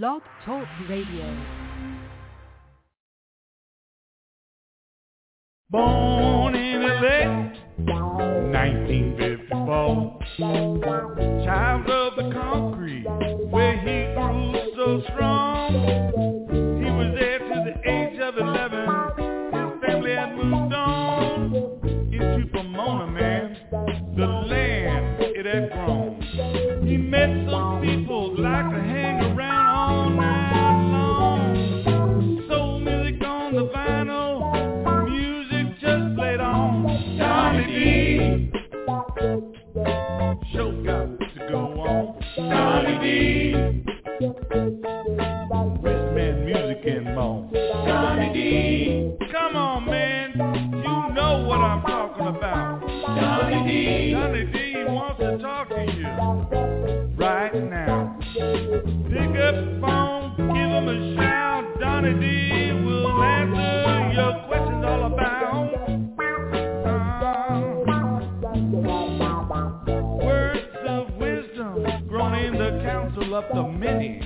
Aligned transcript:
Blog 0.00 0.22
Talk 0.46 0.66
Radio. 0.88 1.26
Born 5.68 6.54
in 6.54 6.80
LA, 6.80 7.50
1954. 7.76 10.18
Child 11.44 11.90
of 11.90 12.16
the 12.16 12.30
concrete, 12.32 13.04
where 13.50 13.76
he 13.80 14.06
grew 14.14 14.54
so 14.76 15.02
strong. 15.12 15.74
He 16.82 16.90
was 16.90 17.14
there 17.20 17.40
to 17.40 17.62
the 17.66 17.74
age 17.86 18.18
of 18.18 18.38
11. 18.38 18.88
His 19.18 19.72
family 19.84 20.14
had 20.14 20.34
moved 20.34 20.72
on 20.72 21.54
into 22.10 22.46
Pomona, 22.50 23.06
man, 23.08 23.58
the 24.16 24.26
land 24.26 25.20
it 25.20 25.44
had 25.44 25.70
grown. 25.70 26.18
He 26.82 26.96
met 26.96 27.28
some 27.50 27.82
people 27.82 28.34
like 28.40 28.72
a 28.72 28.80
hand. 28.80 29.01
Sorry, 42.36 43.82
many. 73.82 74.21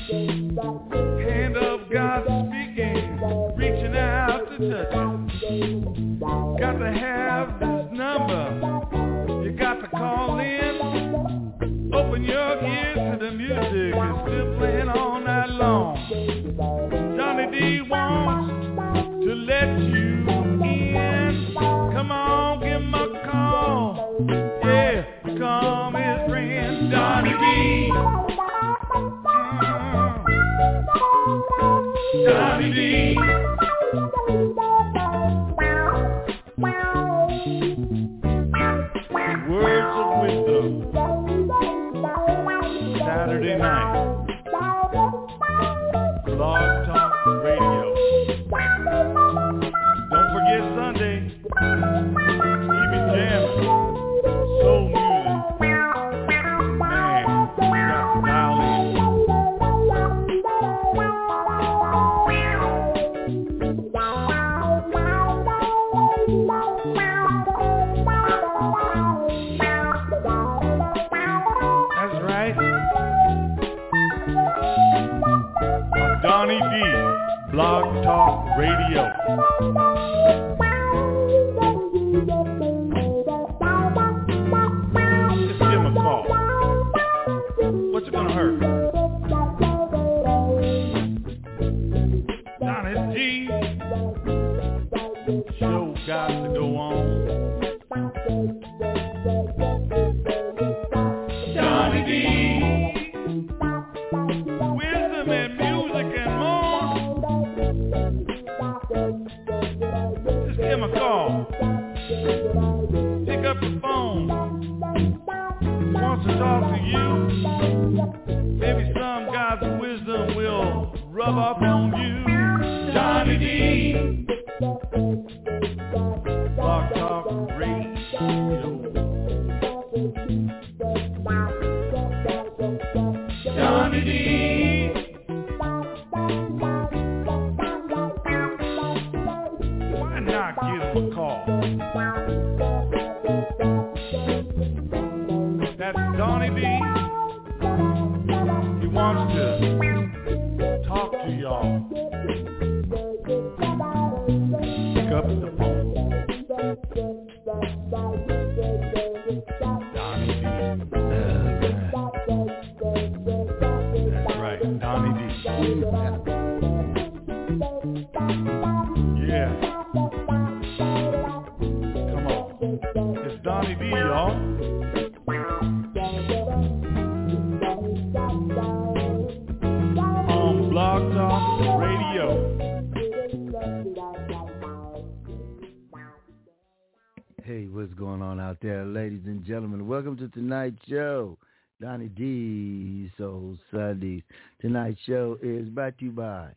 Tonight 190.67 190.79
Show. 190.89 191.39
Donny 191.81 192.09
D. 192.09 193.11
Soul 193.19 193.57
Sundays. 193.71 194.23
Tonight's 194.61 194.99
show 195.07 195.39
is 195.43 195.69
brought 195.69 195.97
to 195.99 196.07
you 196.07 196.11
by 196.11 196.49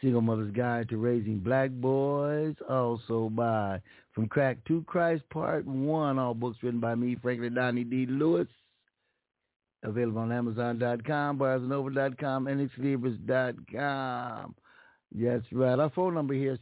Single 0.00 0.22
Mother's 0.22 0.52
Guide 0.52 0.88
to 0.88 0.96
Raising 0.96 1.38
Black 1.38 1.70
Boys. 1.70 2.56
Also 2.68 3.28
by 3.28 3.80
From 4.12 4.26
Crack 4.28 4.58
to 4.66 4.82
Christ 4.86 5.22
Part 5.30 5.64
1. 5.66 6.18
All 6.18 6.34
books 6.34 6.58
written 6.62 6.80
by 6.80 6.96
me, 6.96 7.16
Franklin 7.22 7.54
Donny 7.54 7.84
D. 7.84 8.06
Lewis. 8.06 8.48
Available 9.82 10.22
on 10.22 10.32
Amazon.com, 10.32 11.38
BarnesandNoble.com, 11.38 12.46
and 12.46 12.70
com. 13.76 14.54
Yes, 15.14 15.42
right. 15.52 15.78
Our 15.78 15.90
phone 15.90 16.14
number 16.14 16.32
here 16.34 16.54
is 16.54 16.60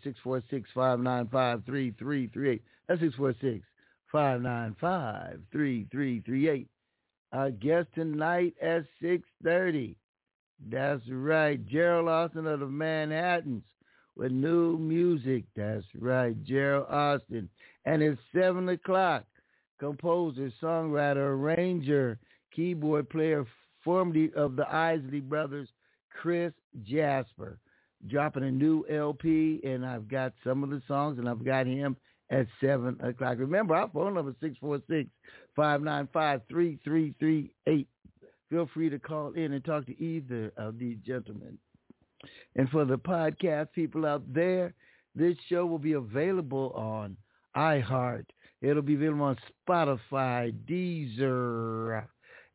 646-595-3338. 0.76 2.60
That's 2.88 3.00
646- 3.00 3.62
Five 4.12 4.42
nine 4.42 4.76
five 4.78 5.40
three 5.50 5.86
three 5.90 6.20
three 6.20 6.48
eight. 6.50 6.68
Our 7.32 7.50
guest 7.50 7.88
tonight 7.94 8.54
at 8.60 8.84
6.30. 9.02 9.94
That's 10.68 11.00
right. 11.08 11.66
Gerald 11.66 12.08
Alston 12.08 12.46
of 12.46 12.60
the 12.60 12.66
Manhattans 12.66 13.64
with 14.14 14.32
new 14.32 14.76
music. 14.76 15.44
That's 15.56 15.86
right. 15.98 16.36
Gerald 16.44 16.88
Alston. 16.90 17.48
And 17.86 18.02
it's 18.02 18.20
7 18.34 18.68
o'clock. 18.68 19.24
Composer, 19.80 20.52
songwriter, 20.62 21.34
arranger, 21.34 22.18
keyboard 22.54 23.08
player, 23.08 23.46
formerly 23.82 24.30
of 24.36 24.56
the 24.56 24.68
Isley 24.70 25.20
Brothers, 25.20 25.70
Chris 26.10 26.52
Jasper, 26.82 27.58
dropping 28.08 28.44
a 28.44 28.50
new 28.50 28.84
LP. 28.90 29.62
And 29.64 29.86
I've 29.86 30.06
got 30.06 30.34
some 30.44 30.62
of 30.62 30.68
the 30.68 30.82
songs 30.86 31.18
and 31.18 31.26
I've 31.30 31.44
got 31.46 31.66
him– 31.66 31.96
at 32.32 32.46
7 32.61 32.99
o'clock. 33.02 33.38
Remember, 33.38 33.76
our 33.76 33.88
phone 33.90 34.14
number 34.14 34.34
is 34.43 34.56
646-595-3338. 35.58 37.87
Feel 38.50 38.69
free 38.75 38.90
to 38.90 38.99
call 38.99 39.32
in 39.32 39.52
and 39.52 39.64
talk 39.64 39.87
to 39.87 40.02
either 40.02 40.52
of 40.56 40.79
these 40.79 40.96
gentlemen. 41.06 41.56
And 42.56 42.69
for 42.70 42.84
the 42.84 42.99
podcast 42.99 43.73
people 43.73 44.06
out 44.06 44.23
there, 44.32 44.75
this 45.14 45.37
show 45.49 45.67
will 45.67 45.79
be 45.79 45.93
available 45.93 46.73
on 46.75 47.17
iHeart. 47.56 48.25
It'll 48.62 48.82
be 48.82 48.94
available 48.94 49.25
on 49.25 49.37
Spotify, 49.69 50.55
Deezer. 50.69 52.05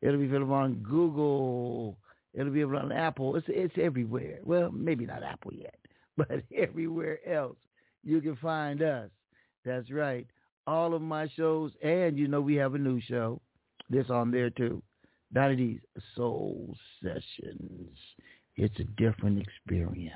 It'll 0.00 0.18
be 0.18 0.26
available 0.26 0.54
on 0.54 0.74
Google. 0.76 1.98
It'll 2.34 2.52
be 2.52 2.62
available 2.62 2.86
on 2.86 2.92
Apple. 2.92 3.36
It's 3.36 3.46
it's 3.48 3.74
everywhere. 3.80 4.38
Well, 4.42 4.72
maybe 4.72 5.06
not 5.06 5.22
Apple 5.22 5.52
yet, 5.52 5.76
but 6.16 6.42
everywhere 6.56 7.18
else 7.28 7.56
you 8.02 8.20
can 8.20 8.36
find 8.36 8.82
us. 8.82 9.10
That's 9.64 9.90
right. 9.90 10.26
All 10.66 10.94
of 10.94 11.02
my 11.02 11.28
shows, 11.36 11.72
and 11.82 12.18
you 12.18 12.28
know 12.28 12.40
we 12.40 12.54
have 12.56 12.74
a 12.74 12.78
new 12.78 13.00
show. 13.00 13.40
This 13.90 14.10
on 14.10 14.30
there 14.30 14.50
too. 14.50 14.82
Donny 15.32 15.56
D's 15.56 15.80
Soul 16.14 16.76
Sessions. 17.02 17.96
It's 18.56 18.78
a 18.80 18.84
different 18.84 19.40
experience. 19.40 20.14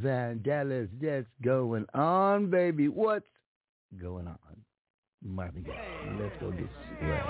Reeves 0.00 0.04
and 0.04 0.42
the 0.42 0.50
Vandellas. 0.50 0.88
That's 1.00 1.26
going 1.42 1.86
on, 1.94 2.50
baby. 2.50 2.88
What's 2.88 3.26
going 4.00 4.26
on? 4.26 4.38
Marvin 5.22 5.62
Gaye. 5.62 5.72
Let's 6.20 6.34
go 6.40 6.50
get 6.50 6.68
swag. 7.00 7.22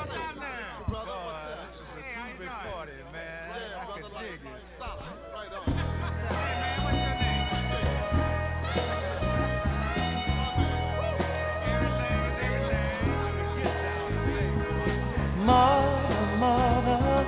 Mother, 15.38 16.36
mother, 16.36 17.26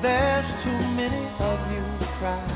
there's 0.00 0.64
too 0.64 0.70
many 0.70 1.26
of 1.38 1.70
you 1.70 2.06
crying. 2.18 2.55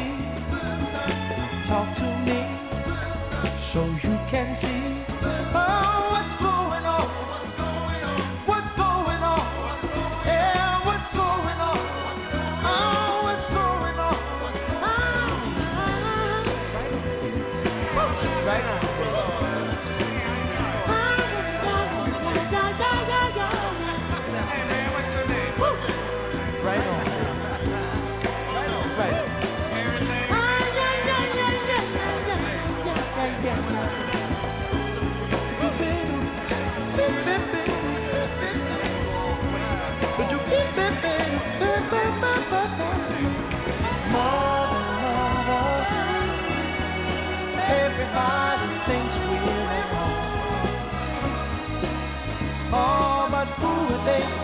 Oh, 52.73 53.27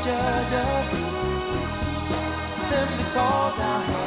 judge 0.03 0.53
us? 0.53 0.87
Simply 2.69 3.05
cause 3.13 3.59
our 3.59 4.06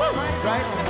Right 0.00 0.80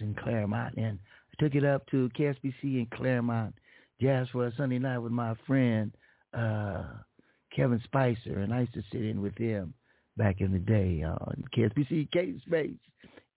in 0.00 0.14
Claremont, 0.14 0.74
and 0.76 0.98
I 1.32 1.42
took 1.42 1.54
it 1.54 1.64
up 1.64 1.86
to 1.90 2.10
KSPC 2.18 2.62
in 2.62 2.88
Claremont 2.94 3.54
jazz 4.00 4.28
for 4.32 4.46
a 4.46 4.54
Sunday 4.56 4.78
night 4.78 4.98
with 4.98 5.12
my 5.12 5.34
friend 5.46 5.92
uh, 6.32 6.84
Kevin 7.54 7.80
Spicer, 7.84 8.40
and 8.40 8.52
I 8.52 8.60
used 8.60 8.74
to 8.74 8.82
sit 8.90 9.04
in 9.04 9.22
with 9.22 9.36
him 9.36 9.74
back 10.16 10.40
in 10.40 10.52
the 10.52 10.58
day 10.58 11.02
on 11.02 11.44
KSPC 11.56 12.10
K 12.12 12.34
Space, 12.46 12.78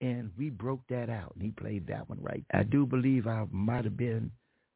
and 0.02 0.32
we 0.38 0.50
broke 0.50 0.82
that 0.89 1.10
out, 1.10 1.34
and 1.36 1.43
he 1.43 1.52
played 1.52 1.88
that 1.88 2.08
one 2.10 2.20
right. 2.22 2.46
I 2.54 2.63
do 2.63 2.86
believe 2.86 3.28
I 3.28 3.46
might 3.52 3.84
have 3.84 3.98
been 3.98 4.32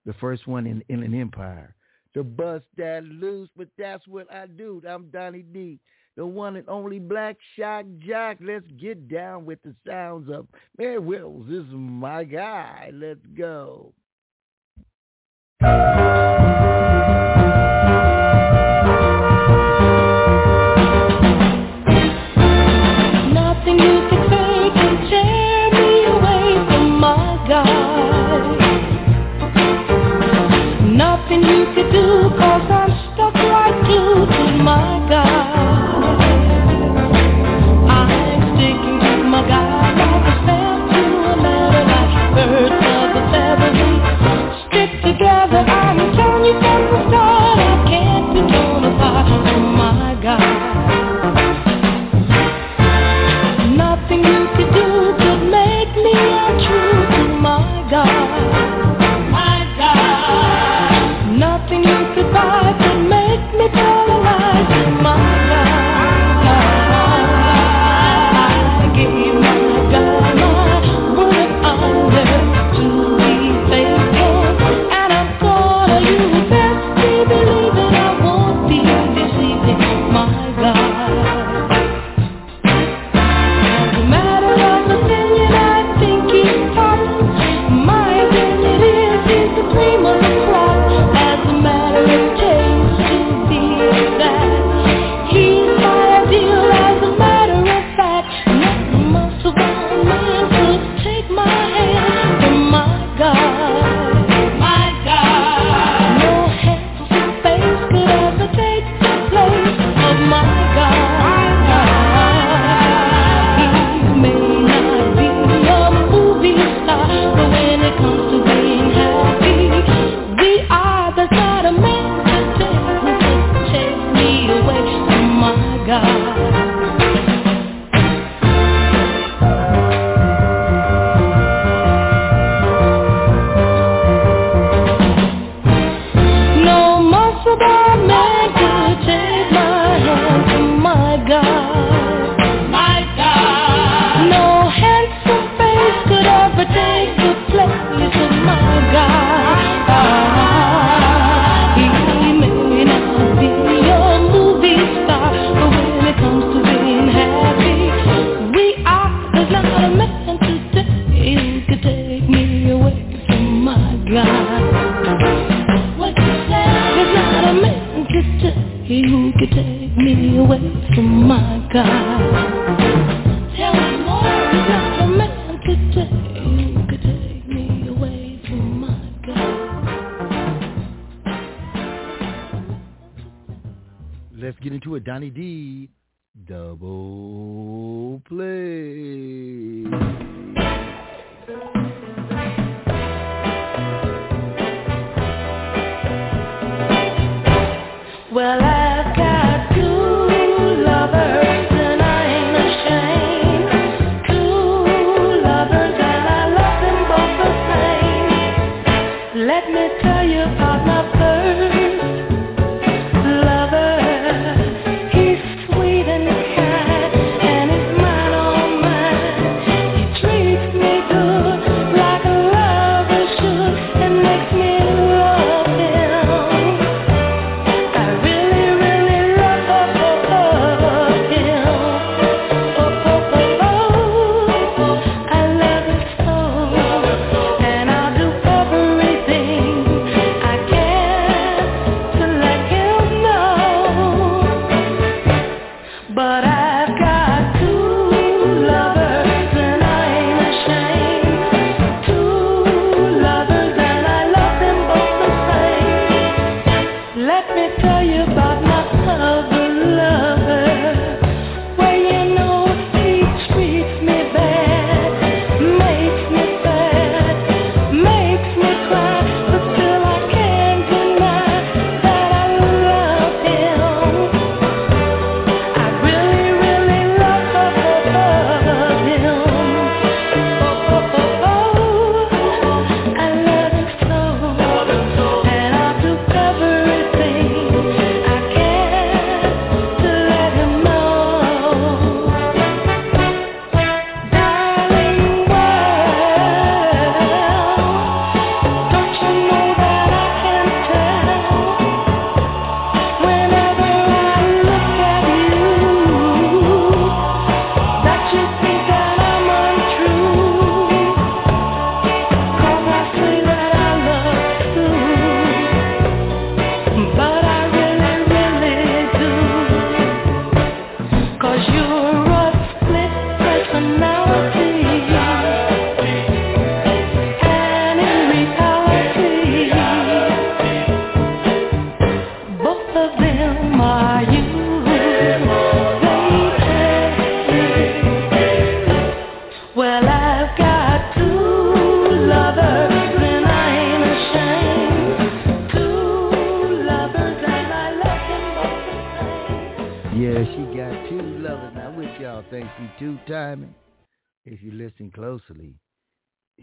the 0.05 0.13
first 0.13 0.47
one 0.47 0.65
in 0.67 0.83
Inland 0.89 1.15
Empire 1.15 1.75
to 2.13 2.23
bust 2.23 2.65
that 2.77 3.03
loose, 3.03 3.49
but 3.55 3.67
that's 3.77 4.07
what 4.07 4.31
I 4.33 4.47
do. 4.47 4.81
I'm 4.87 5.09
Donny 5.09 5.43
D 5.43 5.79
the 6.15 6.25
one 6.25 6.55
and 6.55 6.67
only 6.67 6.99
Black 6.99 7.37
Shock 7.55 7.85
Jock. 7.99 8.37
Let's 8.41 8.69
get 8.79 9.07
down 9.07 9.45
with 9.45 9.61
the 9.63 9.75
sounds 9.87 10.29
of 10.29 10.47
Mary 10.77 10.99
Wells. 10.99 11.45
This 11.47 11.63
is 11.63 11.73
my 11.73 12.23
guy. 12.23 12.91
Let's 12.93 13.25
go. 13.37 13.93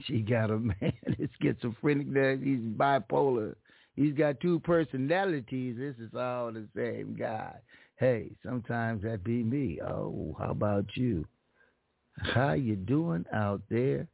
She 0.09 0.21
got 0.21 0.51
a 0.51 0.59
man 0.59 0.93
that's 1.07 1.33
schizophrenic. 1.41 2.13
That 2.13 2.41
he's 2.43 2.59
bipolar. 2.59 3.55
He's 3.95 4.15
got 4.15 4.41
two 4.41 4.61
personalities. 4.61 5.77
This 5.79 5.97
is 5.99 6.15
all 6.15 6.53
the 6.53 6.67
same 6.75 7.17
guy. 7.19 7.55
Hey, 7.97 8.31
sometimes 8.45 9.03
that 9.03 9.25
be 9.25 9.43
me. 9.43 9.81
Oh, 9.83 10.37
how 10.39 10.51
about 10.51 10.87
you? 10.95 11.27
How 12.17 12.53
you 12.53 12.77
doing 12.77 13.25
out 13.33 13.61
there? 13.69 14.07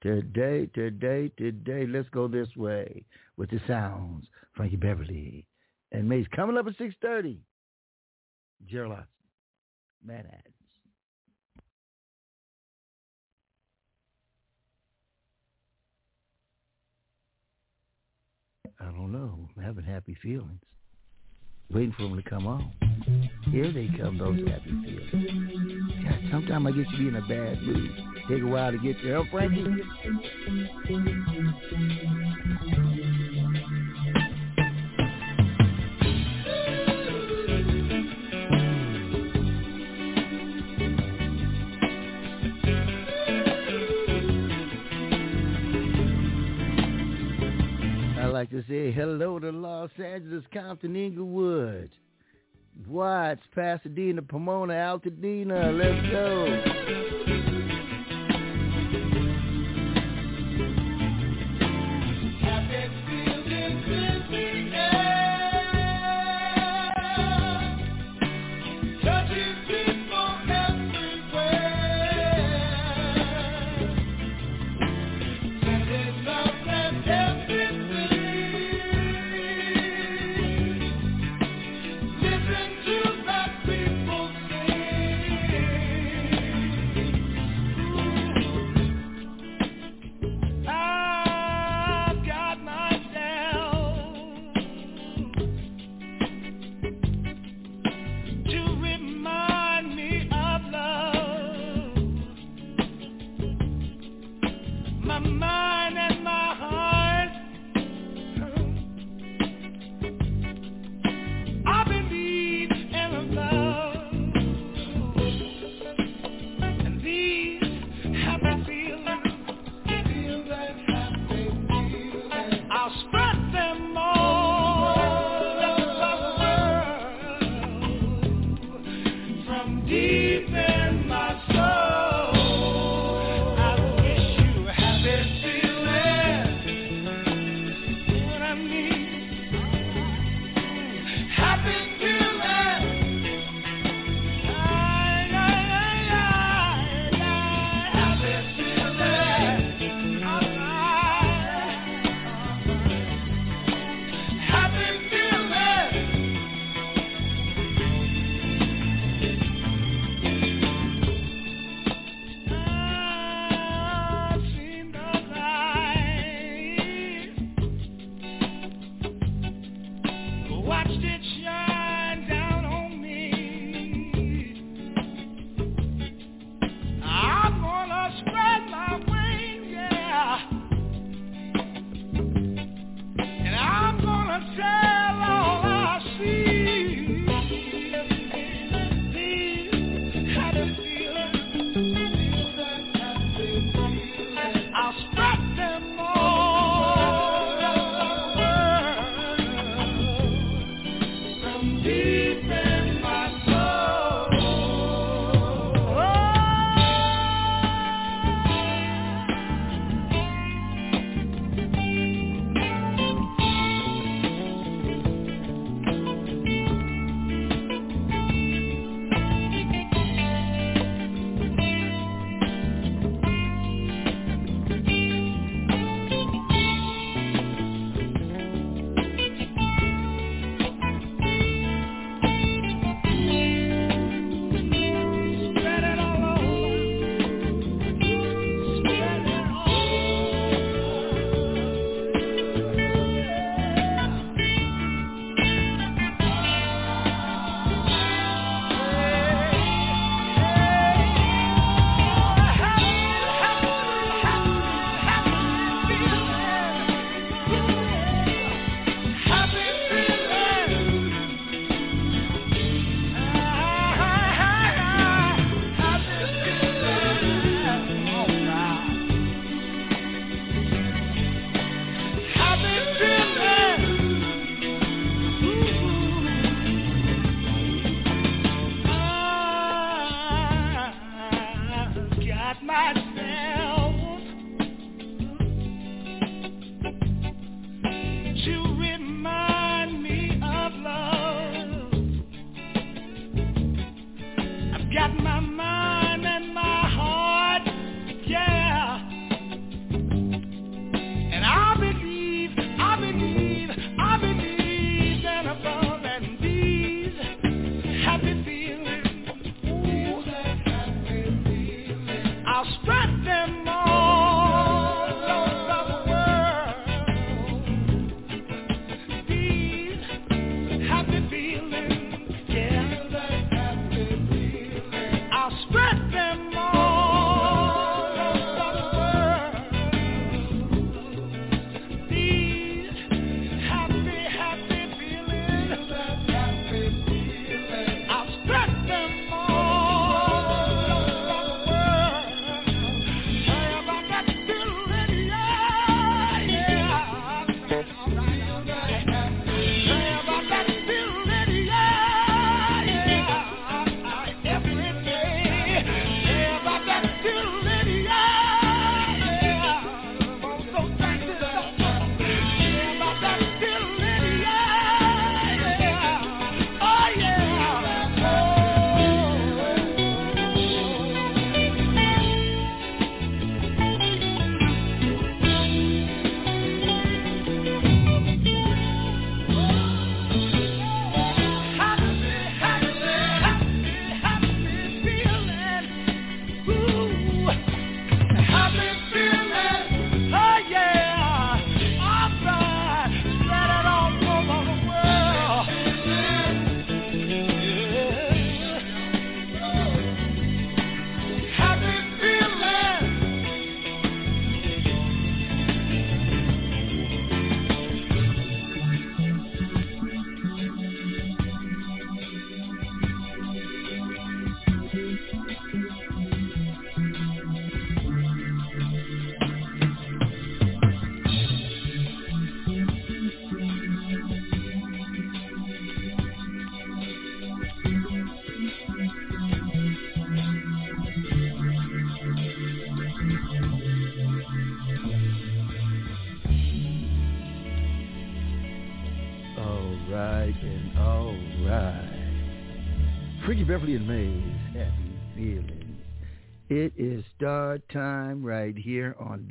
Today, 0.00 0.68
today, 0.74 1.30
today. 1.36 1.86
Let's 1.86 2.08
go 2.10 2.28
this 2.28 2.48
way 2.56 3.04
with 3.36 3.50
the 3.50 3.60
sounds. 3.66 4.26
Frankie 4.54 4.76
Beverly 4.76 5.46
and 5.92 6.08
Maze 6.08 6.26
coming 6.34 6.56
up 6.56 6.66
at 6.66 6.76
six 6.78 6.94
thirty. 7.02 7.38
Gerald 8.66 9.04
Manhattan. 10.04 10.47
I 18.80 18.84
don't 18.86 19.12
know. 19.12 19.38
Having 19.62 19.84
happy 19.84 20.16
feelings. 20.22 20.60
Waiting 21.70 21.92
for 21.96 22.04
them 22.04 22.16
to 22.16 22.22
come 22.28 22.46
on. 22.46 22.72
Here 23.50 23.70
they 23.72 23.88
come, 23.98 24.18
those 24.18 24.38
happy 24.48 24.70
feelings. 24.70 25.10
God, 26.04 26.20
sometimes 26.30 26.66
I 26.66 26.70
get 26.70 26.88
to 26.88 26.96
be 26.96 27.08
in 27.08 27.16
a 27.16 27.20
bad 27.28 27.62
mood. 27.62 27.90
Take 28.28 28.42
a 28.42 28.46
while 28.46 28.72
to 28.72 28.78
get 28.78 28.96
there. 29.02 29.18
Oh, 29.18 29.24
Frankie. 29.30 29.64
Like 48.38 48.50
to 48.50 48.62
say 48.68 48.92
hello 48.92 49.40
to 49.40 49.50
Los 49.50 49.90
Angeles, 49.98 50.44
Compton, 50.54 50.94
Inglewood, 50.94 51.90
Watts, 52.86 53.42
Pasadena, 53.52 54.22
Pomona, 54.22 54.74
Altadena. 54.74 55.76
Let's 55.76 56.12
go. 56.12 57.17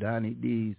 Donny 0.07 0.35
D's 0.35 0.75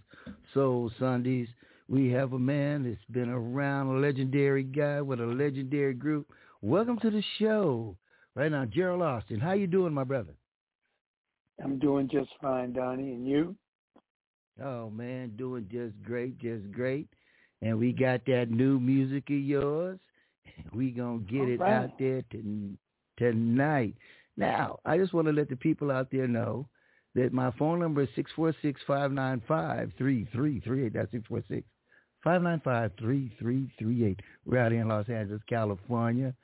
Soul 0.54 0.90
Sundays. 0.98 1.48
We 1.86 2.10
have 2.12 2.32
a 2.32 2.38
man 2.38 2.84
that's 2.84 3.04
been 3.10 3.28
around, 3.28 3.88
a 3.88 3.98
legendary 3.98 4.62
guy 4.62 5.02
with 5.02 5.20
a 5.20 5.26
legendary 5.26 5.92
group. 5.92 6.32
Welcome 6.62 6.98
to 7.00 7.10
the 7.10 7.22
show. 7.38 7.94
Right 8.34 8.50
now, 8.50 8.64
Gerald 8.64 9.02
Alston. 9.02 9.38
How 9.38 9.52
you 9.52 9.66
doing, 9.66 9.92
my 9.92 10.04
brother? 10.04 10.32
I'm 11.62 11.78
doing 11.78 12.08
just 12.10 12.30
fine, 12.40 12.72
Donny, 12.72 13.12
and 13.12 13.28
you? 13.28 13.54
Oh 14.64 14.88
man, 14.88 15.34
doing 15.36 15.68
just 15.70 16.02
great, 16.02 16.38
just 16.38 16.72
great. 16.72 17.06
And 17.60 17.78
we 17.78 17.92
got 17.92 18.22
that 18.28 18.50
new 18.50 18.80
music 18.80 19.24
of 19.28 19.36
yours. 19.36 19.98
We 20.72 20.90
gonna 20.90 21.18
get 21.18 21.40
All 21.40 21.48
it 21.50 21.60
right. 21.60 21.84
out 21.84 21.98
there 21.98 22.22
to, 22.32 22.78
tonight. 23.18 23.94
Now, 24.38 24.78
I 24.86 24.96
just 24.96 25.12
want 25.12 25.26
to 25.26 25.34
let 25.34 25.50
the 25.50 25.56
people 25.56 25.90
out 25.90 26.08
there 26.10 26.26
know 26.26 26.66
that 27.18 27.33
my 27.33 27.50
phone 27.59 27.81
number 27.81 28.02
is 28.02 28.09
six 28.14 28.31
four 28.35 28.54
six 28.62 28.81
five 28.87 29.12
nine 29.12 29.42
five 29.46 29.90
three 29.98 30.26
three 30.33 30.61
three 30.61 30.87
eight. 30.87 30.94
That's 30.94 31.11
six 31.11 31.26
four 31.26 31.42
six 31.48 31.66
five 32.22 32.42
nine 32.42 32.61
five 32.64 32.92
three 32.98 33.33
three 33.38 33.70
three 33.78 34.04
eight. 34.04 34.20
We're 34.46 34.59
out 34.59 34.72
here 34.72 34.83
in 34.83 34.88
Los 34.88 35.09
Angeles, 35.09 35.42
California, 35.48 36.35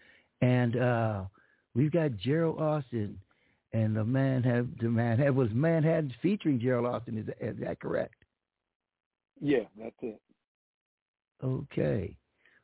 and 0.41 0.77
uh 0.77 1.23
we've 1.75 1.93
got 1.93 2.17
Gerald 2.17 2.61
Alston 2.61 3.19
and 3.73 3.97
the 3.97 4.05
man 4.05 4.43
Manhattan. 4.43 4.77
The 4.81 4.89
man 4.89 5.11
Manhattan 5.11 5.37
was 5.37 5.49
Manhattan 5.53 6.15
featuring 6.23 6.61
Gerald 6.61 6.87
Alston. 6.87 7.19
Is 7.19 7.27
that, 7.27 7.37
is 7.41 7.57
that 7.61 7.81
correct? 7.81 8.15
Yeah, 9.41 9.65
that's 9.79 9.95
it. 10.03 10.21
Okay. 11.43 12.17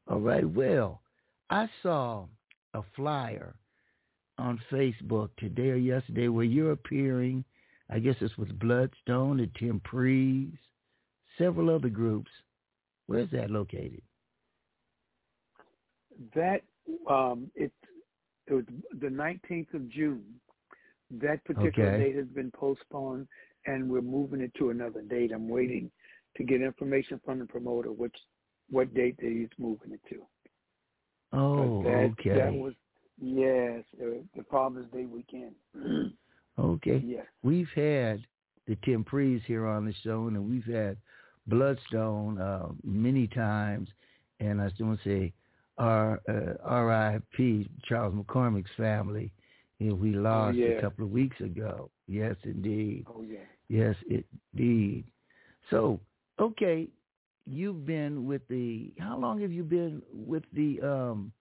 All 0.09 0.21
right. 0.21 0.49
Well, 0.49 1.03
I 1.51 1.69
saw 1.83 2.27
a 2.75 2.83
flyer 2.97 3.55
on 4.39 4.61
Facebook 4.73 5.31
today 5.37 5.71
or 5.71 5.77
yesterday 5.77 6.29
where 6.29 6.45
you're 6.45 6.73
appearing. 6.73 7.45
I 7.91 7.99
guess 7.99 8.15
it's 8.21 8.39
with 8.39 8.59
Bloodstone 8.59 9.41
and 9.41 9.55
Temprees, 9.57 10.53
several 11.39 11.75
other 11.75 11.89
groups. 11.89 12.31
Where's 13.07 13.31
that 13.33 13.51
located? 13.51 14.03
That 16.35 16.63
um, 17.09 17.51
it 17.55 17.73
it 18.47 18.55
was 18.55 18.65
the 19.01 19.09
19th 19.09 19.75
of 19.75 19.89
June. 19.91 20.23
That 21.11 21.45
particular 21.45 21.91
Okay. 21.91 22.05
date 22.05 22.17
has 22.17 22.27
been 22.27 22.53
postponed, 22.53 23.27
and 23.67 23.91
we're 23.91 24.01
moving 24.01 24.41
it 24.41 24.53
to 24.59 24.71
another 24.71 25.03
date. 25.03 25.33
I'm 25.33 25.49
waiting 25.49 25.91
to 26.37 26.45
get 26.45 26.63
information 26.63 27.21
from 27.25 27.41
the 27.41 27.47
promoter 27.47 27.91
which 27.91 28.15
what 28.71 28.95
date 28.95 29.17
that 29.21 29.31
he's 29.31 29.49
moving 29.59 29.93
it 29.93 30.01
to. 30.11 30.23
Oh, 31.33 31.83
that, 31.83 32.15
okay. 32.21 32.31
That 32.39 32.53
was 32.53 32.75
yes, 33.21 33.85
uh, 34.01 34.23
the 34.37 34.45
Father's 34.51 34.91
Day 34.93 35.07
weekend. 35.07 35.55
okay. 36.61 37.03
yes. 37.05 37.27
We've 37.43 37.69
had 37.75 38.25
the 38.67 38.77
Temprees 38.85 39.43
here 39.47 39.67
on 39.67 39.85
the 39.85 39.95
show, 40.05 40.27
and 40.27 40.49
we've 40.49 40.65
had 40.65 40.97
Bloodstone 41.47 42.41
uh, 42.41 42.69
many 42.85 43.27
times. 43.27 43.89
And 44.39 44.61
I 44.61 44.69
just 44.69 44.81
want 44.81 45.03
to 45.03 45.09
say, 45.09 45.33
R, 45.79 46.21
uh, 46.29 46.55
R.I.P. 46.65 47.69
Charles 47.85 48.15
McCormick's 48.15 48.71
family. 48.77 49.33
Know, 49.81 49.95
we 49.95 50.13
lost 50.13 50.57
yeah. 50.57 50.69
a 50.69 50.81
couple 50.81 51.05
of 51.05 51.11
weeks 51.11 51.41
ago. 51.41 51.91
Yes, 52.07 52.37
indeed. 52.45 53.07
Oh 53.09 53.23
yeah. 53.23 53.39
Yes, 53.69 53.95
indeed. 54.53 55.05
So, 55.71 56.01
okay, 56.39 56.89
you've 57.47 57.87
been 57.87 58.27
with 58.27 58.43
the. 58.49 58.93
How 58.99 59.17
long 59.17 59.41
have 59.41 59.53
you 59.53 59.63
been 59.63 60.03
with 60.13 60.43
the 60.53 60.81
um, 60.83 61.33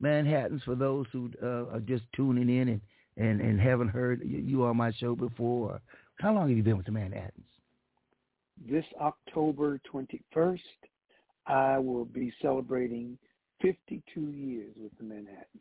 Manhattan's? 0.00 0.62
For 0.62 0.74
those 0.74 1.06
who 1.12 1.30
uh, 1.42 1.74
are 1.74 1.82
just 1.86 2.04
tuning 2.14 2.48
in 2.48 2.68
and, 2.68 2.80
and, 3.16 3.40
and 3.40 3.60
haven't 3.60 3.88
heard 3.88 4.22
you, 4.24 4.64
on 4.64 4.76
my 4.76 4.90
show 4.92 5.14
before, 5.14 5.80
how 6.20 6.32
long 6.34 6.48
have 6.48 6.56
you 6.56 6.62
been 6.62 6.76
with 6.76 6.86
the 6.86 6.92
Manhattans? 6.92 7.46
This 8.68 8.84
October 9.00 9.80
21st, 9.92 10.60
I 11.46 11.78
will 11.78 12.04
be 12.04 12.32
celebrating 12.40 13.18
52 13.60 14.20
years 14.20 14.72
with 14.76 14.92
the 14.98 15.04
Manhattan. 15.04 15.60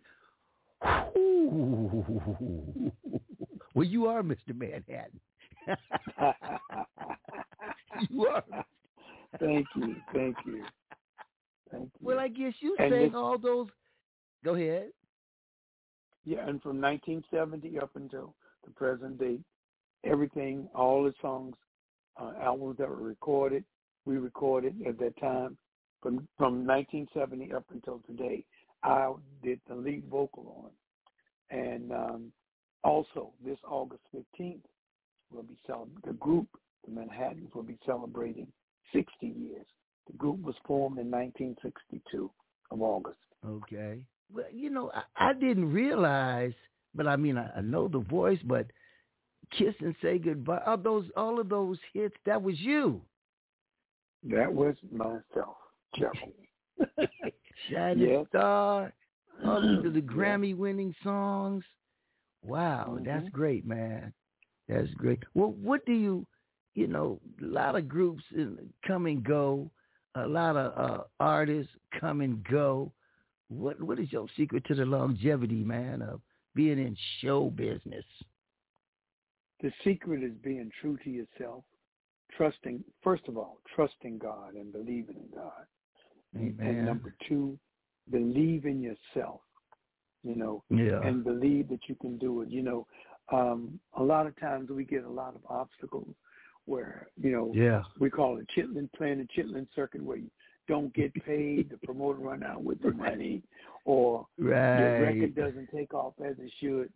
Ooh. 1.18 2.92
Well, 3.74 3.88
you 3.88 4.08
are 4.08 4.22
Mr. 4.22 4.54
Manhattan. 4.54 5.18
you 8.10 8.28
are. 8.28 8.44
thank 9.40 9.66
you, 9.78 9.96
thank 10.14 10.36
you, 10.46 10.64
thank 11.72 11.84
you. 11.84 11.90
Well, 12.02 12.20
I 12.20 12.28
guess 12.28 12.54
you 12.60 12.76
And 12.80 12.92
sang 12.92 13.04
this- 13.08 13.16
all 13.16 13.38
those. 13.38 13.68
Go 14.44 14.56
ahead. 14.56 14.90
Yeah, 16.26 16.48
and 16.48 16.62
from 16.62 16.80
1970 16.80 17.80
up 17.80 17.92
until 17.96 18.36
the 18.64 18.72
present 18.72 19.20
date, 19.20 19.42
everything, 20.04 20.68
all 20.76 21.04
the 21.04 21.14
songs, 21.22 21.56
uh, 22.20 22.34
albums 22.42 22.78
that 22.78 22.90
were 22.90 22.96
recorded, 22.96 23.64
we 24.06 24.18
recorded 24.18 24.76
at 24.88 25.00
that 25.00 25.20
time. 25.20 25.58
From 26.02 26.28
from 26.38 26.66
1970 26.66 27.54
up 27.54 27.66
until 27.72 28.02
today, 28.08 28.44
I 28.84 29.14
did 29.44 29.60
the 29.68 29.76
lead 29.76 30.04
vocal 30.10 30.66
on. 30.66 30.72
And 31.58 31.92
um, 31.92 32.32
also, 32.84 33.34
this 33.46 33.60
August 33.68 34.02
15th, 34.16 34.62
we'll 35.32 35.44
be 35.44 35.58
celebrating, 35.68 36.02
the 36.06 36.14
group, 36.14 36.48
the 36.86 36.92
Manhattans, 36.92 37.54
will 37.54 37.64
be 37.64 37.78
celebrating 37.86 38.48
60 38.94 39.28
years. 39.28 39.66
The 40.08 40.18
group 40.18 40.42
was 40.42 40.56
formed 40.66 40.98
in 40.98 41.12
1962 41.12 42.32
of 42.72 42.82
August. 42.82 43.20
Okay. 43.46 44.04
Well, 44.34 44.46
you 44.52 44.70
know, 44.70 44.92
I, 44.94 45.30
I 45.30 45.34
didn't 45.34 45.72
realize, 45.72 46.54
but 46.96 47.08
I 47.08 47.16
mean, 47.16 47.38
I, 47.38 47.50
I 47.58 47.62
know 47.62 47.88
the 47.88 48.00
voice, 48.00 48.40
but 48.46 48.68
"Kiss 49.58 49.76
and 49.80 49.96
Say 50.02 50.18
Goodbye," 50.20 50.62
all 50.66 50.78
those, 50.78 51.06
all 51.18 51.40
of 51.40 51.50
those 51.50 51.78
hits, 51.94 52.16
that 52.26 52.42
was 52.42 52.60
you. 52.60 53.02
That 54.30 54.54
was 54.54 54.76
myself, 54.92 55.58
Gerald. 55.96 56.34
Shining. 57.70 58.26
Star, 58.30 58.94
all 59.46 59.58
of 59.86 59.94
the 59.94 60.02
Grammy-winning 60.16 60.96
songs. 61.04 61.64
Wow, 62.44 62.98
that's 63.04 63.26
Mhm. 63.28 63.32
great, 63.32 63.66
man. 63.66 64.14
That's 64.68 64.90
great. 64.96 65.20
Well, 65.34 65.52
what 65.54 65.86
do 65.86 65.94
you, 65.94 66.26
you 66.76 66.88
know, 66.88 67.20
a 67.42 67.46
lot 67.46 67.76
of 67.76 67.88
groups 67.90 68.24
in- 68.36 68.72
come 68.86 69.06
and 69.06 69.24
go, 69.24 69.70
a 70.16 70.26
lot 70.28 70.56
of 70.56 70.78
uh, 70.78 71.04
artists 71.20 71.72
come 72.00 72.22
and 72.22 72.44
go. 72.46 72.92
What 73.52 73.82
What 73.82 74.00
is 74.00 74.12
your 74.12 74.28
secret 74.38 74.64
to 74.66 74.76
the 74.76 74.86
longevity, 74.86 75.64
man, 75.64 76.02
of 76.02 76.22
being 76.56 76.80
in 76.80 76.96
show 77.20 77.50
business? 77.50 78.06
The 79.62 79.72
secret 79.84 80.24
is 80.24 80.32
being 80.42 80.72
true 80.80 80.98
to 81.04 81.10
yourself, 81.10 81.64
trusting, 82.36 82.84
first 83.04 83.28
of 83.28 83.38
all, 83.38 83.60
trusting 83.76 84.18
God 84.20 84.56
and 84.56 84.72
believing 84.72 85.18
in 85.18 85.30
God. 85.36 85.66
And- 86.34 86.60
Amen. 86.60 86.76
And 86.78 86.86
number 86.86 87.14
two, 87.28 87.60
believe 88.10 88.66
in 88.66 88.82
yourself, 88.82 89.42
you 90.24 90.36
know, 90.36 90.64
Yeah. 90.70 91.06
and 91.06 91.24
believe 91.24 91.68
that 91.68 91.90
you 91.90 91.96
can 91.96 92.18
do 92.18 92.42
it. 92.42 92.50
You 92.50 92.64
know, 92.64 92.88
um, 93.34 93.80
a 93.94 94.04
lot 94.04 94.28
of 94.28 94.36
times 94.40 94.70
we 94.70 94.86
get 94.86 95.04
a 95.04 95.10
lot 95.10 95.36
of 95.36 95.46
obstacles 95.48 96.16
where, 96.66 97.10
you 97.18 97.32
know, 97.32 97.52
yeah. 97.54 97.84
we 98.00 98.10
call 98.10 98.38
it 98.38 98.48
chitlin 98.56 98.92
playing 98.94 99.20
the 99.20 99.26
chitlin 99.26 99.68
circuit 99.76 100.02
where 100.02 100.18
you 100.18 100.32
don't 100.72 100.94
get 100.94 101.14
paid, 101.26 101.70
the 101.70 101.78
promoter 101.86 102.20
run 102.20 102.44
out 102.44 102.64
with 102.64 102.82
the 102.82 102.92
money, 102.92 103.44
or 103.84 104.26
the 104.38 104.46
Right. 104.46 105.02
record 105.02 105.36
doesn't 105.36 105.70
take 105.70 105.94
off 105.94 106.14
as 106.24 106.40
it 106.40 106.50
should. 106.62 106.90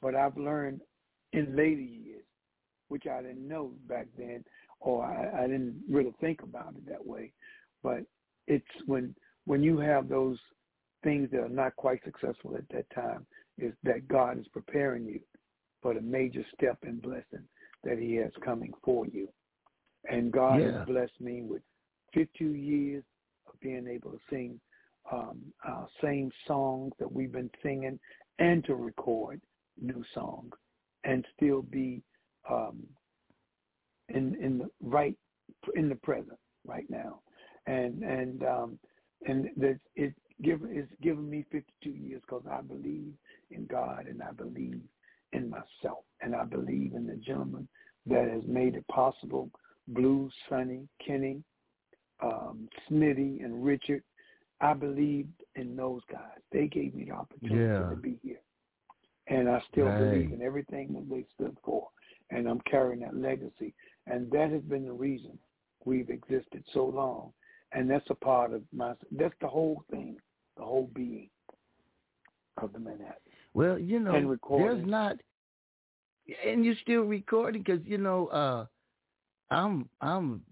But 0.00 0.16
I've 0.16 0.36
learned 0.36 0.80
in 1.32 1.54
later 1.54 1.80
years, 1.80 2.24
which 2.88 3.06
I 3.06 3.22
didn't 3.22 3.46
know 3.46 3.70
back 3.86 4.08
then, 4.18 4.44
or 4.80 5.04
I, 5.04 5.44
I 5.44 5.46
didn't 5.46 5.84
really 5.88 6.12
think 6.20 6.42
about 6.42 6.74
it 6.74 6.84
that 6.88 7.06
way. 7.06 7.32
But 7.84 8.00
it's 8.48 8.74
when 8.86 9.14
when 9.44 9.62
you 9.62 9.78
have 9.78 10.08
those 10.08 10.38
things 11.04 11.30
that 11.30 11.42
are 11.44 11.48
not 11.48 11.76
quite 11.76 12.02
successful 12.04 12.56
at 12.56 12.68
that 12.70 12.90
time, 12.90 13.24
is 13.56 13.72
that 13.84 14.08
God 14.08 14.36
is 14.40 14.48
preparing 14.48 15.04
you 15.04 15.20
for 15.80 15.94
the 15.94 16.00
major 16.00 16.44
step 16.56 16.78
and 16.82 17.00
blessing 17.00 17.46
that 17.84 17.98
He 17.98 18.16
has 18.16 18.32
coming 18.44 18.72
for 18.84 19.06
you. 19.06 19.28
And 20.10 20.32
God 20.32 20.60
Yeah. 20.60 20.78
has 20.78 20.86
blessed 20.86 21.20
me 21.20 21.42
with 21.42 21.62
52 22.14 22.44
years 22.54 23.04
of 23.46 23.58
being 23.60 23.86
able 23.88 24.10
to 24.12 24.18
sing 24.30 24.60
um, 25.10 25.38
our 25.64 25.88
same 26.02 26.30
songs 26.46 26.92
that 26.98 27.10
we've 27.10 27.32
been 27.32 27.50
singing 27.62 27.98
and 28.38 28.64
to 28.64 28.74
record 28.74 29.40
new 29.80 30.04
songs 30.14 30.52
and 31.04 31.24
still 31.36 31.62
be 31.62 32.02
um, 32.50 32.82
in 34.08 34.36
in 34.42 34.58
the 34.58 34.70
right 34.80 35.16
in 35.74 35.88
the 35.88 35.94
present 35.96 36.38
right 36.64 36.86
now. 36.88 37.20
And 37.66 38.02
and 38.02 38.44
um, 38.44 38.78
and 39.26 39.48
that 39.56 39.78
it 39.96 40.14
give 40.42 40.60
it's 40.64 40.90
given 41.02 41.28
me 41.28 41.44
52 41.50 41.90
years 41.90 42.22
because 42.22 42.44
I 42.50 42.60
believe 42.62 43.12
in 43.50 43.66
God 43.66 44.06
and 44.06 44.22
I 44.22 44.32
believe 44.32 44.80
in 45.32 45.50
myself. 45.50 46.04
And 46.20 46.34
I 46.34 46.44
believe 46.44 46.94
in 46.94 47.06
the 47.06 47.16
gentleman 47.16 47.68
that 48.06 48.28
has 48.28 48.42
made 48.46 48.74
it 48.74 48.86
possible 48.88 49.50
Blue, 49.88 50.30
Sonny 50.48 50.88
Kenny, 51.04 51.42
um, 52.22 52.68
Smitty, 52.90 53.44
and 53.44 53.64
Richard. 53.64 54.02
I 54.60 54.74
believed 54.74 55.42
in 55.56 55.74
those 55.76 56.02
guys. 56.10 56.38
They 56.52 56.68
gave 56.68 56.94
me 56.94 57.04
the 57.06 57.12
opportunity 57.12 57.56
Yeah. 57.56 57.88
to 57.90 57.96
be 57.96 58.18
here. 58.22 58.40
And 59.28 59.48
I 59.48 59.60
still 59.70 59.88
believe 59.90 60.32
in 60.32 60.42
everything 60.42 60.92
that 60.94 61.08
they 61.08 61.24
stood 61.34 61.56
for. 61.64 61.88
And 62.30 62.48
I'm 62.48 62.60
carrying 62.60 63.00
that 63.00 63.16
legacy. 63.16 63.74
And 64.06 64.30
that 64.30 64.50
has 64.50 64.62
been 64.62 64.84
the 64.84 64.92
reason 64.92 65.38
we've 65.84 66.10
existed 66.10 66.64
so 66.72 66.84
long. 66.86 67.32
And 67.72 67.90
that's 67.90 68.08
a 68.10 68.14
part 68.14 68.52
of 68.52 68.62
my, 68.72 68.94
that's 69.12 69.34
the 69.40 69.48
whole 69.48 69.84
thing, 69.90 70.16
the 70.56 70.64
whole 70.64 70.90
being 70.94 71.28
of 72.62 72.72
the 72.72 72.78
Manhattan. 72.78 73.16
Well, 73.54 73.78
you 73.78 73.98
know, 73.98 74.36
there's 74.50 74.86
not, 74.86 75.16
and 76.46 76.64
you're 76.64 76.74
still 76.82 77.02
recording 77.02 77.62
because 77.62 77.84
you 77.84 77.98
know, 77.98 78.26
uh, 78.28 78.66
I'm 79.50 79.88
I'm 80.00 80.42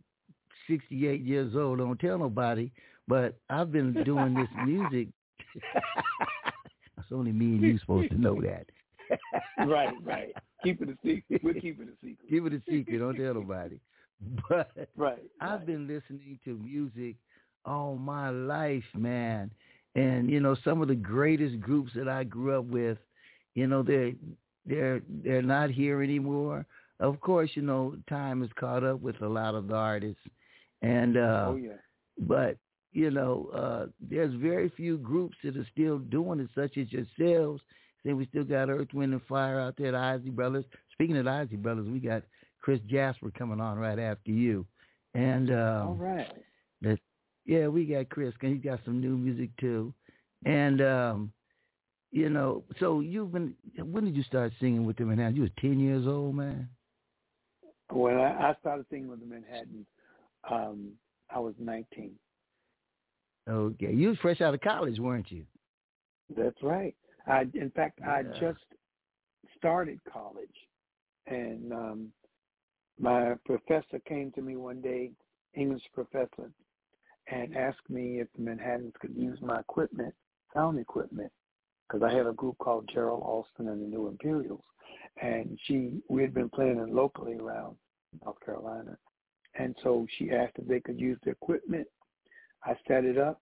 68 0.71 1.21
years 1.23 1.55
old. 1.57 1.79
Don't 1.79 1.99
tell 1.99 2.19
nobody, 2.19 2.71
but 3.09 3.37
I've 3.51 3.73
been 3.73 3.93
doing 4.05 4.35
this 4.35 4.49
music. 4.65 5.09
it's 6.97 7.13
only 7.13 7.33
me 7.33 7.47
and 7.57 7.63
you 7.63 7.79
supposed 7.79 8.11
to 8.11 8.21
know 8.21 8.41
that. 8.41 8.67
right, 9.67 9.93
right. 10.05 10.33
Keep 10.63 10.83
it 10.83 10.91
a 10.91 10.97
secret. 11.05 11.41
We're 11.43 11.55
keeping 11.55 11.89
it 11.89 11.95
a 11.95 12.07
secret. 12.07 12.29
Keep 12.29 12.47
it 12.47 12.53
a 12.55 12.63
secret. 12.71 12.99
Don't 12.99 13.17
tell 13.17 13.35
nobody. 13.35 13.79
But 14.49 14.71
Right. 14.97 15.23
I've 15.41 15.51
right. 15.61 15.67
been 15.67 15.89
listening 15.89 16.39
to 16.45 16.55
music 16.59 17.17
all 17.65 17.97
my 17.97 18.29
life, 18.31 18.85
man. 18.95 19.51
And 19.95 20.31
you 20.31 20.41
know, 20.41 20.57
some 20.63 20.83
of 20.83 20.89
the 20.89 20.95
greatest 20.95 21.59
groups 21.61 21.91
that 21.97 22.07
I 22.09 22.25
grew 22.25 22.59
up 22.59 22.67
with, 22.67 22.99
you 23.55 23.67
know, 23.67 23.83
they're 23.83 24.13
they're 24.67 25.01
they're 25.25 25.43
not 25.43 25.71
here 25.71 26.03
anymore. 26.03 26.67
Of 27.01 27.19
course, 27.21 27.51
you 27.55 27.63
know, 27.63 27.97
time 28.09 28.43
has 28.43 28.51
caught 28.57 28.85
up 28.85 29.01
with 29.01 29.21
a 29.23 29.27
lot 29.27 29.55
of 29.55 29.69
the 29.69 29.75
artists. 29.75 30.21
And 30.83 31.17
uh 31.17 31.47
oh 31.49 31.57
yeah. 31.57 31.73
but 32.19 32.57
you 32.93 33.11
know, 33.11 33.51
uh 33.55 33.87
there's 34.01 34.35
very 34.35 34.69
few 34.71 34.99
groups 34.99 35.37
that 35.45 35.57
are 35.57 35.67
still 35.73 35.99
doing 35.99 36.41
it, 36.41 36.49
such 36.55 36.77
as 36.79 36.87
yourselves. 36.93 37.63
Then 38.05 38.17
we 38.17 38.27
still 38.27 38.45
got 38.45 38.71
Earth, 38.71 38.95
Wind, 38.95 39.13
and 39.13 39.23
Fire 39.29 39.61
out 39.61 39.75
there, 39.77 39.93
the 39.93 39.99
Isley 39.99 40.31
Brothers. 40.31 40.65
Speaking 40.93 41.19
of 41.19 41.27
the 41.27 41.31
Isley 41.31 41.59
Brothers, 41.59 41.87
we 41.87 41.99
got 41.99 42.23
Chris 42.63 42.81
Jasper 42.89 43.31
coming 43.37 43.61
on 43.61 43.79
right 43.79 43.99
after 43.99 44.31
you. 44.31 44.67
And 45.15 45.51
um, 45.51 45.89
All 45.89 45.97
right. 45.99 46.33
that 46.83 46.99
yeah, 47.45 47.67
we 47.69 47.85
got 47.85 48.09
Chris, 48.11 48.33
and 48.43 48.55
he's 48.55 48.65
got 48.65 48.81
some 48.85 49.01
new 49.01 49.17
music 49.17 49.51
too. 49.59 49.93
And 50.47 50.81
um, 50.81 51.33
you 52.13 52.29
know, 52.29 52.65
so 52.79 53.01
you've 53.01 53.33
been. 53.33 53.55
When 53.79 54.05
did 54.05 54.17
you 54.17 54.23
start 54.25 54.53
singing 54.61 54.85
with 54.85 54.97
them? 54.97 55.11
And 55.11 55.19
now 55.19 55.29
you 55.29 55.43
was 55.43 55.51
ten 55.61 55.79
years 55.79 56.07
old, 56.07 56.37
man. 56.37 56.69
When 57.91 58.17
I, 58.17 58.51
I 58.51 58.57
started 58.61 58.87
singing 58.89 59.09
with 59.09 59.21
the 59.21 59.27
Manhattan, 59.27 59.85
um, 60.49 60.93
I 61.35 61.39
was 61.39 61.55
19. 61.59 62.13
Okay, 63.49 63.93
you 63.93 64.09
was 64.09 64.19
fresh 64.19 64.41
out 64.41 64.55
of 64.55 64.61
college, 64.61 64.99
weren't 64.99 65.31
you? 65.31 65.45
That's 66.37 66.63
right. 66.63 66.95
I, 67.27 67.47
in 67.55 67.71
fact, 67.75 68.01
I 68.07 68.23
just 68.39 68.61
started 69.57 70.01
college, 70.11 70.49
and 71.27 71.73
um, 71.73 72.09
my 72.99 73.35
professor 73.45 73.99
came 74.07 74.31
to 74.33 74.43
me 74.43 74.57
one 74.57 74.81
day, 74.81 75.11
English 75.55 75.83
professor, 75.93 76.51
and 77.31 77.57
asked 77.57 77.89
me 77.89 78.21
if 78.21 78.29
the 78.37 78.43
Manhattans 78.43 78.95
could 79.01 79.15
use 79.17 79.39
my 79.41 79.59
equipment, 79.61 80.15
sound 80.55 80.79
equipment, 80.79 81.33
because 81.89 82.03
I 82.03 82.15
had 82.15 82.27
a 82.27 82.33
group 82.33 82.57
called 82.59 82.89
Gerald 82.93 83.23
Alston 83.23 83.69
and 83.69 83.83
the 83.83 83.87
New 83.87 84.09
Imperials, 84.09 84.63
and 85.21 85.59
she 85.65 86.01
we 86.09 86.23
had 86.23 86.35
been 86.35 86.49
playing 86.49 86.79
it 86.79 86.89
locally 86.89 87.37
around 87.37 87.77
North 88.25 88.41
Carolina, 88.45 88.97
and 89.55 89.75
so 89.83 90.07
she 90.19 90.31
asked 90.31 90.55
if 90.57 90.67
they 90.67 90.81
could 90.81 91.01
use 91.01 91.19
the 91.25 91.31
equipment. 91.31 91.87
I 92.65 92.75
set 92.87 93.05
it 93.05 93.19
up, 93.19 93.41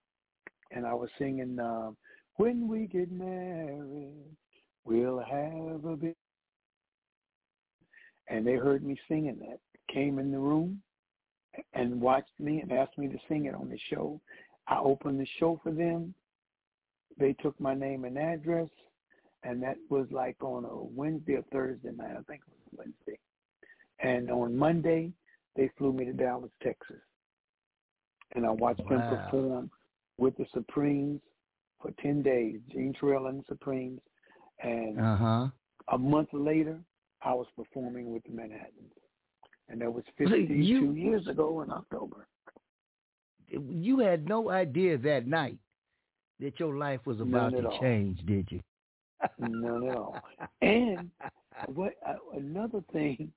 and 0.70 0.86
I 0.86 0.94
was 0.94 1.10
singing. 1.18 1.58
Um, 1.58 1.96
when 2.36 2.68
we 2.68 2.86
get 2.86 3.10
married, 3.10 4.36
we'll 4.84 5.18
have 5.18 5.84
a 5.84 5.96
big. 5.96 6.14
And 8.28 8.46
they 8.46 8.54
heard 8.54 8.84
me 8.84 8.98
singing 9.08 9.38
that, 9.40 9.58
came 9.92 10.18
in 10.18 10.30
the 10.30 10.38
room 10.38 10.82
and 11.72 12.00
watched 12.00 12.38
me 12.38 12.60
and 12.60 12.72
asked 12.72 12.98
me 12.98 13.08
to 13.08 13.18
sing 13.28 13.46
it 13.46 13.54
on 13.54 13.68
the 13.68 13.78
show. 13.90 14.20
I 14.66 14.78
opened 14.78 15.18
the 15.18 15.26
show 15.38 15.58
for 15.62 15.72
them. 15.72 16.14
They 17.18 17.32
took 17.34 17.58
my 17.60 17.74
name 17.74 18.04
and 18.04 18.16
address, 18.18 18.68
and 19.42 19.62
that 19.62 19.76
was 19.88 20.06
like 20.10 20.36
on 20.42 20.64
a 20.64 20.76
Wednesday 20.76 21.34
or 21.34 21.44
Thursday 21.50 21.90
night. 21.90 22.12
I 22.12 22.22
think 22.22 22.42
it 22.46 22.54
was 22.72 22.78
Wednesday. 22.78 23.18
And 24.00 24.30
on 24.30 24.56
Monday, 24.56 25.12
they 25.58 25.68
flew 25.76 25.92
me 25.92 26.04
to 26.06 26.12
Dallas, 26.12 26.50
Texas. 26.62 26.96
And 28.34 28.46
I 28.46 28.50
watched 28.50 28.88
them 28.88 29.02
perform 29.10 29.70
with 30.16 30.36
the 30.36 30.46
Supremes 30.54 31.20
for 31.82 31.90
10 32.00 32.22
days, 32.22 32.60
Jean 32.70 32.94
Terrell 32.98 33.26
and 33.26 33.40
the 33.40 33.44
Supremes. 33.48 34.00
And 34.62 34.98
Uh 35.00 35.16
huh. 35.16 35.48
a 35.92 35.98
month 35.98 36.28
later, 36.32 36.78
I 37.22 37.34
was 37.34 37.46
performing 37.56 38.12
with 38.12 38.22
the 38.24 38.30
Manhattans. 38.32 38.92
And 39.68 39.80
that 39.82 39.92
was 39.92 40.04
52 40.16 40.54
you- 40.54 40.92
years 40.92 41.26
ago 41.26 41.60
in 41.62 41.70
October. 41.70 42.26
You 43.48 43.98
had 43.98 44.28
no 44.28 44.50
idea 44.50 44.96
that 44.98 45.26
night 45.26 45.58
that 46.38 46.60
your 46.60 46.76
life 46.76 47.04
was 47.06 47.20
about 47.20 47.50
to 47.50 47.68
all. 47.68 47.80
change, 47.80 48.18
did 48.26 48.46
you? 48.52 48.60
None 49.38 49.88
at 49.88 49.96
all. 49.96 50.16
And 50.62 51.10
what 51.74 51.94
uh, 52.06 52.14
another 52.36 52.82
thing, 52.92 53.32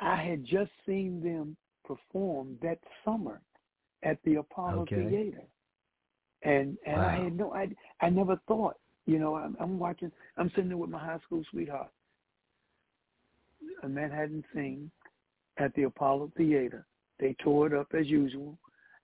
I 0.00 0.16
had 0.16 0.44
just 0.44 0.70
seen 0.86 1.22
them 1.22 1.56
perform 1.84 2.56
that 2.62 2.78
summer 3.04 3.40
at 4.02 4.18
the 4.24 4.36
Apollo 4.36 4.82
Okay. 4.82 5.08
Theater, 5.10 5.42
and 6.42 6.76
and 6.86 7.02
I 7.02 7.24
had 7.24 7.36
no, 7.36 7.52
I 7.52 7.68
I 8.00 8.08
never 8.08 8.40
thought, 8.48 8.76
you 9.06 9.18
know, 9.18 9.36
I'm, 9.36 9.56
I'm 9.60 9.78
watching, 9.78 10.10
I'm 10.36 10.50
sitting 10.50 10.68
there 10.68 10.78
with 10.78 10.90
my 10.90 10.98
high 10.98 11.18
school 11.26 11.42
sweetheart, 11.50 11.90
a 13.82 13.88
Manhattan 13.88 14.44
sing 14.54 14.90
at 15.58 15.74
the 15.74 15.82
Apollo 15.84 16.32
Theater. 16.36 16.86
They 17.18 17.36
tore 17.44 17.66
it 17.66 17.74
up 17.74 17.88
as 17.98 18.06
usual, 18.06 18.58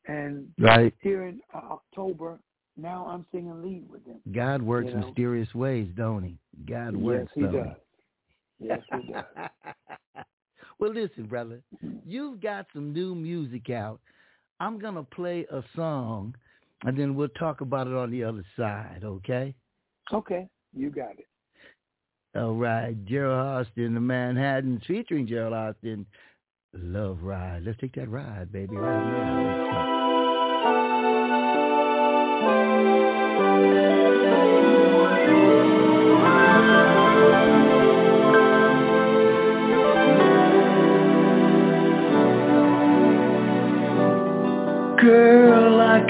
and 0.06 0.50
Right. 0.58 0.94
here 1.02 1.24
in 1.24 1.40
uh, 1.52 1.58
October, 1.72 2.38
now 2.78 3.06
I'm 3.06 3.26
singing 3.32 3.62
lead 3.62 3.88
with 3.90 4.04
them. 4.06 4.20
God 4.32 4.62
works 4.62 4.88
You 4.88 4.94
know. 5.00 5.06
mysterious 5.08 5.54
ways, 5.54 5.88
don't 5.94 6.22
he? 6.22 6.38
God 6.64 6.96
works, 6.96 7.30
yes, 7.36 7.50
he 7.50 7.56
does. 7.56 7.76
Yes, 8.58 8.80
he 8.90 9.12
does. 9.12 9.24
well, 10.78 10.92
listen, 10.92 11.26
brother. 11.26 11.60
You've 12.06 12.40
got 12.40 12.66
some 12.72 12.92
new 12.92 13.14
music 13.14 13.70
out. 13.70 14.00
I'm 14.60 14.78
going 14.78 14.94
to 14.94 15.02
play 15.02 15.46
a 15.50 15.62
song, 15.74 16.34
and 16.84 16.98
then 16.98 17.14
we'll 17.14 17.28
talk 17.28 17.60
about 17.60 17.86
it 17.86 17.94
on 17.94 18.10
the 18.10 18.24
other 18.24 18.44
side, 18.56 19.00
okay? 19.04 19.54
Okay, 20.12 20.48
you 20.74 20.90
got 20.90 21.12
it. 21.18 21.26
All 22.36 22.54
right. 22.54 22.94
Gerald 23.06 23.66
Alston, 23.66 23.94
the 23.94 24.00
Manhattans, 24.00 24.82
featuring 24.86 25.26
Gerald 25.26 25.54
Alston, 25.54 26.06
Love 26.74 27.22
Ride. 27.22 27.62
Let's 27.64 27.78
take 27.80 27.94
that 27.94 28.10
ride, 28.10 28.52
baby, 28.52 28.76
right 28.76 29.04
now. 29.04 29.85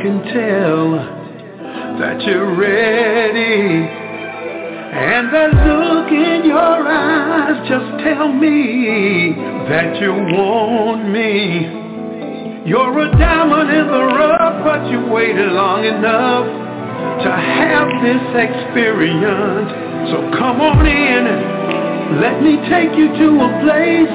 Can 0.06 0.22
tell 0.30 0.90
that 1.98 2.22
you're 2.22 2.54
ready. 2.54 3.90
And 4.94 5.34
that 5.34 5.50
look 5.66 6.12
in 6.12 6.46
your 6.46 6.86
eyes 6.86 7.68
just 7.68 8.04
tell 8.04 8.32
me 8.32 9.34
that 9.68 10.00
you 10.00 10.12
want 10.30 11.10
me. 11.10 12.70
You're 12.70 12.98
a 13.02 13.10
diamond 13.18 13.70
in 13.70 13.86
the 13.88 14.04
rough, 14.14 14.62
but 14.62 14.88
you 14.90 15.10
waited 15.10 15.50
long 15.50 15.84
enough 15.84 16.46
to 17.24 17.30
have 17.30 17.88
this 18.06 18.22
experience. 18.46 19.70
So 20.14 20.30
come 20.38 20.60
on 20.60 20.86
in, 20.86 22.20
let 22.22 22.42
me 22.42 22.62
take 22.70 22.96
you 22.96 23.08
to 23.10 23.28
a 23.42 23.50
place 23.66 24.14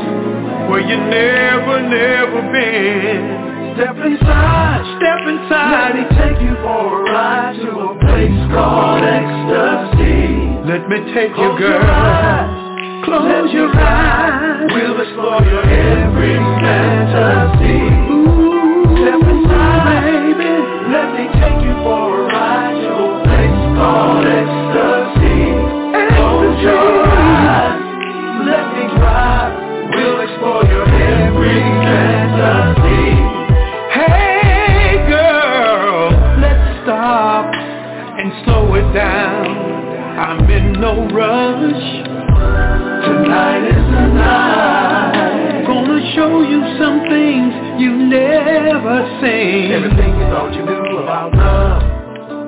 where 0.71 0.79
you 0.79 0.95
never, 1.11 1.83
never 1.83 2.41
been. 2.53 3.40
Step 3.75 3.95
inside, 4.03 4.83
step 4.99 5.21
inside. 5.27 5.71
Let 5.71 5.95
me 5.95 6.03
take 6.19 6.41
you 6.43 6.55
for 6.59 7.07
a 7.07 7.11
ride 7.11 7.55
to 7.55 7.69
a 7.71 7.95
place 8.03 8.41
called 8.51 9.03
ecstasy. 9.03 10.59
Let 10.67 10.89
me 10.89 10.97
take 11.15 11.31
you, 11.31 11.51
girl. 11.57 13.03
Close 13.05 13.51
your 13.53 13.71
eyes. 13.73 14.69
We'll 14.75 14.99
explore 15.01 15.41
your 15.47 15.63
every 15.63 16.35
fantasy. 16.59 17.79
Step 19.01 19.23
inside, 19.23 20.03
baby. 20.03 20.53
Let 20.91 21.07
me 21.15 21.25
take 21.39 21.63
you 21.63 21.73
for 21.81 22.21
a 22.21 22.27
ride 22.27 22.75
to 22.75 22.91
a 22.91 23.23
place 23.23 23.63
called 23.79 24.25
ecstasy. 24.27 24.60
No 40.95 41.07
rush. 41.15 41.87
Tonight 43.05 43.63
is 43.63 43.85
the 43.95 44.07
night. 44.13 45.65
Gonna 45.65 46.13
show 46.15 46.41
you 46.41 46.61
some 46.77 47.07
things 47.07 47.53
you 47.79 47.91
never 47.95 49.07
seen. 49.21 49.71
Everything 49.71 50.17
you 50.19 50.25
thought 50.27 50.53
you 50.53 50.65
knew 50.65 50.97
about 50.99 51.33
love. 51.33 51.83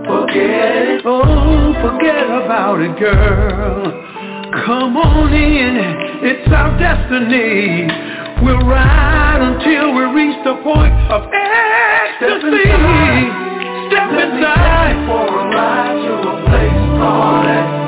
Forget 0.05 0.87
it. 0.87 1.01
Oh, 1.05 1.73
forget 1.79 2.27
about 2.27 2.81
it, 2.81 2.99
girl. 2.99 4.11
Come 4.65 4.97
on 4.97 5.33
in, 5.33 5.77
it's 6.21 6.47
our 6.51 6.77
destiny. 6.77 7.87
We'll 8.43 8.67
ride 8.67 9.39
until 9.41 9.95
we 9.95 10.03
reach 10.13 10.37
the 10.43 10.55
point 10.63 10.93
of 11.09 11.31
ecstasy. 11.31 12.69
Step 13.87 14.11
inside 14.11 14.95
for 15.07 15.27
a 15.27 15.45
ride 15.47 15.95
to 16.05 16.13
a 16.27 16.45
place 16.45 16.99
called 16.99 17.82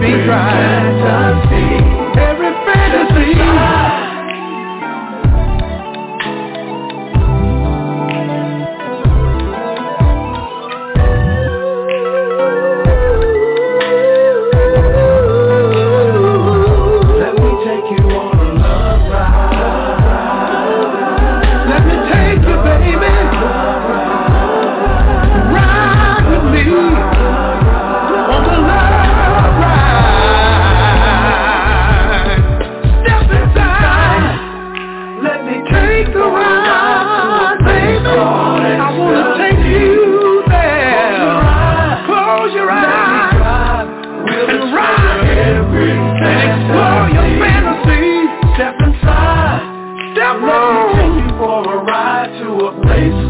me. 0.00 0.26
Fantasy. 0.26 1.66
Every 2.20 2.52
fantasy. 2.64 4.07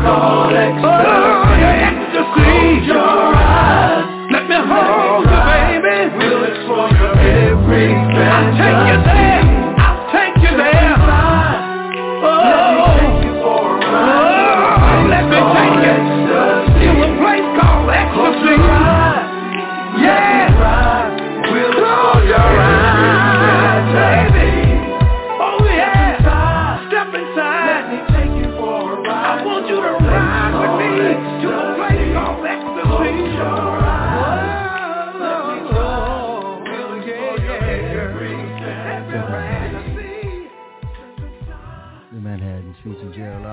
Called 0.09 0.53
ecstasy. 0.53 1.61
Ecstasy. 1.85 2.87
your 2.89 3.35
eyes. 3.37 4.05
Let 4.33 4.45
me 4.49 4.57
hold 4.57 5.25
you, 5.29 5.41
baby. 5.53 6.17
We'll 6.17 6.45
explore 6.49 6.89
your 6.97 7.13
every 7.13 7.93
fantasy. 8.17 8.25
I'll 8.25 8.57
take 8.57 8.81
you 8.89 8.99
there. 9.05 9.38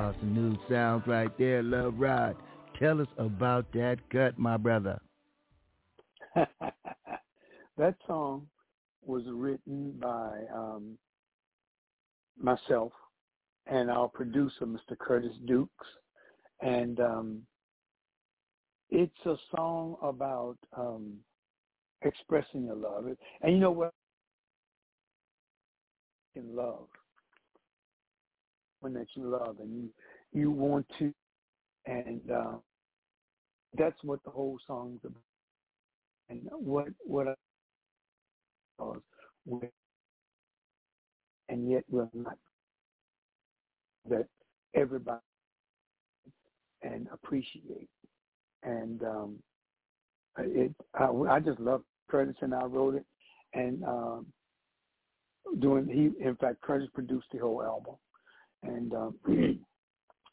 Gerald 0.06 0.16
Alston. 0.16 0.34
New 0.34 0.58
sounds 0.70 1.08
right 1.08 1.32
there. 1.38 1.64
Love 1.64 1.96
Ride. 1.98 2.36
Tell 2.80 3.02
us 3.02 3.08
about 3.18 3.72
that 3.74 3.98
cut, 4.12 4.38
my 4.38 4.58
brother. 4.58 5.00
that 6.36 7.96
song 8.06 8.48
was 9.02 9.24
written 9.28 9.94
by 10.00 10.32
um, 10.54 10.98
myself 12.40 12.92
and 13.68 13.90
our 13.90 14.08
producer, 14.08 14.66
Mr. 14.66 14.98
Curtis 15.00 15.36
Dukes, 15.46 15.88
and 16.62 17.00
um, 17.00 17.42
it's 18.90 19.26
a 19.26 19.36
song 19.56 19.96
about 20.02 20.58
um, 20.78 21.14
expressing 22.02 22.66
your 22.66 22.76
love. 22.76 23.06
And 23.42 23.54
you 23.54 23.60
know 23.60 23.72
what? 23.72 23.94
In 26.36 26.54
love, 26.54 26.88
when 28.82 28.94
that 28.94 29.08
you 29.16 29.30
love 29.30 29.58
and 29.60 29.74
you 29.76 29.90
you 30.34 30.52
want 30.52 30.86
to, 31.00 31.14
and 31.86 32.22
uh, 32.32 32.54
that's 33.78 34.04
what 34.04 34.24
the 34.24 34.32
whole 34.32 34.60
song's 34.68 35.02
about. 35.04 35.22
And 36.30 36.42
what 36.52 36.88
what 37.06 37.28
I 37.28 37.36
was, 38.80 39.02
and 41.50 41.70
yet 41.70 41.84
we're 41.90 42.10
not 42.14 42.38
that 44.10 44.28
everybody 44.74 45.20
and 46.84 47.08
appreciate. 47.14 47.90
And 48.64 49.02
um, 49.04 49.40
it, 50.40 50.74
I, 50.94 51.06
I 51.06 51.40
just 51.40 51.60
love 51.60 51.84
Curtis 52.10 52.36
and 52.42 52.54
I 52.54 52.64
wrote 52.66 52.96
it, 52.96 53.06
and 53.54 53.84
um, 53.84 54.26
doing 55.60 55.88
he, 55.88 56.24
in 56.26 56.36
fact, 56.36 56.62
Curtis 56.62 56.90
produced 56.94 57.28
the 57.32 57.40
whole 57.40 57.64
album, 57.64 57.96
and 58.68 58.94
um, 58.94 59.16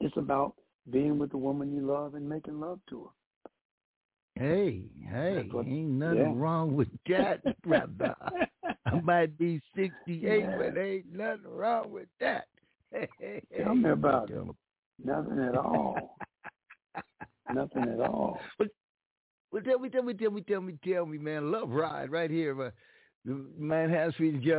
it's 0.00 0.16
about 0.16 0.54
being 0.90 1.18
with 1.18 1.30
the 1.30 1.36
woman 1.38 1.72
you 1.74 1.86
love 1.86 2.14
and 2.14 2.28
making 2.28 2.60
love 2.60 2.80
to 2.90 3.04
her. 3.04 3.10
Hey, 4.34 4.84
hey, 5.10 5.48
what- 5.52 5.66
ain't 5.66 5.90
nothing 5.90 6.18
yeah. 6.18 6.32
wrong 6.34 6.74
with 6.74 6.88
that, 7.08 7.42
brother. 7.62 8.14
I 8.86 9.00
might 9.00 9.36
be 9.38 9.60
68, 9.76 10.40
Yeah. 10.40 10.56
but 10.56 10.78
ain't 10.78 11.12
nothing 11.12 11.48
wrong 11.48 11.92
with 11.92 12.08
that. 12.20 12.46
Hey, 12.90 13.08
hey, 13.18 13.42
Tell 13.62 13.74
me 13.74 13.90
about 13.90 14.30
it. 14.30 14.44
Nothing 15.04 15.38
at 15.40 15.56
all. 15.56 16.16
Nothing 17.52 17.88
at 17.88 18.00
all. 18.00 18.40
Well, 19.50 19.62
tell 19.62 19.78
me, 19.78 19.90
tell 19.90 20.02
me, 20.02 20.14
tell 20.14 20.30
me, 20.30 20.40
tell 20.40 20.60
me, 20.62 20.78
tell 20.82 21.04
me, 21.04 21.18
man. 21.18 21.52
Love 21.52 21.70
Ride 21.70 22.10
right 22.10 22.30
here, 22.30 22.60
uh, 22.62 22.70
the 23.24 23.44
man 23.56 23.88
has 23.90 24.12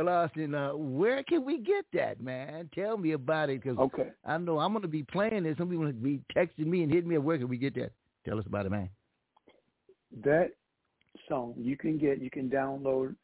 Alston. 0.08 0.54
Uh, 0.54 0.72
where 0.74 1.22
can 1.22 1.44
we 1.44 1.58
get 1.58 1.84
that, 1.92 2.20
man? 2.20 2.70
Tell 2.74 2.96
me 2.96 3.12
about 3.12 3.50
it, 3.50 3.62
because 3.62 3.78
Okay. 3.78 4.10
I 4.24 4.38
know 4.38 4.58
I'm 4.58 4.72
going 4.72 4.82
to 4.82 4.88
be 4.88 5.02
playing 5.02 5.42
this. 5.42 5.58
Some 5.58 5.68
people 5.68 5.84
will 5.84 5.92
be 5.92 6.22
texting 6.34 6.66
me 6.66 6.82
and 6.82 6.90
hitting 6.90 7.08
me 7.08 7.16
up. 7.16 7.24
Where 7.24 7.36
can 7.36 7.48
we 7.48 7.58
get 7.58 7.74
that? 7.74 7.92
Tell 8.24 8.38
us 8.38 8.46
about 8.46 8.64
it, 8.66 8.70
man. 8.70 8.88
That 10.24 10.52
song 11.28 11.54
you 11.58 11.76
can 11.76 11.98
get, 11.98 12.20
you 12.20 12.30
can 12.30 12.48
download 12.48 13.14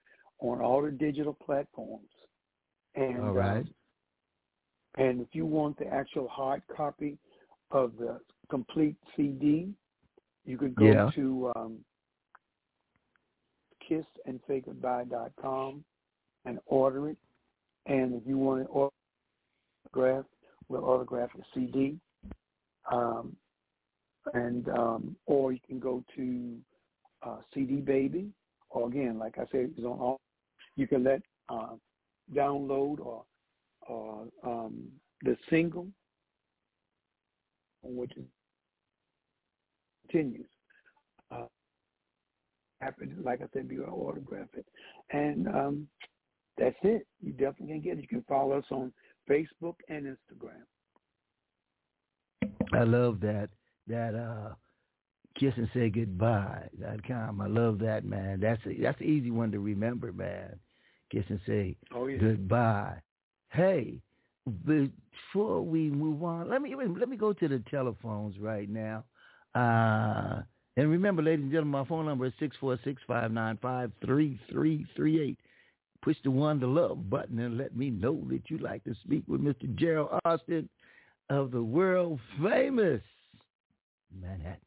on 0.40 0.60
all 0.60 0.82
the 0.82 0.90
digital 0.90 1.32
platforms. 1.32 2.08
And 2.94 3.20
All 3.20 3.32
right. 3.32 3.58
um, 3.58 3.74
and 4.98 5.20
if 5.20 5.28
you 5.32 5.46
want 5.46 5.78
the 5.78 5.86
actual 5.86 6.28
hard 6.28 6.62
copy 6.74 7.16
of 7.70 7.92
the 7.98 8.20
complete 8.50 8.96
CD, 9.16 9.72
you 10.44 10.58
could 10.58 10.74
go 10.74 10.84
Yeah. 10.86 11.10
to 11.14 11.52
um, 11.56 11.78
kissandsaygoodbye.com 13.90 15.84
and 16.44 16.58
order 16.66 17.10
it. 17.10 17.16
And 17.86 18.14
if 18.14 18.22
you 18.26 18.38
want 18.38 18.66
to 18.66 18.90
autograph, 19.86 20.24
we'll 20.68 20.84
autograph 20.84 21.30
the 21.36 21.42
CD. 21.54 21.98
Um, 22.90 23.36
and 24.34 24.68
um, 24.68 25.16
or 25.26 25.52
you 25.52 25.60
can 25.66 25.78
go 25.78 26.04
to 26.16 26.56
uh, 27.22 27.38
CD 27.52 27.76
Baby, 27.76 28.30
or 28.70 28.88
again, 28.88 29.18
like 29.18 29.38
I 29.38 29.44
said, 29.50 29.70
it's 29.76 29.84
on 29.84 29.98
all. 29.98 30.20
You 30.76 30.86
can 30.86 31.04
let 31.04 31.22
uh, 31.48 31.74
download 32.34 33.00
or 33.00 33.24
or 33.88 34.26
um, 34.44 34.88
the 35.22 35.36
single, 35.48 35.88
which 37.82 38.12
continues. 40.10 40.46
Uh, 42.80 42.84
happen, 42.84 43.16
like 43.22 43.40
I 43.40 43.46
said, 43.52 43.68
you 43.70 43.82
can 43.82 43.92
autograph 43.92 44.48
it, 44.54 44.66
and 45.10 45.48
um, 45.48 45.88
that's 46.58 46.76
it. 46.82 47.06
You 47.20 47.32
definitely 47.32 47.68
can 47.68 47.80
get 47.80 47.98
it. 47.98 48.02
You 48.02 48.08
can 48.08 48.24
follow 48.28 48.58
us 48.58 48.64
on 48.70 48.92
Facebook 49.28 49.76
and 49.88 50.06
Instagram. 50.06 50.62
I 52.72 52.84
love 52.84 53.20
that 53.20 53.48
that 53.88 54.14
uh 54.14 54.54
kiss 55.38 55.54
and 55.56 55.68
say 55.74 55.90
goodbye 55.90 56.68
dot 56.80 57.06
com. 57.06 57.40
I 57.40 57.46
love 57.46 57.78
that 57.80 58.04
man. 58.04 58.40
That's 58.40 58.60
a, 58.66 58.74
that's 58.80 59.00
an 59.00 59.06
easy 59.06 59.30
one 59.30 59.50
to 59.52 59.58
remember, 59.58 60.12
man. 60.12 60.58
Kiss 61.10 61.24
and 61.28 61.40
say 61.46 61.76
Oh 61.94 62.06
yeah. 62.06 62.18
goodbye. 62.18 63.00
Hey, 63.50 64.00
before 64.64 65.62
we 65.62 65.90
move 65.90 66.22
on, 66.22 66.48
let 66.48 66.62
me 66.62 66.74
let 66.76 67.08
me 67.08 67.16
go 67.16 67.32
to 67.32 67.48
the 67.48 67.62
telephones 67.70 68.38
right 68.38 68.68
now. 68.68 69.04
Uh 69.54 70.42
and 70.76 70.90
remember, 70.90 71.22
ladies 71.22 71.42
and 71.42 71.52
gentlemen, 71.52 71.80
my 71.80 71.84
phone 71.84 72.06
number 72.06 72.26
is 72.26 72.32
six 72.38 72.56
four 72.60 72.78
six 72.84 73.02
five 73.06 73.32
nine 73.32 73.58
five 73.60 73.90
three 74.04 74.38
three 74.50 74.86
three 74.96 75.20
eight. 75.20 75.38
Push 76.02 76.16
the 76.24 76.30
one 76.30 76.60
the 76.60 76.66
love 76.66 77.10
button 77.10 77.38
and 77.40 77.58
let 77.58 77.76
me 77.76 77.90
know 77.90 78.22
that 78.30 78.42
you'd 78.48 78.62
like 78.62 78.82
to 78.84 78.94
speak 79.04 79.22
with 79.26 79.42
Mr. 79.42 79.74
Gerald 79.74 80.18
Alston 80.24 80.68
of 81.28 81.50
the 81.50 81.62
world 81.62 82.18
famous 82.42 83.02
Manhattans. 84.18 84.60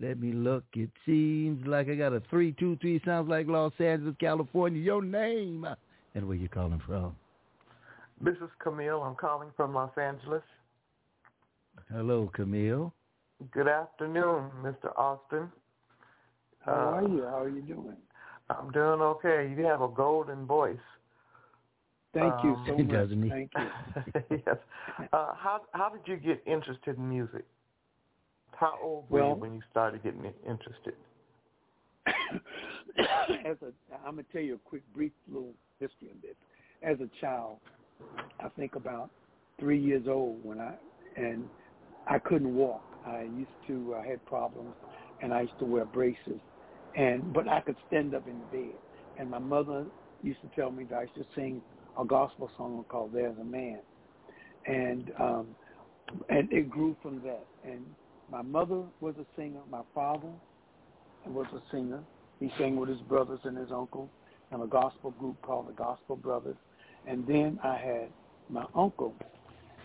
Let 0.00 0.18
me 0.18 0.32
look. 0.32 0.64
It 0.74 0.90
seems 1.04 1.66
like 1.66 1.88
I 1.88 1.94
got 1.94 2.12
a 2.12 2.20
323. 2.30 3.02
Sounds 3.04 3.28
like 3.28 3.46
Los 3.46 3.72
Angeles, 3.78 4.14
California. 4.18 4.80
Your 4.80 5.02
name 5.02 5.64
uh, 5.64 5.74
and 6.14 6.26
where 6.26 6.36
you 6.36 6.48
calling 6.48 6.82
from. 6.86 7.14
This 8.20 8.36
is 8.36 8.50
Camille. 8.58 9.02
I'm 9.02 9.14
calling 9.14 9.50
from 9.56 9.74
Los 9.74 9.96
Angeles. 9.98 10.42
Hello, 11.92 12.30
Camille. 12.34 12.92
Good 13.50 13.66
afternoon, 13.68 14.50
Mr. 14.62 14.92
Alston. 14.96 15.50
How 16.60 16.72
Uh, 16.72 16.74
are 16.74 17.02
you? 17.08 17.22
How 17.24 17.40
are 17.42 17.48
you 17.48 17.62
doing? 17.62 17.96
I'm 18.50 18.70
doing 18.70 19.00
okay. 19.00 19.52
You 19.56 19.64
have 19.64 19.80
a 19.80 19.88
golden 19.88 20.46
voice. 20.46 20.78
Thank 22.12 22.32
you 22.44 22.50
Um, 22.50 22.64
so 22.66 22.76
much. 22.78 22.88
doesn't 22.88 23.22
he? 23.22 23.30
Thank 23.30 23.50
you. 23.56 23.70
yes. 24.46 24.58
Uh, 25.12 25.34
how 25.34 25.62
how 25.72 25.88
did 25.88 26.06
you 26.06 26.16
get 26.18 26.42
interested 26.46 26.98
in 26.98 27.08
music? 27.08 27.44
How 28.52 28.78
old 28.82 29.10
were 29.10 29.20
Well- 29.20 29.28
you 29.30 29.34
when 29.36 29.54
you 29.54 29.62
started 29.70 30.02
getting 30.02 30.24
interested? 30.46 30.94
as 32.06 33.56
a, 33.62 33.72
I'm 34.04 34.16
gonna 34.16 34.24
tell 34.32 34.42
you 34.42 34.56
a 34.56 34.58
quick, 34.58 34.82
brief 34.94 35.12
little 35.28 35.54
history 35.80 36.10
of 36.10 36.20
this. 36.20 36.36
As 36.82 37.00
a 37.00 37.08
child, 37.20 37.58
I 38.40 38.48
think 38.50 38.74
about 38.76 39.10
three 39.58 39.78
years 39.80 40.06
old 40.06 40.44
when 40.44 40.60
I 40.60 40.74
and 41.16 41.48
I 42.06 42.18
couldn't 42.18 42.54
walk. 42.54 42.82
I 43.06 43.22
used 43.22 43.50
to 43.66 43.94
I 43.94 44.06
had 44.06 44.24
problems, 44.26 44.74
and 45.22 45.32
I 45.32 45.42
used 45.42 45.58
to 45.58 45.64
wear 45.64 45.84
braces, 45.84 46.40
and 46.96 47.32
but 47.32 47.48
I 47.48 47.60
could 47.60 47.76
stand 47.88 48.14
up 48.14 48.26
in 48.26 48.38
bed. 48.50 48.74
And 49.18 49.30
my 49.30 49.38
mother 49.38 49.84
used 50.22 50.40
to 50.42 50.48
tell 50.54 50.70
me 50.70 50.84
that 50.84 50.96
I 50.96 51.06
should 51.14 51.26
sing 51.34 51.60
a 51.98 52.04
gospel 52.04 52.50
song 52.56 52.84
called 52.88 53.12
"There's 53.12 53.38
a 53.38 53.44
Man," 53.44 53.80
and 54.66 55.10
um, 55.18 55.46
and 56.28 56.52
it 56.52 56.70
grew 56.70 56.96
from 57.02 57.20
that. 57.22 57.44
And 57.64 57.84
my 58.30 58.42
mother 58.42 58.82
was 59.00 59.14
a 59.18 59.26
singer. 59.36 59.60
My 59.70 59.82
father 59.94 60.30
was 61.26 61.46
a 61.54 61.60
singer. 61.74 62.00
He 62.40 62.50
sang 62.58 62.76
with 62.76 62.88
his 62.88 63.00
brothers 63.02 63.40
and 63.44 63.56
his 63.56 63.70
uncle 63.70 64.08
in 64.52 64.60
a 64.60 64.66
gospel 64.66 65.12
group 65.12 65.40
called 65.42 65.68
the 65.68 65.72
Gospel 65.72 66.16
Brothers. 66.16 66.56
And 67.06 67.26
then 67.26 67.58
I 67.62 67.76
had 67.76 68.08
my 68.48 68.64
uncle. 68.74 69.14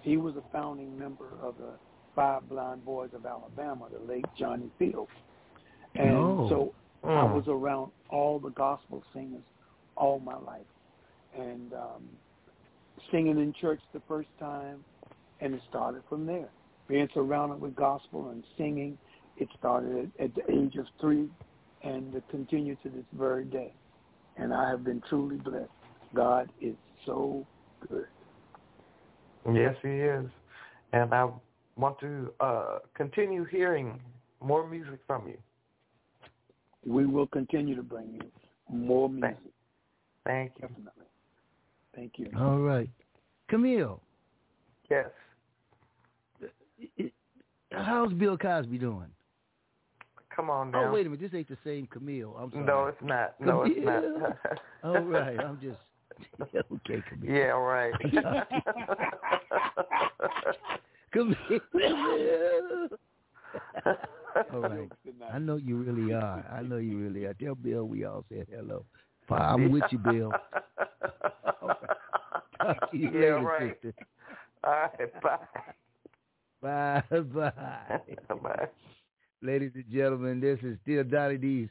He 0.02 0.18
was 0.18 0.36
a 0.36 0.44
founding 0.52 0.98
member 0.98 1.28
of 1.42 1.56
the 1.58 1.74
Five 2.18 2.50
Blind 2.50 2.84
Boys 2.84 3.12
of 3.14 3.28
Alabama, 3.28 3.88
the 3.94 4.00
late 4.12 4.26
Johnny 4.36 4.72
Field. 4.80 5.08
And 5.96 6.16
Oh. 6.16 6.50
so 6.50 6.74
I 7.04 7.26
Mm. 7.26 7.36
was 7.36 7.48
around 7.48 7.92
all 8.10 8.40
the 8.40 8.50
gospel 8.50 9.04
singers 9.14 9.46
all 9.96 10.20
my 10.20 10.36
life. 10.36 10.66
And 11.34 11.72
um, 11.74 12.10
singing 13.12 13.38
in 13.38 13.54
church 13.54 13.82
the 13.94 14.00
first 14.02 14.30
time, 14.40 14.84
and 15.42 15.54
it 15.54 15.62
started 15.70 16.04
from 16.10 16.26
there. 16.26 16.50
Being 16.88 17.08
surrounded 17.14 17.62
with 17.62 17.76
gospel 17.76 18.30
and 18.30 18.44
singing, 18.58 18.98
it 19.36 19.48
started 19.56 20.12
at, 20.20 20.26
at 20.26 20.36
the 20.36 20.52
age 20.52 20.76
of 20.78 20.88
three 21.00 21.30
and 21.84 22.16
it 22.16 22.24
continued 22.30 22.82
to 22.82 22.90
this 22.90 23.06
very 23.14 23.46
day. 23.46 23.72
And 24.38 24.52
I 24.52 24.70
have 24.70 24.84
been 24.84 25.02
truly 25.02 25.38
blessed. 25.38 25.70
God 26.16 26.52
is 26.60 26.76
so 27.06 27.46
good. 27.88 28.08
Yes, 29.54 29.76
he 29.84 29.90
is. 29.90 30.26
And 30.94 31.14
I 31.14 31.30
want 31.78 32.00
to 32.00 32.32
uh, 32.40 32.80
continue 32.96 33.44
hearing 33.46 34.00
more 34.42 34.68
music 34.68 35.00
from 35.06 35.28
you. 35.28 35.38
We 36.86 37.06
will 37.06 37.28
continue 37.28 37.76
to 37.76 37.84
bring 37.84 38.14
you 38.14 38.22
more 38.70 39.10
music, 39.10 39.38
Thank 40.26 40.54
you. 40.58 40.62
definitely. 40.68 40.92
Thank 41.96 42.14
you. 42.18 42.30
All 42.38 42.60
right. 42.60 42.90
Camille, 43.50 44.02
Yes. 44.90 45.08
how's 47.72 48.14
Bill 48.14 48.38
Cosby 48.38 48.78
doing? 48.78 49.08
Come 50.34 50.50
on 50.50 50.72
now. 50.72 50.90
Oh, 50.90 50.94
wait 50.94 51.06
a 51.08 51.10
minute. 51.10 51.20
This 51.20 51.34
ain't 51.38 51.50
the 51.50 51.58
same 51.64 51.88
Camille. 51.88 52.36
I'm 52.40 52.52
sorry. 52.52 52.64
No, 52.66 52.86
it's 52.86 53.02
not. 53.02 53.36
No, 53.42 53.64
it's 53.66 53.76
not. 53.84 54.04
All 54.84 55.02
right. 55.02 55.38
I'm 55.40 55.60
just 55.60 55.80
okay, 56.56 57.04
Camille. 57.10 57.36
Yeah, 57.36 57.48
right. 57.48 57.94
Camille. 61.12 61.36
All 64.54 64.60
right. 64.62 64.92
I 65.34 65.40
know 65.40 65.56
you 65.56 65.78
really 65.78 66.14
are. 66.14 66.46
I 66.52 66.62
know 66.62 66.78
you 66.78 66.98
really 66.98 67.26
are. 67.26 67.34
Tell 67.34 67.56
Bill 67.56 67.86
we 67.86 68.04
all 68.06 68.24
said 68.30 68.48
hello. 68.54 68.86
I'm 69.30 69.72
with 69.72 69.84
you, 69.92 69.98
Bill. 69.98 70.32
All 71.62 71.68
right. 71.70 71.78
Talk 72.62 72.92
to 72.92 72.98
you 72.98 73.06
Yeah, 73.12 73.36
later, 73.36 73.42
right. 73.42 73.78
sister. 73.82 74.06
All 74.64 74.72
right, 74.74 75.22
bye. 75.22 75.38
Bye 76.62 77.20
bye. 77.20 77.52
Bye. 78.44 78.68
Ladies 79.42 79.72
and 79.76 79.86
gentlemen, 79.92 80.40
this 80.40 80.60
is 80.64 80.78
still 80.84 81.04
Donny 81.04 81.38
D's 81.38 81.70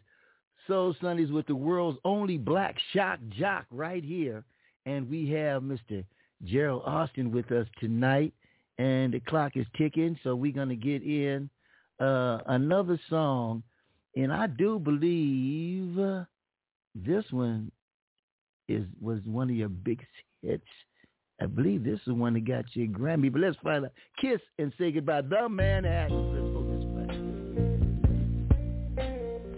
Soul 0.66 0.94
Sundays 1.00 1.30
with 1.30 1.46
the 1.46 1.54
world's 1.54 1.98
only 2.04 2.36
black 2.38 2.76
shock 2.92 3.18
jock 3.30 3.66
right 3.70 4.02
here. 4.04 4.44
And 4.86 5.08
we 5.10 5.28
have 5.30 5.62
Mr. 5.62 6.04
Gerald 6.44 6.82
Alston 6.86 7.32
with 7.32 7.50
us 7.52 7.66
tonight. 7.80 8.32
And 8.78 9.14
the 9.14 9.20
clock 9.20 9.56
is 9.56 9.66
ticking, 9.76 10.18
so 10.22 10.34
we're 10.34 10.52
going 10.52 10.68
to 10.68 10.76
get 10.76 11.02
in 11.02 11.48
uh, 11.98 12.38
another 12.46 13.00
song. 13.08 13.62
And 14.14 14.32
I 14.32 14.46
do 14.46 14.78
believe 14.78 15.98
uh, 15.98 16.24
this 16.94 17.24
one 17.30 17.70
is 18.68 18.84
was 19.00 19.20
one 19.24 19.50
of 19.50 19.56
your 19.56 19.68
big 19.68 20.04
hits. 20.42 20.64
I 21.40 21.46
believe 21.46 21.84
this 21.84 22.00
is 22.06 22.12
one 22.12 22.34
that 22.34 22.46
got 22.46 22.64
you 22.74 22.84
a 22.84 22.88
Grammy. 22.88 23.30
But 23.30 23.42
let's 23.42 23.56
find 23.62 23.84
out. 23.84 23.92
Kiss 24.20 24.40
and 24.58 24.72
say 24.78 24.90
goodbye. 24.90 25.22
The 25.22 25.48
Manhattan. 25.48 26.32
Let's 26.32 26.52
go 26.52 26.62
this 26.72 26.84
way. 26.84 27.06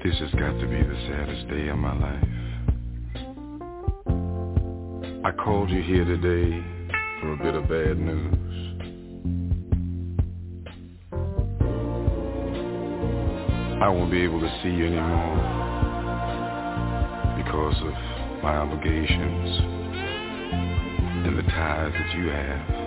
This 0.05 0.19
has 0.21 0.31
got 0.33 0.59
to 0.61 0.67
be 0.67 0.83
the 0.83 1.07
saddest 1.09 1.49
day 1.49 1.69
of 1.69 1.79
my 1.79 1.95
life. 1.99 2.25
I 5.25 5.33
called 5.33 5.71
you 5.71 5.83
here 5.83 6.05
today 6.05 6.63
for 7.21 7.33
a 7.33 7.37
bit 7.37 7.55
of 7.55 7.69
bad 7.69 7.99
news. 7.99 8.48
I 13.81 13.89
won't 13.89 14.11
be 14.11 14.23
able 14.23 14.41
to 14.41 14.51
see 14.61 14.71
you 14.71 14.87
anymore 14.87 15.37
because 17.37 17.77
of 17.81 17.93
my 18.43 18.57
obligations 18.57 19.61
and 21.25 21.39
the 21.39 21.43
ties 21.43 21.93
that 21.93 22.15
you 22.19 22.29
have. 22.29 22.79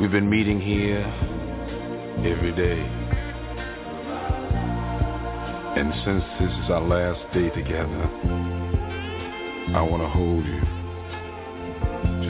We've 0.00 0.12
been 0.12 0.30
meeting 0.30 0.60
here 0.60 1.04
every 2.24 2.52
day. 2.52 2.80
And 5.74 5.92
since 6.04 6.22
this 6.38 6.52
is 6.64 6.70
our 6.70 6.82
last 6.82 7.20
day 7.34 7.50
together, 7.50 8.08
I 9.74 9.82
want 9.82 10.02
to 10.04 10.08
hold 10.08 10.46
you 10.46 10.60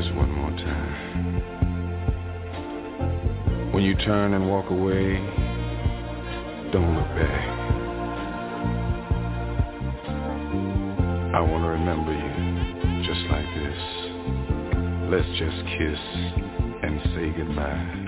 just 0.00 0.14
one 0.14 0.30
more 0.32 0.50
time. 0.50 1.12
When 3.72 3.82
you 3.84 3.94
turn 3.96 4.34
and 4.34 4.48
walk 4.48 4.70
away, 4.70 5.41
don't 6.72 6.96
look 6.96 7.08
back. 7.08 7.48
I 11.34 11.40
want 11.40 11.64
to 11.64 11.68
remember 11.68 12.12
you 12.12 13.02
just 13.04 13.20
like 13.30 13.44
this. 13.54 13.78
Let's 15.10 15.28
just 15.38 15.58
kiss 15.76 15.98
and 16.82 17.00
say 17.14 17.30
goodbye. 17.36 18.01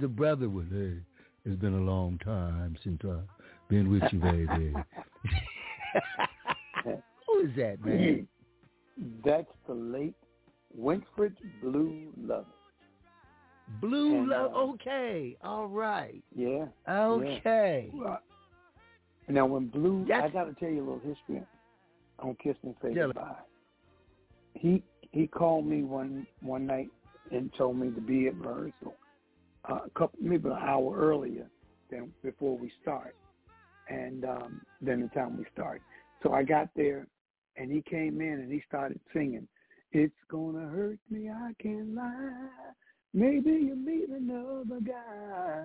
The 0.00 0.08
brother 0.08 0.48
with? 0.48 0.70
Hey, 0.72 0.98
it's 1.44 1.60
been 1.60 1.74
a 1.74 1.80
long 1.80 2.18
time 2.18 2.76
since 2.82 3.00
I've 3.04 3.28
been 3.68 3.90
with 3.90 4.02
you, 4.12 4.18
baby. 4.18 4.74
who 7.26 7.40
is 7.40 7.50
that, 7.56 7.84
man? 7.84 8.26
That's 9.24 9.46
the 9.66 9.74
late 9.74 10.14
Winfred 10.78 11.34
Blue 11.62 12.12
Love. 12.20 12.46
Blue 13.80 14.18
And, 14.18 14.28
Love. 14.28 14.52
uh, 14.52 14.58
Okay, 14.72 15.36
all 15.42 15.68
right. 15.68 16.22
Yeah. 16.34 16.66
Okay. 16.88 17.90
Uh, 18.06 18.16
Now, 19.28 19.46
when 19.46 19.68
Blue, 19.68 20.06
I 20.12 20.28
got 20.28 20.44
to 20.44 20.54
tell 20.54 20.68
you 20.68 20.78
a 20.78 20.84
little 20.84 20.98
history 20.98 21.42
on 22.18 22.36
Kiss 22.42 22.56
and 22.62 22.74
Say 22.82 22.88
it. 22.90 22.94
Goodbye. 22.94 23.36
He 24.54 24.82
he 25.12 25.26
called 25.26 25.66
me 25.66 25.82
one 25.82 26.26
one 26.40 26.66
night 26.66 26.90
and 27.30 27.50
told 27.56 27.76
me 27.76 27.90
to 27.90 28.00
be 28.00 28.26
at 28.26 28.34
rehearsal 28.36 28.94
a 29.76 29.90
couple 29.90 30.18
maybe 30.20 30.48
an 30.48 30.56
hour 30.60 30.96
earlier 30.96 31.48
than 31.90 32.12
before 32.22 32.56
we 32.56 32.72
start, 32.82 33.14
and 33.88 34.24
um, 34.24 34.60
than 34.80 35.00
the 35.02 35.08
time 35.08 35.36
we 35.36 35.44
start. 35.52 35.82
So 36.22 36.32
I 36.32 36.42
got 36.42 36.68
there, 36.76 37.06
and 37.56 37.70
he 37.70 37.82
came 37.82 38.20
in 38.20 38.34
and 38.40 38.52
he 38.52 38.62
started 38.68 39.00
singing. 39.12 39.48
It's 39.92 40.14
gonna 40.30 40.66
hurt 40.68 40.98
me, 41.10 41.30
I 41.30 41.52
can't 41.60 41.94
lie. 41.94 42.48
Maybe 43.12 43.50
you 43.50 43.74
meet 43.74 44.08
another 44.08 44.80
guy. 44.86 45.64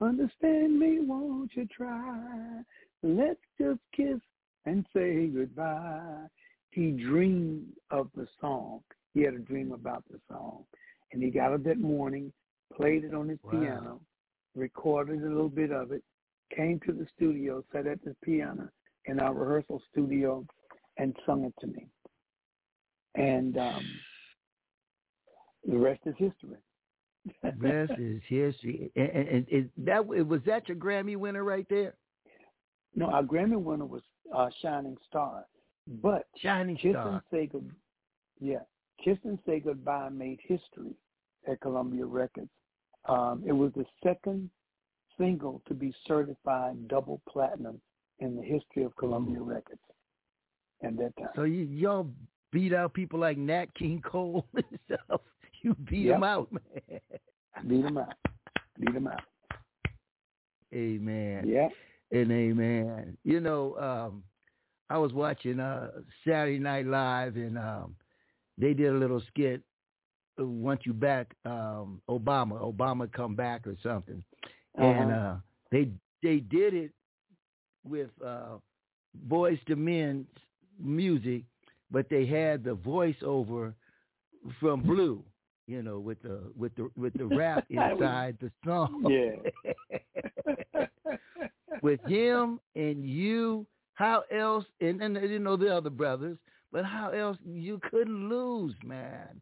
Understand 0.00 0.78
me, 0.78 1.00
won't 1.00 1.50
you 1.54 1.66
try? 1.74 2.60
Let's 3.02 3.40
just 3.58 3.80
kiss 3.96 4.20
and 4.66 4.84
say 4.94 5.28
goodbye. 5.28 6.26
he 6.72 6.90
dreamed 6.90 7.68
of 7.90 8.10
the 8.14 8.26
song. 8.40 8.80
He 9.14 9.22
had 9.22 9.32
a 9.32 9.38
dream 9.38 9.72
about 9.72 10.04
the 10.10 10.18
song. 10.28 10.64
And 11.12 11.22
he 11.22 11.30
got 11.30 11.54
up 11.54 11.64
that 11.64 11.78
morning, 11.78 12.30
played 12.74 13.04
it 13.04 13.14
on 13.14 13.28
his 13.28 13.38
Wow. 13.42 13.50
piano, 13.50 14.00
recorded 14.54 15.22
a 15.22 15.28
little 15.28 15.48
bit 15.48 15.70
of 15.70 15.92
it, 15.92 16.02
came 16.54 16.80
to 16.80 16.92
the 16.92 17.06
studio, 17.16 17.62
sat 17.72 17.86
at 17.86 18.02
the 18.04 18.14
piano 18.22 18.68
in 19.06 19.20
our 19.20 19.34
rehearsal 19.34 19.82
studio, 19.90 20.44
and 20.98 21.14
sung 21.26 21.44
it 21.44 21.54
to 21.60 21.66
me. 21.66 21.86
And 23.14 23.56
um, 23.58 23.84
the 25.66 25.78
rest 25.78 26.00
is 26.06 26.14
history. 26.18 26.58
Rest 27.58 27.92
is 27.98 28.22
history. 28.28 28.92
And, 28.94 29.08
and, 29.08 29.28
and 29.28 29.46
is 29.50 29.64
that 29.78 30.06
was 30.06 30.40
that 30.46 30.68
your 30.68 30.76
Grammy 30.76 31.16
winner 31.16 31.42
right 31.42 31.66
there? 31.68 31.94
No, 32.94 33.06
our 33.06 33.22
Grammy 33.24 33.60
winner 33.60 33.84
was 33.84 34.02
uh, 34.34 34.48
Shining 34.62 34.96
Star, 35.08 35.44
but 36.02 36.28
Shining 36.36 36.76
Kiss 36.76 36.92
Star. 36.92 37.08
and 37.08 37.20
Say 37.32 37.46
Good, 37.46 37.68
yeah, 38.40 38.60
Kiss 39.02 39.18
and 39.24 39.38
Say 39.44 39.58
Goodbye 39.60 40.08
made 40.10 40.38
history 40.42 40.94
at 41.50 41.60
Columbia 41.60 42.06
Records. 42.06 42.50
Um, 43.08 43.42
it 43.46 43.52
was 43.52 43.72
the 43.76 43.84
second 44.02 44.50
single 45.18 45.62
to 45.68 45.74
be 45.74 45.94
certified 46.06 46.88
double 46.88 47.20
platinum 47.28 47.80
in 48.18 48.36
the 48.36 48.42
history 48.42 48.82
of 48.82 48.94
Columbia 48.96 49.40
Records 49.40 49.80
at 50.82 50.96
that 50.98 51.16
time. 51.16 51.28
So 51.34 51.42
you 51.44 51.62
y'all 51.64 52.08
beat 52.52 52.72
out 52.72 52.94
people 52.94 53.18
like 53.18 53.38
Nat 53.38 53.66
King 53.74 54.02
Cole 54.04 54.46
and 54.54 54.64
stuff. 54.86 55.20
You 55.62 55.74
beat 55.74 56.06
Yep. 56.06 56.14
them 56.16 56.22
out, 56.24 56.52
man. 56.52 57.00
Beat 57.66 57.82
them 57.82 57.98
out. 57.98 58.14
Beat 58.78 58.92
them 58.94 59.06
out. 59.06 59.22
Amen. 60.74 61.44
Yeah. 61.46 61.68
And 62.12 62.30
amen. 62.30 63.16
You 63.24 63.40
know, 63.40 63.76
um, 63.78 64.22
I 64.90 64.98
was 64.98 65.12
watching 65.12 65.58
uh, 65.58 65.90
Saturday 66.24 66.58
Night 66.58 66.86
Live, 66.86 67.36
and 67.36 67.58
um, 67.58 67.96
they 68.58 68.74
did 68.74 68.88
a 68.88 68.98
little 68.98 69.22
skit. 69.28 69.62
Want 70.38 70.84
you 70.84 70.92
back, 70.92 71.28
um, 71.44 72.00
Obama? 72.10 72.60
Obama 72.60 73.10
come 73.12 73.34
back 73.34 73.66
or 73.66 73.76
something? 73.82 74.22
And 74.76 75.10
Uh-huh. 75.10 75.20
uh, 75.20 75.36
they 75.70 75.90
they 76.22 76.40
did 76.40 76.74
it 76.74 76.92
with 77.84 78.10
uh, 78.24 78.58
Boyz 79.28 79.58
II 79.68 79.76
Men's 79.76 80.26
music, 80.78 81.44
but 81.90 82.08
they 82.10 82.26
had 82.26 82.62
the 82.64 82.76
voiceover 82.76 83.72
from 84.60 84.82
Blue. 84.82 85.24
You 85.68 85.82
know, 85.82 85.98
with 85.98 86.20
the 86.22 86.52
with 86.56 86.74
the 86.76 86.90
with 86.96 87.14
the 87.14 87.24
rap 87.26 87.64
inside 87.70 88.36
the 88.40 88.50
song. 88.64 89.04
Yeah. 89.10 90.84
with 91.82 92.00
him 92.06 92.60
and 92.74 93.04
you, 93.08 93.66
how 93.94 94.22
else? 94.30 94.64
And 94.80 95.00
and 95.02 95.16
you 95.30 95.38
know 95.38 95.56
the 95.56 95.74
other 95.74 95.90
brothers, 95.90 96.38
but 96.72 96.84
how 96.84 97.10
else 97.10 97.38
you 97.44 97.80
couldn't 97.90 98.28
lose, 98.28 98.74
man. 98.84 99.40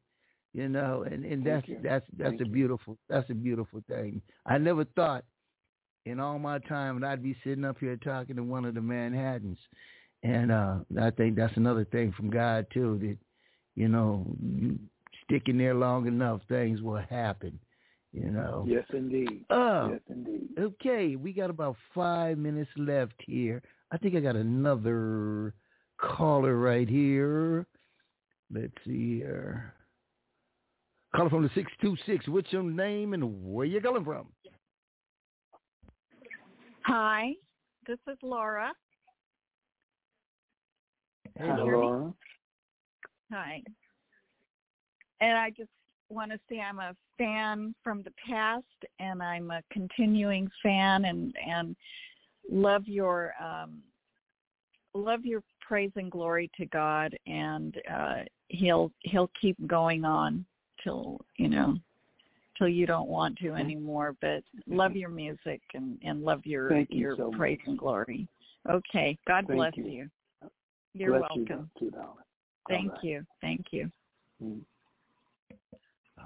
You 0.55 0.69
know, 0.69 1.05
and 1.11 1.25
and 1.25 1.45
that's 1.45 1.67
you. 1.67 1.79
that's 1.83 2.07
that's 2.17 2.31
Thank 2.31 2.43
a 2.43 2.45
beautiful 2.45 2.97
that's 3.09 3.29
a 3.29 3.35
beautiful 3.35 3.83
thing. 3.89 4.23
I 4.47 4.57
never 4.57 4.85
thought 4.85 5.25
in 6.07 6.21
all 6.21 6.39
my 6.39 6.59
time 6.61 7.01
that 7.01 7.11
I'd 7.11 7.23
be 7.23 7.37
sitting 7.43 7.65
up 7.65 7.79
here 7.81 7.97
talking 7.97 8.37
to 8.37 8.43
one 8.45 8.65
of 8.65 8.75
the 8.75 8.81
Manhattans, 8.81 9.59
and 10.23 10.53
uh 10.53 10.77
I 11.01 11.11
think 11.11 11.35
that's 11.35 11.57
another 11.57 11.85
thing 11.85 12.13
from 12.17 12.31
God 12.31 12.67
too 12.73 12.99
that 13.03 13.19
you 13.75 13.89
know 13.89 14.25
you 14.41 14.79
stick 15.25 15.49
in 15.49 15.59
there 15.59 15.75
long 15.75 16.07
enough, 16.07 16.41
things 16.49 16.81
will 16.83 17.03
happen. 17.11 17.59
You 18.13 18.31
know. 18.31 18.65
yes, 18.69 18.85
indeed. 18.93 19.45
Oh, 19.51 19.89
Yes, 19.91 20.01
indeed. 20.09 20.49
Okay, 20.57 21.17
we 21.17 21.33
got 21.33 21.51
about 21.51 21.75
five 21.93 22.39
minutes 22.39 22.71
left 22.77 23.15
here. 23.27 23.61
I 23.91 23.99
think 23.99 24.15
I 24.15 24.21
got 24.21 24.37
another 24.37 25.53
caller 26.01 26.57
right 26.57 26.89
here. 26.89 27.67
Let's 28.53 28.73
see 28.87 29.17
here. 29.17 29.75
Caller 31.15 31.31
from 31.31 31.43
the 31.43 31.51
626. 31.55 32.27
What's 32.29 32.53
your 32.53 32.65
name 32.65 33.15
and 33.15 33.45
where 33.45 33.67
you 33.67 33.81
calling 33.81 34.05
from? 34.05 34.27
Hi, 36.87 37.33
this 37.87 37.99
is 38.11 38.19
Laura. 38.21 38.73
Hey, 41.39 41.47
Hi. 41.47 41.57
Laura. 41.57 42.13
Hi. 43.33 43.63
And 45.21 45.39
I 45.39 45.51
just 45.51 45.71
want 46.09 46.33
to 46.33 46.39
say 46.51 46.59
I'm 46.61 46.81
a 46.81 46.97
fan 47.17 47.77
from 47.85 48.03
the 48.03 48.13
past 48.29 48.65
and 48.99 49.23
I'm 49.23 49.53
a 49.53 49.63
continuing 49.73 50.51
fan 50.63 51.05
and 51.05 51.33
and 51.47 51.77
love 52.51 52.87
your 52.87 53.33
um 53.43 53.79
love 54.95 55.25
your 55.25 55.43
praise 55.67 55.93
and 55.97 56.11
glory 56.11 56.51
to 56.57 56.67
God 56.67 57.17
and 57.27 57.77
uh 57.93 58.23
he'll 58.49 58.93
he'll 59.01 59.31
keep 59.41 59.57
going 59.67 60.05
on 60.05 60.45
till 60.85 61.25
you 61.37 61.49
know 61.49 61.77
till 62.57 62.69
you 62.69 62.87
don't 62.87 63.09
want 63.09 63.37
to 63.39 63.55
anymore 63.55 64.15
but 64.21 64.45
love 64.69 64.95
your 64.95 65.09
music 65.09 65.61
and 65.75 65.99
and 66.05 66.23
love 66.23 66.41
your 66.45 66.69
Thank 66.69 66.91
you 66.91 66.99
your 66.99 67.17
so 67.17 67.31
much. 67.31 67.37
praise 67.39 67.59
and 67.67 67.79
glory 67.79 68.29
okay 68.71 69.19
god 69.27 69.47
Thank 69.49 69.59
bless 69.59 69.77
you. 69.77 69.85
you, 69.85 70.11
you're 70.95 71.19
Bless 71.19 71.31
you, 71.35 71.45
welcome 71.47 71.71
too, 71.79 71.93
thank 72.69 72.93
right. 72.93 73.05
you 73.05 73.27
thank 73.41 73.67
you 73.73 73.91
Mm. 74.43 74.61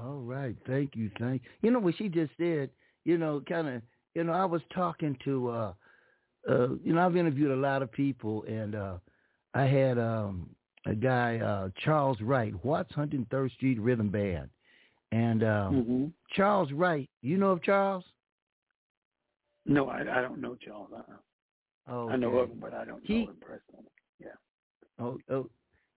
All 0.01 0.19
right, 0.19 0.57
thank 0.67 0.95
you, 0.95 1.11
thank. 1.19 1.43
You 1.63 1.71
know 1.71 1.79
what 1.79 1.97
she 1.97 2.09
just 2.09 2.33
said. 2.39 2.71
You 3.05 3.19
know, 3.19 3.43
kind 3.49 3.69
of. 3.69 3.83
You 4.15 4.25
know, 4.25 4.33
I 4.33 4.45
was 4.45 4.63
talking 4.75 5.17
to. 5.25 5.49
uh 5.51 5.73
uh 6.49 6.69
You 6.85 6.93
know, 6.95 7.05
I've 7.05 7.17
interviewed 7.17 7.51
a 7.51 7.57
lot 7.57 7.83
of 7.83 7.91
people, 7.91 8.45
and 8.49 8.75
uh 8.75 8.99
I 9.55 9.65
had 9.65 9.99
um 9.99 10.49
a 10.89 10.95
guy, 10.95 11.39
uh 11.39 11.69
Charles 11.85 12.21
Wright, 12.21 12.53
Watts 12.65 12.93
Hundred 12.95 13.29
Third 13.31 13.51
Street 13.53 13.81
Rhythm 13.81 14.09
Band, 14.11 14.49
and 15.13 15.45
um 15.45 15.83
hmm 15.83 16.07
Charles 16.35 16.73
Wright. 16.73 17.09
You 17.23 17.37
know 17.39 17.51
of 17.51 17.63
Charles? 17.63 18.05
No, 19.67 19.89
I, 19.89 20.01
I 20.01 20.23
don't 20.23 20.41
know 20.41 20.55
Charles. 20.57 20.89
Uh-uh. 20.95 21.13
Oh, 21.91 22.09
I 22.09 22.17
know 22.17 22.37
of 22.39 22.51
him, 22.51 22.59
but 22.61 22.75
I 22.75 22.85
don't 22.85 23.05
He- 23.05 23.25
know 23.25 23.31
him 23.31 23.37
personally. 23.41 23.91
Yeah. 24.21 24.29
Oh, 24.99 25.19
oh, 25.31 25.49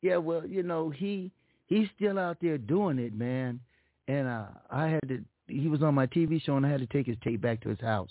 yeah. 0.02 0.18
Well, 0.18 0.46
you 0.46 0.64
know, 0.64 0.89
he 0.89 1.32
he's 1.68 1.88
still 1.96 2.18
out 2.20 2.38
there 2.42 2.58
doing 2.58 3.00
it, 3.00 3.14
man. 3.14 3.60
And 4.08 4.28
uh, 4.28 4.46
I 4.70 4.88
had 4.88 5.08
to. 5.10 5.24
He 5.48 5.68
was 5.68 5.82
on 5.84 5.96
my 5.96 6.08
TV 6.08 6.42
show, 6.42 6.56
and 6.58 6.66
I 6.66 6.70
had 6.70 6.80
to 6.82 6.88
take 6.88 7.08
his 7.08 7.18
tape 7.24 7.42
back 7.42 7.62
to 7.62 7.70
his 7.70 7.80
house. 7.80 8.10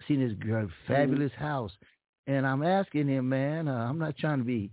I 0.00 0.06
Seen 0.08 0.20
his 0.20 0.34
gr- 0.34 0.64
fabulous 0.86 1.32
house, 1.36 1.72
and 2.26 2.46
I'm 2.46 2.62
asking 2.62 3.08
him, 3.08 3.28
man. 3.28 3.66
Uh, 3.68 3.72
I'm 3.88 3.98
not 3.98 4.16
trying 4.16 4.38
to 4.38 4.44
be, 4.44 4.70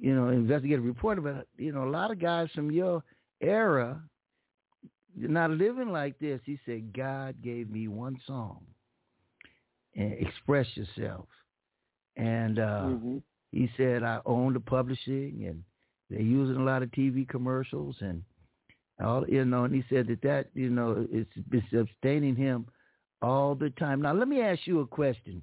you 0.00 0.14
know, 0.14 0.28
investigative 0.28 0.84
reporter, 0.84 1.20
but 1.20 1.46
you 1.56 1.72
know, 1.72 1.84
a 1.84 1.90
lot 1.90 2.10
of 2.10 2.20
guys 2.20 2.48
from 2.54 2.70
your 2.70 3.02
era, 3.40 4.00
you're 5.16 5.30
not 5.30 5.50
living 5.50 5.90
like 5.90 6.18
this. 6.18 6.40
He 6.44 6.58
said, 6.64 6.92
God 6.96 7.34
gave 7.42 7.70
me 7.70 7.88
one 7.88 8.18
song, 8.26 8.60
and 9.96 10.12
express 10.14 10.66
yourself, 10.74 11.26
and. 12.16 12.58
uh 12.58 12.82
hmm 12.82 13.18
he 13.50 13.70
said 13.78 14.02
I 14.02 14.20
own 14.26 14.52
the 14.52 14.60
publishing 14.60 15.46
and 15.46 15.62
they're 16.10 16.20
using 16.20 16.56
a 16.56 16.64
lot 16.64 16.82
of 16.82 16.90
TV 16.90 17.26
commercials 17.26 17.96
and 18.00 18.22
all 19.02 19.26
you 19.26 19.42
know 19.46 19.64
and 19.64 19.74
he 19.74 19.82
said 19.88 20.06
that 20.08 20.20
that 20.20 20.48
you 20.52 20.68
know 20.68 21.06
it's 21.10 21.32
been 21.48 21.62
sustaining 21.70 22.36
him 22.36 22.66
all 23.22 23.54
the 23.54 23.70
time. 23.70 24.02
Now 24.02 24.12
let 24.12 24.28
me 24.28 24.42
ask 24.42 24.66
you 24.66 24.80
a 24.80 24.86
question. 24.86 25.42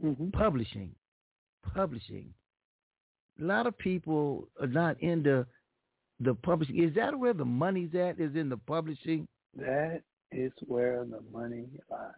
hmm 0.00 0.30
Publishing. 0.30 0.90
Publishing. 1.74 2.32
A 3.40 3.44
lot 3.44 3.66
of 3.66 3.76
people 3.78 4.48
are 4.60 4.66
not 4.66 5.00
into 5.02 5.46
the 6.20 6.34
publishing. 6.34 6.82
Is 6.82 6.94
that 6.94 7.18
where 7.18 7.34
the 7.34 7.44
money's 7.44 7.94
at? 7.94 8.18
Is 8.20 8.34
in 8.34 8.48
the 8.48 8.56
publishing? 8.56 9.28
That 9.56 10.02
is 10.32 10.52
where 10.66 11.04
the 11.04 11.20
money 11.32 11.68
lies. 11.90 12.12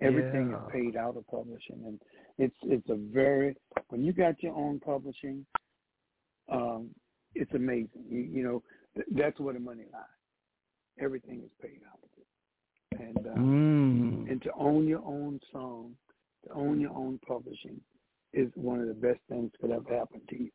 Everything 0.00 0.50
Yeah. 0.50 0.64
is 0.66 0.72
paid 0.72 0.96
out 0.96 1.16
of 1.16 1.26
publishing, 1.26 1.84
and 1.84 2.00
it's 2.38 2.56
it's 2.62 2.88
a 2.88 2.96
very 2.96 3.54
when 3.90 4.02
you 4.02 4.12
got 4.12 4.42
your 4.42 4.54
own 4.56 4.80
publishing, 4.80 5.44
um, 6.48 6.94
it's 7.34 7.52
amazing. 7.52 8.04
You, 8.08 8.20
you 8.20 8.42
know 8.42 8.62
th- 8.94 9.06
that's 9.12 9.38
where 9.38 9.52
the 9.54 9.60
money 9.60 9.84
lies. 9.92 10.02
Everything 10.98 11.42
is 11.42 11.50
paid 11.60 11.80
out 11.92 11.98
of 12.02 12.08
it, 12.18 12.98
and 13.08 13.26
um, 13.26 14.24
Mm. 14.26 14.30
and 14.30 14.42
to 14.42 14.52
own 14.54 14.88
your 14.88 15.04
own 15.04 15.38
song, 15.52 15.94
to 16.46 16.52
own 16.54 16.80
your 16.80 16.92
own 16.96 17.18
publishing, 17.26 17.78
is 18.32 18.50
one 18.54 18.80
of 18.80 18.88
the 18.88 18.94
best 18.94 19.18
things 19.28 19.50
that 19.52 19.60
could 19.60 19.70
ever 19.70 19.96
happen 19.96 20.20
to 20.28 20.38
you 20.38 20.50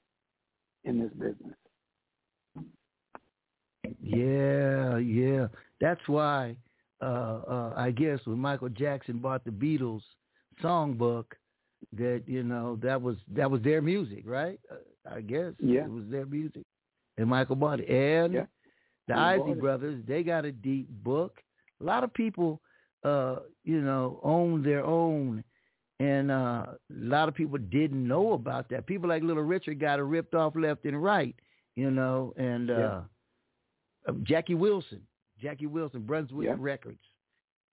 in 0.84 1.00
this 1.00 1.12
business. 1.14 1.56
Yeah, 4.02 4.98
yeah. 4.98 5.48
That's 5.82 6.02
why 6.08 6.56
uh 7.02 7.06
uh 7.06 7.74
I 7.76 7.92
guess 7.92 8.20
when 8.26 8.40
Michael 8.40 8.70
Jackson 8.70 9.20
bought 9.20 9.44
the 9.44 9.52
Beatles 9.52 10.02
songbook 10.64 11.26
that 11.98 12.24
you 12.26 12.44
know 12.44 12.78
that 12.82 13.02
was 13.02 13.18
that 13.34 13.50
was 13.50 13.62
their 13.62 13.82
music, 13.82 14.24
right? 14.26 14.60
Uh, 14.72 14.76
I 15.14 15.22
guess 15.22 15.54
Yeah. 15.60 15.86
it 15.86 15.92
was 15.92 16.06
their 16.10 16.26
music. 16.26 16.64
And 17.18 17.28
Michael 17.28 17.56
bought 17.56 17.80
it. 17.80 17.90
And 17.90 18.34
Yeah. 18.34 18.46
the 19.08 19.44
He 19.46 19.54
brothers, 19.54 20.04
they 20.08 20.24
got 20.24 20.46
a 20.46 20.52
deep 20.52 20.90
book. 21.04 21.42
A 21.82 21.84
lot 21.84 22.04
of 22.04 22.14
people 22.14 22.62
uh, 23.04 23.40
you 23.64 23.82
know, 23.82 24.20
own 24.24 24.64
their 24.64 24.84
own 24.84 25.44
and 26.00 26.30
uh, 26.32 26.66
a 26.68 26.76
lot 26.90 27.28
of 27.30 27.36
people 27.36 27.58
didn't 27.58 28.06
know 28.08 28.34
about 28.34 28.70
that. 28.70 28.86
People 28.86 29.10
like 29.10 29.24
Little 29.24 29.44
Richard 29.44 29.80
got 29.80 30.00
it 30.00 30.04
ripped 30.04 30.34
off 30.36 30.56
left 30.56 30.86
and 30.86 31.02
right, 31.02 31.36
you 31.76 31.90
know, 31.92 32.34
and 32.38 32.70
uh, 32.72 33.02
uh, 34.08 34.12
Jackie 34.24 34.56
Wilson, 34.56 35.02
Jackie 35.42 35.68
Wilson, 35.68 36.02
Brunswick 36.02 36.46
Yeah. 36.48 36.56
Records, 36.58 37.00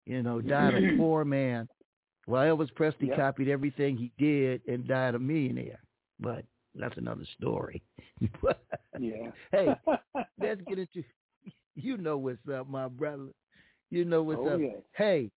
you 0.06 0.22
know, 0.24 0.42
died 0.42 0.74
a 0.76 0.96
poor 0.98 1.26
man. 1.26 1.68
Well, 2.28 2.44
Elvis 2.44 2.74
Presley 2.76 3.08
Yeah. 3.10 3.16
copied 3.16 3.50
everything 3.50 3.98
he 3.98 4.12
did 4.18 4.62
and 4.68 4.88
died 4.88 5.16
a 5.16 5.20
millionaire, 5.20 5.80
but 6.20 6.46
that's 6.76 6.98
another 6.98 7.26
story. 7.38 7.82
Yeah. 9.00 9.32
hey, 9.52 9.74
let's 10.40 10.62
get 10.68 10.78
into. 10.78 11.04
You 11.76 11.98
know 11.98 12.18
what's 12.18 12.38
up, 12.54 12.70
my 12.70 12.88
brother. 12.90 13.30
You 13.90 14.04
know 14.06 14.22
what's 14.22 14.42
Oh, 14.44 14.50
up. 14.56 14.60
yeah. 14.60 14.68
Hey, 14.94 15.32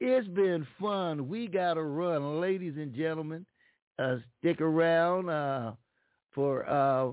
it's 0.00 0.28
been 0.28 0.66
fun. 0.80 1.28
We 1.28 1.46
got 1.46 1.74
to 1.74 1.82
run, 1.82 2.40
ladies 2.40 2.74
and 2.76 2.94
gentlemen. 2.94 3.44
Uh, 3.98 4.16
stick 4.38 4.62
around 4.62 5.28
uh, 5.28 5.72
for 6.34 6.68
uh, 6.68 7.10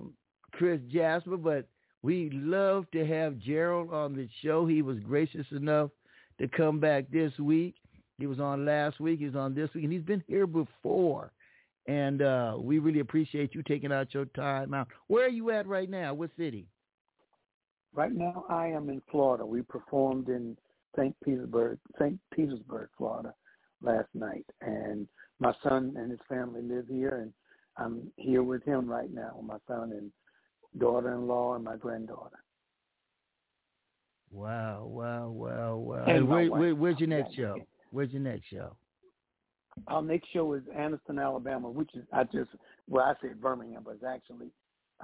Chris 0.54 0.80
Jasper, 0.90 1.36
but 1.36 1.68
we 2.02 2.30
love 2.32 2.86
to 2.92 3.06
have 3.06 3.38
Gerald 3.40 3.94
on 3.94 4.16
the 4.16 4.30
show. 4.42 4.66
He 4.66 4.82
was 4.82 4.98
gracious 5.00 5.46
enough 5.52 5.90
to 6.40 6.48
come 6.48 6.80
back 6.80 7.12
this 7.12 7.38
week. 7.38 7.76
He 8.18 8.26
was 8.26 8.40
on 8.40 8.66
last 8.66 9.02
week. 9.02 9.20
He's 9.20 9.36
on 9.36 9.54
this 9.54 9.70
week, 9.76 9.84
and 9.84 9.92
he's 9.92 10.02
been 10.02 10.24
here 10.28 10.48
before. 10.48 11.32
And 11.88 12.22
uh, 12.22 12.56
we 12.58 12.80
really 12.80 13.00
appreciate 13.00 13.54
you 13.54 13.64
taking 13.64 13.92
out 13.92 14.14
your 14.14 14.26
time 14.26 14.74
out. 14.74 14.88
Where 15.08 15.26
are 15.26 15.30
you 15.30 15.52
at 15.52 15.68
right 15.68 15.90
now? 15.90 16.14
What 16.14 16.32
city? 16.38 16.68
Right 17.94 18.14
now, 18.14 18.46
I 18.50 18.68
am 18.68 18.90
in 18.90 19.02
Florida. 19.12 19.46
We 19.46 19.62
performed 19.62 20.30
in 20.30 20.58
St. 20.98 21.16
Petersburg, 21.24 21.80
St. 22.00 22.20
Petersburg, 22.34 22.90
Florida, 22.98 23.34
last 23.82 24.08
night, 24.14 24.46
and 24.62 25.08
my 25.40 25.54
son 25.64 25.94
and 25.98 26.10
his 26.10 26.20
family 26.28 26.62
live 26.62 26.88
here, 26.88 27.22
and 27.22 27.34
I'm 27.78 28.12
here 28.18 28.44
with 28.44 28.64
him 28.64 28.88
right 28.88 29.14
now. 29.14 29.34
with 29.36 29.46
My 29.46 29.58
son 29.68 29.92
and 29.92 30.12
daughter-in-law 30.80 31.56
and 31.56 31.64
my 31.64 31.76
granddaughter. 31.76 32.40
Wow, 34.32 34.86
wow, 34.86 35.30
wow, 35.30 35.76
wow. 35.78 36.04
And 36.06 36.18
And 36.18 36.28
where, 36.28 36.50
where, 36.50 36.76
where's 36.76 37.00
your 37.00 37.10
next 37.10 37.36
show? 37.36 37.58
Where's 37.92 38.12
your 38.12 38.22
next 38.22 38.48
show? 38.50 38.76
Our 39.88 40.02
next 40.02 40.28
show 40.34 40.54
is 40.54 40.64
Anniston, 40.76 41.22
Alabama, 41.22 41.70
which 41.70 41.92
is 41.94 42.04
I 42.12 42.24
just 42.24 42.50
well 42.90 43.06
I 43.06 43.14
said 43.22 43.40
Birmingham, 43.40 43.84
but 43.86 43.92
it's 43.92 44.04
actually 44.04 44.48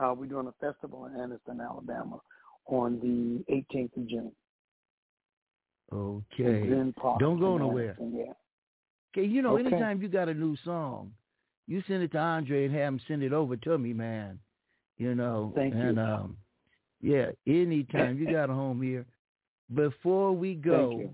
uh, 0.01 0.13
we're 0.17 0.25
doing 0.25 0.47
a 0.47 0.65
festival 0.65 1.05
in 1.05 1.13
Anniston, 1.13 1.63
Alabama, 1.63 2.19
on 2.65 2.99
the 2.99 3.53
18th 3.53 3.95
of 3.97 4.09
June. 4.09 4.31
Okay. 5.91 6.69
Don't 7.19 7.39
go 7.39 7.57
nowhere. 7.57 7.97
Yeah. 7.99 8.33
Okay, 9.15 9.27
you 9.27 9.41
know, 9.41 9.57
Okay. 9.57 9.67
anytime 9.67 10.01
you 10.01 10.07
got 10.07 10.27
a 10.29 10.33
new 10.33 10.55
song, 10.65 11.13
you 11.67 11.83
send 11.87 12.03
it 12.03 12.11
to 12.13 12.17
Andre 12.17 12.65
and 12.65 12.73
have 12.73 12.93
him 12.93 12.99
send 13.07 13.23
it 13.23 13.31
over 13.33 13.55
to 13.57 13.77
me, 13.77 13.93
man. 13.93 14.39
You 14.97 15.15
know. 15.15 15.51
Thank 15.55 15.75
you. 15.75 15.81
and 15.81 15.99
um 15.99 16.37
yeah, 17.01 17.31
anytime 17.45 18.17
you 18.17 18.31
got 18.31 18.49
a 18.49 18.53
home 18.53 18.81
here. 18.81 19.05
Before 19.73 20.31
we 20.31 20.55
go, 20.73 21.13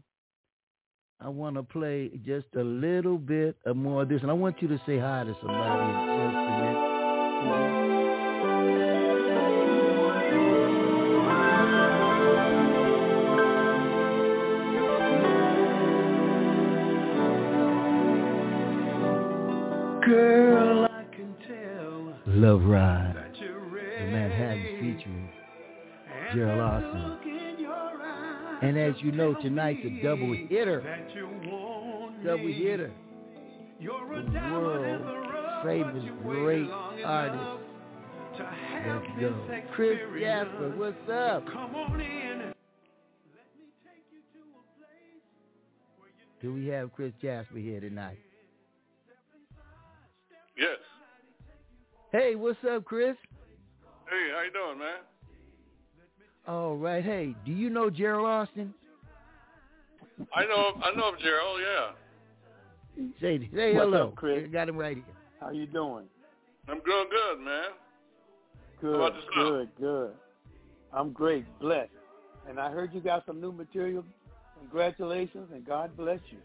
I 1.19 1.29
want 1.29 1.55
to 1.55 1.63
play 1.63 2.09
just 2.25 2.47
a 2.55 2.63
little 2.63 3.17
bit 3.17 3.57
of 3.65 3.75
more 3.75 4.03
of 4.03 4.09
this, 4.09 4.21
and 4.21 4.29
I 4.31 4.33
want 4.33 4.61
you 4.61 4.67
to 4.69 4.77
say 4.85 4.97
hi 4.99 5.23
to 5.23 5.35
somebody 5.41 5.83
in 5.83 6.31
just 6.31 6.35
a 6.35 6.61
minute. 6.61 7.78
Girl, 20.09 20.85
I 20.91 21.03
can 21.15 21.35
tell 21.47 22.15
Love 22.33 22.63
Ride, 22.63 23.13
the. 23.39 24.11
Manhattan 24.11 24.63
featuring 24.79 25.29
And 26.29 26.35
Gerald 26.35 26.61
Alston. 26.83 27.09
look 27.11 27.25
in 27.25 27.55
your 27.59 27.71
eyes 27.71 28.59
And 28.63 28.75
as 28.77 28.95
you 29.01 29.11
know, 29.11 29.35
tonight's 29.35 29.85
a 29.85 30.01
double 30.01 30.33
hitter. 30.49 30.81
that 30.81 31.15
you 31.15 31.27
want 31.47 32.23
Double 32.23 32.47
hitter. 32.47 32.91
You're 33.79 34.13
a 34.13 34.23
The 34.23 34.31
diamond 34.31 34.85
in 34.85 34.99
the 34.99 35.13
world 35.13 35.63
famous 35.63 35.93
but 35.93 36.03
you 36.03 36.13
waited 36.23 36.67
great 36.67 36.71
artist. 37.05 37.63
Let's 38.39 39.07
go. 39.19 39.61
Chris. 39.75 39.97
Jasper, 40.19 40.73
what's 40.75 41.09
up? 41.11 41.45
Come 41.53 41.75
on 41.75 42.01
in. 42.01 42.39
Let 42.39 42.55
me 43.57 43.65
take 43.85 44.05
you 44.11 44.21
to 44.33 44.41
a 44.57 44.63
place 44.79 45.21
where 45.99 46.09
you 46.09 46.41
Do 46.41 46.53
we 46.55 46.65
have 46.73 46.93
Chris 46.93 47.13
Jasper 47.21 47.57
here 47.59 47.79
tonight? 47.79 48.17
Yes. 50.59 50.77
Hey, 52.11 52.35
what's 52.35 52.57
up, 52.69 52.83
Chris? 52.85 53.15
Hey, 54.09 54.29
how 54.33 54.41
you 54.43 54.51
doing, 54.51 54.79
man? 54.79 54.97
All 56.47 56.75
right. 56.75 57.03
Hey, 57.03 57.35
do 57.45 57.51
you 57.51 57.69
know 57.69 57.89
Gerald 57.89 58.27
Alston? 58.27 58.73
I 60.35 60.43
know, 60.45 60.71
I 60.83 60.93
know 60.95 61.13
of 61.13 61.19
Gerald. 61.19 61.59
Yeah, 61.61 61.91
Say, 63.21 63.49
say 63.55 63.73
What's 63.73 63.85
hello. 63.85 64.07
up, 64.09 64.15
Chris? 64.15 64.43
I 64.43 64.47
got 64.47 64.67
him 64.67 64.75
right 64.77 64.97
here. 64.97 65.05
How 65.39 65.51
you 65.51 65.65
doing? 65.67 66.05
I'm 66.67 66.81
doing 66.81 67.05
good, 67.09 67.39
man. 67.39 67.69
Good, 68.81 69.13
good, 69.35 69.69
good. 69.79 70.11
I'm 70.91 71.11
great, 71.13 71.45
blessed. 71.59 71.91
And 72.49 72.59
I 72.59 72.69
heard 72.71 72.93
you 72.93 72.99
got 72.99 73.25
some 73.25 73.39
new 73.39 73.51
material. 73.53 74.03
Congratulations, 74.59 75.49
and 75.53 75.65
God 75.65 75.95
bless 75.95 76.19
you. 76.31 76.39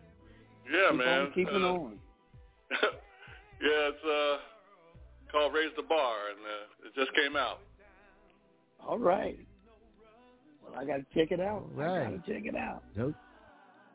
Yeah, 0.70 0.90
Keep 0.90 0.98
man. 0.98 1.20
on 1.26 1.32
keeping 1.32 1.64
Uh, 1.64 1.72
on. 1.72 1.98
yeah, 3.60 3.90
it's 3.90 4.04
uh 4.04 4.38
called 5.32 5.52
Raise 5.52 5.70
the 5.76 5.82
Bar, 5.82 6.14
and 6.30 6.38
uh, 6.40 6.86
it 6.88 6.94
just 6.94 7.10
came 7.16 7.36
out. 7.36 7.58
All 8.86 8.98
right. 8.98 9.38
Well, 10.62 10.80
I 10.80 10.84
got 10.84 10.96
to 10.98 11.06
check 11.14 11.32
it 11.32 11.40
out. 11.40 11.66
All 11.76 11.82
I 11.82 11.86
right. 11.86 12.16
got 12.16 12.26
to 12.26 12.32
check 12.32 12.46
it 12.46 12.54
out. 12.54 12.82
Nope. 12.96 13.14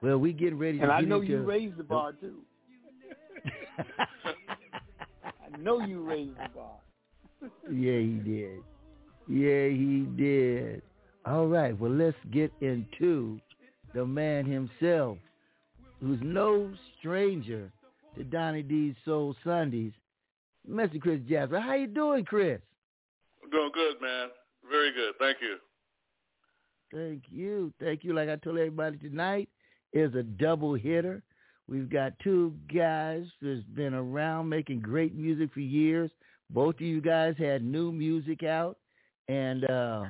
Well, 0.02 0.18
we 0.18 0.34
getting 0.34 0.58
ready 0.58 0.78
to 0.80 0.84
And 0.84 0.92
I 0.92 1.02
know 1.02 1.22
into... 1.22 1.34
you 1.34 1.42
raised 1.42 1.78
the 1.78 1.84
bar 1.84 2.14
too. 2.14 2.40
I 5.24 5.58
know 5.60 5.80
you 5.80 6.02
raised 6.02 6.36
the 6.36 6.50
bar. 6.56 6.80
yeah, 7.72 8.00
he 8.00 8.20
did. 8.24 8.60
Yeah, 9.28 9.68
he 9.70 10.08
did. 10.18 10.82
All 11.26 11.48
right. 11.48 11.78
Well, 11.80 11.92
let's 11.92 12.18
get 12.32 12.52
into 12.62 13.40
the 13.94 14.06
man 14.06 14.46
himself, 14.46 15.18
who's 16.02 16.20
no 16.22 16.72
stranger 17.00 17.72
to 18.20 18.26
Donny 18.26 18.64
D's 18.64 18.96
Soul 19.06 19.34
Sundays, 19.46 19.94
Mr. 20.70 21.00
Chris 21.00 21.22
Jasper. 21.30 21.58
How 21.60 21.76
you 21.76 21.88
doing, 21.88 22.26
Chris? 22.26 22.60
I'm 23.42 23.50
doing 23.50 23.72
good, 23.74 24.02
man. 24.02 24.28
Very 24.70 24.92
good. 24.92 25.14
Thank 25.18 25.38
you. 25.42 25.56
Thank 26.94 27.24
you. 27.32 27.74
Thank 27.80 28.04
you. 28.04 28.14
Like 28.14 28.28
I 28.28 28.36
told 28.36 28.58
everybody 28.58 28.98
tonight 28.98 29.48
is 29.94 30.14
a 30.16 30.24
double 30.24 30.74
hitter. 30.74 31.24
We've 31.70 31.90
got 31.90 32.20
two 32.20 32.54
guys 32.74 33.24
that's 33.42 33.64
been 33.74 33.94
around 33.94 34.50
making 34.50 34.82
great 34.82 35.16
music 35.16 35.54
for 35.54 35.62
years. 35.62 36.12
Both 36.50 36.76
of 36.76 36.82
you 36.82 37.00
guys 37.00 37.36
had 37.38 37.64
new 37.64 37.92
music 37.92 38.44
out 38.44 38.78
and 39.30 39.70
uh 39.70 40.06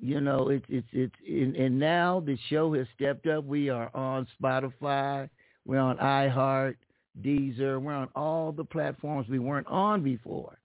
you 0.00 0.20
know 0.22 0.48
it's 0.48 0.64
it's 0.70 0.88
it's 0.92 1.14
and, 1.28 1.54
and 1.54 1.78
now 1.78 2.20
the 2.24 2.38
show 2.48 2.72
has 2.74 2.86
stepped 2.96 3.26
up. 3.26 3.44
We 3.44 3.68
are 3.68 3.94
on 3.94 4.26
Spotify, 4.42 5.28
we're 5.64 5.78
on 5.78 5.96
iHeart, 5.98 6.76
Deezer, 7.20 7.80
we're 7.80 7.92
on 7.94 8.08
all 8.16 8.52
the 8.52 8.64
platforms 8.64 9.28
we 9.28 9.38
weren't 9.38 9.66
on 9.66 10.02
before. 10.02 10.58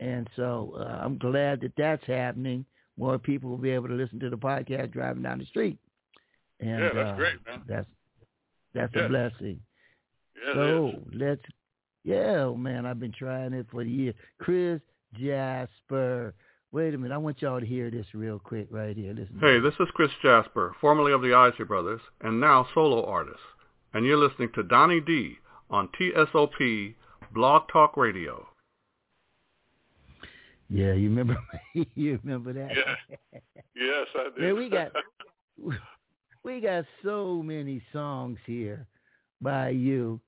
And 0.00 0.28
so 0.36 0.74
uh, 0.78 1.00
I'm 1.02 1.18
glad 1.18 1.60
that 1.60 1.72
that's 1.76 2.04
happening 2.06 2.64
more 2.98 3.18
people 3.18 3.50
will 3.50 3.56
be 3.58 3.70
able 3.70 3.88
to 3.88 3.94
listen 3.94 4.20
to 4.20 4.30
the 4.30 4.36
podcast 4.36 4.92
driving 4.92 5.22
down 5.22 5.38
the 5.38 5.46
street. 5.46 5.78
And 6.60 6.80
Yeah, 6.80 6.90
that's 6.94 7.10
uh, 7.10 7.16
great, 7.16 7.46
man. 7.46 7.62
That's 7.66 7.86
that's 8.74 8.94
Yeah. 8.94 9.02
a 9.02 9.08
blessing. 9.08 9.60
Yeah, 10.46 10.54
so 10.54 10.92
let's 11.12 11.42
yeah, 12.04 12.44
oh, 12.46 12.56
man, 12.56 12.84
I've 12.84 12.98
been 12.98 13.12
trying 13.12 13.52
it 13.52 13.66
for 13.70 13.84
the 13.84 13.90
year. 13.90 14.14
Chris 14.38 14.80
Jasper. 15.14 16.34
Wait 16.72 16.94
a 16.94 16.98
minute, 16.98 17.14
I 17.14 17.18
want 17.18 17.42
y'all 17.42 17.60
to 17.60 17.66
hear 17.66 17.90
this 17.90 18.06
real 18.14 18.38
quick 18.38 18.66
right 18.70 18.96
here. 18.96 19.12
Listen. 19.12 19.38
Hey, 19.40 19.60
this 19.60 19.74
is 19.78 19.88
Chris 19.94 20.10
Jasper, 20.22 20.74
formerly 20.80 21.12
of 21.12 21.20
the 21.20 21.34
Isley 21.34 21.66
Brothers, 21.66 22.00
and 22.22 22.40
now 22.40 22.66
solo 22.74 23.04
artist. 23.04 23.38
And 23.94 24.06
you're 24.06 24.16
listening 24.16 24.50
to 24.54 24.62
Donny 24.62 25.00
D 25.00 25.36
on 25.70 25.88
TSOP 25.98 26.94
Blog 27.34 27.62
Talk 27.72 27.96
Radio. 27.96 28.46
Yeah, 30.70 30.92
you 30.94 31.10
remember 31.10 31.36
you 31.94 32.18
remember 32.24 32.52
that? 32.54 32.70
Yeah. 32.74 33.38
Yes, 33.74 34.06
I 34.14 34.28
do. 34.34 34.42
Man, 34.42 34.56
we 34.56 34.70
got 34.70 34.92
we 36.44 36.60
got 36.60 36.84
so 37.04 37.42
many 37.42 37.82
songs 37.92 38.38
here 38.46 38.86
by 39.42 39.70
you, 39.70 40.20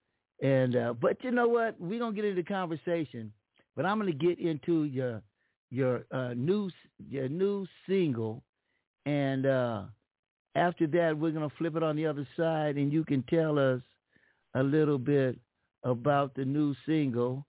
and 0.43 0.77
uh, 0.77 0.93
but 0.93 1.23
you 1.25 1.31
know 1.31 1.49
what? 1.49 1.81
We're 1.81 1.99
gonna 1.99 2.15
get 2.15 2.27
into 2.27 2.43
conversation, 2.43 3.33
but 3.75 3.87
I'm 3.87 3.99
gonna 3.99 4.13
get 4.13 4.39
into 4.39 4.85
your 4.85 5.23
your 5.71 6.05
uh, 6.11 6.35
new 6.35 6.71
your 7.09 7.29
new 7.29 7.67
single, 7.89 8.43
and 9.07 9.47
uh, 9.47 9.83
after 10.55 10.87
that 10.89 11.17
we're 11.19 11.33
gonna 11.33 11.51
flip 11.59 11.77
it 11.77 11.83
on 11.83 11.97
the 11.97 12.07
other 12.07 12.27
side, 12.37 12.77
and 12.77 12.93
you 12.93 13.05
can 13.05 13.23
tell 13.25 13.59
us 13.59 13.81
a 14.55 14.63
little 14.63 14.99
bit 14.99 15.39
about 15.83 16.35
the 16.35 16.45
new 16.45 16.75
single 16.87 17.47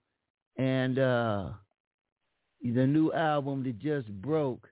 and 0.56 0.98
uh, 0.98 1.48
the 2.62 2.86
new 2.86 3.12
album 3.12 3.62
that 3.64 3.78
just 3.78 4.08
broke 4.20 4.68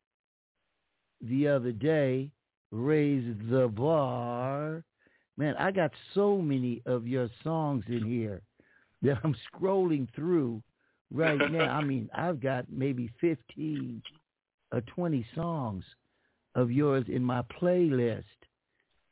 the 1.20 1.48
other 1.48 1.72
day, 1.72 2.30
Raise 2.70 3.36
the 3.50 3.68
Bar. 3.68 4.82
Man, 5.36 5.54
I 5.58 5.70
got 5.70 5.92
so 6.14 6.38
many 6.38 6.82
of 6.86 7.06
your 7.06 7.28
songs 7.42 7.84
in 7.88 8.04
here 8.04 8.42
that 9.02 9.18
I'm 9.24 9.34
scrolling 9.52 10.08
through 10.14 10.62
right 11.12 11.38
now. 11.50 11.70
I 11.70 11.82
mean, 11.82 12.08
I've 12.14 12.40
got 12.40 12.66
maybe 12.70 13.10
15 13.20 14.02
or 14.72 14.80
20 14.82 15.26
songs 15.34 15.84
of 16.54 16.70
yours 16.70 17.04
in 17.08 17.22
my 17.22 17.42
playlist. 17.60 18.24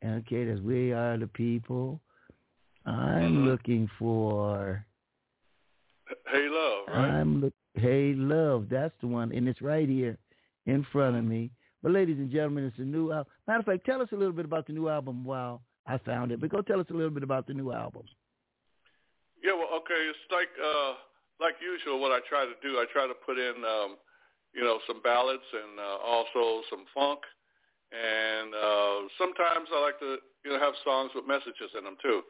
Okay, 0.05 0.45
there's 0.45 0.61
We 0.61 0.93
Are 0.93 1.17
the 1.17 1.29
People. 1.29 2.01
I'm 2.85 3.37
Mhm. 3.37 3.47
looking 3.47 3.89
for 3.99 4.85
Hey 6.27 6.49
Love, 6.49 6.89
right? 6.89 7.11
I'm 7.11 7.41
look 7.41 7.55
Hey 7.75 8.15
Love. 8.15 8.69
That's 8.69 8.95
the 9.01 9.07
one, 9.07 9.33
and 9.33 9.49
it's 9.49 9.63
right 9.63 9.89
here 9.89 10.19
in 10.67 10.83
front 10.85 11.17
of 11.17 11.25
me. 11.25 11.51
But 11.83 11.93
ladies 11.93 12.19
and 12.19 12.31
gentlemen, 12.31 12.65
it's 12.65 12.79
a 12.79 12.83
new 12.83 13.13
album. 13.13 13.33
Matter 13.47 13.61
of 13.61 13.67
fact, 13.67 13.87
tell 13.87 14.03
us 14.03 14.13
a 14.13 14.17
little 14.17 14.33
bit 14.33 14.45
about 14.45 14.67
the 14.67 14.73
new 14.73 14.89
album 14.89 15.25
while 15.25 15.63
I 15.87 15.99
found 15.99 16.33
it. 16.33 16.41
But 16.41 16.51
go 16.51 16.63
tell 16.63 16.81
us 16.81 16.91
a 16.91 16.95
little 16.95 17.11
bit 17.11 17.23
about 17.23 17.47
the 17.47 17.55
new 17.55 17.73
album. 17.73 18.05
Yeah, 19.43 19.55
well, 19.55 19.69
okay. 19.75 19.99
It's 20.11 20.19
like 20.31 20.51
uh, 20.63 20.95
like 21.41 21.55
usual. 21.61 22.01
What 22.01 22.13
I 22.13 22.21
try 22.29 22.45
to 22.45 22.55
do, 22.63 22.79
I 22.79 22.87
try 22.93 23.07
to 23.07 23.15
put 23.15 23.39
in, 23.39 23.65
um, 23.65 23.97
you 24.55 24.63
know, 24.63 24.79
some 24.87 25.01
ballads 25.03 25.47
and 25.53 25.79
uh, 25.81 25.99
also 26.05 26.63
some 26.71 26.85
funk, 26.95 27.21
and 27.93 28.55
uh, 28.55 29.09
sometimes 29.19 29.69
I 29.75 29.81
like 29.81 29.99
to, 30.01 30.17
you 30.45 30.53
know, 30.53 30.61
have 30.61 30.75
songs 30.85 31.11
with 31.15 31.27
messages 31.27 31.73
in 31.77 31.85
them 31.85 31.97
too. 32.03 32.23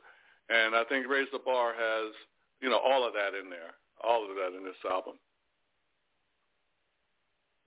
And 0.51 0.75
I 0.75 0.85
think 0.85 1.09
Raise 1.09 1.29
the 1.33 1.39
Bar 1.39 1.73
has, 1.79 2.13
you 2.61 2.69
know, 2.69 2.79
all 2.79 3.07
of 3.07 3.13
that 3.15 3.39
in 3.39 3.49
there, 3.49 3.75
all 4.03 4.29
of 4.29 4.37
that 4.37 4.57
in 4.57 4.65
this 4.65 4.75
album. 4.91 5.15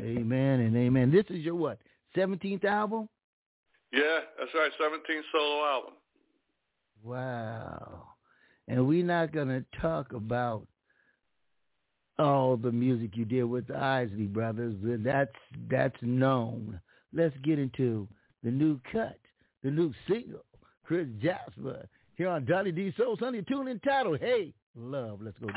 Amen 0.02 0.60
and 0.60 0.76
amen. 0.76 1.12
This 1.12 1.26
is 1.30 1.44
your 1.44 1.56
what? 1.56 1.80
Seventeenth 2.14 2.66
album? 2.66 3.08
Yeah, 3.92 4.20
that's 4.38 4.52
right. 4.54 4.72
17 4.78 5.24
solo 5.32 5.66
album. 5.66 5.94
Wow. 7.02 8.08
And 8.68 8.88
we're 8.88 9.06
not 9.06 9.32
gonna 9.32 9.64
talk 9.82 10.12
about 10.12 10.68
all 12.18 12.58
the 12.58 12.72
music 12.72 13.12
you 13.16 13.26
did 13.26 13.44
with 13.44 13.68
the 13.68 13.78
Isley 13.78 14.28
brothers. 14.28 14.76
That's 14.82 15.32
that's 15.70 15.98
known. 16.02 16.80
Let's 17.14 17.36
get 17.44 17.60
into 17.60 18.08
the 18.44 18.52
new 18.52 18.80
cut, 18.92 19.18
the 19.64 19.72
new 19.72 19.94
single, 20.08 20.46
Chris 20.84 21.08
Jasper, 21.22 21.88
here 22.16 22.30
on 22.30 22.46
Donny 22.46 22.72
D 22.72 22.94
Soul 22.98 23.18
Sunday, 23.20 23.42
tune 23.42 23.68
entitled 23.68 24.20
Hey 24.20 24.54
Love. 24.76 25.20
Let's 25.22 25.38
go. 25.40 25.48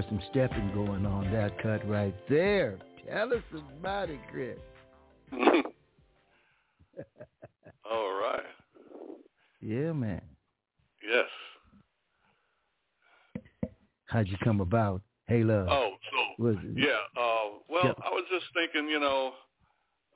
Or 0.00 0.04
some 0.08 0.20
stepping 0.30 0.70
going 0.72 1.04
on 1.04 1.30
that 1.32 1.58
cut 1.62 1.86
right 1.88 2.14
there. 2.28 2.78
Tell 3.08 3.32
us 3.32 3.42
about 3.78 4.08
it, 4.08 4.20
Chris. 4.30 4.56
All 7.90 8.12
right. 8.20 8.40
Yeah, 9.60 9.92
man. 9.92 10.22
Yes. 11.06 11.26
How'd 14.06 14.28
you 14.28 14.36
come 14.42 14.60
about? 14.60 15.02
Hey, 15.26 15.42
love. 15.44 15.68
Oh, 15.70 15.92
so 16.10 16.42
Was 16.42 16.56
it- 16.64 16.78
yeah. 16.78 16.96
Uh, 17.20 17.58
well, 17.68 17.84
Yeah. 17.86 17.92
I 18.04 18.10
was 18.10 18.24
just 18.32 18.46
thinking, 18.54 18.88
you 18.88 19.00
know, 19.00 19.34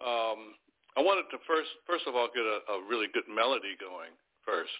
um, 0.00 0.54
I 0.96 1.00
wanted 1.02 1.28
to 1.30 1.38
first, 1.46 1.68
first 1.86 2.06
of 2.06 2.14
all, 2.14 2.28
get 2.34 2.42
a, 2.44 2.72
a 2.72 2.82
really 2.88 3.06
good 3.12 3.24
melody 3.28 3.76
going 3.80 4.10
first, 4.46 4.72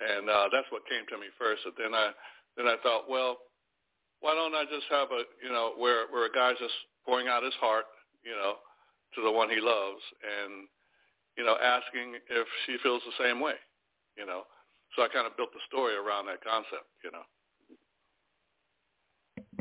and 0.00 0.28
uh, 0.30 0.48
that's 0.52 0.66
what 0.70 0.86
came 0.88 1.04
to 1.10 1.18
me 1.18 1.26
first. 1.38 1.62
And 1.66 1.74
then 1.76 1.94
I, 1.94 2.10
then 2.56 2.66
I 2.66 2.76
thought, 2.82 3.08
well, 3.10 3.38
why 4.22 4.34
don't 4.34 4.54
I 4.54 4.64
just 4.64 4.86
have 4.88 5.10
a, 5.10 5.26
you 5.42 5.50
know, 5.50 5.74
where 5.76 6.06
where 6.08 6.26
a 6.26 6.32
guy's 6.32 6.58
just 6.58 6.74
pouring 7.04 7.28
out 7.28 7.42
his 7.42 7.54
heart, 7.60 7.84
you 8.24 8.32
know, 8.32 8.54
to 9.14 9.22
the 9.22 9.30
one 9.30 9.50
he 9.50 9.60
loves, 9.60 10.00
and 10.22 10.66
you 11.36 11.44
know, 11.44 11.56
asking 11.58 12.14
if 12.30 12.46
she 12.64 12.76
feels 12.82 13.02
the 13.04 13.22
same 13.22 13.40
way, 13.40 13.54
you 14.16 14.24
know. 14.24 14.42
So 14.96 15.02
I 15.02 15.08
kind 15.08 15.26
of 15.26 15.36
built 15.36 15.52
the 15.52 15.60
story 15.68 15.94
around 15.94 16.26
that 16.26 16.44
concept, 16.44 16.86
you 17.02 17.10
know. 17.10 17.26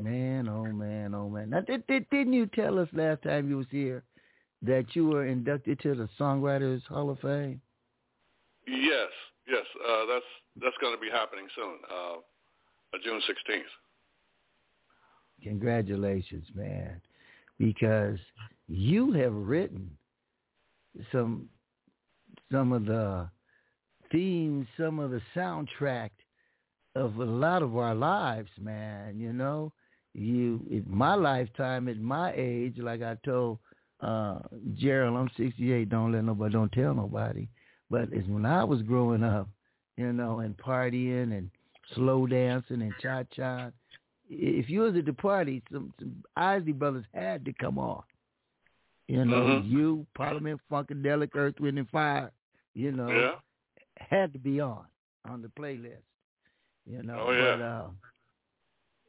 Man, 0.02 0.48
oh 0.48 0.66
man, 0.66 1.16
oh 1.16 1.30
man. 1.30 1.50
Now, 1.50 1.62
did, 1.62 1.86
did, 1.88 2.10
didn't 2.10 2.34
you 2.34 2.46
tell 2.48 2.80
us 2.80 2.90
last 2.94 3.24
time 3.24 3.50
you 3.50 3.58
was 3.58 3.68
here 3.72 4.04
that 4.62 4.94
you 4.94 5.08
were 5.08 5.26
inducted 5.26 5.80
to 5.82 5.96
the 5.96 6.10
Songwriters 6.20 6.86
Hall 6.88 7.10
of 7.10 7.20
Fame? 7.20 7.62
Yes, 8.68 9.10
yes, 9.48 9.66
uh, 9.88 10.06
that's 10.06 10.26
that's 10.62 10.78
going 10.82 10.94
to 10.94 11.02
be 11.02 11.10
happening 11.10 11.48
soon, 11.56 11.78
uh, 11.90 12.16
uh, 12.16 12.98
June 13.04 13.22
sixteenth. 13.26 13.72
Congratulations, 15.44 16.46
man, 16.54 17.02
because 17.58 18.20
you 18.68 19.12
have 19.14 19.34
written 19.34 19.90
some 21.12 21.50
some 22.52 22.74
of 22.74 22.86
the 22.86 23.30
themes, 24.12 24.68
some 24.78 25.00
of 25.00 25.12
the 25.12 25.22
soundtrack 25.36 26.10
of 26.96 27.18
a 27.18 27.24
lot 27.24 27.64
of 27.64 27.78
our 27.78 27.96
lives, 27.96 28.50
man. 28.60 29.20
You 29.20 29.34
know, 29.34 29.72
you 30.14 30.62
in 30.70 30.86
my 30.88 31.16
lifetime, 31.16 31.88
at 31.88 32.00
my 32.00 32.34
age, 32.36 32.76
like 32.78 33.02
I 33.02 33.16
told 33.26 33.60
uh 34.02 34.40
Gerald, 34.76 35.18
I'm 35.18 35.30
68. 35.38 35.90
Don't 35.90 36.12
let 36.12 36.24
nobody, 36.24 36.54
don't 36.54 36.72
tell 36.72 36.94
nobody. 36.94 37.48
But 37.90 38.10
it's 38.12 38.28
when 38.28 38.46
I 38.46 38.64
was 38.64 38.82
growing 38.84 39.24
up, 39.24 39.50
you 39.98 40.14
know, 40.14 40.40
and 40.40 40.56
partying 40.58 41.38
and 41.38 41.50
slow 41.96 42.26
dancing 42.26 42.82
and 42.82 42.94
cha 43.02 43.24
cha. 43.36 43.72
If 44.34 44.70
you 44.70 44.82
was 44.82 44.96
at 44.96 45.06
the 45.06 45.14
party, 45.14 45.62
some, 45.72 45.94
some 46.00 46.24
Isley 46.38 46.72
Brothers 46.72 47.04
had 47.14 47.44
to 47.46 47.54
come 47.54 47.78
on. 47.78 48.02
You 49.08 49.26
know, 49.26 49.42
Mhm. 49.62 49.70
you, 49.70 50.08
Parliament, 50.16 50.62
Funkadelic, 50.72 51.36
Earth, 51.36 51.60
Wind 51.60 51.78
and 51.78 51.90
Fire, 51.90 52.32
you 52.74 52.94
know, 52.94 53.10
Yeah. 53.10 53.36
had 53.98 54.32
to 54.34 54.40
be 54.40 54.62
on 54.62 54.86
on 55.26 55.42
the 55.42 55.50
playlist. 55.50 56.02
You 56.86 57.04
know, 57.04 57.26
Oh, 57.28 57.32
yeah. 57.32 57.58
but 57.58 57.62
uh, 57.64 57.88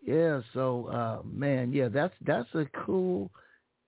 yeah. 0.02 0.40
So 0.54 0.86
uh, 0.88 1.22
man, 1.24 1.72
yeah, 1.72 1.88
that's 1.88 2.14
that's 2.22 2.52
a 2.54 2.66
cool. 2.84 3.30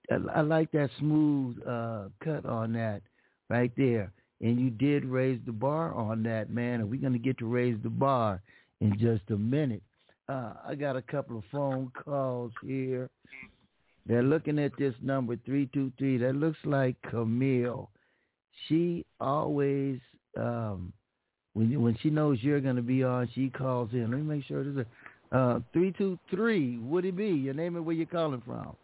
I, 0.09 0.15
I 0.35 0.41
like 0.41 0.71
that 0.71 0.89
smooth 0.99 1.57
uh, 1.67 2.09
cut 2.23 2.45
on 2.45 2.71
that 2.73 3.01
right 3.49 3.71
there. 3.75 4.11
And 4.41 4.59
you 4.59 4.69
did 4.69 5.05
raise 5.05 5.39
the 5.45 5.51
bar 5.51 5.93
on 5.93 6.23
that, 6.23 6.49
man. 6.49 6.81
And 6.81 6.89
we're 6.89 7.01
gonna 7.01 7.17
get 7.17 7.37
to 7.39 7.45
raise 7.45 7.77
the 7.83 7.89
bar 7.89 8.41
in 8.79 8.97
just 8.97 9.29
a 9.31 9.37
minute. 9.37 9.83
Uh, 10.27 10.53
I 10.67 10.75
got 10.75 10.95
a 10.95 11.01
couple 11.01 11.37
of 11.37 11.43
phone 11.51 11.91
calls 12.03 12.51
here. 12.63 13.09
They're 14.07 14.23
looking 14.23 14.59
at 14.59 14.71
this 14.77 14.93
number 15.01 15.35
three 15.45 15.69
two 15.73 15.91
three. 15.97 16.17
That 16.17 16.35
looks 16.35 16.57
like 16.63 16.95
Camille. 17.09 17.89
She 18.67 19.05
always 19.19 19.99
um, 20.37 20.93
when 21.53 21.81
when 21.81 21.97
she 22.01 22.09
knows 22.09 22.39
you're 22.41 22.61
going 22.61 22.75
to 22.75 22.81
be 22.81 23.03
on, 23.03 23.29
she 23.33 23.49
calls 23.49 23.89
in. 23.93 24.11
Let 24.11 24.19
me 24.19 24.35
make 24.37 24.45
sure 24.45 24.63
this 24.63 24.85
is 24.85 24.91
uh 25.31 25.59
three 25.73 25.93
two 25.97 26.19
three. 26.29 26.77
Would 26.77 27.05
it 27.05 27.15
be 27.15 27.27
your 27.27 27.53
name 27.53 27.75
and 27.75 27.85
where 27.85 27.95
you're 27.95 28.05
calling 28.05 28.41
from? 28.45 28.75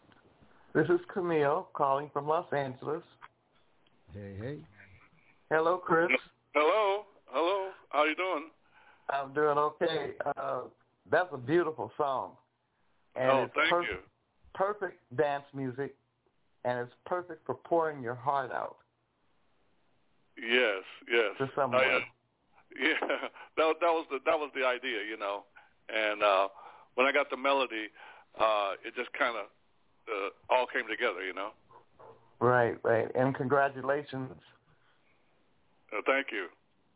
This 0.73 0.87
is 0.89 0.99
Camille 1.13 1.67
calling 1.73 2.09
from 2.13 2.27
Los 2.27 2.51
Angeles. 2.53 3.03
Hey 4.13 4.35
hey. 4.39 4.57
Hello, 5.49 5.77
Chris. 5.77 6.09
Hello, 6.53 7.05
hello. 7.27 7.69
How 7.89 8.05
you 8.05 8.15
doing? 8.15 8.45
I'm 9.09 9.33
doing 9.33 9.57
okay. 9.57 10.11
Uh, 10.37 10.61
that's 11.11 11.29
a 11.33 11.37
beautiful 11.37 11.91
song. 11.97 12.31
And 13.15 13.29
oh, 13.29 13.43
it's 13.43 13.53
thank 13.55 13.69
per- 13.69 13.83
you. 13.83 13.97
perfect 14.55 14.99
dance 15.17 15.43
music, 15.53 15.95
and 16.65 16.79
it's 16.79 16.93
perfect 17.05 17.45
for 17.45 17.55
pouring 17.55 18.01
your 18.01 18.15
heart 18.15 18.51
out 18.51 18.77
Yes, 20.37 20.83
yes. 21.11 21.35
to 21.37 21.49
someone. 21.55 21.81
I, 21.81 21.95
uh, 21.95 21.99
yeah, 22.79 23.07
that 23.57 23.75
that 23.81 23.91
was 23.91 24.05
the 24.09 24.19
that 24.25 24.39
was 24.39 24.49
the 24.55 24.65
idea, 24.65 25.03
you 25.07 25.17
know. 25.17 25.43
And 25.93 26.23
uh 26.23 26.47
when 26.95 27.05
I 27.05 27.11
got 27.11 27.29
the 27.29 27.37
melody, 27.37 27.87
uh 28.39 28.71
it 28.85 28.95
just 28.95 29.11
kind 29.13 29.35
of 29.35 29.45
uh, 30.07 30.29
all 30.53 30.65
came 30.65 30.87
together, 30.87 31.23
you 31.25 31.33
know. 31.33 31.49
Right, 32.39 32.77
right. 32.83 33.07
And 33.13 33.35
congratulations 33.35 34.31
Uh, 35.93 36.01
thank 36.05 36.27
you. 36.31 36.47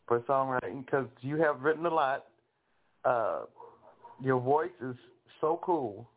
for 0.08 0.22
songwriting 0.22 0.86
because 0.86 1.08
you 1.22 1.36
have 1.38 1.62
written 1.62 1.86
a 1.86 1.94
lot. 1.94 2.26
Uh, 3.04 3.42
your 4.22 4.40
voice 4.40 4.70
is 4.82 4.96
so 5.42 5.60
cool 5.64 6.10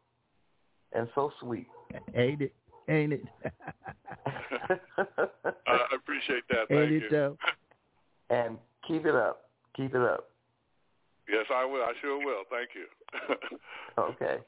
and 0.93 1.09
so 1.15 1.33
sweet. 1.41 1.67
Ain't 2.15 2.43
it? 2.43 2.55
Ain't 2.89 3.13
it? 3.13 3.25
I 4.27 5.79
appreciate 5.95 6.45
that. 6.49 6.71
Ain't 6.71 6.91
Thank 6.91 6.91
it 6.93 7.03
you. 7.03 7.09
though? 7.11 7.39
and 8.31 8.59
keep 8.87 9.07
it 9.07 9.15
up. 9.15 9.51
Keep 9.77 9.95
it 9.95 10.03
up. 10.03 10.31
Yes, 11.29 11.45
I 11.55 11.65
will. 11.65 11.83
I 11.83 11.93
sure 12.01 12.19
will. 12.19 12.45
Thank 12.51 12.71
you. 12.75 12.87
Okay. 13.99 14.39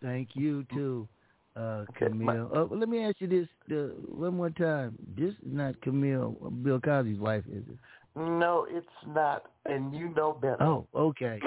Thank 0.00 0.28
you 0.34 0.64
too, 0.72 1.08
uh, 1.56 1.84
Okay, 1.90 2.06
my- 2.12 2.34
Camille. 2.34 2.50
Uh, 2.54 2.72
let 2.74 2.88
me 2.88 3.02
ask 3.04 3.16
you 3.20 3.26
this 3.26 3.48
uh, 3.72 3.88
one 4.14 4.36
more 4.36 4.50
time. 4.50 4.96
This 5.16 5.30
is 5.30 5.36
not 5.44 5.80
Camille, 5.80 6.30
Bill 6.62 6.80
Cosby's 6.80 7.18
wife, 7.18 7.42
is 7.50 7.64
it? 7.68 7.78
No, 8.16 8.66
it's 8.68 8.86
not, 9.06 9.44
and 9.66 9.94
you 9.94 10.08
know 10.10 10.32
better. 10.32 10.62
Oh, 10.62 10.86
okay, 10.94 11.40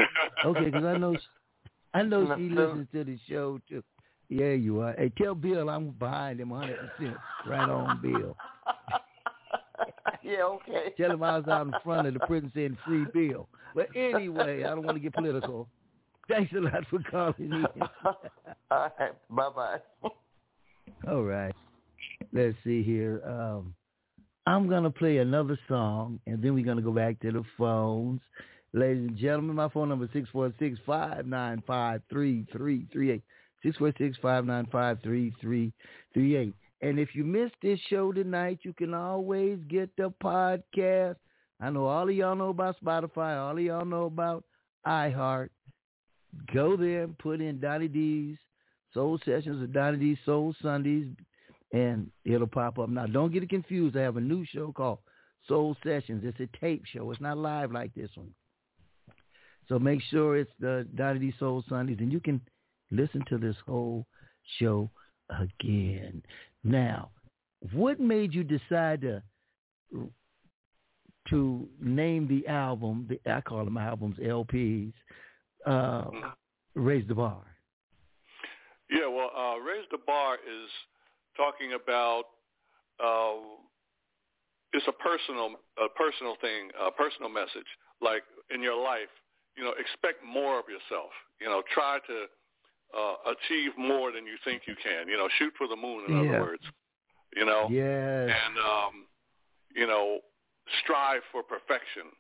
okay. 0.46 0.66
Because 0.66 0.86
I 0.86 0.98
know, 0.98 1.18
I 1.94 2.04
know 2.04 2.26
No, 2.26 2.36
she 2.36 2.44
no. 2.50 2.66
listens 2.68 2.88
to 2.94 3.04
the 3.04 3.20
show 3.30 3.60
too. 3.68 3.84
Yeah, 4.30 4.52
you 4.52 4.80
are. 4.80 4.94
Hey, 4.94 5.12
tell 5.18 5.36
Bill 5.36 5.70
I'm 5.70 5.90
behind 5.92 6.40
him 6.40 6.52
100. 6.52 6.78
percent 6.98 7.18
Right 7.46 7.68
on, 7.68 8.00
Bill. 8.02 8.38
yeah, 10.24 10.44
okay. 10.44 10.94
Tell 10.98 11.12
him 11.12 11.24
I 11.24 11.38
was 11.40 11.48
out 11.50 11.68
in 11.68 11.74
front 11.84 12.08
of 12.08 12.14
the 12.14 12.20
prison 12.22 12.52
saying 12.56 12.78
free 12.86 13.06
Bill. 13.06 13.50
But 13.76 13.90
anyway, 13.96 14.64
I 14.64 14.70
don't 14.70 14.84
want 14.84 14.96
to 14.96 15.02
get 15.02 15.14
political. 15.14 15.68
Thanks 16.30 16.54
a 16.54 16.60
lot 16.62 16.86
for 16.90 17.00
calling 17.12 17.34
in. 17.40 17.68
All 18.72 18.90
right. 19.00 19.14
Bye 19.30 19.50
bye. 19.54 19.80
All 21.10 21.24
right. 21.24 21.54
Let's 22.32 22.56
see 22.64 22.84
here. 22.84 23.22
Um, 23.26 23.74
I'm 24.46 24.68
going 24.68 24.84
to 24.84 24.90
play 24.90 25.18
another 25.18 25.58
song, 25.68 26.20
and 26.26 26.42
then 26.42 26.56
we're 26.56 26.66
going 26.66 26.78
to 26.78 26.84
go 26.84 26.92
back 26.92 27.20
to 27.22 27.32
the 27.32 27.44
phones. 27.58 28.22
Ladies 28.74 29.10
and 29.10 29.18
gentlemen, 29.18 29.56
my 29.56 29.70
phone 29.70 29.90
number 29.90 30.06
is 30.06 30.12
646-595-3338. 30.34 33.22
646-595-3338. 33.66 36.54
And 36.84 37.00
if 37.00 37.14
you 37.14 37.24
missed 37.24 37.54
this 37.62 37.80
show 37.90 38.12
tonight, 38.12 38.58
you 38.64 38.74
can 38.74 38.96
always 38.96 39.60
get 39.70 39.96
the 39.98 40.12
podcast. 40.24 41.16
I 41.60 41.70
know 41.70 41.86
all 41.86 42.10
of 42.10 42.16
y'all 42.16 42.36
know 42.36 42.50
about 42.50 42.76
Spotify. 42.84 43.38
All 43.38 43.56
of 43.56 43.60
y'all 43.60 43.86
know 43.86 44.06
about 44.06 44.44
iHeart. 44.88 45.50
Go 46.54 46.76
there 46.76 47.04
and 47.04 47.16
put 47.20 47.42
in 47.42 47.60
Donny 47.60 47.88
D's 47.88 48.36
Soul 48.96 49.20
Sessions 49.24 49.62
or 49.62 49.68
Donny 49.68 49.98
D's 49.98 50.18
Soul 50.26 50.56
Sundays, 50.62 51.06
and 51.74 52.10
it'll 52.26 52.48
pop 52.48 52.80
up. 52.80 52.90
Now, 52.90 53.08
don't 53.08 53.32
get 53.32 53.44
it 53.44 53.50
confused. 53.50 53.96
I 53.96 54.02
have 54.02 54.18
a 54.18 54.22
new 54.22 54.46
show 54.46 54.72
called 54.72 55.00
Soul 55.48 55.76
Sessions. 55.84 56.24
It's 56.26 56.40
a 56.40 56.58
tape 56.60 56.84
show. 56.86 57.12
It's 57.12 57.22
not 57.22 57.38
live 57.38 57.72
like 57.72 57.94
this 57.94 58.10
one. 58.16 58.34
So 59.68 59.80
make 59.80 60.02
sure 60.10 60.38
it's 60.38 60.52
the 60.60 60.88
Donny 60.96 61.20
D 61.20 61.34
Soul 61.40 61.64
Sundays, 61.70 61.98
and 62.00 62.12
you 62.12 62.20
can 62.20 62.42
listen 62.92 63.24
to 63.30 63.38
this 63.38 63.56
whole 63.66 64.06
show 64.60 64.90
again. 65.30 66.22
Now, 66.64 67.10
what 67.74 68.00
made 68.00 68.34
you 68.34 68.44
decide 68.44 69.02
to 69.02 69.24
to 71.30 71.70
name 71.80 72.28
the 72.28 72.48
album? 72.48 73.08
The, 73.08 73.32
I 73.32 73.42
call 73.42 73.64
them 73.64 73.78
albums, 73.78 74.18
LPs. 74.18 74.94
Uh, 75.66 76.06
Raise 76.76 77.06
the 77.08 77.16
bar. 77.16 77.44
Yeah, 78.90 79.08
well, 79.08 79.32
uh, 79.36 79.60
raise 79.60 79.86
the 79.92 79.98
bar 80.06 80.36
is 80.36 80.70
talking 81.42 81.74
about 81.74 82.24
uh, 83.02 83.42
it's 84.74 84.86
a 84.88 84.94
personal 84.94 85.58
a 85.82 85.90
personal 85.98 86.36
thing, 86.40 86.70
a 86.78 86.92
personal 86.94 87.30
message. 87.30 87.66
Like 88.02 88.22
in 88.54 88.62
your 88.62 88.78
life, 88.82 89.10
you 89.58 89.64
know, 89.64 89.74
expect 89.78 90.22
more 90.22 90.60
of 90.62 90.66
yourself. 90.70 91.10
You 91.42 91.48
know, 91.50 91.62
try 91.74 91.98
to 92.06 92.18
uh, 92.94 93.16
achieve 93.34 93.72
more 93.78 94.12
than 94.12 94.26
you 94.26 94.38
think 94.46 94.64
you 94.70 94.76
can. 94.82 95.08
You 95.10 95.18
know, 95.18 95.30
shoot 95.40 95.54
for 95.58 95.68
the 95.68 95.76
moon. 95.76 96.06
In 96.06 96.14
Yeah. 96.14 96.22
other 96.22 96.38
words, 96.46 96.64
you 97.36 97.46
know, 97.46 97.70
Yes. 97.70 98.30
and 98.38 98.54
um, 98.62 98.94
you 99.74 99.88
know, 99.88 100.20
strive 100.84 101.22
for 101.32 101.42
perfection. 101.42 102.14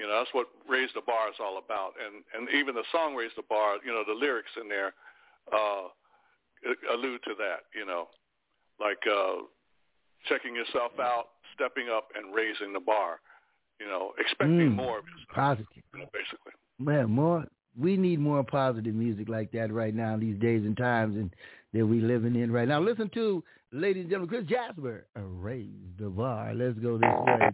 You 0.00 0.08
know, 0.08 0.16
that's 0.18 0.32
what 0.32 0.48
Raise 0.68 0.90
the 0.94 1.04
Bar 1.04 1.28
is 1.28 1.36
all 1.38 1.60
about. 1.60 1.92
And 2.00 2.24
and 2.32 2.48
even 2.56 2.74
the 2.74 2.88
song 2.90 3.14
Raise 3.14 3.36
the 3.36 3.44
Bar, 3.48 3.76
you 3.84 3.92
know, 3.92 4.04
the 4.06 4.16
lyrics 4.16 4.52
in 4.60 4.68
there 4.68 4.94
uh 5.52 5.92
allude 6.94 7.20
to 7.24 7.34
that, 7.38 7.68
you 7.74 7.84
know. 7.84 8.08
Like 8.82 8.98
uh 9.06 9.42
checking 10.28 10.54
yourself 10.54 10.92
out, 11.00 11.26
stepping 11.54 11.88
up 11.88 12.08
and 12.16 12.34
raising 12.34 12.72
the 12.72 12.80
bar. 12.80 13.20
You 13.80 13.86
know, 13.86 14.12
expecting 14.18 14.70
Mm. 14.70 14.74
more 14.76 14.98
of 14.98 15.04
yourself, 15.06 15.28
Positive. 15.34 15.66
you 15.92 16.00
know, 16.00 16.06
basically. 16.12 16.52
Man, 16.78 17.10
more 17.10 17.44
we 17.78 17.96
need 17.96 18.18
more 18.20 18.42
positive 18.44 18.94
music 18.94 19.28
like 19.28 19.50
that 19.52 19.72
right 19.72 19.94
now 19.94 20.16
these 20.16 20.38
days 20.38 20.62
and 20.64 20.76
times 20.76 21.16
and 21.16 21.30
that 21.72 21.86
we 21.86 22.00
living 22.00 22.36
in 22.36 22.52
right 22.52 22.68
now. 22.68 22.78
Listen 22.80 23.08
to, 23.14 23.42
ladies 23.72 24.02
and 24.02 24.10
gentlemen, 24.10 24.28
Chris 24.28 24.44
Jasper, 24.48 25.06
raise 25.16 25.70
the 25.98 26.10
bar. 26.10 26.52
Let's 26.54 26.78
go 26.78 26.98
this 26.98 27.08
way. 27.24 27.50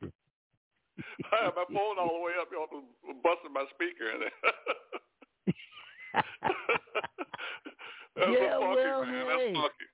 I 1.32 1.44
had 1.44 1.54
my 1.54 1.64
phone 1.68 1.98
all 1.98 2.18
the 2.18 2.24
way 2.24 2.32
up. 2.40 2.48
You 2.50 2.58
almost 2.58 2.86
busted 3.22 3.52
my 3.52 3.64
speaker 3.74 4.10
in 4.10 4.22
it. 4.26 4.32
That's 8.16 8.30
Yeah, 8.32 8.58
funky, 8.58 8.76
well, 8.82 9.04
man. 9.04 9.14
hey. 9.14 9.52
That's 9.52 9.60
funky. 9.60 9.86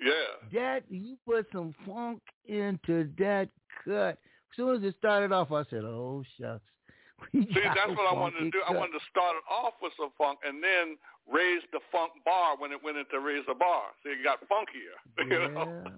Yeah. 0.00 0.60
That 0.60 0.82
you 0.90 1.16
put 1.26 1.46
some 1.52 1.74
funk 1.86 2.20
into 2.46 3.08
that 3.18 3.48
cut. 3.84 4.18
As 4.18 4.54
soon 4.56 4.76
as 4.76 4.82
it 4.84 4.94
started 4.98 5.32
off, 5.32 5.50
I 5.52 5.64
said, 5.70 5.84
"Oh 5.84 6.22
shucks." 6.38 6.62
See, 7.32 7.46
that's 7.74 7.96
what 7.96 8.06
I 8.06 8.12
wanted 8.12 8.40
to 8.40 8.50
do. 8.50 8.60
I 8.68 8.72
wanted 8.72 8.92
to 8.92 9.04
start 9.10 9.36
it 9.36 9.44
off 9.50 9.72
with 9.80 9.92
some 9.98 10.10
funk 10.18 10.38
and 10.46 10.62
then 10.62 10.98
raise 11.26 11.62
the 11.72 11.80
funk 11.90 12.12
bar 12.26 12.56
when 12.58 12.72
it 12.72 12.78
went 12.84 12.98
into 12.98 13.18
raise 13.20 13.42
the 13.48 13.54
bar. 13.54 13.84
So 14.02 14.10
it 14.10 14.22
got 14.22 14.38
funkier. 14.46 14.94
You 15.24 15.48
know? 15.48 15.92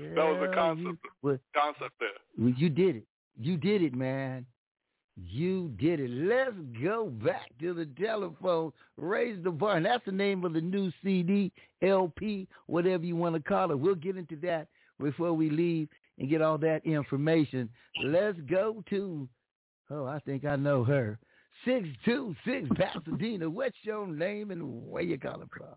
Yeah, 0.00 0.08
That 0.14 0.24
was 0.24 0.38
the 0.40 0.46
yeah, 0.48 0.54
concept. 0.54 0.98
You, 1.04 1.10
well, 1.22 1.38
Concept 1.54 1.94
there. 2.00 2.08
well, 2.38 2.54
you 2.56 2.68
did 2.68 2.96
it. 2.96 3.04
You 3.38 3.56
did 3.56 3.82
it, 3.82 3.94
man. 3.94 4.46
You 5.16 5.68
did 5.78 6.00
it. 6.00 6.10
Let's 6.10 6.56
go 6.82 7.06
back 7.06 7.50
to 7.60 7.72
the 7.72 7.86
telephone. 8.02 8.72
Raise 8.98 9.42
the 9.42 9.50
bar. 9.50 9.76
And 9.76 9.86
that's 9.86 10.04
the 10.04 10.12
name 10.12 10.44
of 10.44 10.52
the 10.52 10.60
new 10.60 10.92
CD, 11.02 11.52
LP, 11.82 12.46
whatever 12.66 13.04
you 13.04 13.16
want 13.16 13.34
to 13.34 13.40
call 13.42 13.70
it. 13.70 13.78
We'll 13.78 13.94
get 13.94 14.16
into 14.18 14.36
that 14.42 14.68
before 15.00 15.32
we 15.32 15.48
leave 15.50 15.88
and 16.18 16.28
get 16.28 16.42
all 16.42 16.58
that 16.58 16.84
information. 16.84 17.68
Let's 18.04 18.38
go 18.48 18.82
to, 18.90 19.26
oh, 19.90 20.04
I 20.04 20.18
think 20.20 20.44
I 20.44 20.56
know 20.56 20.84
her. 20.84 21.18
626 21.64 22.68
Pasadena. 22.78 23.48
What's 23.48 23.76
your 23.82 24.06
name 24.06 24.50
and 24.50 24.86
where 24.86 25.02
you 25.02 25.18
calling 25.18 25.48
from? 25.56 25.74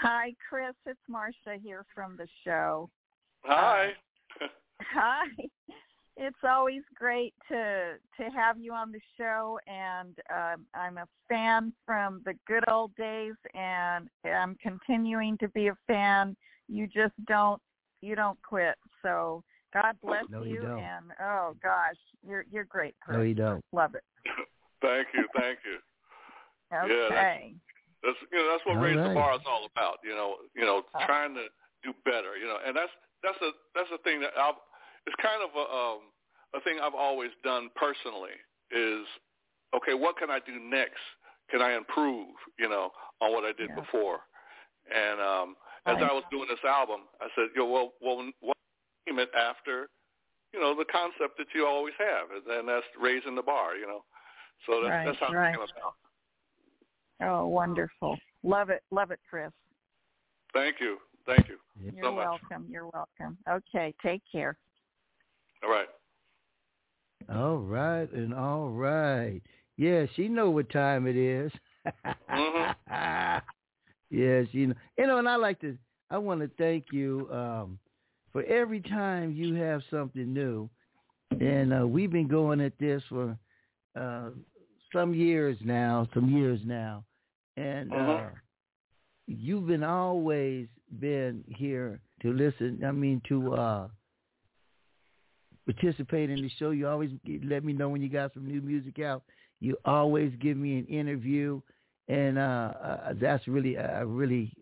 Hi, 0.00 0.34
Chris. 0.48 0.74
It's 0.84 0.98
Marcia 1.08 1.58
here 1.62 1.86
from 1.94 2.16
the 2.18 2.26
show. 2.44 2.90
Hi. 3.44 3.90
Hi. 4.92 5.26
It's 6.16 6.36
always 6.48 6.82
great 6.94 7.34
to 7.48 7.94
to 8.20 8.30
have 8.30 8.56
you 8.58 8.72
on 8.72 8.92
the 8.92 9.00
show, 9.18 9.58
and 9.66 10.16
um, 10.32 10.64
I'm 10.74 10.98
a 10.98 11.06
fan 11.28 11.72
from 11.84 12.22
the 12.24 12.34
good 12.46 12.62
old 12.70 12.94
days, 12.94 13.34
and 13.54 14.08
I'm 14.24 14.56
continuing 14.62 15.36
to 15.38 15.48
be 15.48 15.68
a 15.68 15.76
fan. 15.88 16.36
You 16.68 16.86
just 16.86 17.14
don't 17.26 17.60
you 18.00 18.14
don't 18.14 18.38
quit. 18.48 18.76
So 19.02 19.42
God 19.72 19.96
bless 20.04 20.22
No, 20.30 20.44
you 20.44 20.60
don't. 20.62 20.78
and 20.78 21.06
oh 21.20 21.56
gosh, 21.60 21.96
you're 22.26 22.44
you're 22.50 22.64
great, 22.64 22.94
Chris. 23.04 23.16
No, 23.16 23.22
you 23.24 23.34
don't. 23.34 23.64
Love 23.72 23.96
it. 23.96 24.04
Thank 24.82 25.08
you. 25.14 25.26
Thank 25.36 25.58
you. 25.64 25.78
Yeah, 26.70 26.86
that's- 26.86 27.06
Okay. 27.10 27.54
That's 28.04 28.16
you 28.30 28.38
know 28.38 28.48
that's 28.52 28.64
what 28.66 28.76
All 28.76 28.82
raise 28.82 28.96
right. 28.96 29.08
the 29.08 29.14
bar 29.14 29.34
is 29.34 29.40
all 29.48 29.66
about. 29.66 29.96
You 30.04 30.14
know, 30.14 30.36
you 30.54 30.62
know, 30.64 30.82
Uh. 30.94 31.06
trying 31.06 31.34
to 31.34 31.46
do 31.82 31.92
better. 32.04 32.36
You 32.36 32.46
know, 32.46 32.58
and 32.64 32.76
that's 32.76 32.92
that's 33.24 33.40
a 33.40 33.50
that's 33.74 33.90
a 33.92 33.98
thing 34.04 34.20
that 34.20 34.36
I've. 34.36 34.60
It's 35.08 35.16
kind 35.20 35.40
of 35.40 35.50
a 35.56 35.64
um, 35.64 36.00
a 36.54 36.60
thing 36.60 36.78
I've 36.80 36.94
always 36.94 37.32
done 37.42 37.72
personally. 37.74 38.36
Is 38.70 39.08
okay. 39.74 39.96
What 39.96 40.16
can 40.20 40.30
I 40.30 40.38
do 40.44 40.60
next? 40.60 41.02
Can 41.50 41.60
I 41.60 41.76
improve? 41.76 42.36
You 42.58 42.68
know, 42.68 42.92
on 43.20 43.32
what 43.32 43.44
I 43.44 43.52
did 43.56 43.70
Yeah. 43.72 43.80
before. 43.80 44.20
And 44.92 45.20
um, 45.20 45.56
as 45.86 45.96
Right. 45.96 46.10
I 46.10 46.12
was 46.12 46.24
doing 46.30 46.48
this 46.48 46.62
album, 46.64 47.08
I 47.20 47.28
said, 47.34 47.48
"Yo, 47.56 47.64
well, 47.64 47.92
well, 48.00 48.30
what 48.40 48.56
name 49.08 49.18
it 49.18 49.32
after?" 49.34 49.88
You 50.52 50.60
know, 50.60 50.76
the 50.76 50.84
concept 50.84 51.36
that 51.38 51.48
you 51.54 51.66
always 51.66 51.94
have, 51.98 52.30
and 52.30 52.44
then 52.46 52.66
that's 52.66 52.86
raising 53.00 53.34
the 53.34 53.42
bar. 53.42 53.74
You 53.76 53.88
know, 53.88 54.04
so 54.66 54.82
that's, 54.82 54.92
Right, 54.92 55.06
that's 55.06 55.18
how 55.18 55.32
right. 55.32 55.48
it 55.48 55.56
came 55.56 55.64
about. 55.64 55.94
Oh, 57.22 57.46
wonderful. 57.48 58.16
Love 58.42 58.70
it. 58.70 58.82
Love 58.90 59.10
it, 59.10 59.20
Chris. 59.28 59.50
Thank 60.52 60.76
you. 60.80 60.98
Thank 61.26 61.48
you 61.48 61.56
You're 61.80 62.04
so 62.04 62.12
much. 62.12 62.26
welcome. 62.26 62.66
You're 62.70 62.88
welcome. 62.92 63.38
Okay, 63.48 63.94
take 64.02 64.22
care. 64.30 64.56
All 65.62 65.70
right. 65.70 65.88
All 67.32 67.56
right 67.58 68.10
and 68.12 68.34
all 68.34 68.68
right. 68.68 69.40
Yeah, 69.76 70.06
she 70.14 70.28
know 70.28 70.50
what 70.50 70.70
time 70.70 71.06
it 71.06 71.16
is. 71.16 71.50
Mhm. 72.30 72.74
yeah, 74.10 74.42
she 74.52 74.66
know. 74.66 74.74
You 74.98 75.06
know, 75.06 75.18
and 75.18 75.28
I 75.28 75.36
like 75.36 75.60
to. 75.60 75.76
I 76.10 76.18
want 76.18 76.40
to 76.42 76.50
thank 76.58 76.86
you 76.92 77.28
um, 77.32 77.78
for 78.32 78.42
every 78.44 78.80
time 78.80 79.32
you 79.32 79.54
have 79.54 79.82
something 79.90 80.32
new, 80.32 80.68
and 81.40 81.72
uh, 81.72 81.86
we've 81.86 82.12
been 82.12 82.28
going 82.28 82.60
at 82.60 82.78
this 82.78 83.02
for 83.08 83.36
uh, 83.98 84.30
some 84.92 85.14
years 85.14 85.56
now. 85.64 86.06
Some 86.14 86.28
years 86.28 86.60
now, 86.64 87.04
and 87.56 87.90
uh, 87.90 87.96
Mhm. 87.96 88.32
you've 89.26 89.66
been 89.66 89.82
always 89.82 90.68
been 91.00 91.44
here 91.48 92.00
to 92.22 92.32
listen. 92.32 92.82
I 92.86 92.92
mean, 92.92 93.20
to 93.28 93.54
uh, 93.54 93.88
participate 95.64 96.30
in 96.30 96.42
the 96.42 96.50
show. 96.58 96.70
You 96.70 96.88
always 96.88 97.10
let 97.44 97.64
me 97.64 97.72
know 97.72 97.88
when 97.88 98.02
you 98.02 98.08
got 98.08 98.34
some 98.34 98.46
new 98.46 98.60
music 98.60 98.98
out. 98.98 99.22
You 99.60 99.76
always 99.84 100.32
give 100.40 100.56
me 100.56 100.78
an 100.78 100.86
interview, 100.86 101.60
and 102.08 102.38
uh, 102.38 102.72
uh, 102.82 103.14
that's 103.20 103.46
really, 103.48 103.78
I 103.78 104.00
really, 104.00 104.52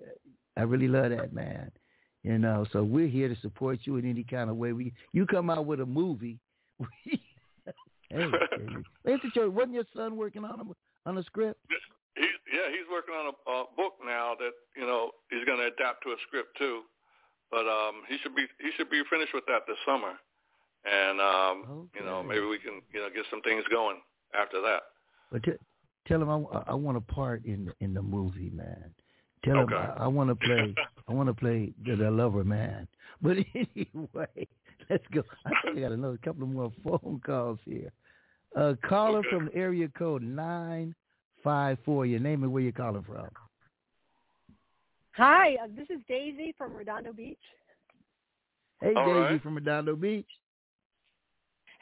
I 0.57 0.63
really 0.63 0.89
love 0.89 1.11
that, 1.11 1.33
man. 1.33 1.71
You 2.23 2.39
know, 2.39 2.65
so 2.73 2.85
we're 2.85 3.09
here 3.09 3.29
to 3.29 3.41
support 3.41 3.81
you 3.83 3.97
in 3.97 4.09
any 4.09 4.23
kind 4.23 4.49
of 4.49 4.57
way. 4.57 4.73
We, 4.73 4.93
you 5.13 5.27
come 5.27 5.51
out 5.51 5.67
with 5.67 5.81
a 5.81 5.87
movie. 5.87 6.39
hey, 7.05 7.21
hey, 8.11 8.27
Mr. 9.07 9.33
Church, 9.35 9.51
wasn't 9.51 9.75
your 9.75 9.85
son 9.97 10.17
working 10.17 10.45
on 10.45 10.61
a 10.61 11.09
on 11.09 11.19
a 11.19 11.23
script? 11.25 11.59
Yeah, 12.53 12.69
he's 12.69 12.87
working 12.93 13.15
on 13.15 13.33
a, 13.33 13.35
a 13.51 13.65
book 13.77 13.95
now 14.05 14.35
that 14.39 14.53
you 14.77 14.85
know 14.87 15.11
he's 15.31 15.45
going 15.45 15.59
to 15.59 15.67
adapt 15.73 16.05
to 16.05 16.11
a 16.11 16.17
script 16.29 16.57
too. 16.59 16.83
But 17.51 17.67
um, 17.67 18.03
he 18.09 18.19
should 18.23 18.35
be 18.37 18.47
he 18.61 18.71
should 18.77 18.91
be 18.91 19.03
finished 19.11 19.33
with 19.35 19.45
that 19.47 19.63
this 19.67 19.77
summer, 19.87 20.13
and 20.85 21.21
um, 21.21 21.89
you 21.99 22.05
know 22.05 22.23
maybe 22.23 22.45
we 22.45 22.59
can 22.59 22.83
you 22.93 23.01
know 23.01 23.09
get 23.15 23.25
some 23.31 23.43
things 23.43 23.65
going 23.71 23.99
after 24.39 24.61
that. 24.61 24.83
But 25.31 25.43
t- 25.45 25.53
tell 26.07 26.21
him 26.23 26.29
I, 26.31 26.63
I 26.69 26.75
want 26.75 26.97
a 26.97 27.01
part 27.01 27.45
in 27.45 27.73
in 27.81 27.95
the 27.95 28.03
movie, 28.03 28.51
man. 28.51 28.95
Tell 29.45 29.59
him 29.59 29.73
I, 29.73 30.05
I 30.05 30.07
want 30.07 30.31
to 30.31 30.37
play. 30.37 30.75
I 31.09 31.13
want 31.13 31.29
to 31.29 31.35
play 31.35 31.73
the, 31.85 31.97
the 31.97 32.11
lover, 32.11 32.45
man. 32.45 32.87
But 33.21 33.37
anyway, 33.55 34.49
let's 34.89 35.07
go. 35.13 35.23
I 35.45 35.51
think 35.63 35.79
I 35.79 35.81
got 35.81 35.93
another 35.93 36.19
couple 36.25 36.45
of 36.45 36.49
more 36.51 36.73
phone 36.85 37.21
calls 37.25 37.59
here. 37.65 37.93
Uh, 38.57 38.75
caller 38.89 39.21
Okay. 39.21 39.29
from 39.31 39.51
area 39.55 39.89
code 39.97 40.23
nine 40.23 40.95
five 41.43 41.79
four. 41.85 42.07
Your 42.07 42.21
name 42.21 42.43
and 42.43 42.53
where 42.53 42.63
you're 42.63 42.73
calling 42.73 43.03
from. 43.03 43.29
Hi, 45.17 45.57
uh, 45.63 45.67
this 45.77 45.89
is 45.91 46.01
Daisy 46.09 46.55
from 46.57 46.75
Redondo 46.75 47.13
Beach. 47.13 47.37
Hey, 48.81 48.95
All 48.97 49.05
Daisy 49.05 49.19
right. 49.19 49.43
from 49.43 49.55
Redondo 49.55 49.95
Beach. 49.95 50.27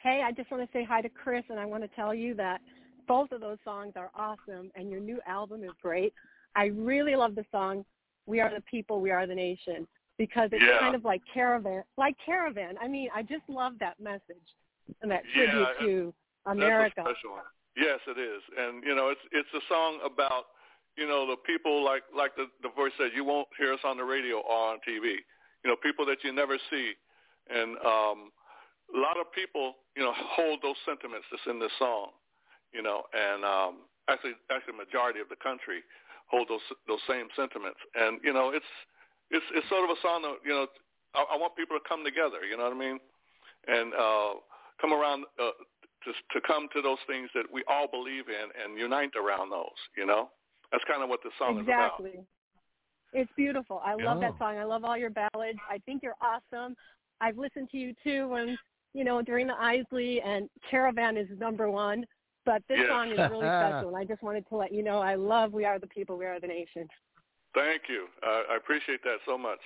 Hey, 0.03 0.21
I 0.25 0.31
just 0.31 0.51
want 0.51 0.63
to 0.63 0.77
say 0.77 0.83
hi 0.83 1.01
to 1.01 1.09
Chris, 1.09 1.43
and 1.49 1.59
I 1.59 1.65
want 1.65 1.83
to 1.83 1.89
tell 1.95 2.13
you 2.13 2.33
that 2.35 2.59
both 3.07 3.31
of 3.31 3.39
those 3.39 3.57
songs 3.63 3.93
are 3.95 4.11
awesome, 4.15 4.71
and 4.75 4.89
your 4.89 4.99
new 4.99 5.19
album 5.27 5.63
is 5.63 5.71
great. 5.81 6.13
I 6.55 6.65
really 6.65 7.15
love 7.15 7.35
the 7.35 7.45
song 7.51 7.85
"We 8.25 8.39
Are 8.41 8.49
the 8.53 8.61
People, 8.61 8.99
We 8.99 9.11
Are 9.11 9.25
the 9.25 9.35
Nation" 9.35 9.87
because 10.17 10.49
it's 10.51 10.63
Yeah. 10.63 10.79
kind 10.79 10.95
of 10.95 11.05
like 11.05 11.21
Caravan, 11.33 11.83
like 11.97 12.17
Caravan. 12.17 12.77
I 12.79 12.87
mean, 12.87 13.09
I 13.15 13.23
just 13.23 13.47
love 13.47 13.79
that 13.79 13.99
message 13.99 14.55
and 15.01 15.09
that 15.09 15.23
tribute 15.33 15.67
and 15.79 15.87
to 15.87 16.13
America. 16.45 16.93
That's 16.97 17.07
a 17.07 17.11
special 17.13 17.31
one. 17.31 17.43
Yes, 17.75 17.99
it 18.07 18.19
is, 18.19 18.41
and 18.57 18.83
you 18.83 18.95
know 18.95 19.09
it's 19.09 19.21
it's 19.31 19.49
a 19.55 19.63
song 19.71 19.99
about 20.03 20.51
you 20.97 21.07
know 21.07 21.25
the 21.25 21.37
people 21.47 21.83
like 21.83 22.03
like 22.15 22.35
the 22.35 22.47
the 22.61 22.69
voice 22.75 22.91
said 22.97 23.15
you 23.15 23.23
won't 23.23 23.47
hear 23.57 23.71
us 23.73 23.79
on 23.85 23.95
the 23.95 24.03
radio 24.03 24.43
or 24.43 24.75
on 24.75 24.79
TV. 24.87 25.23
You 25.63 25.71
know 25.71 25.77
people 25.79 26.05
that 26.07 26.19
you 26.23 26.33
never 26.33 26.57
see, 26.69 26.93
and 27.49 27.77
um, 27.79 28.31
a 28.91 28.99
lot 28.99 29.15
of 29.15 29.31
people 29.31 29.75
you 29.95 30.03
know 30.03 30.11
hold 30.35 30.59
those 30.61 30.75
sentiments 30.85 31.25
that's 31.31 31.47
in 31.47 31.59
this 31.59 31.71
song. 31.79 32.11
You 32.73 32.83
know, 32.83 33.03
and 33.15 33.45
um, 33.45 33.87
actually 34.09 34.35
actually 34.51 34.75
majority 34.75 35.19
of 35.19 35.29
the 35.29 35.39
country 35.39 35.79
hold 36.27 36.47
those 36.51 36.63
those 36.87 37.03
same 37.07 37.27
sentiments, 37.39 37.79
and 37.95 38.19
you 38.23 38.33
know 38.33 38.51
it's 38.51 38.67
it's 39.31 39.45
it's 39.55 39.67
sort 39.69 39.87
of 39.87 39.95
a 39.95 39.99
song 40.03 40.23
that 40.27 40.43
you 40.43 40.51
know 40.51 40.67
I, 41.15 41.35
I 41.35 41.35
want 41.39 41.55
people 41.55 41.79
to 41.79 41.83
come 41.87 42.03
together. 42.03 42.43
You 42.43 42.57
know 42.59 42.67
what 42.67 42.75
I 42.75 42.79
mean? 42.79 42.99
And 43.67 43.93
uh, 43.95 44.43
come 44.79 44.91
around 44.91 45.23
uh, 45.39 45.55
to 46.05 46.11
to 46.39 46.45
come 46.45 46.67
to 46.73 46.81
those 46.81 46.97
things 47.07 47.29
that 47.35 47.45
we 47.51 47.63
all 47.69 47.87
believe 47.87 48.25
in 48.29 48.49
and 48.63 48.77
unite 48.77 49.11
around 49.15 49.49
those. 49.49 49.77
You 49.97 50.05
know, 50.05 50.29
that's 50.71 50.83
kind 50.85 51.03
of 51.03 51.09
what 51.09 51.21
the 51.23 51.29
song 51.37 51.59
is 51.59 51.63
about. 51.65 51.99
exactly. 51.99 52.25
It's 53.13 53.31
beautiful. 53.35 53.81
I 53.83 53.93
love 53.95 54.21
Yeah. 54.21 54.29
that 54.31 54.37
song. 54.39 54.57
I 54.57 54.63
love 54.63 54.85
all 54.85 54.97
your 54.97 55.09
ballads. 55.09 55.59
I 55.69 55.79
think 55.85 56.01
you're 56.01 56.15
awesome. 56.21 56.75
I've 57.19 57.37
listened 57.37 57.69
to 57.71 57.77
you 57.77 57.93
too 58.03 58.29
when, 58.29 58.57
you 58.93 59.03
know, 59.03 59.21
during 59.21 59.47
the 59.47 59.59
Isley 59.61 60.21
and 60.21 60.49
Caravan 60.69 61.17
is 61.17 61.27
number 61.37 61.69
one. 61.69 62.05
But 62.45 62.63
this 62.67 62.79
Yes. 62.79 62.87
song 62.89 63.11
is 63.11 63.19
really 63.19 63.45
special, 63.45 63.89
and 63.89 63.97
I 63.97 64.03
just 64.05 64.23
wanted 64.23 64.47
to 64.47 64.55
let 64.55 64.71
you 64.71 64.81
know 64.81 64.99
I 64.99 65.13
love 65.15 65.53
We 65.53 65.65
Are 65.65 65.77
the 65.77 65.85
People, 65.87 66.17
We 66.17 66.25
Are 66.25 66.39
the 66.39 66.47
Nation. 66.47 66.87
Thank 67.53 67.83
you. 67.89 68.07
I, 68.23 68.45
I 68.51 68.55
appreciate 68.55 69.03
that 69.03 69.17
so 69.25 69.37
much. 69.37 69.59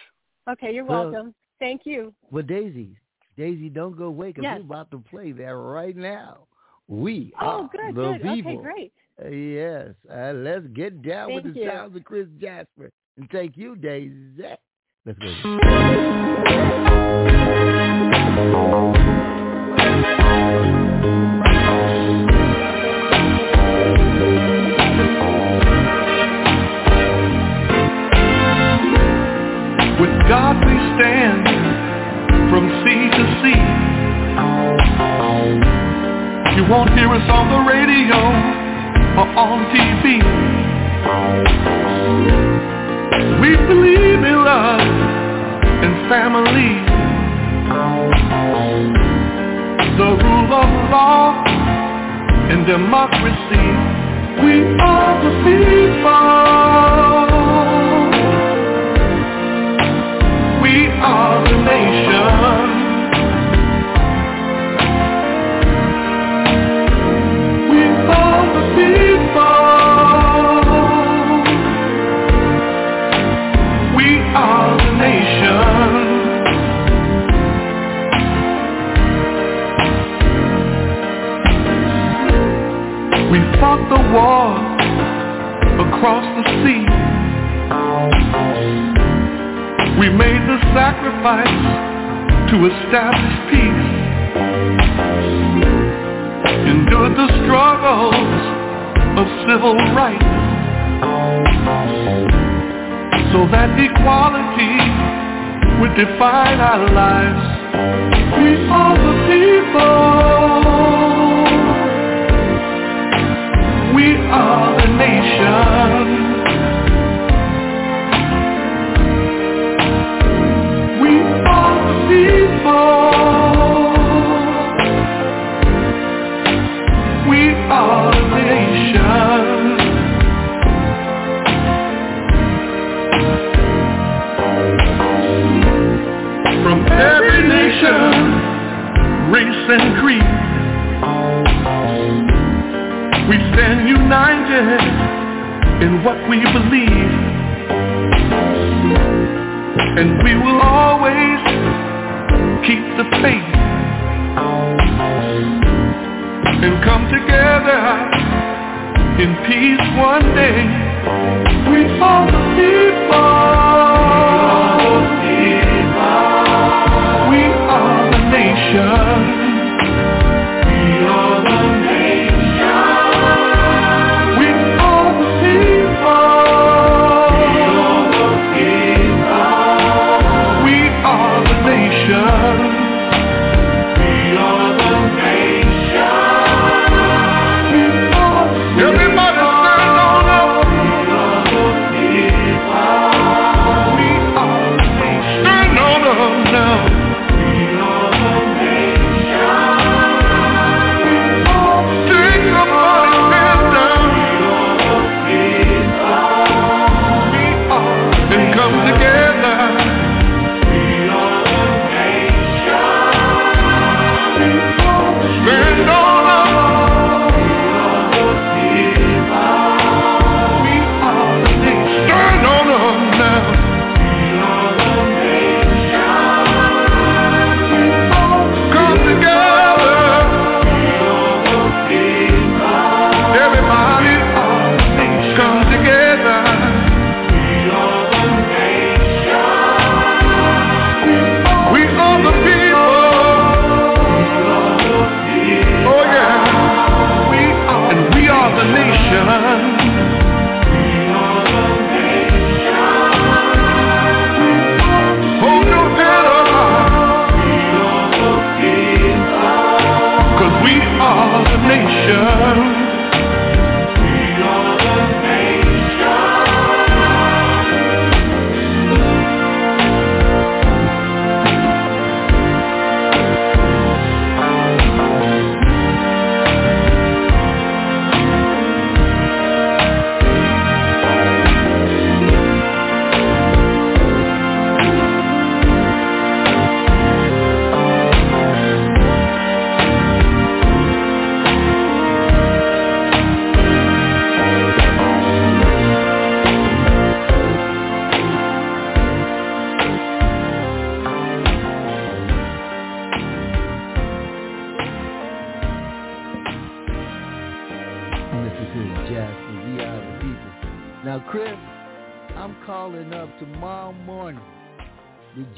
Okay, 0.49 0.73
you're 0.73 0.83
Well- 0.83 1.11
welcome. 1.11 1.33
Thank 1.59 1.85
you. 1.85 2.13
Well, 2.31 2.43
Daisy, 2.43 2.97
Daisy, 3.37 3.69
don't 3.69 3.97
go 3.97 4.05
away 4.05 4.27
because 4.27 4.43
yes. 4.43 4.59
we're 4.59 4.65
about 4.65 4.91
to 4.91 4.99
play 5.09 5.31
that 5.31 5.43
right 5.43 5.95
now. 5.95 6.47
We 6.87 7.33
oh, 7.41 7.69
good, 7.71 7.95
good. 7.95 8.21
People. 8.21 8.51
Okay, 8.51 8.61
great. 8.61 8.93
Uh, 9.23 9.29
yes, 9.29 9.89
uh, 10.11 10.33
let's 10.33 10.67
get 10.73 11.01
down 11.01 11.29
Thank 11.29 11.43
with 11.43 11.53
the 11.53 11.59
you. 11.61 11.69
sounds 11.69 11.95
of 11.95 12.03
Chris 12.03 12.27
Jasper. 12.39 12.91
And 13.17 13.29
thank 13.31 13.57
you, 13.57 13.75
Daisy. 13.75 14.13
Let's 15.05 15.19
go. 15.19 15.31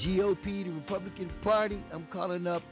GOP, 0.04 0.64
the 0.66 0.70
Republican 0.70 1.32
Party. 1.44 1.82
I'm 1.94 2.08
calling 2.12 2.48
up 2.48 2.64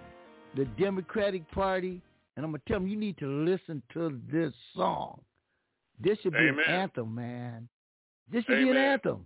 the 0.55 0.65
Democratic 0.79 1.49
Party, 1.51 2.01
and 2.35 2.45
I'm 2.45 2.51
gonna 2.51 2.61
tell 2.67 2.79
them 2.79 2.87
you 2.87 2.97
need 2.97 3.17
to 3.17 3.27
listen 3.27 3.81
to 3.93 4.19
this 4.31 4.53
song. 4.75 5.21
This 5.99 6.17
should 6.21 6.33
be 6.33 6.39
Amen. 6.39 6.63
an 6.67 6.73
anthem, 6.73 7.15
man. 7.15 7.67
This 8.31 8.43
should 8.45 8.63
be 8.63 8.69
an 8.69 8.77
anthem. 8.77 9.25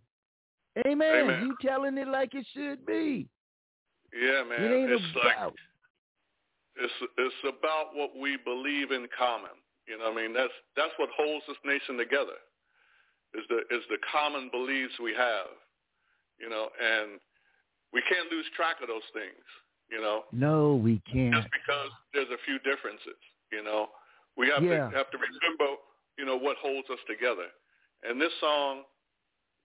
Amen. 0.85 1.23
Amen. 1.23 1.41
You 1.41 1.55
telling 1.67 1.97
it 1.97 2.07
like 2.07 2.35
it 2.35 2.45
should 2.53 2.85
be. 2.85 3.27
Yeah, 4.13 4.43
man. 4.43 4.61
It 4.61 4.75
ain't 4.75 4.91
it's 4.91 5.03
like 5.15 5.35
about. 5.37 5.55
it's 6.77 6.93
it's 7.17 7.35
about 7.43 7.95
what 7.95 8.11
we 8.19 8.37
believe 8.43 8.91
in 8.91 9.07
common. 9.17 9.51
You 9.87 9.97
know, 9.97 10.11
what 10.11 10.19
I 10.19 10.21
mean, 10.21 10.33
that's 10.33 10.53
that's 10.75 10.93
what 10.97 11.09
holds 11.17 11.45
this 11.47 11.57
nation 11.65 11.97
together. 11.97 12.37
Is 13.33 13.43
the 13.49 13.57
is 13.75 13.83
the 13.89 13.97
common 14.11 14.49
beliefs 14.51 14.93
we 15.01 15.13
have. 15.13 15.49
You 16.39 16.49
know, 16.49 16.69
and 16.79 17.19
we 17.93 18.01
can't 18.09 18.31
lose 18.31 18.45
track 18.55 18.77
of 18.81 18.87
those 18.87 19.05
things. 19.13 19.43
You 19.89 20.01
know, 20.01 20.25
No, 20.31 20.75
we 20.75 21.01
can't. 21.11 21.33
just 21.33 21.49
because 21.51 21.89
there's 22.13 22.29
a 22.29 22.37
few 22.45 22.59
differences. 22.59 23.17
You 23.51 23.63
know, 23.63 23.89
we 24.37 24.47
have 24.49 24.61
Yeah. 24.63 24.89
to 24.89 24.95
have 24.95 25.09
to 25.11 25.17
remember. 25.17 25.77
You 26.17 26.25
know 26.25 26.35
what 26.37 26.57
holds 26.57 26.89
us 26.89 26.99
together, 27.07 27.47
and 28.03 28.19
this 28.19 28.33
song, 28.41 28.83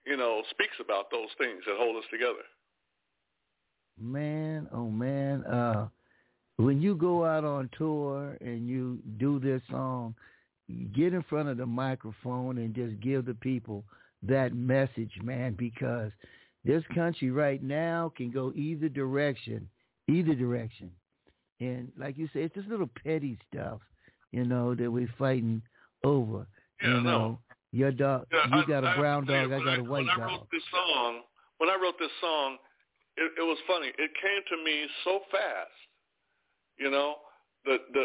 you 0.06 0.16
know, 0.16 0.42
speaks 0.50 0.78
about 0.78 1.10
those 1.10 1.28
things 1.36 1.64
that 1.66 1.76
hold 1.76 1.96
us 1.96 2.08
together. 2.10 2.44
Man, 4.00 4.68
oh 4.72 4.88
man, 4.90 5.44
uh 5.44 5.88
when 6.56 6.80
you 6.80 6.94
go 6.94 7.24
out 7.24 7.44
on 7.44 7.68
tour 7.76 8.36
and 8.40 8.68
you 8.68 9.00
do 9.18 9.40
this 9.40 9.60
song, 9.70 10.14
get 10.94 11.12
in 11.12 11.22
front 11.24 11.48
of 11.48 11.56
the 11.56 11.66
microphone 11.66 12.58
and 12.58 12.74
just 12.74 13.00
give 13.00 13.24
the 13.24 13.34
people 13.34 13.84
that 14.22 14.54
message, 14.54 15.10
man, 15.22 15.54
because 15.58 16.12
this 16.64 16.82
country 16.94 17.30
right 17.30 17.62
now 17.62 18.12
can 18.16 18.30
go 18.30 18.52
either 18.54 18.88
direction, 18.88 19.68
either 20.08 20.34
direction. 20.34 20.90
And 21.60 21.92
like 21.98 22.16
you 22.18 22.26
say, 22.28 22.40
it's 22.42 22.54
just 22.54 22.68
little 22.68 22.90
petty 23.04 23.38
stuff, 23.52 23.80
you 24.32 24.44
know, 24.44 24.74
that 24.74 24.90
we're 24.90 25.12
fighting 25.18 25.62
over. 26.04 26.46
Yeah, 26.82 26.88
you 26.88 26.94
know, 26.94 27.00
know. 27.02 27.38
your 27.72 27.92
dog, 27.92 28.26
Yeah, 28.32 28.46
you 28.48 28.62
I- 28.62 28.66
got 28.66 28.84
a 28.84 28.88
I 28.88 28.96
brown 28.96 29.26
tell 29.26 29.48
dog, 29.48 29.52
I 29.60 29.64
got 29.64 29.78
a 29.78 29.82
white 29.82 30.06
when 30.06 30.08
I 30.10 30.16
dog. 30.16 30.30
wrote 30.30 30.48
this 30.50 30.62
song, 30.70 31.22
when 31.58 31.70
I 31.70 31.76
wrote 31.80 31.98
this 31.98 32.10
song, 32.20 32.58
it, 33.16 33.30
it 33.38 33.42
was 33.42 33.58
funny. 33.66 33.88
It 33.96 34.10
came 34.20 34.42
to 34.58 34.64
me 34.64 34.86
so 35.04 35.20
fast, 35.30 35.70
you 36.78 36.90
know, 36.90 37.14
the 37.64 37.78
the 37.92 38.04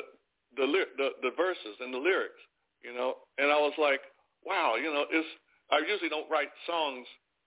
the 0.56 0.66
the 0.98 1.10
the 1.24 1.32
verses 1.36 1.76
and 1.80 1.94
the 1.94 1.98
lyrics, 1.98 2.40
you 2.84 2.94
know, 2.94 3.16
and 3.38 3.52
I 3.52 3.58
was 3.58 3.74
like, 3.80 4.02
wow, 4.46 4.76
you 4.76 4.94
know, 4.94 5.06
it's. 5.10 5.28
I 5.72 5.80
usually 5.80 6.10
don't 6.10 6.30
write 6.30 6.50
songs 6.66 7.06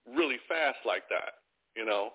really 0.09 0.39
fast 0.49 0.79
like 0.87 1.05
that, 1.11 1.41
you 1.77 1.85
know, 1.85 2.11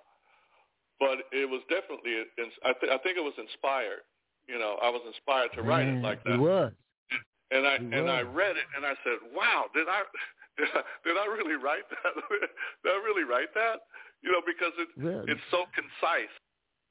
but 0.99 1.19
it 1.31 1.47
was 1.49 1.61
definitely. 1.69 2.25
I, 2.65 2.73
th- 2.73 2.91
I 2.91 2.97
think 3.05 3.17
it 3.17 3.23
was 3.23 3.37
inspired. 3.37 4.01
You 4.47 4.57
know, 4.59 4.77
I 4.81 4.89
was 4.89 5.01
inspired 5.05 5.51
to 5.55 5.61
write 5.61 5.85
Man, 5.85 5.97
it 5.97 5.99
mm, 6.01 6.03
like 6.03 6.23
that. 6.23 6.33
It 6.35 6.39
was. 6.39 6.71
And 7.51 7.67
I 7.67 7.75
It 7.75 7.81
and 7.81 8.09
I 8.09 8.21
read 8.21 8.55
it 8.57 8.67
and 8.75 8.85
I 8.85 8.95
said, 9.03 9.19
"Wow, 9.35 9.65
did 9.73 9.87
I 9.87 10.03
did 10.57 10.67
I, 10.75 10.81
did 11.05 11.15
I 11.17 11.25
really 11.27 11.55
write 11.55 11.87
that? 11.89 12.11
did 12.83 12.91
I 12.91 12.99
really 13.05 13.23
write 13.23 13.53
that? 13.55 13.87
You 14.23 14.31
know, 14.31 14.41
because 14.45 14.73
it 14.79 14.89
Well, 14.99 15.23
it's 15.27 15.41
so 15.51 15.63
concise. 15.75 16.33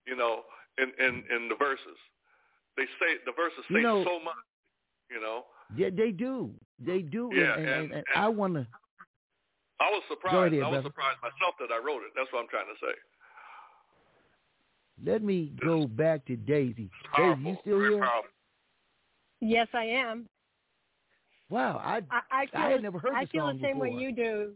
You 0.07 0.17
know, 0.17 0.43
in 0.79 0.93
in 1.03 1.25
in 1.35 1.49
the 1.49 1.57
verses, 1.57 1.99
they 2.77 2.85
say 3.01 3.19
the 3.27 3.33
verses 3.37 3.65
You 3.69 3.77
say 3.79 3.83
know- 3.83 4.05
so 4.05 4.21
much. 4.23 4.37
You 5.11 5.21
know, 5.21 5.45
Yeah, 5.77 5.91
they 5.95 6.11
do. 6.11 6.51
They 6.79 7.01
do. 7.01 7.31
Yeah, 7.33 7.55
and, 7.55 7.67
and, 7.69 7.85
and- 7.85 7.93
and 7.95 8.05
I 8.17 8.29
want 8.29 8.55
to. 8.55 8.67
I 9.81 9.91
was 9.91 10.03
surprised. 10.09 10.55
ahead, 10.55 10.63
I 10.63 10.69
was 10.69 10.71
brother. 10.83 10.89
surprised 10.89 11.19
myself 11.23 11.55
that 11.61 11.73
I 11.73 11.79
wrote 11.79 12.03
it. 12.03 12.13
That's 12.17 12.33
what 12.33 12.41
I'm 12.41 12.49
trying 12.49 12.67
to 12.67 12.79
say. 12.81 12.95
Let 15.05 15.23
me 15.23 15.53
go 15.63 15.87
back 15.87 16.25
to 16.27 16.37
Daisy. 16.37 16.91
Daisy, 17.17 17.41
you 17.43 17.57
still 17.61 17.79
Very 17.79 17.91
here? 17.95 18.01
powerful. 18.03 18.31
Yes, 19.41 19.69
I 19.75 19.85
am. 19.85 20.27
Wow, 21.51 21.79
I 21.85 22.01
I, 22.11 22.21
I, 22.31 22.47
feel, 22.47 22.61
I 22.61 22.71
had 22.71 22.83
never 22.83 22.99
heard 22.99 23.13
I 23.15 23.25
the 23.25 23.31
feel 23.31 23.47
song 23.47 23.59
the 23.59 23.63
same 23.65 23.79
way 23.79 23.91
you 23.91 24.11
do, 24.13 24.53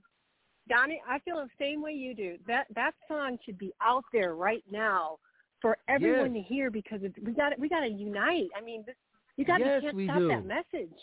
Donnie. 0.69 1.01
I 1.09 1.19
feel 1.21 1.37
the 1.37 1.49
same 1.59 1.83
way 1.83 1.93
you 1.93 2.15
do. 2.15 2.37
That 2.49 2.67
that 2.75 2.93
song 3.07 3.39
should 3.45 3.59
be 3.59 3.73
out 3.83 4.05
there 4.13 4.35
right 4.35 4.65
now 4.71 5.19
for 5.61 5.77
everyone 5.89 6.35
Yes. 6.35 6.43
to 6.43 6.49
hear 6.55 6.71
because 6.71 7.01
it's, 7.03 7.15
we 7.25 7.33
got 7.33 7.57
we 7.61 7.69
got 7.69 7.81
to 7.81 7.89
unite. 7.89 8.49
I 8.57 8.61
mean, 8.65 8.83
this, 8.87 8.97
you 9.37 9.45
got 9.45 9.61
Yes, 9.61 9.81
to 9.83 9.87
can't 9.89 9.97
we 9.97 10.07
stop 10.07 10.19
do. 10.19 10.29
that 10.29 10.47
message. 10.47 10.97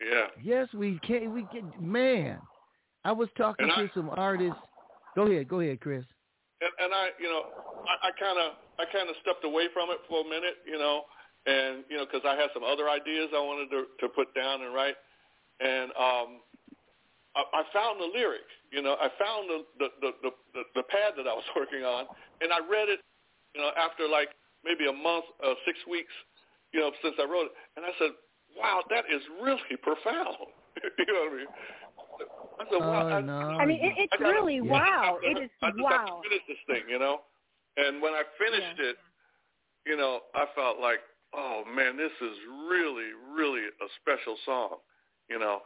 Yeah. 0.00 0.26
Yes, 0.42 0.68
we 0.74 0.98
can. 1.06 1.32
We 1.32 1.44
can. 1.52 1.72
Man, 1.80 2.38
I 3.04 3.12
was 3.12 3.28
talking 3.36 3.66
And 3.70 3.74
to 3.76 3.90
I- 3.90 3.94
some 3.94 4.10
artists. 4.10 4.60
Go 5.16 5.26
ahead. 5.26 5.48
Go 5.48 5.60
ahead, 5.60 5.80
Chris. 5.80 6.04
and, 6.60 6.70
and 6.78 6.94
I, 6.94 7.10
you 7.18 7.26
know, 7.28 7.42
I 8.02 8.10
kind 8.20 8.38
of, 8.38 8.52
I 8.78 8.84
kind 8.92 9.08
of 9.10 9.16
stepped 9.22 9.44
away 9.44 9.66
from 9.72 9.90
it 9.90 9.98
for 10.08 10.20
a 10.22 10.28
minute, 10.28 10.62
you 10.66 10.78
know, 10.78 11.02
and 11.46 11.82
you 11.90 11.96
know, 11.96 12.04
because 12.06 12.22
I 12.28 12.36
had 12.36 12.50
some 12.54 12.62
other 12.62 12.88
ideas 12.88 13.32
I 13.34 13.40
wanted 13.40 13.70
to 13.74 13.88
to 14.00 14.06
put 14.12 14.30
down 14.36 14.62
and 14.62 14.70
write, 14.74 14.94
and 15.58 15.90
um, 15.96 16.28
I, 17.34 17.42
I 17.42 17.62
found 17.72 17.98
the 17.98 18.06
lyric, 18.12 18.44
you 18.70 18.82
know, 18.82 18.94
I 19.00 19.08
found 19.18 19.48
the 19.50 19.58
the, 19.80 19.88
the 20.00 20.10
the 20.22 20.30
the 20.54 20.62
the 20.78 20.84
pad 20.92 21.16
that 21.16 21.26
I 21.26 21.34
was 21.34 21.44
working 21.56 21.82
on, 21.82 22.06
and 22.44 22.52
I 22.52 22.60
read 22.60 22.88
it, 22.92 23.00
you 23.56 23.60
know, 23.64 23.72
after 23.74 24.06
like 24.06 24.28
maybe 24.62 24.86
a 24.86 24.92
month, 24.94 25.24
uh, 25.42 25.54
six 25.64 25.78
weeks, 25.90 26.12
you 26.72 26.80
know, 26.80 26.92
since 27.02 27.16
I 27.18 27.24
wrote 27.24 27.48
it, 27.50 27.54
and 27.80 27.84
I 27.88 27.90
said, 27.98 28.12
wow, 28.54 28.84
that 28.92 29.08
is 29.08 29.22
really 29.42 29.74
profound. 29.82 30.36
you 31.00 31.08
know 31.08 31.24
what 31.26 31.32
I 31.32 31.36
mean? 31.42 31.50
I 32.60 32.64
said, 32.70 32.80
wow, 32.80 33.08
Oh 33.08 33.12
I, 33.16 33.20
no. 33.20 33.38
I 33.58 33.64
mean, 33.66 33.80
it, 33.80 33.94
it's 33.96 34.12
I 34.12 34.16
gotta- 34.18 34.32
really 34.34 34.60
wow. 34.60 35.18
I 35.22 35.26
It 35.26 35.38
is 35.38 35.50
just 35.50 35.62
have 35.62 35.74
wow. 35.78 36.20
to 36.22 36.28
finish 36.28 36.42
this 36.48 36.58
thing, 36.66 36.82
you 36.88 36.98
know. 36.98 37.22
And 37.76 38.02
when 38.02 38.12
I 38.12 38.22
finished 38.38 38.78
it, 38.80 38.96
you 39.86 39.96
know, 39.96 40.20
I 40.34 40.44
felt 40.54 40.78
like, 40.78 41.00
oh 41.34 41.62
man, 41.74 41.96
this 41.96 42.12
is 42.20 42.36
really, 42.68 43.10
really 43.32 43.64
a 43.66 43.88
special 44.02 44.36
song, 44.44 44.76
you 45.28 45.38
know. 45.38 45.60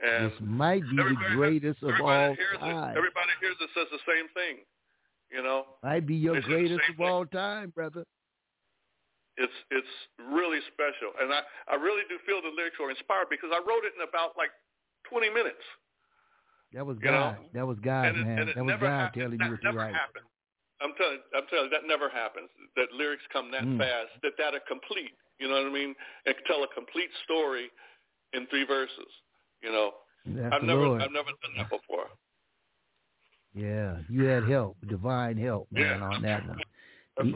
And 0.00 0.30
this 0.30 0.38
might 0.40 0.82
be 0.88 0.96
the 0.96 1.02
everybody- 1.02 1.34
greatest 1.36 1.82
of 1.82 1.90
everybody 1.90 2.28
all 2.30 2.34
hears 2.34 2.58
time. 2.60 2.94
it. 2.94 2.98
Everybody 2.98 3.32
hears 3.42 3.56
it 3.60 3.70
says 3.74 3.86
the 3.90 3.98
same 4.06 4.28
thing, 4.32 4.64
you 5.30 5.42
know. 5.42 5.66
Might 5.82 6.06
be 6.06 6.14
your 6.14 6.36
They 6.36 6.40
say 6.42 6.46
the 6.48 6.54
greatest 6.54 6.88
of 6.94 7.00
all 7.00 7.26
time, 7.26 7.70
brother. 7.74 8.04
It's 9.38 9.54
it's 9.70 9.94
really 10.18 10.58
special, 10.74 11.14
and 11.22 11.30
I 11.30 11.42
I 11.70 11.74
really 11.78 12.02
do 12.10 12.18
feel 12.26 12.42
the 12.42 12.50
lyrics 12.50 12.74
were 12.78 12.90
inspired 12.90 13.30
because 13.30 13.50
I 13.54 13.58
wrote 13.62 13.86
it 13.86 13.94
in 13.94 14.02
about 14.02 14.34
like 14.34 14.50
20 15.06 15.30
minutes. 15.30 15.62
That 16.74 16.84
was 16.84 16.98
You 17.02 17.10
know, 17.10 17.34
God. 17.34 17.38
that 17.54 17.66
was 17.66 17.78
God, 17.80 18.06
and 18.06 18.24
man. 18.26 18.48
it 18.48 18.54
that 18.54 18.64
was 18.64 18.76
God 18.80 18.86
happens. 18.86 19.22
telling 19.22 19.38
that 19.38 19.44
you 19.46 19.50
what 19.52 19.62
to 19.62 19.72
write. 19.72 19.94
happens. 19.94 20.26
I'm 20.80 20.92
telling, 20.94 21.18
I'm 21.34 21.46
telling 21.50 21.64
you, 21.66 21.70
that 21.70 21.88
never 21.88 22.08
happens. 22.08 22.48
That 22.76 22.92
lyrics 22.92 23.22
come 23.32 23.50
that 23.50 23.64
Mm. 23.64 23.78
fast. 23.78 24.12
That 24.22 24.32
that 24.38 24.54
are 24.54 24.60
complete. 24.68 25.12
You 25.40 25.48
know 25.48 25.54
what 25.54 25.66
I 25.66 25.72
mean? 25.72 25.94
And 26.26 26.34
tell 26.46 26.62
a 26.62 26.68
complete 26.74 27.10
story 27.24 27.70
in 28.32 28.46
three 28.46 28.64
verses. 28.64 29.10
You 29.62 29.72
know, 29.72 29.90
That's 30.26 30.54
I've 30.54 30.62
never, 30.62 30.82
Lord. 30.82 31.02
I've 31.02 31.10
never 31.12 31.30
done 31.42 31.54
that 31.56 31.70
before. 31.70 32.06
Yeah, 33.54 33.96
you 34.08 34.24
had 34.24 34.44
help, 34.48 34.76
divine 34.88 35.36
help, 35.36 35.66
man, 35.72 36.00
Yeah. 36.00 36.06
on 36.06 36.22
that 36.22 36.46
one. 36.46 36.60
He, 37.22 37.34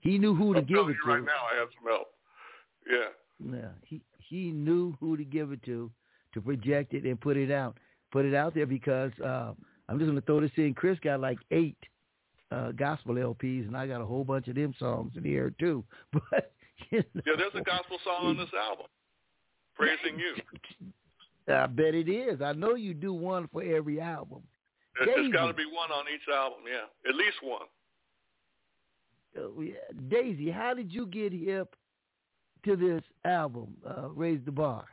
he 0.00 0.18
knew 0.18 0.34
who 0.34 0.54
to 0.54 0.60
I'm 0.60 0.66
give 0.66 0.76
telling 0.76 0.90
it 0.90 0.96
you 1.04 1.04
to. 1.04 1.10
right 1.10 1.24
now, 1.24 1.42
I 1.52 1.58
have 1.58 1.68
some 1.76 1.86
help. 1.86 2.06
Yeah. 2.88 3.52
Yeah, 3.52 3.68
he 3.84 4.00
he 4.18 4.50
knew 4.50 4.96
who 5.00 5.16
to 5.16 5.24
give 5.24 5.52
it 5.52 5.62
to, 5.64 5.90
to 6.32 6.40
project 6.40 6.94
it 6.94 7.04
and 7.04 7.20
put 7.20 7.36
it 7.36 7.50
out, 7.50 7.76
put 8.12 8.24
it 8.24 8.34
out 8.34 8.54
there 8.54 8.66
because 8.66 9.12
uh, 9.24 9.52
I'm 9.88 9.98
just 9.98 10.08
gonna 10.08 10.20
throw 10.22 10.40
this 10.40 10.50
in. 10.56 10.74
Chris 10.74 10.98
got 11.00 11.20
like 11.20 11.38
eight 11.50 11.76
uh, 12.50 12.72
gospel 12.72 13.14
LPs, 13.14 13.66
and 13.66 13.76
I 13.76 13.86
got 13.86 14.00
a 14.00 14.06
whole 14.06 14.24
bunch 14.24 14.48
of 14.48 14.54
them 14.54 14.74
songs 14.78 15.12
in 15.16 15.24
here 15.24 15.52
too. 15.58 15.84
But 16.12 16.52
you 16.90 16.98
know, 17.14 17.22
Yeah, 17.26 17.32
there's 17.36 17.54
a 17.54 17.62
gospel 17.62 17.98
song 18.04 18.26
on 18.26 18.36
this 18.36 18.48
album, 18.54 18.86
praising 19.74 20.18
you. 20.18 20.34
I 21.52 21.66
bet 21.66 21.94
it 21.94 22.08
is. 22.08 22.40
I 22.42 22.52
know 22.52 22.74
you 22.74 22.94
do 22.94 23.12
one 23.12 23.48
for 23.52 23.62
every 23.62 24.00
album. 24.00 24.42
There- 24.98 25.06
There's 25.16 25.32
got 25.32 25.46
to 25.46 25.54
be 25.54 25.64
one 25.64 25.90
on 25.90 26.04
each 26.14 26.28
album. 26.32 26.60
Yeah, 26.70 26.86
at 27.08 27.14
least 27.16 27.36
one. 27.42 27.66
Uh, 29.36 29.60
yeah. 29.60 29.74
Daisy, 30.08 30.50
how 30.50 30.74
did 30.74 30.92
you 30.92 31.06
get 31.06 31.32
hip 31.32 31.74
to 32.64 32.76
this 32.76 33.02
album, 33.24 33.76
uh, 33.86 34.08
Raise 34.10 34.40
the 34.44 34.52
Bar? 34.52 34.84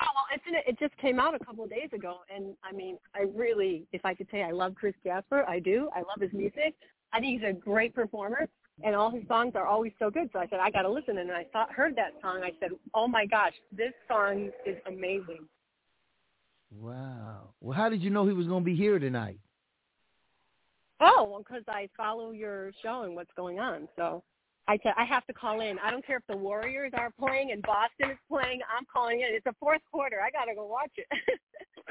Oh 0.00 0.06
well, 0.14 0.26
it's 0.34 0.44
in, 0.46 0.54
it 0.54 0.78
just 0.78 0.96
came 1.00 1.20
out 1.20 1.34
a 1.34 1.44
couple 1.44 1.64
of 1.64 1.70
days 1.70 1.90
ago, 1.92 2.20
and 2.34 2.54
I 2.64 2.72
mean, 2.72 2.98
I 3.14 3.24
really, 3.34 3.84
if 3.92 4.04
I 4.04 4.14
could 4.14 4.26
say, 4.30 4.42
I 4.42 4.50
love 4.50 4.74
Chris 4.74 4.94
Jasper. 5.04 5.44
I 5.48 5.58
do. 5.58 5.90
I 5.94 5.98
love 5.98 6.20
his 6.20 6.32
music. 6.32 6.74
I 7.12 7.20
think 7.20 7.40
he's 7.40 7.48
a 7.48 7.52
great 7.52 7.94
performer, 7.94 8.48
and 8.82 8.96
all 8.96 9.10
his 9.10 9.26
songs 9.28 9.52
are 9.54 9.66
always 9.66 9.92
so 9.98 10.10
good. 10.10 10.30
So 10.32 10.38
I 10.38 10.46
said, 10.48 10.60
I 10.60 10.70
got 10.70 10.82
to 10.82 10.90
listen. 10.90 11.18
And 11.18 11.30
I 11.30 11.44
thought, 11.52 11.70
heard 11.70 11.94
that 11.96 12.12
song. 12.22 12.40
I 12.42 12.52
said, 12.58 12.70
Oh 12.94 13.06
my 13.06 13.26
gosh, 13.26 13.52
this 13.76 13.92
song 14.08 14.50
is 14.64 14.76
amazing. 14.86 15.46
Wow. 16.74 17.50
Well, 17.60 17.76
how 17.76 17.88
did 17.88 18.02
you 18.02 18.10
know 18.10 18.26
he 18.26 18.32
was 18.32 18.46
going 18.46 18.62
to 18.62 18.64
be 18.64 18.74
here 18.74 18.98
tonight? 18.98 19.38
Oh, 21.00 21.28
well, 21.30 21.38
because 21.40 21.64
I 21.68 21.88
follow 21.96 22.30
your 22.30 22.72
show 22.82 23.02
and 23.02 23.14
what's 23.14 23.32
going 23.36 23.58
on. 23.58 23.88
So 23.96 24.22
I 24.68 24.78
said, 24.82 24.92
I 24.96 25.04
have 25.04 25.26
to 25.26 25.32
call 25.32 25.60
in. 25.60 25.78
I 25.80 25.90
don't 25.90 26.06
care 26.06 26.18
if 26.18 26.26
the 26.28 26.36
Warriors 26.36 26.92
are 26.96 27.10
playing 27.18 27.50
and 27.50 27.62
Boston 27.62 28.10
is 28.12 28.18
playing. 28.28 28.60
I'm 28.76 28.84
calling 28.92 29.20
in. 29.20 29.26
It's 29.34 29.44
the 29.44 29.54
fourth 29.58 29.80
quarter. 29.90 30.18
I 30.24 30.30
got 30.30 30.44
to 30.44 30.54
go 30.54 30.66
watch 30.66 30.92
it. 30.96 31.06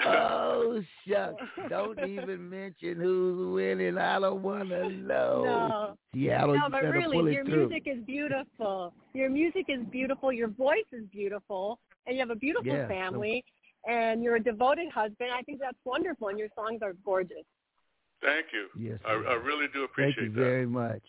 Oh 0.05 0.81
shucks! 1.07 1.43
Don't 1.69 1.99
even 1.99 2.49
mention 2.49 2.95
who's 2.95 3.53
winning. 3.53 3.97
I 3.97 4.19
don't 4.19 4.41
want 4.41 4.69
to 4.69 4.89
know. 4.89 5.43
No. 5.43 5.97
Seattle, 6.13 6.55
no, 6.55 6.61
but 6.71 6.81
better 6.81 7.01
pull 7.01 7.11
really, 7.11 7.31
it 7.31 7.35
your 7.35 7.45
through. 7.45 7.67
music 7.69 7.83
is 7.85 8.03
beautiful. 8.05 8.93
Your 9.13 9.29
music 9.29 9.65
is 9.67 9.81
beautiful. 9.91 10.31
Your 10.31 10.47
voice 10.47 10.87
is 10.93 11.03
beautiful, 11.11 11.77
and 12.07 12.15
you 12.15 12.21
have 12.21 12.29
a 12.31 12.35
beautiful 12.35 12.71
Yeah, 12.71 12.85
so- 12.85 12.93
family. 12.93 13.43
And 13.87 14.23
you're 14.23 14.35
a 14.37 14.43
devoted 14.43 14.89
husband. 14.93 15.29
I 15.37 15.41
think 15.41 15.59
that's 15.59 15.77
wonderful, 15.83 16.29
and 16.29 16.39
your 16.39 16.49
songs 16.55 16.79
are 16.81 16.93
gorgeous. 17.03 17.43
Thank 18.23 18.45
you. 18.53 18.67
Yes, 18.79 18.99
I, 19.05 19.11
I 19.11 19.33
really 19.33 19.65
do 19.73 19.83
appreciate 19.83 20.11
it. 20.17 20.27
Thank 20.27 20.35
you 20.37 20.41
that. 20.43 20.49
very 20.49 20.65
much. 20.67 21.03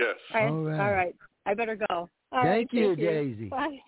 Yes. 0.00 0.16
All 0.34 0.40
right. 0.40 0.48
All 0.48 0.64
right. 0.64 0.80
All 0.80 0.92
right. 0.92 1.14
I 1.46 1.54
better 1.54 1.76
go. 1.76 1.86
All 1.90 2.42
Thank 2.42 2.46
right, 2.46 2.68
you, 2.72 2.86
thank 2.88 2.98
Daisy. 2.98 3.48
Bye. 3.48 3.78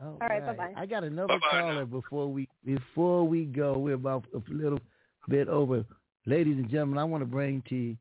All 0.00 0.18
All 0.20 0.28
right, 0.28 0.44
bye-bye. 0.44 0.74
I 0.76 0.86
got 0.86 1.04
another 1.04 1.28
Bye-bye 1.28 1.60
caller 1.60 1.86
before 1.86 2.28
we 2.30 2.48
before 2.64 3.26
we 3.26 3.44
go. 3.44 3.78
We're 3.78 3.94
about 3.94 4.24
a 4.34 4.52
little 4.52 4.80
bit 5.28 5.48
over. 5.48 5.84
Ladies 6.26 6.58
and 6.58 6.68
gentlemen, 6.70 6.98
I 6.98 7.04
want 7.04 7.22
to 7.22 7.26
bring 7.26 7.62
to 7.70 7.96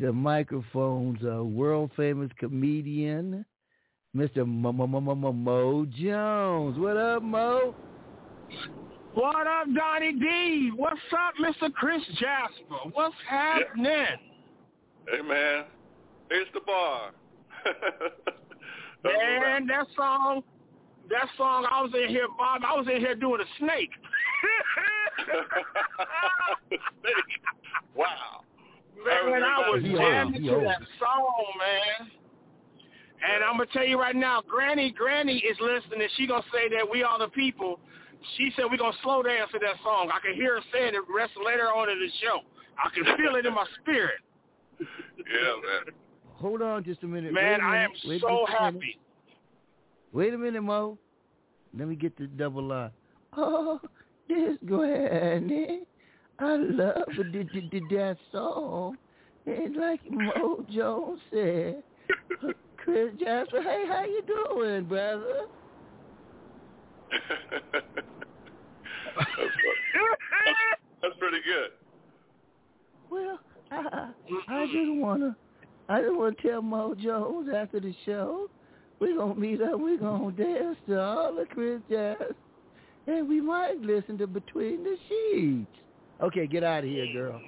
the 0.00 0.12
microphones 0.12 1.22
a 1.24 1.44
world 1.44 1.90
famous 1.96 2.30
comedian, 2.38 3.44
Mr. 4.16 4.46
Mo, 4.46 4.72
Mo, 4.72 4.86
Mo, 4.86 5.00
Mo, 5.00 5.14
Mo, 5.14 5.32
Mo 5.32 5.86
Jones. 5.86 6.78
What 6.78 6.96
up, 6.96 7.22
Mo? 7.22 7.74
What 9.14 9.46
up, 9.46 9.66
Donnie 9.74 10.12
D? 10.18 10.72
What's 10.74 11.00
up, 11.12 11.34
Mr. 11.40 11.72
Chris 11.72 12.02
Jasper? 12.18 12.90
What's 12.92 13.14
happening? 13.28 14.18
Hey 15.08 15.22
man, 15.22 15.64
here's 16.30 16.48
the 16.54 16.60
bar. 16.60 17.10
That's 17.64 17.76
a 19.04 19.08
wrap. 19.08 19.42
Man, 19.42 19.66
that 19.68 19.86
song, 19.96 20.42
that 21.10 21.28
song, 21.36 21.66
I 21.70 21.82
was 21.82 21.92
in 21.94 22.08
here, 22.08 22.26
Bob. 22.36 22.62
I 22.66 22.74
was 22.74 22.86
in 22.92 23.00
here 23.00 23.14
doing 23.14 23.40
a 23.40 23.58
snake. 23.58 23.90
wow. 27.94 28.42
Man, 29.04 29.42
I 29.42 29.70
was 29.70 29.82
He 29.82 29.90
old. 29.90 29.98
jamming 30.00 30.42
to 30.44 30.60
that 30.64 30.80
song, 30.98 31.44
man. 31.58 32.10
And 33.22 33.44
I'm 33.44 33.56
gonna 33.56 33.66
tell 33.72 33.84
you 33.84 33.98
right 33.98 34.14
now, 34.16 34.42
Granny, 34.46 34.90
Granny 34.90 35.38
is 35.38 35.56
listening. 35.60 36.06
She 36.16 36.26
gonna 36.26 36.44
say 36.52 36.68
that 36.76 36.88
we 36.88 37.02
are 37.02 37.18
the 37.18 37.28
people. 37.28 37.80
She 38.36 38.52
said 38.56 38.66
we're 38.70 38.76
gonna 38.76 38.96
slow 39.02 39.22
dance 39.22 39.50
to 39.52 39.58
that 39.60 39.76
song. 39.82 40.10
I 40.12 40.20
can 40.20 40.34
hear 40.34 40.56
her 40.56 40.62
saying 40.72 40.94
it 40.94 41.02
rest 41.14 41.32
later 41.42 41.72
on 41.72 41.88
in 41.88 41.98
the 41.98 42.08
show. 42.22 42.40
I 42.76 42.90
can 42.90 43.04
feel 43.16 43.36
it 43.36 43.46
in 43.46 43.54
my 43.54 43.66
spirit. 43.82 44.20
Yeah, 45.18 45.84
man. 45.86 45.94
Hold 46.36 46.62
on 46.62 46.84
just 46.84 47.02
a 47.02 47.06
minute. 47.06 47.32
Man, 47.32 47.60
a 47.60 47.64
I 47.64 47.76
am. 47.84 47.90
Wait 48.04 48.20
so 48.20 48.28
minute. 48.28 48.48
happy. 48.58 48.98
Wait 50.12 50.34
a 50.34 50.38
minute, 50.38 50.62
Mo. 50.62 50.98
Let 51.76 51.88
me 51.88 51.96
get 51.96 52.16
the 52.16 52.26
double 52.26 52.62
line. 52.62 52.90
Oh, 53.36 53.80
this 54.28 54.56
Granny. 54.64 55.80
I 56.38 56.56
love 56.56 57.04
the, 57.16 57.22
the, 57.22 57.68
the, 57.70 57.80
that 57.96 58.16
song. 58.30 58.98
And 59.46 59.76
like 59.76 60.00
Mo 60.10 60.64
Jones 60.70 61.20
said, 61.32 61.82
Chris 62.76 63.12
Jasper, 63.18 63.62
hey, 63.62 63.84
how 63.88 64.04
you 64.04 64.22
doing, 64.26 64.84
brother? 64.84 65.46
that's, 69.16 69.30
that's, 71.02 71.14
pretty 71.18 71.38
good. 71.44 71.70
Well, 73.08 73.38
I, 73.70 74.10
I 74.48 74.66
just 74.66 75.00
wanna, 75.00 75.36
I 75.88 76.00
just 76.02 76.16
wanna 76.16 76.34
tell 76.42 76.62
Mo 76.62 76.94
Jones 76.94 77.48
after 77.54 77.78
the 77.80 77.94
show, 78.04 78.50
we're 78.98 79.16
gonna 79.16 79.34
meet 79.34 79.60
up, 79.62 79.78
we're 79.78 79.98
gonna 79.98 80.32
dance 80.32 80.76
to 80.88 81.00
all 81.00 81.34
the 81.34 81.46
Chris 81.46 81.80
Jasper, 81.88 82.34
and 83.06 83.28
we 83.28 83.40
might 83.40 83.80
listen 83.80 84.18
to 84.18 84.26
Between 84.26 84.82
the 84.82 84.96
Sheets. 85.08 85.66
Okay, 86.20 86.46
get 86.46 86.64
out 86.64 86.84
of 86.84 86.90
here, 86.90 87.06
girl. 87.12 87.40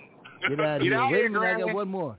Get 0.48 0.60
out 0.60 0.76
of 0.76 0.82
here. 0.82 0.94
out 0.94 1.10
Wait 1.10 1.26
a 1.26 1.30
minute, 1.30 1.56
I 1.56 1.60
got 1.60 1.74
one 1.74 1.88
more. 1.88 2.16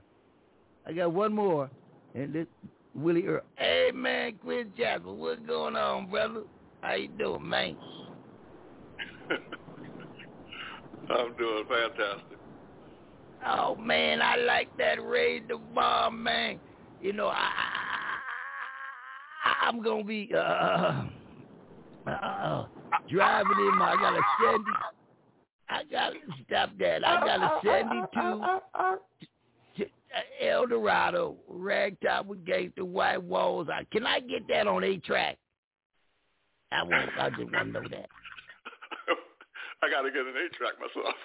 I 0.86 0.92
got 0.92 1.12
one 1.12 1.32
more. 1.32 1.70
And 2.14 2.32
this 2.34 2.46
Willie 2.94 3.26
Earl. 3.26 3.42
Hey 3.56 3.90
man, 3.94 4.34
Chris 4.44 4.66
Jasper, 4.76 5.12
what's 5.12 5.40
going 5.46 5.76
on, 5.76 6.10
brother? 6.10 6.42
How 6.80 6.94
you 6.94 7.08
doing, 7.08 7.48
man? 7.48 7.76
I'm 11.10 11.36
doing 11.36 11.64
fantastic. 11.68 12.39
Oh 13.46 13.74
man, 13.76 14.20
I 14.20 14.36
like 14.36 14.76
that 14.78 15.02
raise 15.02 15.42
the 15.48 15.56
bar, 15.74 16.10
man. 16.10 16.60
You 17.00 17.12
know, 17.14 17.28
I, 17.28 17.50
I 19.44 19.66
I'm 19.66 19.82
gonna 19.82 20.04
be 20.04 20.30
uh, 20.34 21.04
uh 22.06 22.66
driving 23.10 23.58
in 23.58 23.78
my. 23.78 23.92
I 23.92 23.96
got 23.96 24.14
a 24.14 24.22
seventy. 24.42 24.70
I 25.70 25.82
gotta 25.90 26.16
stop 26.46 26.70
that. 26.78 27.06
I 27.06 27.24
got 27.24 27.40
a 27.40 27.60
seventy-two 27.64 28.50
to 29.76 29.86
El 30.46 30.66
Dorado, 30.66 31.36
ragtop 31.50 32.26
with 32.26 32.44
gangster 32.44 32.84
white 32.84 33.22
walls. 33.22 33.68
I, 33.72 33.84
can 33.92 34.06
I 34.06 34.20
get 34.20 34.46
that 34.48 34.66
on 34.66 34.84
a 34.84 34.98
track? 34.98 35.38
I 36.72 36.82
want. 36.82 37.10
I 37.18 37.30
just 37.30 37.40
want 37.40 37.52
to 37.52 37.64
know 37.64 37.82
that. 37.88 38.08
I 39.82 39.88
got 39.90 40.02
to 40.02 40.10
get 40.10 40.26
an 40.26 40.34
eight 40.44 40.52
track 40.52 40.74
myself. 40.78 41.14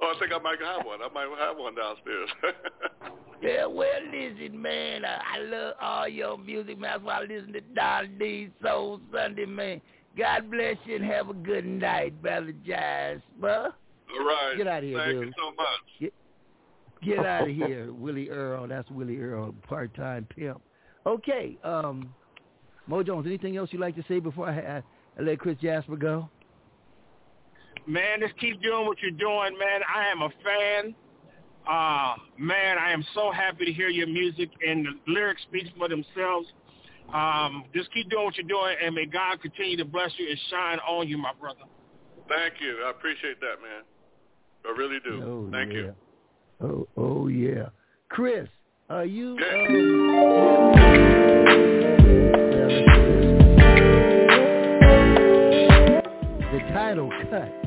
oh, 0.00 0.14
I 0.14 0.18
think 0.18 0.32
I 0.32 0.38
might 0.38 0.60
have 0.60 0.84
one. 0.86 1.00
I 1.02 1.08
might 1.12 1.28
have 1.38 1.56
one 1.56 1.74
downstairs. 1.74 2.30
Yeah, 3.42 3.66
well, 3.66 3.88
listen, 4.10 4.62
man, 4.62 5.04
I, 5.04 5.18
I 5.34 5.38
love 5.40 5.74
all 5.78 6.08
your 6.08 6.38
music, 6.38 6.78
man. 6.78 6.92
That's 6.92 7.04
why 7.04 7.18
I 7.18 7.20
listen 7.24 7.52
to 7.52 7.60
Don 7.60 8.16
D 8.18 8.48
Soul 8.62 9.00
Sunday, 9.12 9.44
man. 9.44 9.82
God 10.16 10.50
bless 10.50 10.76
you 10.86 10.96
and 10.96 11.04
have 11.04 11.28
a 11.28 11.34
good 11.34 11.66
night, 11.66 12.22
brother 12.22 12.54
Jasper. 12.64 13.20
All 13.42 14.24
right. 14.24 14.54
Get 14.56 14.66
out 14.66 14.78
of 14.78 14.84
here, 14.84 14.98
Thank 14.98 15.12
dude. 15.12 15.26
you 15.26 15.32
so 15.36 15.52
much. 15.56 16.12
Get 17.04 17.26
out 17.26 17.48
of 17.48 17.54
here, 17.54 17.92
Willie 17.92 18.30
Earl. 18.30 18.66
That's 18.66 18.90
Willie 18.90 19.20
Earl, 19.20 19.54
part-time 19.68 20.26
pimp. 20.34 20.62
Okay, 21.04 21.58
um, 21.64 22.14
Mo 22.86 23.02
Jones, 23.02 23.26
anything 23.26 23.58
else 23.58 23.68
you'd 23.72 23.80
like 23.80 23.96
to 23.96 24.04
say 24.08 24.20
before 24.20 24.48
I, 24.48 24.76
I, 24.78 24.82
I 25.18 25.22
let 25.22 25.38
Chris 25.38 25.58
Jasper 25.60 25.96
go? 25.96 26.30
Man, 27.86 28.20
just 28.20 28.38
keep 28.38 28.62
doing 28.62 28.86
what 28.86 28.98
you're 29.02 29.10
doing, 29.10 29.58
man. 29.58 29.80
I 29.94 30.06
am 30.08 30.22
a 30.22 30.30
fan. 30.42 30.94
Uh, 31.68 32.14
man, 32.38 32.78
I 32.78 32.92
am 32.92 33.04
so 33.14 33.30
happy 33.30 33.64
to 33.66 33.72
hear 33.72 33.88
your 33.88 34.06
music 34.06 34.50
and 34.66 34.86
the 34.86 35.12
lyrics 35.12 35.42
speak 35.42 35.66
for 35.76 35.88
themselves. 35.88 36.48
Um, 37.12 37.64
just 37.74 37.92
keep 37.92 38.08
doing 38.10 38.24
what 38.24 38.36
you're 38.36 38.46
doing, 38.46 38.76
and 38.82 38.94
may 38.94 39.06
God 39.06 39.40
continue 39.42 39.76
to 39.76 39.84
bless 39.84 40.10
you 40.18 40.28
and 40.28 40.38
shine 40.50 40.78
on 40.88 41.08
you, 41.08 41.18
my 41.18 41.32
brother. 41.38 41.60
Thank 42.28 42.54
you. 42.60 42.82
I 42.84 42.90
appreciate 42.90 43.40
that, 43.40 43.60
man. 43.62 43.82
I 44.66 44.70
really 44.78 44.98
do. 45.04 45.22
Oh, 45.22 45.48
Thank 45.52 45.72
yeah. 45.72 45.78
you. 45.78 45.94
Oh, 46.62 46.88
oh 46.96 47.28
yeah. 47.28 47.68
Chris, 48.08 48.48
are 48.88 49.04
you? 49.04 49.32
Um, 49.32 49.38
the 56.52 56.60
title 56.72 57.10
cut. 57.30 57.63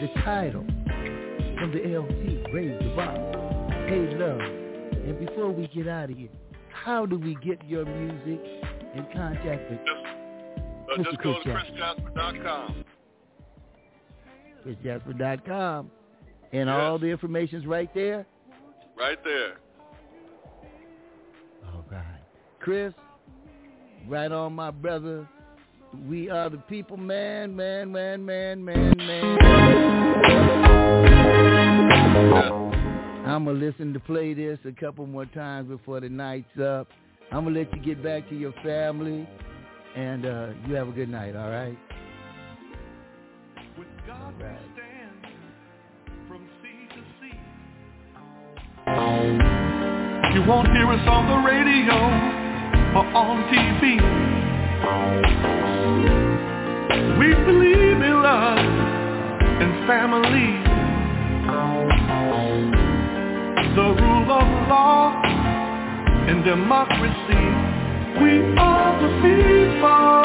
The 0.00 0.08
title 0.22 0.64
from 1.58 1.72
the 1.72 1.92
LP, 1.94 2.44
Raise 2.52 2.78
the 2.80 2.92
Bar. 2.94 3.14
Hey, 3.88 4.14
love. 4.16 4.40
And 4.40 5.18
before 5.26 5.50
we 5.50 5.66
get 5.68 5.88
out 5.88 6.10
of 6.10 6.16
here, 6.16 6.28
how 6.72 7.04
do 7.06 7.18
we 7.18 7.34
get 7.36 7.64
your 7.66 7.84
music 7.84 8.40
in 8.94 9.06
contact 9.12 9.70
with 9.70 9.80
Uh, 9.80 10.96
Mr. 10.98 11.04
just 11.04 11.18
go 11.22 11.38
to 11.42 11.44
Jasper? 11.44 11.72
chrisjasper.com. 12.14 12.84
ChrisJasper.com? 14.66 15.90
And 16.52 16.70
all 16.70 16.98
the 16.98 17.06
information's 17.08 17.66
right 17.66 17.92
there? 17.94 18.24
Right 18.96 19.22
there. 19.24 19.56
All 21.66 21.84
right. 21.90 22.04
Chris, 22.60 22.94
right 24.08 24.30
on, 24.32 24.54
my 24.54 24.70
brother. 24.70 25.28
We 26.08 26.28
are 26.28 26.50
the 26.50 26.58
people, 26.58 26.96
man, 26.96 27.54
man, 27.56 27.90
man, 27.90 28.24
man, 28.24 28.64
man, 28.64 28.96
man. 28.96 29.38
I'm 33.26 33.44
going 33.44 33.58
to 33.58 33.66
listen 33.66 33.92
to 33.94 34.00
play 34.00 34.34
this 34.34 34.58
a 34.66 34.72
couple 34.72 35.06
more 35.06 35.24
times 35.26 35.68
before 35.68 36.00
the 36.00 36.08
night's 36.08 36.58
up. 36.58 36.88
I'm 37.32 37.44
going 37.44 37.54
to 37.54 37.60
let 37.60 37.74
you 37.74 37.80
get 37.82 38.02
back 38.02 38.28
to 38.28 38.36
your 38.36 38.52
family, 38.62 39.26
and 39.96 40.26
uh, 40.26 40.48
you 40.66 40.74
have 40.74 40.88
a 40.88 40.92
good 40.92 41.08
night, 41.08 41.34
all 41.36 41.50
right? 41.50 41.78
All 44.08 44.32
right. 44.40 44.58
You 50.34 50.42
won't 50.42 50.68
hear 50.68 50.86
us 50.90 51.08
on 51.08 51.26
the 51.28 51.36
radio 51.48 51.94
or 52.94 53.04
on 53.14 53.44
TV. 53.52 53.98
We 57.18 57.34
believe 57.34 58.00
in 58.00 58.22
love 58.22 58.58
and 58.58 59.86
family. 59.88 60.50
The 63.74 63.88
rule 64.02 64.30
of 64.32 64.48
law 64.68 65.20
and 66.28 66.44
democracy. 66.44 67.46
We 68.22 68.32
are 68.56 69.02
the 69.02 69.08
people. 69.22 70.18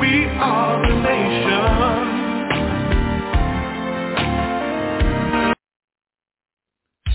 We 0.00 0.12
are 0.38 0.78
the 0.86 0.94
nation. 1.02 1.68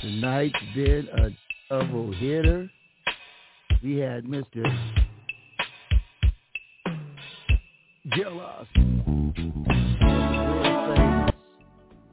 Tonight's 0.02 0.64
been 0.76 1.08
a 1.08 1.30
double 1.70 2.12
hitter. 2.12 2.70
We 3.82 3.98
had 3.98 4.26
Mr. 4.26 4.64
Gerald 8.16 8.42
Alston, 8.42 9.66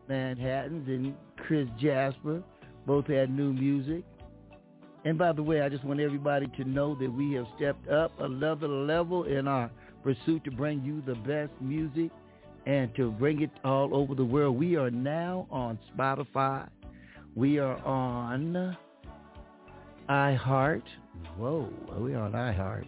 Manhattans, 0.08 0.88
and 0.88 1.14
Chris 1.36 1.68
Jasper. 1.78 2.42
Both 2.86 3.06
had 3.06 3.30
new 3.30 3.52
music. 3.52 4.04
And 5.04 5.18
by 5.18 5.32
the 5.32 5.42
way, 5.42 5.60
I 5.60 5.68
just 5.68 5.84
want 5.84 6.00
everybody 6.00 6.46
to 6.56 6.64
know 6.64 6.94
that 6.94 7.12
we 7.12 7.32
have 7.34 7.46
stepped 7.56 7.88
up 7.88 8.12
another 8.20 8.68
level 8.68 9.24
in 9.24 9.46
our 9.46 9.70
pursuit 10.02 10.44
to 10.44 10.50
bring 10.50 10.82
you 10.82 11.02
the 11.06 11.14
best 11.20 11.52
music 11.60 12.10
and 12.66 12.94
to 12.96 13.10
bring 13.12 13.42
it 13.42 13.50
all 13.64 13.94
over 13.94 14.14
the 14.14 14.24
world. 14.24 14.58
We 14.58 14.76
are 14.76 14.90
now 14.90 15.46
on 15.50 15.78
Spotify. 15.94 16.68
We 17.34 17.58
are 17.58 17.76
on 17.84 18.76
iHeart. 20.08 20.82
Whoa, 21.36 21.68
are 21.90 22.00
we 22.00 22.14
are 22.14 22.24
on 22.24 22.32
iHeart. 22.32 22.86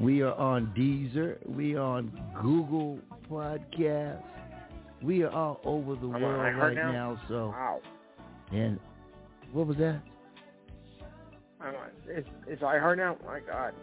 We 0.00 0.22
are 0.22 0.34
on 0.34 0.72
Deezer. 0.76 1.36
We 1.46 1.74
are 1.76 1.82
on 1.82 2.10
Google 2.42 2.98
Podcasts. 3.30 4.22
We 5.02 5.22
are 5.22 5.30
all 5.30 5.60
over 5.64 5.94
the 5.94 6.08
I'm 6.12 6.22
world 6.22 6.56
right 6.56 6.74
now? 6.74 6.92
now. 6.92 7.20
So, 7.28 7.48
Wow. 7.48 7.80
and 8.52 8.78
what 9.52 9.66
was 9.66 9.76
that? 9.78 10.00
I'm 11.60 11.74
on, 11.74 11.90
it's, 12.06 12.28
it's 12.46 12.62
iHeart 12.62 12.96
now? 12.96 13.16
My 13.26 13.40
God. 13.40 13.74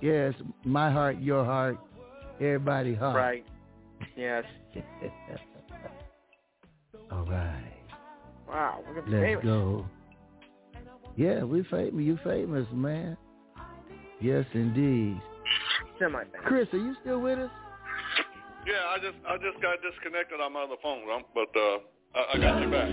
Yes, 0.00 0.34
my 0.64 0.90
heart, 0.90 1.18
your 1.20 1.44
heart, 1.44 1.78
everybody 2.40 2.94
heart. 2.94 3.16
Right. 3.16 3.44
Yes. 4.16 4.44
all 7.12 7.24
right. 7.26 7.72
Wow. 8.48 8.82
We're 8.86 8.94
going 8.94 9.06
to 9.06 9.10
be 9.10 9.16
Let's 9.16 9.26
famous. 9.26 9.44
go. 9.44 9.86
Yeah, 11.16 11.44
we 11.44 11.62
famous. 11.64 11.94
You 11.96 12.18
famous, 12.24 12.66
man. 12.72 13.16
Yes, 14.20 14.44
indeed. 14.54 15.20
Chris, 16.44 16.68
are 16.72 16.78
you 16.78 16.94
still 17.02 17.20
with 17.20 17.38
us? 17.38 17.50
Yeah, 18.66 18.74
I 18.88 18.98
just 18.98 19.16
I 19.26 19.36
just 19.36 19.62
got 19.62 19.78
disconnected 19.82 20.40
on 20.40 20.52
my 20.52 20.62
other 20.62 20.76
phone, 20.82 21.06
Rump, 21.06 21.26
but 21.34 21.48
uh, 21.56 21.78
I, 22.14 22.34
I 22.34 22.38
got 22.38 22.62
you 22.62 22.70
back. 22.70 22.88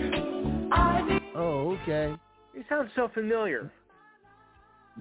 Oh, 1.36 1.78
okay. 1.82 2.14
You 2.54 2.64
sound 2.68 2.90
so 2.96 3.10
familiar. 3.12 3.70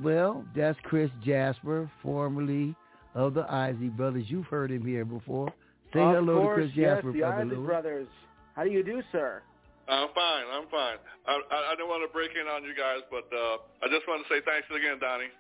Well, 0.02 0.46
that's 0.56 0.78
Chris 0.84 1.10
Jasper, 1.24 1.90
formerly 2.04 2.76
of 3.16 3.34
the 3.34 3.52
Isley 3.52 3.88
Brothers. 3.88 4.26
You've 4.28 4.46
heard 4.46 4.72
him 4.72 4.86
here 4.86 5.06
before. 5.06 5.52
Say 5.94 6.02
of 6.02 6.16
hello 6.16 6.42
course, 6.42 6.56
to 6.58 6.62
Chris 6.62 6.72
yes, 6.76 6.96
Jasper, 6.96 7.12
the 7.14 7.20
Brother 7.20 7.42
Isley 7.42 7.56
Lewis. 7.56 7.66
Brothers. 7.66 8.08
How 8.56 8.64
do 8.64 8.70
you 8.70 8.84
do, 8.84 9.02
sir? 9.12 9.42
I'm 9.88 10.10
fine. 10.14 10.46
I'm 10.52 10.68
fine. 10.70 10.98
I, 11.26 11.40
I, 11.40 11.72
I 11.72 11.76
don't 11.78 11.88
want 11.88 12.04
to 12.08 12.12
break 12.14 12.32
in 12.40 12.48
on 12.48 12.64
you 12.64 12.76
guys, 12.76 13.00
but 13.10 13.26
uh, 13.34 13.58
I 13.82 13.88
just 13.90 14.08
want 14.08 14.22
to 14.22 14.28
say 14.28 14.42
thanks 14.46 14.68
again, 14.70 15.00
Donnie. 15.00 15.32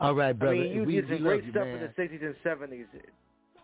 All 0.00 0.14
right, 0.14 0.38
brother. 0.38 0.54
I 0.56 0.58
mean, 0.60 0.72
you 0.72 0.84
we, 0.84 0.94
did 0.94 1.08
some 1.08 1.18
great 1.18 1.44
you, 1.44 1.50
stuff 1.50 1.64
man. 1.66 1.76
in 1.76 1.80
the 1.80 2.02
60s 2.02 2.22
and 2.24 2.34
70s. 2.44 2.84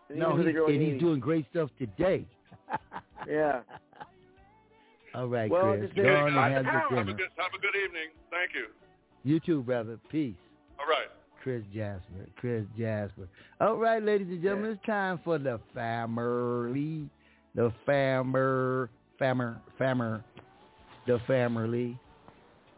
And 0.09 0.19
No, 0.19 0.35
he's, 0.35 0.45
the 0.45 0.55
early 0.55 0.75
and 0.75 0.85
he's 0.93 0.99
doing 0.99 1.19
great 1.19 1.45
stuff 1.51 1.69
today. 1.79 2.25
Yeah. 3.27 3.61
All 5.15 5.27
right, 5.27 5.49
Well, 5.49 5.73
Chris. 5.77 5.85
just 5.85 5.95
Go 5.95 6.03
on 6.15 6.27
and 6.37 6.37
have 6.37 6.65
Have 6.65 6.91
a 7.07 7.13
good 7.13 7.29
have 7.37 7.53
a 7.57 7.59
good 7.59 7.75
evening. 7.83 8.09
Thank 8.29 8.51
you. 8.53 8.67
You 9.23 9.39
too, 9.39 9.63
brother. 9.63 9.97
Peace. 10.11 10.35
All 10.79 10.85
right. 10.85 11.07
Chris 11.41 11.63
Jasper. 11.73 12.27
Chris 12.37 12.65
Jasper. 12.77 13.27
All 13.61 13.77
right, 13.77 14.03
ladies 14.03 14.27
and 14.27 14.43
gentlemen, 14.43 14.71
it's 14.71 14.85
time 14.85 15.19
for 15.23 15.39
the 15.39 15.59
family. 15.73 17.09
The 17.55 17.71
fammer, 17.87 18.89
fammer, 19.19 19.57
fammer, 19.79 20.23
the 21.07 21.19
family. 21.25 21.97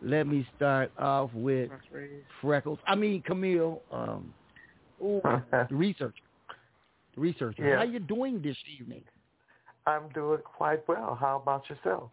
Let 0.01 0.27
me 0.27 0.47
start 0.55 0.91
off 0.99 1.31
with 1.33 1.69
Freckles. 2.41 2.79
I 2.87 2.95
mean 2.95 3.21
Camille, 3.23 3.81
um, 3.91 4.33
the 4.99 5.67
researcher. 5.71 6.13
The 7.15 7.21
researcher. 7.21 7.67
Yeah. 7.67 7.77
How 7.77 7.83
you 7.83 7.99
doing 7.99 8.41
this 8.41 8.57
evening? 8.79 9.03
I'm 9.85 10.09
doing 10.09 10.39
quite 10.43 10.87
well. 10.87 11.17
How 11.19 11.37
about 11.41 11.69
yourself? 11.69 12.11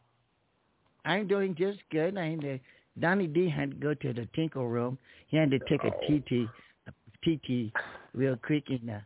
I'm 1.05 1.27
doing 1.27 1.55
just 1.55 1.81
good. 1.90 2.16
I 2.16 2.31
had 2.31 2.61
Donnie 2.98 3.27
D 3.27 3.48
had 3.48 3.70
to 3.70 3.77
go 3.77 3.94
to 3.94 4.12
the 4.12 4.28
tinkle 4.35 4.69
room. 4.69 4.97
He 5.28 5.36
had 5.36 5.51
to 5.51 5.59
take 5.69 5.82
a 5.85 5.90
TT, 5.90 6.48
a 6.86 6.93
TT 7.24 7.73
real 8.15 8.36
quick, 8.36 8.65
and 8.69 8.90
uh, 8.90 8.98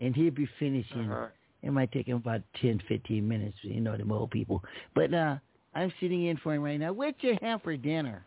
and 0.00 0.14
he'll 0.14 0.30
be 0.32 0.48
finishing. 0.58 1.10
Uh-huh. 1.10 1.28
It 1.62 1.72
might 1.72 1.90
take 1.92 2.06
him 2.08 2.16
about 2.16 2.42
ten, 2.60 2.82
fifteen 2.88 3.26
minutes. 3.26 3.56
You 3.62 3.80
know, 3.80 3.96
the 3.96 4.12
old 4.12 4.30
people. 4.30 4.62
But 4.94 5.14
uh, 5.14 5.36
I'm 5.76 5.92
sitting 6.00 6.24
in 6.24 6.38
for 6.38 6.54
him 6.54 6.62
right 6.62 6.80
now. 6.80 6.94
What 6.94 7.16
you 7.20 7.36
have 7.42 7.62
for 7.62 7.76
dinner? 7.76 8.24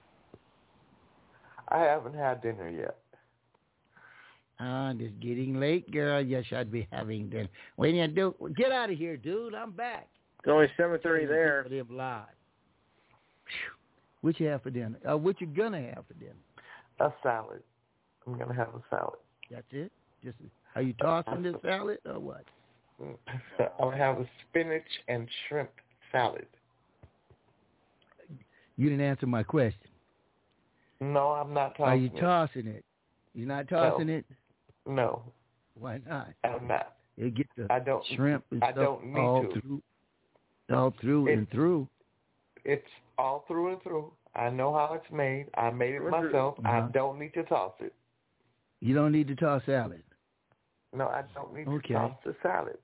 I 1.69 1.79
haven't 1.79 2.13
had 2.13 2.43
dinner 2.43 2.69
yet. 2.69 2.97
Ah, 4.59 4.93
it's 4.95 5.11
getting 5.19 5.59
late, 5.59 5.89
girl. 5.89 6.21
You 6.21 6.43
should 6.47 6.71
be 6.71 6.87
having 6.91 7.27
dinner. 7.27 7.49
When 7.75 7.95
you 7.95 8.07
do, 8.07 8.35
get 8.55 8.71
out 8.71 8.91
of 8.91 8.97
here, 8.99 9.17
dude. 9.17 9.55
I'm 9.55 9.71
back. 9.71 10.07
It's 10.39 10.47
only 10.47 10.67
7.30 10.77 11.27
there. 11.27 11.63
For 11.63 11.69
them 11.69 11.87
live. 11.89 12.25
What 14.21 14.39
you 14.39 14.45
have 14.47 14.61
for 14.61 14.69
dinner? 14.69 14.99
Uh, 15.09 15.17
what 15.17 15.41
you 15.41 15.47
gonna 15.47 15.81
have 15.81 16.05
for 16.07 16.13
dinner? 16.13 16.33
A 16.99 17.11
salad. 17.23 17.63
I'm 18.27 18.37
gonna 18.37 18.53
have 18.53 18.75
a 18.75 18.83
salad. 18.91 19.17
That's 19.49 19.65
it. 19.71 19.91
Just 20.23 20.35
are 20.75 20.83
you 20.83 20.93
tossing 20.93 21.41
this 21.41 21.55
salad 21.63 21.97
or 22.05 22.19
what? 22.19 22.43
I'm 23.01 23.15
gonna 23.79 23.97
have 23.97 24.19
a 24.19 24.29
spinach 24.49 24.83
and 25.07 25.27
shrimp 25.47 25.71
salad. 26.11 26.45
You 28.79 28.89
didn't 28.89 29.03
answer 29.03 29.27
my 29.27 29.43
question. 29.43 29.89
No, 31.01 31.31
I'm 31.31 31.53
not 31.53 31.71
tossing 31.75 31.83
Are 31.85 31.95
you 31.97 32.05
it. 32.15 32.17
tossing 32.17 32.65
it? 32.67 32.85
You're 33.33 33.45
not 33.45 33.67
tossing 33.67 34.07
No. 34.07 34.13
it? 34.13 34.25
No, 34.87 35.21
Why 35.77 35.99
not? 36.07 36.29
I'm 36.45 36.65
not. 36.65 36.95
You 37.17 37.29
get 37.29 37.47
the 37.57 37.67
I 37.69 37.79
don't. 37.79 38.05
shrimp 38.15 38.45
and 38.51 38.63
I 38.63 38.71
stuff 38.71 38.81
don't 38.83 39.05
need 39.07 39.19
all 39.19 39.43
to. 39.43 39.59
through, 39.61 39.81
all 40.71 40.91
through 41.01 41.27
It- 41.27 41.37
and 41.39 41.49
through. 41.49 41.89
It's 42.63 42.87
all 43.17 43.41
through 43.49 43.73
and 43.73 43.81
through. 43.83 44.13
I 44.33 44.49
know 44.49 44.73
how 44.73 44.93
it's 44.93 45.11
made. 45.11 45.47
I 45.55 45.71
made 45.71 45.95
it 45.95 46.01
myself. 46.09 46.57
I 46.63 46.77
Uh-huh. 46.79 46.87
don't 46.93 47.19
need 47.19 47.33
to 47.33 47.43
toss 47.43 47.73
it. 47.81 47.93
You 48.79 48.95
don't 48.95 49.11
need 49.11 49.27
to 49.27 49.35
toss 49.35 49.61
salad. 49.65 50.03
No, 50.93 51.09
I 51.09 51.23
don't 51.33 51.53
need 51.53 51.67
Okay. 51.67 51.89
to 51.89 51.93
toss 51.95 52.23
the 52.23 52.33
salad. 52.41 52.79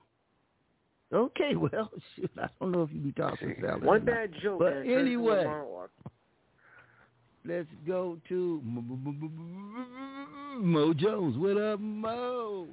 Okay, 1.15 1.55
well, 1.55 1.89
shoot, 2.15 2.29
I 2.37 2.47
don't 2.59 2.71
know 2.73 2.83
if 2.83 2.91
you 2.91 2.99
be 2.99 3.11
tossing 3.13 3.55
salad. 3.61 3.83
or 3.83 3.87
One 3.87 4.05
not. 4.05 4.13
bad 4.13 4.31
joke. 4.43 4.59
But 4.59 4.73
and 4.73 4.85
it 4.85 4.93
turns 4.93 5.07
into 5.07 5.29
a 5.29 5.33
anyway, 5.37 5.87
let's 7.45 7.69
go 7.87 8.17
to 8.27 8.61
Mo 10.59 10.93
Jones. 10.93 11.37
What 11.37 11.57
up, 11.57 11.79
Mo? 11.79 12.67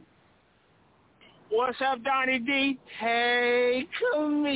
What's 1.51 1.81
up, 1.83 2.03
Donnie 2.03 2.41
D? 2.41 2.79
Hey, 2.99 3.87
Camille. 4.15 4.53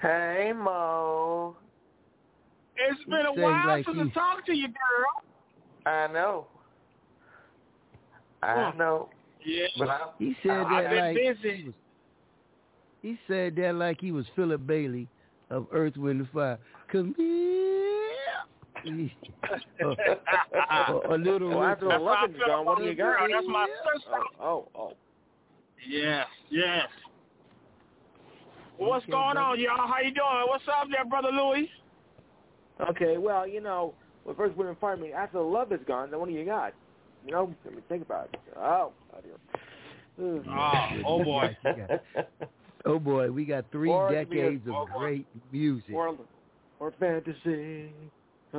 Hey, 0.00 0.52
Mo. 0.56 1.56
It's 2.76 3.04
been 3.04 3.26
a 3.26 3.32
while 3.32 3.66
like 3.68 3.86
since 3.86 3.98
I 3.98 4.14
talked 4.14 4.46
to 4.46 4.54
you, 4.54 4.68
girl. 4.68 5.22
I 5.86 6.08
know. 6.12 6.46
I 8.42 8.72
know. 8.76 9.10
Yeah. 9.44 9.66
But 9.78 9.88
I, 9.90 10.00
He 10.18 10.34
said 10.42 10.50
I've 10.52 10.70
that 10.70 10.90
been 10.90 11.00
like 11.00 11.16
busy. 11.16 11.56
he 11.56 11.64
was. 11.64 11.74
He 13.02 13.18
said 13.28 13.56
that 13.56 13.74
like 13.74 14.00
he 14.00 14.12
was 14.12 14.24
Philip 14.34 14.66
Bailey 14.66 15.08
of 15.50 15.66
Earth, 15.72 15.96
Wind, 15.96 16.20
and 16.20 16.30
Fire. 16.30 16.58
Come 16.90 17.14
here. 17.16 17.50
a, 19.80 20.92
a 21.10 21.16
little. 21.16 21.48
Well, 21.50 21.62
after 21.62 21.86
Richard. 21.86 22.00
the 22.00 22.04
loving's 22.04 22.36
That's 22.38 22.48
gone, 22.48 22.64
what 22.66 22.78
do 22.78 22.84
you 22.84 22.94
got? 22.94 23.18
girl. 23.18 23.28
That's 23.30 23.46
my 23.48 23.66
sister. 23.94 24.10
Oh, 24.40 24.68
oh, 24.74 24.78
oh. 24.78 24.92
Yes, 25.88 26.26
yes. 26.50 26.88
What's 28.76 29.04
Okay, 29.04 29.12
going 29.12 29.34
brother. 29.34 29.40
on, 29.40 29.60
y'all? 29.60 29.86
How 29.86 29.98
you 30.02 30.12
doing? 30.12 30.44
What's 30.48 30.64
up 30.68 30.88
there, 30.90 31.04
brother 31.04 31.28
Louis? 31.30 31.68
Okay, 32.90 33.18
well, 33.18 33.46
you 33.46 33.60
know, 33.60 33.94
when 34.24 34.34
first 34.36 34.56
women 34.56 34.76
find 34.80 35.00
me, 35.00 35.12
after 35.12 35.38
the 35.38 35.44
love 35.44 35.72
is 35.72 35.80
gone, 35.86 36.10
then 36.10 36.18
what 36.20 36.28
do 36.28 36.34
you 36.34 36.44
got? 36.44 36.72
You 37.24 37.32
know, 37.32 37.54
let 37.64 37.74
me 37.74 37.80
think 37.88 38.02
about 38.02 38.28
it. 38.32 38.40
Oh, 38.56 38.92
oh 39.14 39.20
Oh, 40.46 40.88
oh 41.06 41.24
boy. 41.24 41.56
Oh 42.86 42.98
boy, 42.98 43.30
we 43.30 43.44
got 43.46 43.64
three 43.72 43.88
Or 43.90 44.12
it 44.12 44.18
could 44.26 44.30
be 44.30 44.40
a- 44.40 44.42
decades 44.44 44.68
of 44.68 44.74
or- 44.74 44.86
great 44.98 45.26
music. 45.50 45.94
Or, 45.94 46.16
or 46.80 46.92
fantasy. 47.00 47.90
Uh, 48.52 48.58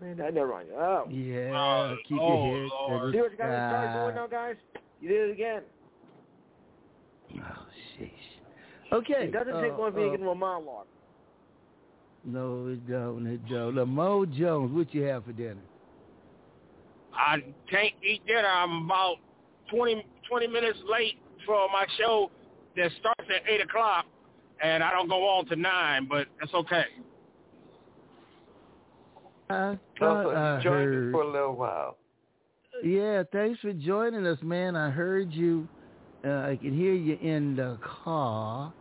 man, 0.00 0.20
I 0.24 0.30
never 0.30 0.48
mind. 0.48 0.68
Oh. 0.76 1.06
Yeah, 1.10 1.50
Oh, 1.56 1.96
keep 2.06 2.18
oh, 2.20 2.46
your 2.46 2.62
head 2.62 2.68
Lord. 2.70 3.14
See 3.14 3.20
what 3.20 3.30
you 3.32 3.36
got 3.38 3.46
to 3.46 3.52
start 3.52 4.04
doing 4.04 4.14
now, 4.14 4.26
guys? 4.28 4.56
You 5.00 5.08
did 5.08 5.30
it 5.30 5.32
again. 5.32 5.62
Oh, 7.34 7.66
sheesh. 7.98 8.92
Okay. 8.92 9.24
It 9.24 9.32
doesn't 9.32 9.54
uh, 9.54 9.62
take 9.62 9.72
long 9.76 9.92
for 9.92 10.00
uh, 10.06 10.12
to 10.12 10.18
get 10.18 10.20
a 10.26 10.34
monologue. 10.34 10.86
No, 12.24 12.68
it 12.68 12.86
don't. 12.88 13.26
It 13.26 13.40
don't. 13.48 13.74
Lamar 13.74 14.26
Jones, 14.26 14.72
what 14.76 14.94
you 14.94 15.02
have 15.04 15.24
for 15.24 15.32
dinner? 15.32 15.56
I 17.14 17.36
can't 17.70 17.92
eat 18.02 18.26
dinner. 18.26 18.48
I'm 18.48 18.84
about 18.86 19.16
20, 19.70 20.04
20 20.28 20.46
minutes 20.48 20.78
late 20.90 21.18
for 21.46 21.68
my 21.72 21.86
show 21.98 22.30
that 22.76 22.90
starts 23.00 23.24
at 23.28 23.48
8 23.50 23.60
o'clock. 23.62 24.06
and 24.62 24.82
I 24.82 24.90
don't 24.92 25.08
go 25.08 25.24
on 25.28 25.46
to 25.46 25.56
nine, 25.56 26.06
but 26.08 26.28
that's 26.38 26.54
okay. 26.54 26.84
I 29.50 29.78
So, 29.98 30.04
thought 30.06 30.24
so 30.24 30.30
I 30.30 30.56
you 30.58 30.62
joined 30.62 30.74
heard. 30.94 31.08
us 31.08 31.12
for 31.12 31.22
a 31.22 31.32
little 31.32 31.54
while. 31.56 31.96
Yeah, 32.84 33.22
thanks 33.32 33.60
for 33.60 33.72
joining 33.72 34.26
us, 34.26 34.38
man. 34.42 34.76
I 34.76 34.90
heard 34.90 35.32
you. 35.32 35.68
Uh, 36.24 36.28
I 36.50 36.56
can 36.60 36.74
hear 36.76 36.94
you 36.94 37.16
in 37.20 37.56
the 37.56 37.78
car. 38.04 38.72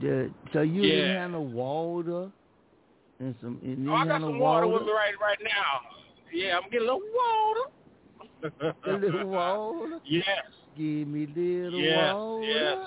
The, 0.00 0.30
so 0.52 0.62
you 0.62 0.82
didn't 0.82 1.16
have 1.16 1.30
no 1.30 1.40
water 1.42 2.30
and 3.20 3.34
some. 3.40 3.60
And 3.62 3.84
you 3.84 3.92
Oh, 3.92 3.94
I 3.94 4.06
got 4.06 4.20
some 4.22 4.38
water 4.38 4.66
water. 4.66 4.68
with 4.68 4.82
me 4.86 4.92
right 4.92 5.14
right 5.20 5.38
now. 5.44 6.03
Yeah, 6.34 6.56
I'm 6.58 6.64
getting 6.70 6.88
a 6.88 6.92
little 6.92 7.00
water. 7.14 7.70
A 8.86 8.92
little 8.92 9.26
water. 9.28 10.00
Yes, 10.04 10.26
Give 10.76 11.06
me 11.08 11.26
little 11.26 11.80
yes, 11.80 12.14
water. 12.14 12.44
yes, 12.44 12.78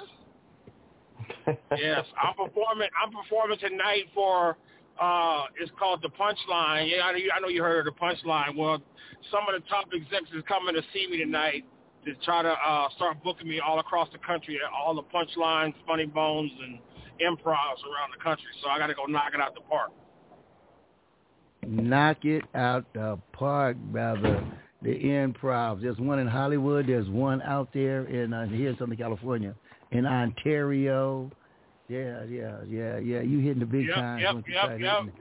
yes. 1.77 2.05
I'm 2.21 2.33
performing. 2.35 2.89
I'm 3.01 3.11
performing 3.13 3.57
tonight 3.59 4.05
for. 4.13 4.57
uh 5.01 5.45
It's 5.59 5.71
called 5.79 6.01
the 6.03 6.09
Punchline. 6.09 6.89
Yeah, 6.91 7.03
I 7.05 7.11
know, 7.13 7.17
you, 7.17 7.31
I 7.35 7.39
know 7.39 7.47
you 7.47 7.63
heard 7.63 7.87
of 7.87 7.93
the 7.93 7.99
Punchline. 7.99 8.55
Well, 8.57 8.81
some 9.31 9.43
of 9.47 9.53
the 9.61 9.67
top 9.69 9.85
execs 9.95 10.29
is 10.35 10.43
coming 10.47 10.75
to 10.75 10.81
see 10.93 11.07
me 11.09 11.17
tonight 11.17 11.63
to 12.05 12.13
try 12.25 12.41
to 12.43 12.49
uh 12.51 12.89
start 12.97 13.23
booking 13.23 13.47
me 13.47 13.59
all 13.59 13.79
across 13.79 14.09
the 14.11 14.19
country, 14.19 14.57
at 14.57 14.69
all 14.71 14.93
the 14.95 15.03
punchlines, 15.03 15.73
funny 15.87 16.05
bones, 16.05 16.51
and 16.61 16.79
improvs 17.21 17.81
around 17.87 18.11
the 18.15 18.21
country. 18.23 18.45
So 18.61 18.69
I 18.69 18.77
got 18.77 18.87
to 18.87 18.93
go 18.93 19.05
knock 19.05 19.33
it 19.33 19.39
out 19.41 19.55
the 19.55 19.61
park. 19.61 19.91
Knock 21.67 22.23
it 22.23 22.45
out 22.55 22.85
the 22.93 23.19
park, 23.33 23.75
brother. 23.91 24.43
The 24.81 24.89
improv. 24.89 25.81
There's 25.81 25.97
one 25.97 26.19
in 26.19 26.27
Hollywood. 26.27 26.87
There's 26.87 27.09
one 27.09 27.41
out 27.41 27.69
there 27.73 28.05
in 28.05 28.31
uh, 28.31 28.47
here 28.47 28.69
in 28.69 28.77
Southern 28.77 28.95
California, 28.95 29.53
in 29.91 30.05
Ontario. 30.05 31.29
Yeah, 31.89 32.23
yeah, 32.25 32.57
yeah, 32.67 32.97
yeah. 32.99 33.21
You 33.21 33.39
hitting 33.39 33.59
the 33.59 33.65
big 33.65 33.87
Yep, 33.87 33.95
times. 33.95 34.21
yep, 34.21 34.35
yep, 34.47 34.79
yep. 34.79 34.99
And 34.99 35.11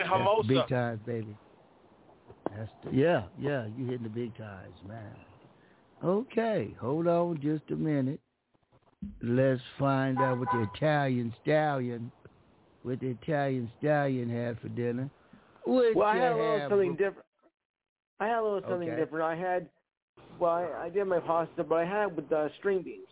That's 0.00 0.08
Hermosa. 0.08 0.48
Big 0.48 0.68
times, 0.68 1.00
baby. 1.06 1.36
That's 2.56 2.70
the, 2.84 2.90
yeah, 2.96 3.24
yeah. 3.38 3.66
You 3.76 3.84
hitting 3.86 4.04
the 4.04 4.08
big 4.08 4.36
times, 4.36 4.74
man. 4.88 5.14
Okay, 6.02 6.74
hold 6.80 7.06
on 7.06 7.40
just 7.40 7.70
a 7.70 7.76
minute. 7.76 8.18
Let's 9.22 9.62
find 9.78 10.18
out 10.20 10.38
what 10.38 10.48
the 10.52 10.66
Italian 10.74 11.34
stallion, 11.42 12.10
what 12.82 13.00
the 13.00 13.08
Italian 13.22 13.70
stallion 13.78 14.30
had 14.30 14.58
for 14.60 14.68
dinner. 14.68 15.10
What 15.64 15.96
Well, 15.96 16.06
I 16.06 16.16
had 16.16 16.32
a 16.32 16.36
little 16.36 16.58
have, 16.58 16.70
something 16.70 16.92
different. 16.92 17.26
I 18.20 18.26
had 18.26 18.38
a 18.38 18.42
little 18.42 18.60
something 18.68 18.88
Okay. 18.88 19.00
different. 19.00 19.24
I 19.24 19.36
had, 19.36 19.68
well, 20.38 20.50
I, 20.50 20.84
I 20.84 20.88
did 20.88 21.04
my 21.04 21.20
pasta, 21.20 21.64
but 21.64 21.76
I 21.76 21.84
had 21.84 22.08
it 22.08 22.16
with 22.16 22.32
uh, 22.32 22.48
string 22.58 22.82
beans. 22.82 23.06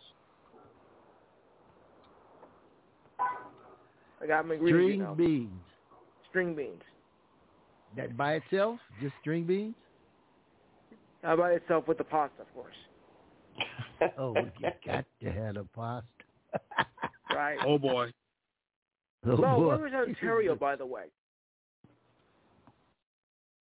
I 4.21 4.27
got 4.27 4.47
my 4.47 4.55
ingredients. 4.55 4.85
String 4.85 4.99
you 4.99 5.03
know. 5.03 5.15
beans. 5.15 5.61
String 6.29 6.55
beans. 6.55 6.81
That 7.97 8.15
by 8.15 8.33
itself, 8.33 8.79
just 9.01 9.13
string 9.21 9.45
beans. 9.45 9.75
How 11.23 11.35
by 11.35 11.51
itself 11.51 11.87
with 11.87 11.97
the 11.97 12.03
pasta, 12.03 12.41
of 12.41 12.53
course. 12.53 12.75
Oh, 14.17 14.35
you 14.57 14.71
got 14.85 15.05
to 15.21 15.31
have 15.31 15.57
a 15.57 15.63
pasta. 15.75 16.07
Right. 17.33 17.57
Oh 17.65 17.77
boy. 17.77 18.11
Oh, 19.25 19.35
well, 19.39 19.59
boy. 19.59 19.67
where 19.67 19.77
was 19.77 19.91
Ontario, 20.07 20.55
by 20.55 20.75
the 20.75 20.85
way? 20.85 21.05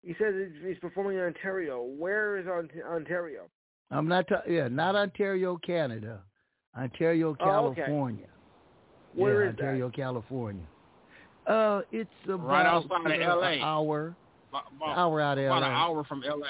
He 0.02 0.14
says 0.18 0.34
he's 0.66 0.78
performing 0.78 1.18
in 1.18 1.24
Ontario. 1.24 1.82
Where 1.82 2.38
is 2.38 2.46
Ont- 2.46 2.70
Ontario? 2.88 3.42
I'm 3.90 4.08
not. 4.08 4.28
Ta- 4.28 4.42
yeah, 4.48 4.68
not 4.68 4.94
Ontario, 4.96 5.56
Canada. 5.56 6.20
Ontario, 6.76 7.36
Oh, 7.40 7.66
okay. 7.66 7.80
California. 7.82 8.26
Where 9.14 9.42
yeah, 9.44 9.50
is 9.50 9.54
Ontario, 9.56 9.90
California. 9.90 10.64
Uh, 11.46 11.80
it's 11.90 12.08
about 12.26 12.46
Right 12.46 12.66
outside 12.66 13.20
of 13.20 13.38
LA. 13.38 13.42
An 13.48 13.60
hour. 13.62 14.14
About, 14.50 14.64
about, 14.76 14.98
hour 14.98 15.20
out 15.20 15.38
of 15.38 15.44
about 15.46 15.62
LA. 15.62 15.66
an 15.68 15.72
hour 15.74 16.04
from 16.04 16.22
LA. 16.22 16.46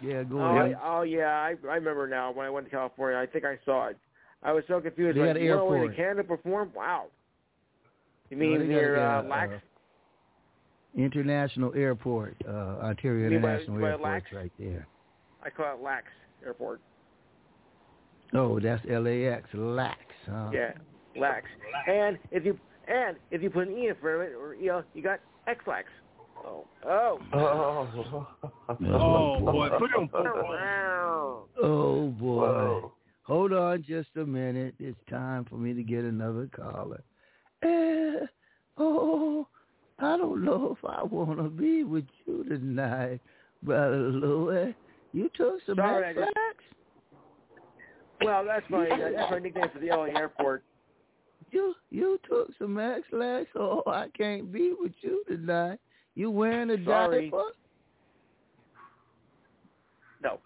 Yeah, 0.00 0.22
go 0.24 0.40
Oh, 0.40 0.56
ahead. 0.56 0.76
I, 0.80 0.98
oh 0.98 1.02
yeah, 1.02 1.26
I, 1.26 1.54
I 1.68 1.74
remember 1.74 2.08
now 2.08 2.32
when 2.32 2.46
I 2.46 2.50
went 2.50 2.66
to 2.66 2.70
California. 2.70 3.18
I 3.18 3.26
think 3.26 3.44
I 3.44 3.58
saw 3.64 3.88
it. 3.88 3.96
I 4.42 4.52
was 4.52 4.64
so 4.68 4.80
confused. 4.80 5.16
They 5.16 5.20
like, 5.20 5.30
got 5.30 5.36
an 5.36 5.42
you 5.44 5.50
went 5.50 5.62
away 5.62 5.76
airport. 5.78 5.90
to 5.90 5.96
Canada 6.02 6.24
perform? 6.24 6.70
Wow. 6.74 7.04
You 8.30 8.36
No, 8.36 8.40
mean 8.40 8.52
they 8.60 8.66
got 8.66 8.68
near 8.72 8.96
a, 8.96 9.00
uh, 9.00 9.22
uh, 9.22 9.28
Lax? 9.28 9.52
International 10.94 11.72
Airport, 11.74 12.36
uh, 12.46 12.50
Ontario 12.82 13.24
You 13.24 13.30
mean 13.30 13.42
by- 13.42 13.48
International 13.54 13.84
Airport, 13.84 14.00
Lax? 14.02 14.32
right 14.32 14.52
there. 14.58 14.86
I 15.42 15.50
call 15.50 15.74
it 15.74 15.82
Lax 15.82 16.06
Airport. 16.44 16.80
Oh, 18.34 18.58
that's 18.60 18.84
LAX, 18.86 19.48
Lax. 19.54 19.98
Huh? 20.26 20.50
Yeah, 20.52 20.72
Lax. 21.16 21.46
And 21.86 22.18
if 22.30 22.44
you 22.44 22.58
and 22.88 23.16
if 23.30 23.42
you 23.42 23.50
put 23.50 23.68
an 23.68 23.76
e 23.76 23.88
in 23.88 23.94
front 23.96 24.16
of 24.16 24.22
it, 24.28 24.34
or 24.34 24.54
you 24.54 24.66
know, 24.68 24.82
you 24.94 25.02
got 25.02 25.20
X-Lax. 25.46 25.88
Oh, 26.44 26.66
oh. 26.86 27.20
Oh, 27.32 28.26
Oh 28.80 29.40
boy, 29.40 29.68
put 29.78 29.90
him. 29.90 30.08
Oh 31.62 32.08
boy. 32.18 32.46
Whoa. 32.46 32.92
Hold 33.24 33.52
on 33.52 33.84
just 33.86 34.08
a 34.16 34.24
minute. 34.26 34.74
It's 34.78 34.98
time 35.08 35.44
for 35.44 35.56
me 35.56 35.74
to 35.74 35.82
get 35.82 36.04
another 36.04 36.48
caller. 36.54 37.02
Eh, 37.62 38.26
oh, 38.78 39.46
I 40.02 40.16
don't 40.16 40.44
know 40.44 40.76
if 40.78 40.84
I 40.88 41.02
want 41.04 41.38
to 41.38 41.48
be 41.48 41.84
with 41.84 42.04
you 42.26 42.44
tonight, 42.44 43.20
Brother 43.62 43.96
Louis. 43.96 44.74
You 45.12 45.30
took 45.36 45.60
some 45.66 45.76
Sorry, 45.76 46.14
just- 46.14 46.30
Well, 48.24 48.44
that's 48.44 48.68
my 48.70 48.88
uh, 48.88 49.10
that's 49.16 49.30
my 49.30 49.38
nickname 49.38 49.66
for 49.72 49.78
the 49.78 49.88
LA 49.88 50.04
airport. 50.18 50.62
You 51.50 51.74
you 51.90 52.18
took 52.28 52.48
some 52.58 52.78
X-Lax? 52.78 53.46
Oh, 53.56 53.82
I 53.86 54.08
can't 54.16 54.50
be 54.52 54.72
with 54.78 54.92
you 55.02 55.22
tonight. 55.28 55.78
You 56.14 56.30
wearing 56.30 56.70
a 56.70 56.84
Sorry. 56.84 57.30
diaper? 57.30 57.50
No, 60.22 60.38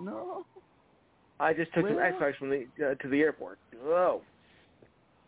No. 0.00 0.46
I 1.40 1.52
just 1.52 1.72
took 1.74 1.86
some 1.86 1.96
Well- 1.96 2.04
X-Lax 2.04 2.36
from 2.38 2.50
the 2.50 2.66
uh, 2.84 2.94
to 3.02 3.08
the 3.08 3.20
airport. 3.20 3.58
Oh, 3.84 4.22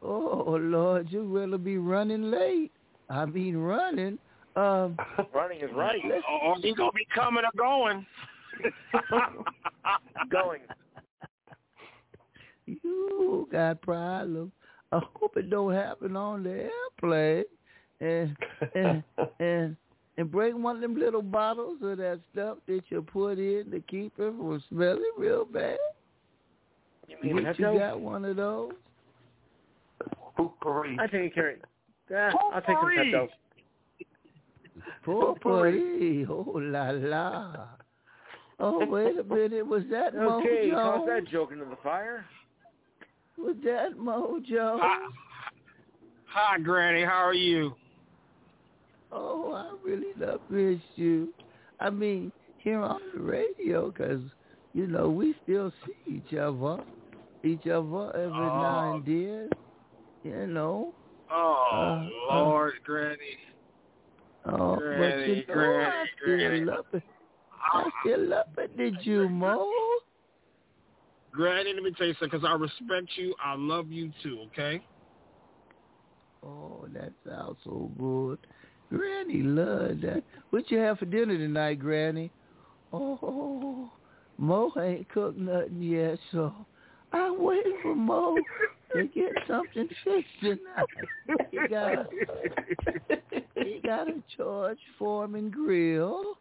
Oh 0.02 0.58
Lord, 0.60 1.10
you 1.10 1.22
really 1.24 1.58
be 1.58 1.78
running 1.78 2.30
late. 2.30 2.70
I 3.08 3.24
mean 3.26 3.56
running. 3.56 4.18
Um, 4.56 4.96
running 5.34 5.60
is 5.60 5.70
right. 5.74 6.00
Oh, 6.28 6.54
he's 6.60 6.74
gonna 6.74 6.92
be 6.92 7.06
coming 7.14 7.44
or 7.44 7.50
going. 7.56 8.06
Going. 10.30 10.60
you 12.66 13.48
got 13.52 13.82
problems. 13.82 14.50
I 14.92 15.00
hope 15.14 15.36
it 15.36 15.50
don't 15.50 15.74
happen 15.74 16.16
on 16.16 16.42
the 16.42 16.70
airplane. 16.70 17.44
And 18.00 18.36
and 18.74 19.02
and 19.40 19.76
and 20.16 20.30
bring 20.30 20.62
one 20.62 20.76
of 20.76 20.82
them 20.82 20.96
little 20.96 21.22
bottles 21.22 21.78
of 21.82 21.98
that 21.98 22.20
stuff 22.32 22.58
that 22.66 22.82
you 22.88 23.02
put 23.02 23.38
in 23.38 23.70
to 23.70 23.80
keep 23.80 24.12
it 24.18 24.34
from 24.36 24.62
smelling 24.68 25.12
real 25.18 25.44
bad. 25.44 25.78
You 27.08 27.16
mean 27.22 27.44
Get 27.44 27.58
you 27.58 27.78
got 27.78 28.00
one 28.00 28.24
of 28.24 28.36
those? 28.36 28.72
Poopery. 30.38 30.98
I 30.98 31.06
take 31.06 31.34
care. 31.34 31.56
Yeah, 32.10 32.32
I'll 32.52 32.60
take 32.60 32.76
some 32.76 32.90
Pepto. 32.90 33.28
Potpourri. 35.04 36.26
Oh 36.28 36.52
la 36.56 36.90
la. 36.90 37.68
Oh 38.58 38.86
wait 38.90 39.18
a 39.18 39.24
minute, 39.24 39.66
was 39.66 39.82
that 39.90 40.14
Okay, 40.14 40.70
toss 40.70 41.06
that 41.06 41.26
joke 41.28 41.52
into 41.52 41.64
the 41.64 41.76
fire. 41.82 42.24
Was 43.38 43.56
that 43.64 43.98
Mojo? 43.98 44.78
Hi, 44.80 45.08
hi, 46.26 46.58
Granny. 46.58 47.04
How 47.04 47.24
are 47.26 47.34
you? 47.34 47.74
Oh, 49.12 49.52
I 49.52 49.86
really 49.86 50.12
love 50.18 50.40
miss 50.48 50.80
you. 50.96 51.32
I 51.80 51.90
mean, 51.90 52.32
here 52.58 52.80
on 52.80 53.00
the 53.14 53.20
radio, 53.20 53.90
cause 53.90 54.20
you 54.72 54.86
know 54.86 55.10
we 55.10 55.34
still 55.42 55.72
see 55.84 56.16
each 56.16 56.34
other, 56.34 56.82
each 57.44 57.66
other 57.66 58.10
every 58.16 58.32
oh. 58.32 58.62
now 58.62 58.94
and 58.94 59.06
then. 59.06 59.50
You 60.24 60.46
know. 60.46 60.94
Oh 61.30 62.08
Uh, 62.30 62.34
Lord, 62.34 62.74
Granny. 62.84 63.16
Oh, 64.44 64.76
but 64.76 64.80
Granny, 64.80 65.26
you 65.26 65.36
know, 65.48 65.54
Granny, 65.54 65.84
I 65.84 66.04
still 66.22 66.36
Granny. 66.38 66.64
love 66.64 66.86
it. 66.92 67.02
I 67.72 67.90
still 68.00 68.28
love 68.28 68.46
it. 68.58 68.76
Did 68.76 68.94
you, 69.02 69.28
Mo? 69.28 69.72
Granny, 71.32 71.72
let 71.74 71.82
me 71.82 71.92
tell 71.96 72.06
you 72.06 72.14
something. 72.14 72.38
Because 72.40 72.48
I 72.48 72.54
respect 72.54 73.10
you, 73.16 73.34
I 73.44 73.54
love 73.56 73.90
you 73.90 74.12
too. 74.22 74.46
Okay. 74.46 74.82
Oh, 76.42 76.86
that 76.92 77.12
sounds 77.28 77.58
so 77.64 77.90
good. 77.98 78.38
Granny 78.88 79.42
love 79.42 80.00
that. 80.02 80.22
What 80.50 80.70
you 80.70 80.78
have 80.78 80.98
for 80.98 81.06
dinner 81.06 81.36
tonight, 81.36 81.80
Granny? 81.80 82.30
Oh, 82.92 83.90
Mo 84.38 84.70
ain't 84.80 85.08
cooked 85.08 85.38
nothing 85.38 85.82
yet, 85.82 86.18
so 86.30 86.54
I'm 87.16 87.42
waiting 87.42 87.78
for 87.82 87.94
Mo 87.94 88.36
to 88.92 89.06
get 89.08 89.32
something 89.48 89.88
fixed 90.04 90.28
tonight. 90.40 90.86
He 91.50 91.58
got 91.68 91.98
a, 91.98 92.06
he 93.56 93.80
got 93.84 94.08
a 94.08 94.22
George 94.36 94.78
Foreman 94.98 95.50
grill 95.50 96.38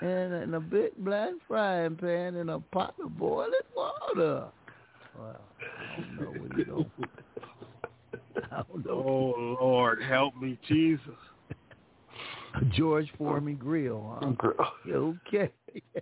and, 0.00 0.32
and 0.32 0.54
a 0.54 0.60
big 0.60 0.92
black 0.98 1.30
frying 1.46 1.96
pan 1.96 2.36
and 2.36 2.50
a 2.50 2.60
pot 2.60 2.94
of 3.02 3.16
boiling 3.16 3.52
water. 3.74 4.48
Well, 5.18 5.40
I 5.60 6.00
don't 6.00 6.20
know 6.20 6.40
what 6.40 6.52
he 6.56 6.64
gonna 6.64 6.84
I 8.52 8.62
Oh 8.90 9.56
Lord, 9.60 10.02
help 10.02 10.36
me, 10.36 10.58
Jesus. 10.68 11.14
George 12.70 13.10
Foreman 13.16 13.56
Grill. 13.56 14.18
Huh? 14.20 14.32
Okay. 14.88 15.50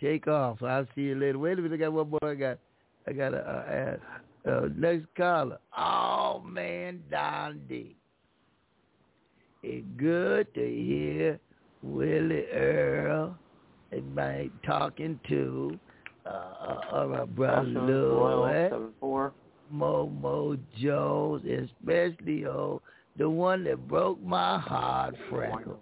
Take 0.00 0.28
off. 0.28 0.62
I'll 0.62 0.86
see 0.94 1.02
you 1.02 1.14
later. 1.16 1.38
Wait 1.38 1.58
a 1.58 1.62
minute. 1.62 1.74
I 1.74 1.78
got 1.78 1.92
one 1.92 2.10
more. 2.10 2.30
I 2.30 2.34
got. 2.34 2.58
I 3.06 3.12
got 3.12 3.34
a 3.34 3.38
uh, 3.38 3.72
add. 3.72 4.00
Uh, 4.46 4.68
next 4.76 5.06
caller. 5.16 5.58
Oh 5.76 6.42
man, 6.46 7.02
Don 7.10 7.60
D. 7.68 7.96
It's 9.62 9.86
good 9.96 10.52
to 10.54 10.60
hear 10.60 11.40
Willie 11.82 12.46
Earl 12.52 13.36
and 13.90 14.14
my 14.14 14.48
talking 14.64 15.18
to 15.28 15.78
uh, 16.26 16.94
uh, 16.94 17.06
my 17.06 17.24
brother 17.24 17.68
Louis, 17.68 18.70
Momo 19.72 20.58
Jones, 20.80 21.42
especially 21.44 22.46
oh 22.46 22.80
the 23.16 23.28
one 23.28 23.64
that 23.64 23.88
broke 23.88 24.22
my 24.22 24.58
heart, 24.58 25.16
Freckles. 25.28 25.78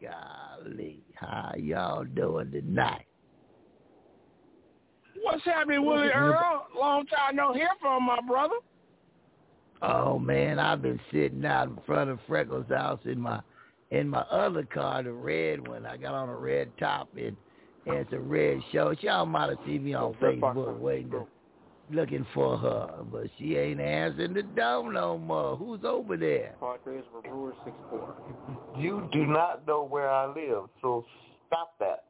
Golly, 0.00 1.00
how 1.20 1.52
y'all 1.56 2.04
doing 2.04 2.50
tonight? 2.50 3.06
What's 5.22 5.44
happening, 5.44 5.84
Willie 5.84 6.08
Earl? 6.08 6.66
Long 6.78 7.06
time 7.06 7.36
no 7.36 7.52
hear 7.52 7.70
from 7.80 8.04
my 8.04 8.20
brother. 8.26 8.54
Oh 9.82 10.18
man, 10.18 10.58
I've 10.58 10.82
been 10.82 11.00
sitting 11.12 11.44
out 11.44 11.68
in 11.68 11.78
front 11.86 12.10
of 12.10 12.18
Freckles' 12.26 12.68
house 12.68 13.00
in 13.04 13.20
my 13.20 13.40
in 13.90 14.08
my 14.08 14.20
other 14.30 14.64
car, 14.64 15.02
the 15.02 15.12
red 15.12 15.66
one. 15.66 15.86
I 15.86 15.96
got 15.96 16.14
on 16.14 16.28
a 16.28 16.36
red 16.36 16.70
top 16.78 17.08
and, 17.16 17.36
and 17.86 17.96
it's 17.96 18.12
a 18.12 18.18
red 18.18 18.60
shirt. 18.70 19.02
Y'all 19.02 19.24
might 19.24 19.48
have 19.48 19.58
seen 19.66 19.84
me 19.84 19.94
on 19.94 20.14
Facebook 20.14 20.78
waiting 20.78 21.10
to, 21.12 21.26
looking 21.90 22.26
for 22.34 22.58
her, 22.58 23.04
but 23.10 23.24
she 23.38 23.56
ain't 23.56 23.80
answering 23.80 24.34
the 24.34 24.42
door 24.42 24.92
no 24.92 25.18
more. 25.18 25.56
Who's 25.56 25.80
over 25.84 26.16
there? 26.16 26.54
Padres 26.60 27.04
were 27.12 27.22
Brewers 27.22 27.56
six 27.64 27.76
four. 27.90 28.14
You 28.78 29.08
do 29.12 29.26
not 29.26 29.66
know 29.66 29.84
where 29.84 30.08
I 30.08 30.26
live, 30.26 30.68
so 30.80 31.04
stop 31.46 31.74
that. 31.80 32.04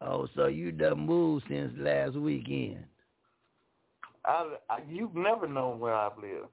Oh, 0.00 0.26
so 0.34 0.46
you 0.46 0.72
done 0.72 1.00
moved 1.00 1.44
since 1.48 1.72
last 1.76 2.14
weekend. 2.14 2.84
I, 4.24 4.56
I, 4.68 4.78
you've 4.88 5.14
never 5.14 5.46
known 5.46 5.78
where 5.78 5.94
I've 5.94 6.16
lived. 6.16 6.48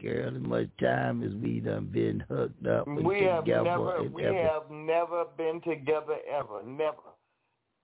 Girl, 0.00 0.36
as 0.36 0.42
much 0.42 0.68
time 0.80 1.22
as 1.22 1.32
we 1.42 1.60
done 1.60 1.86
been 1.86 2.22
hooked 2.28 2.66
up 2.66 2.86
We 2.86 3.22
have 3.22 3.46
never, 3.46 4.02
we 4.02 4.24
ever. 4.26 4.42
have 4.42 4.70
never 4.70 5.24
been 5.38 5.60
together 5.62 6.16
ever, 6.30 6.62
never. 6.64 6.96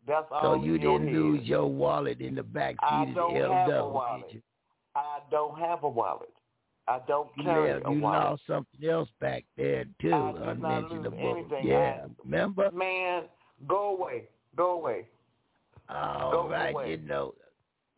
That's 0.07 0.27
so 0.43 0.63
you 0.63 0.79
didn't 0.79 1.07
head. 1.09 1.15
lose 1.15 1.43
your 1.45 1.67
wallet 1.67 2.21
in 2.21 2.35
the 2.35 2.43
back 2.43 2.75
I 2.81 3.05
seat 3.05 3.11
of 3.11 3.15
don't 3.17 3.35
the 3.35 3.41
have 3.41 3.69
a 3.69 3.73
LW, 3.73 3.93
wallet. 3.93 4.27
did 4.29 4.35
you? 4.35 4.43
I 4.97 5.19
don't 5.31 5.59
have 5.59 5.85
a 5.85 5.89
wallet. 5.89 6.33
I 6.89 6.99
don't 7.07 7.29
carry 7.43 7.69
Yeah, 7.71 7.79
a 7.89 7.95
you 7.95 8.01
wallet. 8.01 8.21
lost 8.31 8.43
something 8.47 8.89
else 8.89 9.09
back 9.21 9.45
there 9.57 9.85
too, 10.01 10.13
I 10.13 10.33
did 10.33 10.61
not 10.61 10.83
lose 10.91 10.93
unmentionable. 11.07 11.37
anything. 11.37 11.67
Yeah, 11.69 12.05
I- 12.05 12.09
remember? 12.25 12.71
Man, 12.73 13.23
go 13.69 13.97
away. 13.97 14.29
Go 14.57 14.73
away. 14.73 15.07
All 15.89 16.31
Go 16.33 16.49
right, 16.49 16.75
away. 16.75 16.91
you 16.93 16.97
know, 16.99 17.35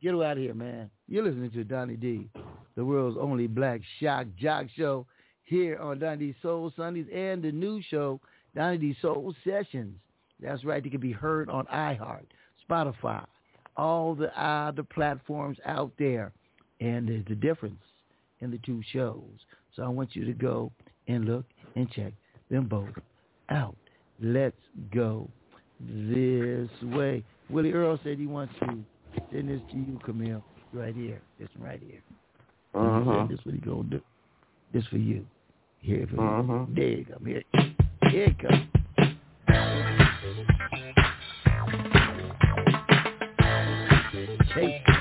get 0.03 0.15
out 0.15 0.33
of 0.33 0.39
here, 0.39 0.55
man. 0.55 0.91
You're 1.09 1.25
listening 1.25 1.51
to 1.53 1.65
Donnie 1.65 1.97
D, 1.97 2.29
the 2.77 2.85
world's 2.85 3.17
only 3.19 3.47
black 3.47 3.81
shock 4.01 4.27
jock 4.37 4.67
show 4.77 5.07
here 5.45 5.79
on 5.79 5.99
Donnie 5.99 6.33
D 6.33 6.35
Soul 6.43 6.71
Sundays 6.77 7.07
and 7.13 7.43
the 7.43 7.53
new 7.53 7.81
show, 7.83 8.21
Donnie 8.55 8.79
D 8.79 8.97
Soul 9.01 9.35
Sessions. 9.45 9.97
That's 10.41 10.65
right. 10.65 10.83
They 10.83 10.91
can 10.91 11.01
be 11.01 11.13
heard 11.13 11.49
on 11.49 11.67
iHeart, 11.67 12.27
Spotify, 12.69 13.25
all 13.77 14.15
the 14.15 14.31
other 14.41 14.83
platforms 14.83 15.59
out 15.65 15.93
there. 15.99 16.33
And 16.81 17.09
there's 17.09 17.25
a 17.31 17.35
difference 17.35 17.83
in 18.41 18.51
the 18.51 18.59
two 18.59 18.83
shows. 18.93 19.23
So 19.75 19.83
I 19.83 19.89
want 19.89 20.15
you 20.15 20.25
to 20.25 20.33
go 20.33 20.73
and 21.09 21.25
look 21.25 21.47
and 21.77 21.91
check 21.91 22.13
them 22.51 22.67
both 22.67 22.91
out. 23.49 23.77
Let's 24.21 24.57
go 24.93 25.29
this 25.81 26.71
way. 26.83 27.25
Willie 27.51 27.73
Earl 27.73 27.99
said 28.03 28.19
he 28.19 28.27
wants 28.27 28.55
to 28.61 28.85
send 29.31 29.49
this 29.49 29.61
to 29.71 29.77
you, 29.77 29.99
Camille, 30.05 30.43
right 30.73 30.95
here. 30.95 31.21
This 31.39 31.49
one 31.57 31.69
right 31.69 31.81
here. 31.81 32.01
He 32.73 32.79
Mhm. 32.79 33.29
said 33.29 33.37
this 33.37 33.45
what 33.45 33.55
he 33.55 33.61
gonna 33.61 33.83
do. 33.85 34.01
This 34.73 34.87
for 34.87 34.99
you. 34.99 35.27
Here 35.81 36.07
for 36.07 36.17
Mhm. 36.17 36.69
you. 36.69 36.75
There 36.75 36.89
you 36.89 37.05
come. 37.05 37.25
Here, 37.27 37.43
here 38.11 38.25
it 38.25 38.39
comes. 38.39 38.74
case. 44.55 44.94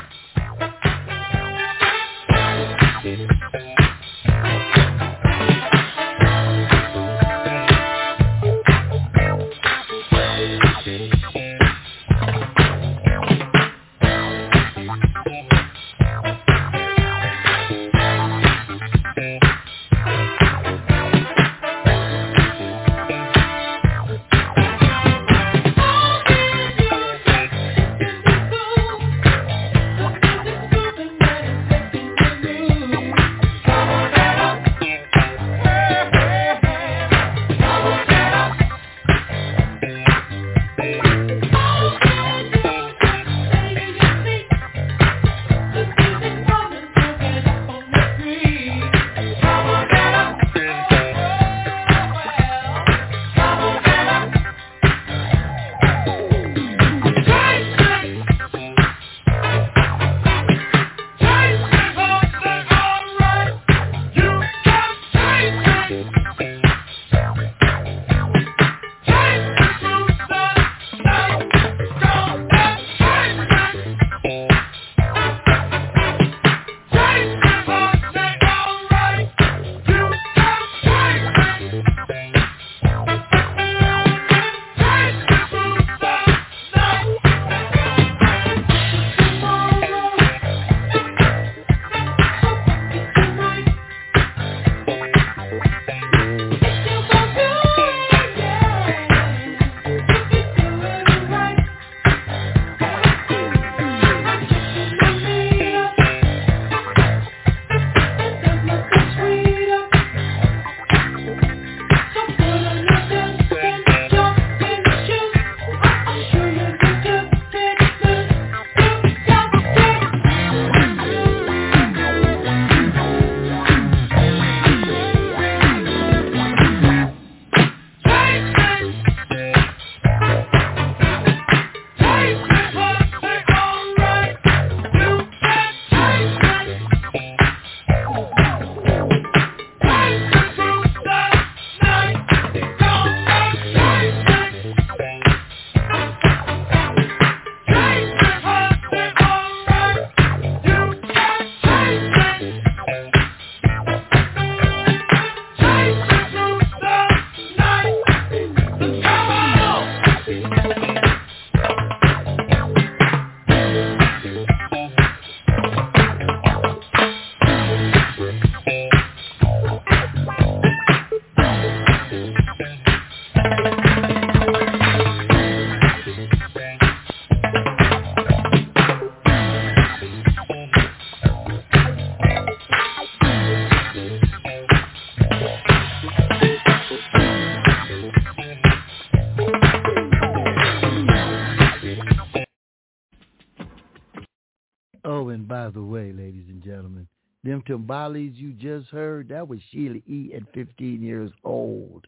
Chase. 196.41 196.49
and 196.49 196.63
gentlemen. 196.63 197.07
Them 197.43 197.61
timbales 197.67 198.35
you 198.35 198.53
just 198.53 198.89
heard, 198.89 199.27
that 199.29 199.47
was 199.47 199.59
Sheila 199.71 199.99
E. 200.07 200.31
at 200.35 200.43
15 200.53 201.01
years 201.01 201.31
old. 201.43 202.05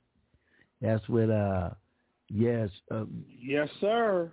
That's 0.82 1.08
what, 1.10 1.30
uh, 1.30 1.72
yes. 2.30 2.70
Um, 2.90 3.26
Yes, 3.42 3.68
sir. 3.82 4.32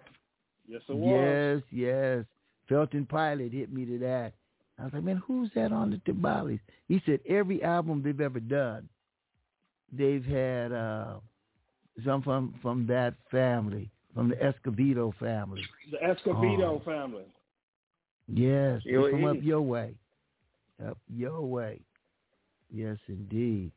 Yes, 0.68 0.80
it 0.88 0.94
was. 0.96 1.62
yes, 1.70 1.86
yes. 1.88 2.24
Felton 2.68 3.04
Pilate 3.06 3.52
hit 3.52 3.72
me 3.72 3.84
to 3.84 3.98
that. 3.98 4.32
I 4.78 4.84
was 4.84 4.92
like, 4.94 5.02
man, 5.02 5.16
who's 5.26 5.50
that 5.54 5.72
on 5.72 5.90
the 5.90 5.96
timbales? 5.98 6.60
He 6.88 7.02
said 7.04 7.20
every 7.28 7.62
album 7.62 8.02
they've 8.02 8.20
ever 8.20 8.40
done, 8.40 8.88
they've 9.92 10.24
had 10.24 10.72
uh, 10.72 11.14
some 12.04 12.22
from 12.22 12.54
from 12.62 12.86
that 12.86 13.14
family, 13.30 13.90
from 14.14 14.28
the 14.30 14.36
Escovedo 14.36 15.12
family. 15.18 15.62
The 15.90 15.98
Escobedo 15.98 16.80
Oh. 16.80 16.82
family. 16.84 17.24
Yes, 18.32 18.80
they 18.84 18.92
Yo, 18.92 19.10
from 19.10 19.24
up 19.24 19.36
your 19.42 19.60
way. 19.60 19.94
Up 20.86 20.98
your 21.14 21.42
way. 21.42 21.80
Yes, 22.72 22.96
indeed. 23.08 23.70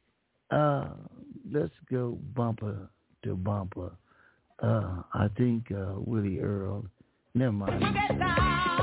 Uh, 0.49 0.87
let's 1.51 1.73
go 1.91 2.17
bumper 2.35 2.89
to 3.23 3.35
bumper. 3.35 3.91
Uh, 4.63 5.01
I 5.13 5.27
think 5.37 5.71
uh, 5.71 5.95
Willie 5.97 6.39
Earl. 6.39 6.85
Never 7.33 7.51
mind. 7.51 8.81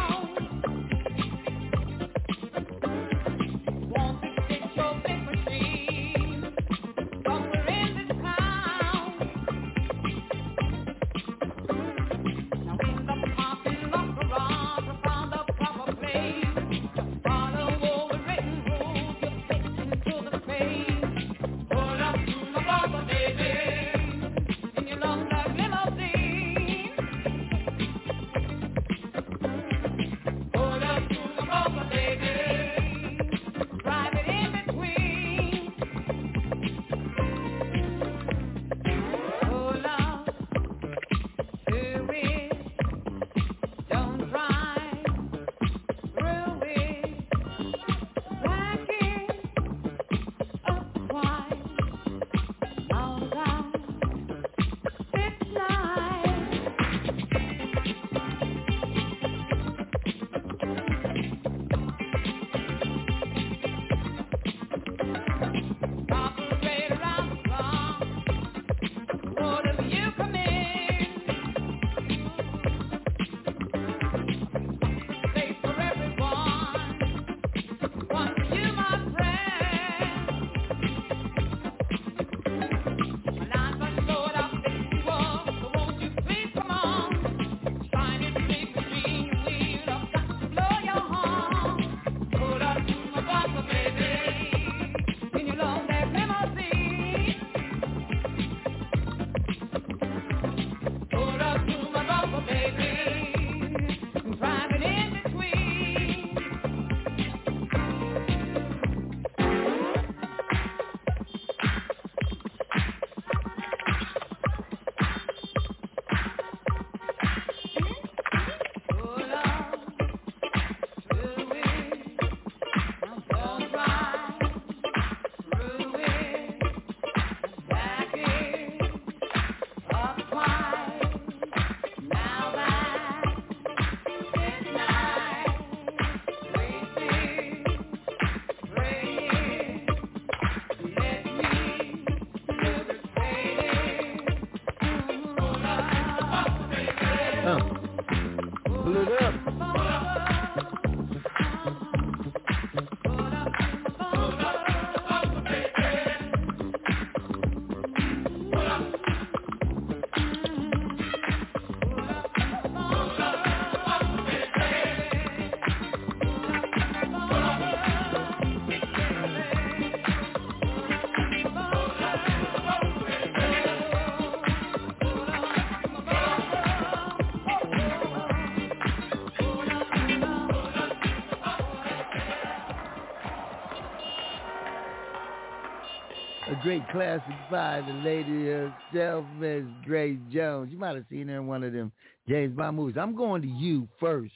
A 186.92 186.94
great 186.94 187.20
classic 187.20 187.50
by 187.50 187.80
the 187.86 187.92
lady 188.04 188.46
herself, 188.46 189.24
Miss 189.38 189.64
Grace 189.84 190.18
Jones. 190.32 190.70
You 190.72 190.78
might 190.78 190.94
have 190.94 191.04
seen 191.10 191.28
her 191.28 191.36
in 191.36 191.46
one 191.46 191.62
of 191.62 191.72
them 191.72 191.92
James 192.28 192.56
Bond 192.56 192.76
movies. 192.76 192.96
I'm 192.98 193.14
going 193.14 193.42
to 193.42 193.48
you 193.48 193.88
first, 194.00 194.32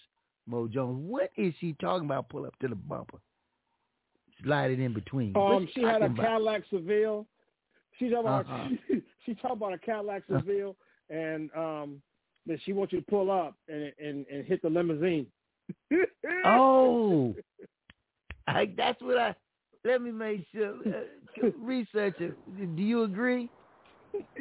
Mo 0.47 0.69
Jones. 0.69 0.99
What 1.07 1.31
is 1.37 1.55
she 1.61 1.75
talking 1.81 2.07
about? 2.07 2.29
Pull 2.29 2.47
up 2.47 2.59
to 2.61 2.69
the 2.69 2.75
bumper. 2.75 3.19
Slide 4.45 4.71
it 4.71 4.81
in 4.81 4.93
between. 4.93 5.37
Um, 5.37 5.69
she 5.75 5.83
had 5.83 6.03
a 6.03 6.07
about? 6.07 6.17
Cadillac 6.17 6.63
Seville. 6.71 7.27
She 7.99 8.11
talking 8.11 8.27
about 8.27 8.47
Uh-huh. 8.47 8.69
she 9.27 9.35
talking 9.35 9.57
about 9.57 9.73
a 9.73 9.79
Cadillac 9.79 10.23
Seville, 10.31 10.77
and 11.11 11.51
um, 11.57 12.03
that 12.47 12.59
she 12.65 12.73
wants 12.73 12.93
you 12.93 13.01
to 13.01 13.07
pull 13.07 13.31
up 13.31 13.55
and 13.69 13.93
and, 13.99 14.27
and 14.31 14.47
hit 14.47 14.63
the 14.63 14.69
limousine. 14.69 15.27
Oh, 16.45 17.35
I, 18.47 18.71
that's 18.77 19.01
what 19.01 19.19
I. 19.19 19.35
Let 19.85 20.03
me 20.03 20.11
make 20.11 20.45
sure. 20.53 20.75
Uh, 21.43 21.51
research 21.61 22.17
it. 22.21 22.35
Do 22.77 22.83
you 22.83 23.03
agree? 23.05 23.51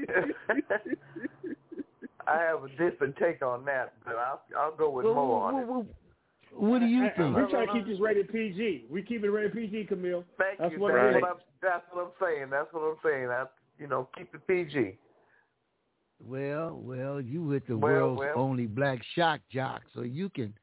I 2.28 2.40
have 2.40 2.64
a 2.64 2.70
different 2.70 3.16
take 3.18 3.42
on 3.44 3.66
that, 3.66 3.94
but 4.04 4.16
I'll 4.16 4.42
I'll 4.58 4.76
go 4.76 4.90
with 4.90 5.06
Well, 5.06 5.14
more 5.16 5.44
on 5.48 5.54
well, 5.54 5.64
it. 5.64 5.68
well, 5.68 5.86
What 6.72 6.80
do 6.80 6.86
you 6.88 7.04
I- 7.04 7.08
I- 7.08 7.18
think? 7.18 7.36
We're 7.36 7.50
trying 7.50 7.68
to 7.68 7.74
keep 7.74 7.86
this 7.88 8.00
rated 8.00 8.32
PG. 8.32 8.86
We 8.90 9.04
keep 9.04 9.24
it 9.24 9.30
rated 9.30 9.54
PG, 9.54 9.86
Camille. 9.86 10.24
Thank 10.38 10.58
That's 10.60 10.74
you. 10.74 10.80
what 10.80 10.94
that's, 10.94 11.14
what 11.22 11.30
I'm, 11.30 11.38
that's 11.62 11.84
what 11.92 12.04
I'm 12.06 12.12
saying. 12.22 12.50
That's 12.50 12.72
what 12.74 12.82
I'm 12.82 12.96
saying. 13.04 13.28
I, 13.30 13.46
you 13.78 13.88
know, 13.88 14.08
keep 14.18 14.34
it 14.34 14.48
PG. 14.48 14.98
Well, 16.26 16.80
well, 16.82 17.20
you 17.22 17.42
with 17.44 17.68
the 17.68 17.78
Well, 17.78 17.92
world's 17.94 18.20
well. 18.20 18.34
only 18.38 18.66
black 18.68 19.00
shock 19.16 19.42
jock, 19.52 19.82
so 19.94 20.02
you 20.02 20.30
can 20.30 20.54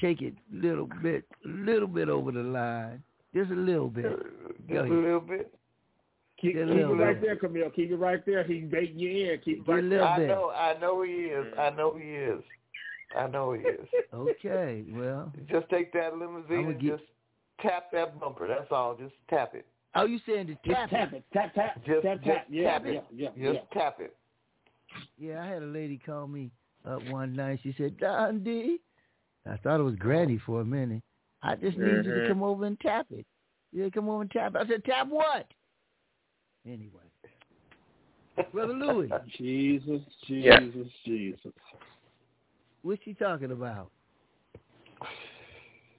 take 0.00 0.22
it 0.22 0.34
little 0.52 0.88
bit, 1.02 1.24
little 1.44 1.86
bit 1.88 2.08
over 2.08 2.32
the 2.32 2.40
line, 2.42 3.02
just 3.34 3.50
a 3.50 3.54
little 3.54 3.88
bit. 3.88 4.06
Just 4.68 4.88
a 4.90 4.94
little 4.94 5.20
bit. 5.20 5.54
Keep, 6.40 6.52
keep 6.54 6.56
it 6.56 6.84
right 6.86 7.20
bit. 7.20 7.26
there, 7.26 7.36
Camille. 7.36 7.70
Keep 7.70 7.90
it 7.90 7.96
right 7.96 8.24
there. 8.24 8.44
He's 8.44 8.64
baiting 8.70 8.98
you 8.98 9.32
in. 9.32 9.40
Keep 9.40 9.60
it 9.68 9.70
right 9.70 9.82
little 9.82 10.06
I 10.06 10.18
know. 10.18 10.50
I 10.50 10.78
know 10.78 11.02
he 11.02 11.10
is. 11.12 11.46
I 11.58 11.70
know 11.70 11.96
he 11.96 12.08
is. 12.10 12.42
I 13.16 13.26
know 13.26 13.52
he 13.54 13.60
is. 13.62 13.86
Okay, 14.14 14.84
well, 14.90 15.32
Just 15.50 15.68
take 15.68 15.92
that 15.92 16.16
limousine 16.16 16.66
and 16.66 16.80
get- 16.80 16.98
just 16.98 17.02
tap 17.60 17.90
that 17.92 18.18
bumper. 18.20 18.46
That's 18.48 18.70
all. 18.70 18.94
Just 18.96 19.14
tap 19.28 19.54
it. 19.54 19.66
Oh, 19.94 20.04
you 20.06 20.18
saying 20.26 20.46
to 20.48 20.54
Just 20.54 20.66
tap, 20.70 20.90
tap 20.90 21.12
it, 21.12 21.24
tap 21.32 21.54
tap, 21.54 21.84
Just, 21.84 22.02
tap 22.02 22.16
just 22.18 22.26
tap. 22.26 22.46
Yeah, 22.50 22.70
tap 22.72 22.82
yeah, 22.86 22.90
it. 22.92 23.04
yeah, 23.12 23.28
just 23.30 23.38
yeah. 23.74 23.80
tap 23.82 23.96
it. 24.00 24.14
Yeah, 25.18 25.42
I 25.42 25.46
had 25.46 25.62
a 25.62 25.66
lady 25.66 25.98
call 25.98 26.26
me 26.26 26.50
up 26.88 27.02
one 27.10 27.34
night. 27.34 27.60
She 27.62 27.74
said, 27.76 27.98
Don 27.98 28.42
D. 28.44 28.78
I 29.50 29.56
thought 29.58 29.80
it 29.80 29.82
was 29.82 29.96
Granny 29.96 30.38
for 30.46 30.60
a 30.60 30.64
minute. 30.64 31.02
I 31.42 31.54
just 31.56 31.76
need 31.78 31.86
you 31.86 32.02
to 32.02 32.08
Mhm. 32.10 32.28
come 32.28 32.42
over 32.42 32.64
and 32.64 32.78
tap 32.80 33.06
it. 33.10 33.26
Yeah, 33.72 33.88
come 33.90 34.08
over 34.08 34.22
and 34.22 34.30
tap 34.30 34.54
it. 34.54 34.58
I 34.58 34.66
said, 34.66 34.84
tap 34.84 35.08
what? 35.08 35.46
Anyway. 36.68 36.90
Brother 38.52 38.74
Louis, 38.74 39.10
Jesus, 39.38 40.02
Jesus, 40.26 40.74
Yeah. 40.76 40.90
Jesus. 41.04 41.52
what's 42.82 43.02
she 43.04 43.14
talking 43.14 43.50
about? 43.50 43.90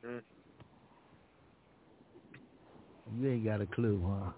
Mm. 0.06 0.22
You 3.12 3.32
ain't 3.32 3.46
got 3.46 3.62
a 3.62 3.66
clue, 3.66 4.02
huh? 4.08 4.32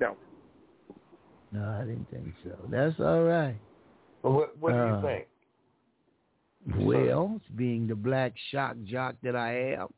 No. 0.00 0.16
No, 1.52 1.68
I 1.68 1.84
didn't 1.84 2.08
think 2.10 2.34
so. 2.42 2.56
That's 2.70 2.98
all 2.98 3.24
right. 3.24 3.56
Well, 4.22 4.32
what 4.32 4.58
What 4.58 4.72
do 4.72 4.78
Uh, 4.78 4.96
you 4.96 5.02
think? 5.02 5.28
Well, 6.86 7.40
being 7.56 7.86
the 7.86 7.94
black 7.94 8.32
shock 8.50 8.76
jock 8.84 9.16
that 9.22 9.36
I 9.36 9.74
am, 9.74 9.88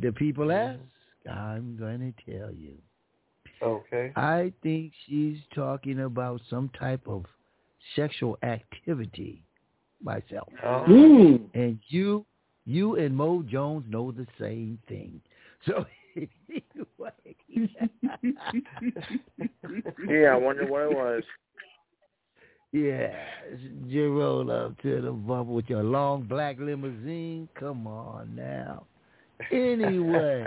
the 0.00 0.12
people 0.12 0.52
ask, 0.52 0.80
I'm 1.30 1.76
going 1.76 2.12
to 2.12 2.38
tell 2.38 2.52
you. 2.52 2.74
Okay. 3.62 4.12
I 4.16 4.52
think 4.62 4.92
she's 5.06 5.38
talking 5.54 6.00
about 6.00 6.40
some 6.48 6.70
type 6.78 7.06
of 7.06 7.24
sexual 7.96 8.38
activity 8.42 9.42
myself. 10.02 10.48
Oh. 10.64 10.84
Mm. 10.88 11.42
And 11.54 11.78
you 11.88 12.24
you 12.64 12.96
and 12.96 13.16
Mo 13.16 13.42
Jones 13.42 13.84
know 13.88 14.12
the 14.12 14.26
same 14.38 14.78
thing. 14.88 15.20
So 15.66 15.84
anyway. 16.16 17.12
Yeah, 20.08 20.32
I 20.32 20.36
wonder 20.36 20.66
what 20.66 20.82
it 20.82 20.96
was. 20.96 21.22
Yeah, 22.72 23.12
you 23.84 24.16
roll 24.16 24.50
up 24.50 24.80
to 24.82 25.00
the 25.00 25.10
bumper 25.10 25.52
with 25.52 25.68
your 25.68 25.82
long 25.82 26.22
black 26.22 26.56
limousine. 26.60 27.48
Come 27.58 27.88
on 27.88 28.36
now. 28.36 28.84
Anyway, 29.50 30.46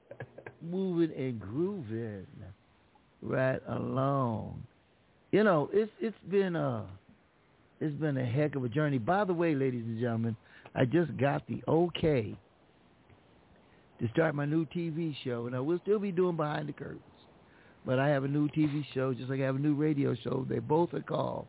moving 0.62 1.12
and 1.16 1.38
grooving 1.38 2.26
right 3.24 3.60
along. 3.68 4.62
You 5.32 5.42
know, 5.42 5.68
it's 5.72 5.90
it's 6.00 6.16
been 6.30 6.54
a 6.54 6.86
it's 7.80 7.94
been 7.96 8.16
a 8.16 8.24
heck 8.24 8.54
of 8.54 8.64
a 8.64 8.68
journey. 8.68 8.98
By 8.98 9.24
the 9.24 9.34
way, 9.34 9.54
ladies 9.54 9.84
and 9.84 9.98
gentlemen, 9.98 10.36
I 10.74 10.84
just 10.84 11.16
got 11.16 11.46
the 11.48 11.62
okay 11.66 12.36
to 14.00 14.08
start 14.08 14.34
my 14.34 14.44
new 14.44 14.66
TV 14.66 15.14
show, 15.24 15.46
and 15.46 15.56
I 15.56 15.60
will 15.60 15.80
still 15.82 15.98
be 15.98 16.12
doing 16.12 16.36
behind 16.36 16.68
the 16.68 16.72
curtains. 16.72 17.00
But 17.86 17.98
I 17.98 18.08
have 18.08 18.24
a 18.24 18.28
new 18.28 18.48
TV 18.48 18.84
show, 18.94 19.12
just 19.12 19.28
like 19.28 19.40
I 19.40 19.44
have 19.44 19.56
a 19.56 19.60
new 19.60 19.74
radio 19.74 20.14
show. 20.14 20.46
They 20.48 20.58
both 20.58 20.94
are 20.94 21.02
called 21.02 21.46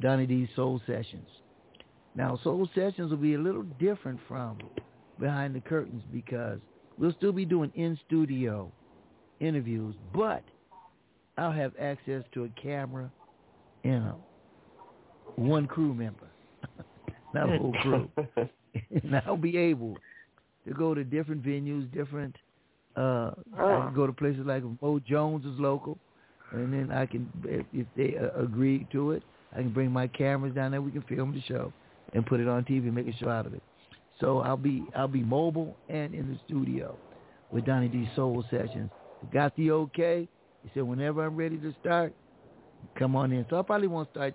Donny 0.00 0.26
D's 0.26 0.48
Soul 0.56 0.80
Sessions. 0.86 1.28
Now, 2.14 2.38
Soul 2.42 2.68
Sessions 2.74 3.10
will 3.10 3.18
be 3.18 3.34
a 3.34 3.38
little 3.38 3.64
different 3.78 4.20
from 4.28 4.58
behind 5.18 5.54
the 5.54 5.60
curtains 5.60 6.02
because 6.12 6.58
we'll 6.98 7.14
still 7.14 7.32
be 7.32 7.44
doing 7.44 7.70
in-studio 7.74 8.70
interviews, 9.40 9.94
but 10.14 10.42
I'll 11.38 11.52
have 11.52 11.72
access 11.80 12.22
to 12.34 12.44
a 12.44 12.48
camera 12.60 13.10
and 13.84 14.04
a, 14.04 14.14
one 15.36 15.66
crew 15.66 15.94
member, 15.94 16.28
not 17.34 17.52
a 17.52 17.58
whole 17.58 17.74
crew. 17.82 18.10
and 19.02 19.16
I'll 19.26 19.36
be 19.36 19.56
able 19.56 19.96
to 20.66 20.74
go 20.74 20.94
to 20.94 21.04
different 21.04 21.42
venues, 21.42 21.92
different 21.92 22.36
uh 22.94 23.30
I 23.56 23.86
can 23.86 23.94
go 23.94 24.06
to 24.06 24.12
places 24.12 24.42
like 24.44 24.62
Mo 24.82 25.00
Jones 25.00 25.46
is 25.46 25.58
local, 25.58 25.98
and 26.52 26.72
then 26.72 26.92
I 26.92 27.06
can 27.06 27.30
if, 27.44 27.64
if 27.72 27.86
they 27.96 28.16
uh, 28.18 28.38
agree 28.42 28.86
to 28.92 29.12
it, 29.12 29.22
I 29.52 29.56
can 29.56 29.72
bring 29.72 29.90
my 29.90 30.06
cameras 30.06 30.54
down 30.54 30.72
there. 30.72 30.82
We 30.82 30.90
can 30.90 31.02
film 31.02 31.32
the 31.32 31.40
show 31.42 31.72
and 32.12 32.26
put 32.26 32.40
it 32.40 32.48
on 32.48 32.64
TV 32.64 32.84
and 32.84 32.94
make 32.94 33.08
a 33.08 33.16
show 33.16 33.30
out 33.30 33.46
of 33.46 33.54
it. 33.54 33.62
So 34.20 34.40
I'll 34.40 34.58
be 34.58 34.84
I'll 34.94 35.08
be 35.08 35.22
mobile 35.22 35.74
and 35.88 36.14
in 36.14 36.28
the 36.28 36.38
studio 36.46 36.96
with 37.50 37.64
Donny 37.64 37.88
D 37.88 38.08
Soul 38.14 38.44
Sessions. 38.50 38.90
Got 39.32 39.56
the 39.56 39.70
okay. 39.70 40.28
He 40.62 40.70
said 40.74 40.84
whenever 40.84 41.24
I'm 41.24 41.36
ready 41.36 41.56
to 41.58 41.74
start, 41.80 42.14
come 42.98 43.16
on 43.16 43.32
in. 43.32 43.44
So 43.50 43.58
I 43.58 43.62
probably 43.62 43.88
won't 43.88 44.10
start 44.10 44.34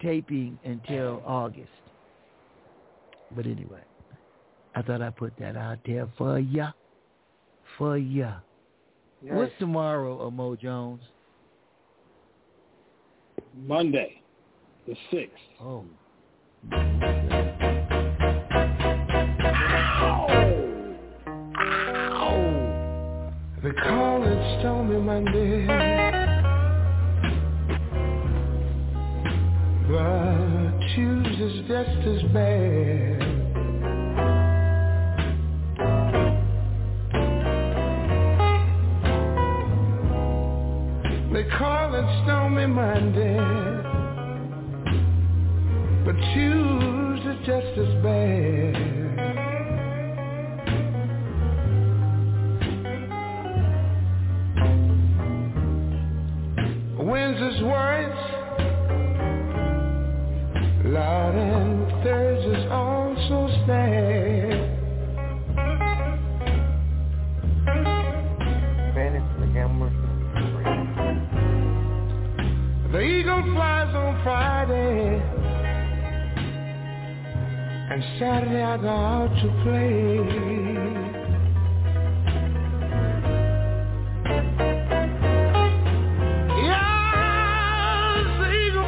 taping 0.00 0.58
until 0.64 1.22
August. 1.26 1.68
But 3.34 3.46
anyway, 3.46 3.82
I 4.74 4.82
thought 4.82 5.02
I'd 5.02 5.16
put 5.16 5.34
that 5.38 5.56
out 5.56 5.78
there 5.86 6.08
for 6.16 6.38
ya. 6.38 6.72
For 7.76 7.98
ya. 7.98 8.38
What's 9.20 9.52
tomorrow, 9.58 10.26
uh, 10.26 10.30
Mo 10.30 10.56
Jones? 10.56 11.02
Monday, 13.66 14.22
the 14.86 14.94
sixth. 15.10 15.34
Oh. 15.60 15.84
They 23.60 23.72
call 23.72 24.22
it 24.22 24.60
Stormy 24.60 25.00
Monday, 25.00 25.66
but 29.88 30.78
Tuesday's 30.94 31.66
just 31.66 32.06
as 32.06 32.22
bad. 32.32 33.20
They 41.32 41.44
call 41.58 41.94
it 41.96 42.24
Stormy 42.24 42.66
Monday, 42.66 43.38
but 46.04 46.14
Tuesday's 46.32 47.46
just 47.46 47.78
as 47.78 48.02
bad. 48.04 48.87
And 77.98 78.06
Saturday 78.20 78.62
I 78.62 78.76
go 78.76 78.88
out 78.88 79.28
to 79.42 79.48
play. 79.64 80.18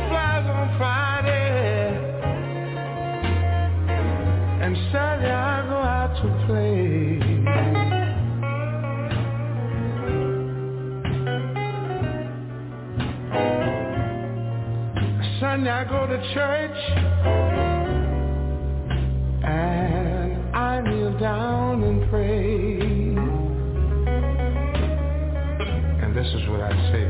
Flies 0.08 0.46
on 0.46 0.68
Friday, 0.76 1.96
and 4.62 4.76
Saturday 4.92 5.30
I 5.30 5.62
go 5.68 5.76
out 5.76 6.14
to 6.20 6.28
play. 6.46 7.20
Sunday 15.40 15.70
I 15.70 15.84
go 15.84 16.06
to 16.06 16.18
church 16.34 17.59
down 21.20 21.82
and 21.84 22.08
pray. 22.08 22.80
And 26.02 26.16
this 26.16 26.26
is 26.28 26.48
what 26.48 26.62
I 26.62 26.72
say, 26.90 27.09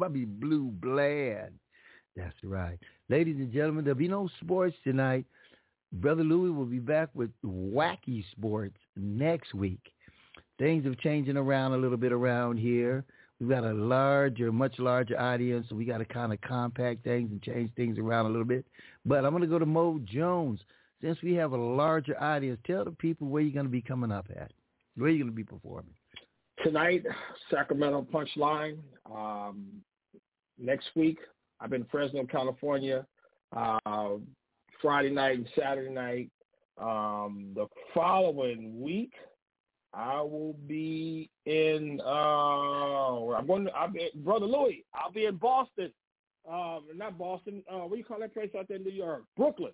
himself, 0.00 0.12
Bobby 0.12 0.24
Blue 0.24 0.70
Bland. 0.70 1.58
That's 2.16 2.36
right. 2.42 2.78
Ladies 3.08 3.36
and 3.36 3.52
gentlemen, 3.52 3.84
there'll 3.84 3.98
be 3.98 4.08
no 4.08 4.28
sports 4.40 4.76
tonight. 4.84 5.26
Brother 5.92 6.22
Louie 6.22 6.50
will 6.50 6.66
be 6.66 6.78
back 6.78 7.08
with 7.14 7.30
wacky 7.44 8.24
sports 8.32 8.76
next 8.96 9.54
week. 9.54 9.92
Things 10.58 10.86
are 10.86 10.94
changing 10.96 11.36
around 11.36 11.72
a 11.72 11.78
little 11.78 11.96
bit 11.96 12.12
around 12.12 12.58
here. 12.58 13.04
We've 13.40 13.48
got 13.48 13.64
a 13.64 13.72
larger, 13.72 14.52
much 14.52 14.78
larger 14.78 15.18
audience, 15.18 15.66
so 15.68 15.74
we 15.74 15.86
got 15.86 15.98
to 15.98 16.04
kind 16.04 16.32
of 16.32 16.40
compact 16.42 17.04
things 17.04 17.30
and 17.30 17.40
change 17.42 17.70
things 17.74 17.98
around 17.98 18.26
a 18.26 18.28
little 18.28 18.44
bit. 18.44 18.66
But 19.06 19.24
I'm 19.24 19.30
going 19.30 19.42
to 19.42 19.48
go 19.48 19.58
to 19.58 19.66
Mo 19.66 19.98
Jones. 20.04 20.60
Since 21.00 21.22
we 21.22 21.32
have 21.34 21.52
a 21.52 21.56
larger 21.56 22.20
audience, 22.22 22.60
tell 22.66 22.84
the 22.84 22.90
people 22.90 23.28
where 23.28 23.40
you're 23.40 23.54
going 23.54 23.64
to 23.64 23.72
be 23.72 23.80
coming 23.80 24.12
up 24.12 24.26
at. 24.36 24.52
Where 24.96 25.08
are 25.08 25.10
you're 25.10 25.24
going 25.24 25.32
to 25.32 25.36
be 25.36 25.44
performing. 25.44 25.94
Tonight, 26.62 27.04
Sacramento 27.50 28.06
Punchline. 28.12 28.76
Um, 29.10 29.82
next 30.60 30.88
week, 30.94 31.18
I'm 31.60 31.72
in 31.72 31.84
Fresno, 31.90 32.24
California. 32.24 33.06
Uh, 33.54 34.16
Friday 34.80 35.10
night 35.10 35.36
and 35.36 35.48
Saturday 35.58 35.90
night. 35.90 36.30
Um, 36.78 37.52
the 37.54 37.66
following 37.92 38.80
week, 38.80 39.12
I 39.92 40.20
will 40.20 40.56
be 40.66 41.28
in. 41.46 42.00
Uh, 42.04 43.32
I'm 43.32 43.46
going. 43.46 43.66
To, 43.66 43.72
I'll 43.72 43.90
be, 43.90 44.08
brother 44.14 44.46
Louis. 44.46 44.84
I'll 44.94 45.12
be 45.12 45.26
in 45.26 45.36
Boston. 45.36 45.92
Um, 46.50 46.84
not 46.94 47.18
Boston. 47.18 47.62
Uh, 47.70 47.80
what 47.80 47.92
do 47.92 47.98
you 47.98 48.04
call 48.04 48.20
that 48.20 48.32
place 48.32 48.50
out 48.58 48.68
there 48.68 48.78
in 48.78 48.84
New 48.84 48.90
York? 48.92 49.24
Brooklyn. 49.36 49.72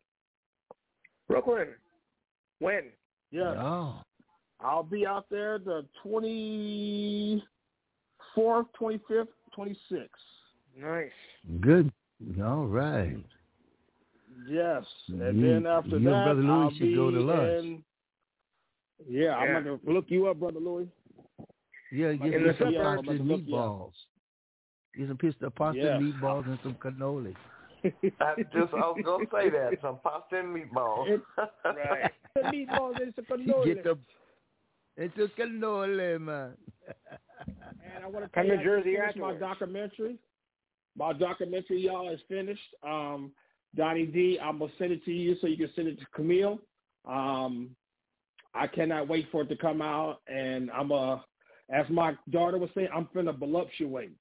Brooklyn. 1.29 1.69
When? 2.59 2.85
Yeah. 3.31 3.55
Oh. 3.63 4.01
I'll 4.61 4.83
be 4.83 5.07
out 5.07 5.27
there 5.31 5.59
the 5.59 5.85
24th, 6.05 7.43
25th, 8.37 9.27
26th. 9.57 10.09
Nice. 10.79 11.11
Good. 11.61 11.91
All 12.43 12.67
right. 12.67 13.17
Yes, 14.49 14.85
and 15.09 15.41
You- 15.41 15.53
then 15.55 15.67
after 15.67 15.99
you 15.99 16.05
that, 16.11 16.25
Brother 16.25 16.41
Louis 16.43 16.51
I'll 16.65 16.71
should 16.73 16.79
be 16.81 16.95
go 16.95 17.11
to 17.11 17.21
lunch. 17.21 17.65
in. 17.65 17.85
Yeah, 19.09 19.37
I'm 19.37 19.65
gonna 19.65 19.79
look 19.85 20.11
you 20.11 20.27
up, 20.29 20.39
brother 20.39 20.61
Louis. 20.61 20.89
Yeah, 21.93 22.11
In 22.11 22.19
get 22.19 22.41
me 22.43 22.49
some 22.59 22.75
pasta 22.75 22.99
and 22.99 23.07
gonna 23.07 23.23
look 23.23 23.41
you 23.47 23.57
up. 23.57 23.71
meatballs. 23.71 23.93
Get 24.97 25.09
some 25.09 25.19
pista, 25.19 25.51
pasta 25.51 25.79
Yeah. 25.81 25.99
meatballs 25.99 26.47
and 26.47 26.59
some 26.63 26.75
cannoli. 26.77 27.35
I 27.85 28.35
just 28.53 28.73
I 28.75 28.89
was 28.89 29.01
gonna 29.05 29.27
say 29.33 29.51
that 29.51 29.79
some 29.81 29.99
pasta 30.03 30.39
and 30.41 30.55
meatballs. 30.57 31.23
Right. 31.65 32.13
The 32.35 32.41
meatballs 32.43 33.01
and 33.03 33.15
some 33.15 33.25
cannoli. 33.31 33.65
get 33.67 33.85
the 33.85 33.99
it's 34.97 35.17
a 35.19 35.29
cannoli, 35.41 36.21
man. 36.21 36.57
And 37.95 38.05
I 38.05 38.07
want 38.09 38.25
to 38.25 38.31
Come 38.31 38.47
tell 38.47 38.47
to 38.47 38.49
you, 38.49 38.55
I 38.55 38.57
just 38.57 38.65
Jersey 38.65 38.97
finished 38.97 39.19
my 39.19 39.35
documentary. 39.35 40.19
My 40.97 41.13
documentary, 41.13 41.83
y'all, 41.83 42.13
is 42.13 42.21
finished. 42.29 42.61
Um, 42.83 43.33
Donny 43.77 44.07
D, 44.07 44.39
I'm 44.43 44.59
gonna 44.59 44.71
send 44.79 44.93
it 44.93 45.05
to 45.05 45.13
you 45.13 45.37
so 45.41 45.47
you 45.47 45.57
can 45.57 45.71
send 45.75 45.89
it 45.89 45.99
to 45.99 46.07
Camille. 46.15 46.59
Um, 47.07 47.71
I 48.55 48.67
cannot 48.67 49.09
wait 49.09 49.27
for 49.31 49.43
it 49.43 49.49
to 49.49 49.57
come 49.57 49.83
out, 49.83 50.21
and 50.29 50.71
I'm 50.71 50.91
a, 50.91 51.23
as 51.71 51.87
my 51.91 52.15
daughter 52.31 52.59
would 52.59 52.71
say, 52.75 52.89
I'm 52.95 53.07
finna 53.15 53.39
voluptuate. 53.39 54.17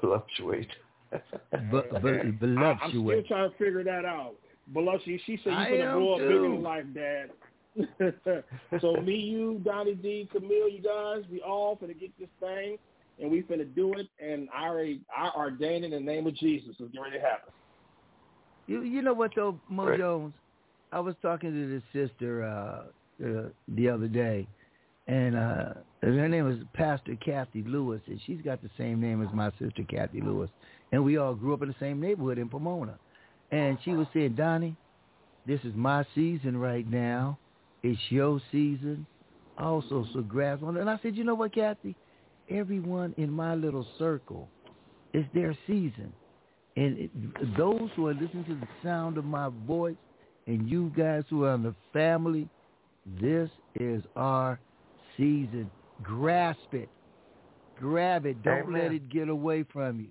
Voluptuate. 0.00 0.70
But 1.10 1.22
but 1.70 2.04
I, 2.04 2.20
I'm 2.20 2.38
still 2.38 2.48
voluptuous. 2.48 3.26
trying 3.28 3.50
to 3.50 3.56
figure 3.58 3.84
that 3.84 4.04
out. 4.04 4.34
Voluptuate. 4.72 5.20
She 5.26 5.38
said 5.44 5.50
you 5.50 5.56
I 5.56 5.70
finna 5.70 5.92
am 5.92 5.98
blow 5.98 6.12
up 6.14 6.18
bigger 6.20 6.38
too. 6.38 6.42
than 6.42 6.62
life, 6.62 6.84
Dad. 6.94 7.30
so 8.80 8.96
me, 9.02 9.14
you, 9.14 9.60
Donny 9.64 9.94
D, 9.94 10.28
Camille, 10.32 10.68
you 10.68 10.82
guys, 10.82 11.22
we 11.30 11.40
all 11.42 11.76
finna 11.76 11.98
get 11.98 12.18
this 12.18 12.28
thing, 12.40 12.78
and 13.20 13.30
we 13.30 13.42
finna 13.42 13.74
do 13.74 13.94
it. 13.94 14.08
And 14.20 14.48
I 14.54 14.66
already, 14.66 15.00
I 15.16 15.30
ordain 15.36 15.84
in 15.84 15.90
the 15.90 16.00
name 16.00 16.26
of 16.26 16.34
Jesus. 16.36 16.70
It's 16.78 16.92
getting 16.92 17.02
ready 17.02 17.18
to 17.18 17.22
happen. 17.22 17.52
You 18.66 18.82
you 18.82 19.02
know 19.02 19.14
what 19.14 19.32
though, 19.34 19.60
Mo 19.68 19.86
Right. 19.86 19.98
Jones? 19.98 20.34
I 20.92 21.00
was 21.00 21.14
talking 21.22 21.52
to 21.52 21.68
this 21.68 21.82
sister 21.92 22.44
uh, 22.44 23.26
uh 23.26 23.48
the 23.68 23.88
other 23.88 24.08
day 24.08 24.46
and 25.06 25.36
uh 25.36 25.74
her 26.02 26.28
name 26.28 26.48
is 26.50 26.62
Pastor 26.74 27.16
Kathy 27.24 27.62
Lewis 27.62 28.00
and 28.06 28.20
she's 28.26 28.40
got 28.42 28.62
the 28.62 28.70
same 28.78 29.00
name 29.00 29.22
as 29.22 29.32
my 29.34 29.50
sister 29.58 29.82
Kathy 29.88 30.20
Lewis. 30.20 30.50
And 30.92 31.04
we 31.04 31.16
all 31.16 31.34
grew 31.34 31.54
up 31.54 31.62
in 31.62 31.68
the 31.68 31.74
same 31.80 32.00
neighborhood 32.00 32.38
in 32.38 32.48
Pomona. 32.48 32.98
And 33.50 33.78
she 33.84 33.92
was 33.92 34.06
saying, 34.12 34.34
Donny, 34.34 34.76
this 35.46 35.60
is 35.64 35.74
my 35.74 36.04
season 36.14 36.56
right 36.56 36.86
now. 36.86 37.38
It's 37.82 38.00
your 38.10 38.40
season. 38.52 39.06
Also, 39.56 40.06
so 40.12 40.20
grasp 40.20 40.62
on 40.62 40.76
it. 40.76 40.80
And 40.80 40.90
I 40.90 40.98
said, 41.02 41.16
you 41.16 41.24
know 41.24 41.34
what, 41.34 41.54
Kathy? 41.54 41.96
Everyone 42.50 43.14
in 43.16 43.30
my 43.30 43.54
little 43.54 43.86
circle, 43.98 44.48
it's 45.12 45.28
their 45.34 45.56
season. 45.66 46.12
And 46.76 46.98
it, 46.98 47.56
those 47.56 47.90
who 47.96 48.06
are 48.06 48.14
listening 48.14 48.44
to 48.44 48.54
the 48.54 48.68
sound 48.82 49.18
of 49.18 49.24
my 49.24 49.50
voice 49.66 49.96
and 50.46 50.68
you 50.68 50.92
guys 50.96 51.24
who 51.28 51.44
are 51.44 51.54
in 51.54 51.62
the 51.62 51.74
family, 51.92 52.48
this 53.20 53.50
is 53.74 54.02
our 54.16 54.60
season. 55.16 55.70
Grasp 56.02 56.72
it. 56.72 56.88
Grab 57.78 58.26
it. 58.26 58.42
Don't 58.42 58.72
let 58.72 58.92
it 58.92 59.08
get 59.08 59.28
away 59.28 59.64
from 59.72 60.00
you. 60.00 60.08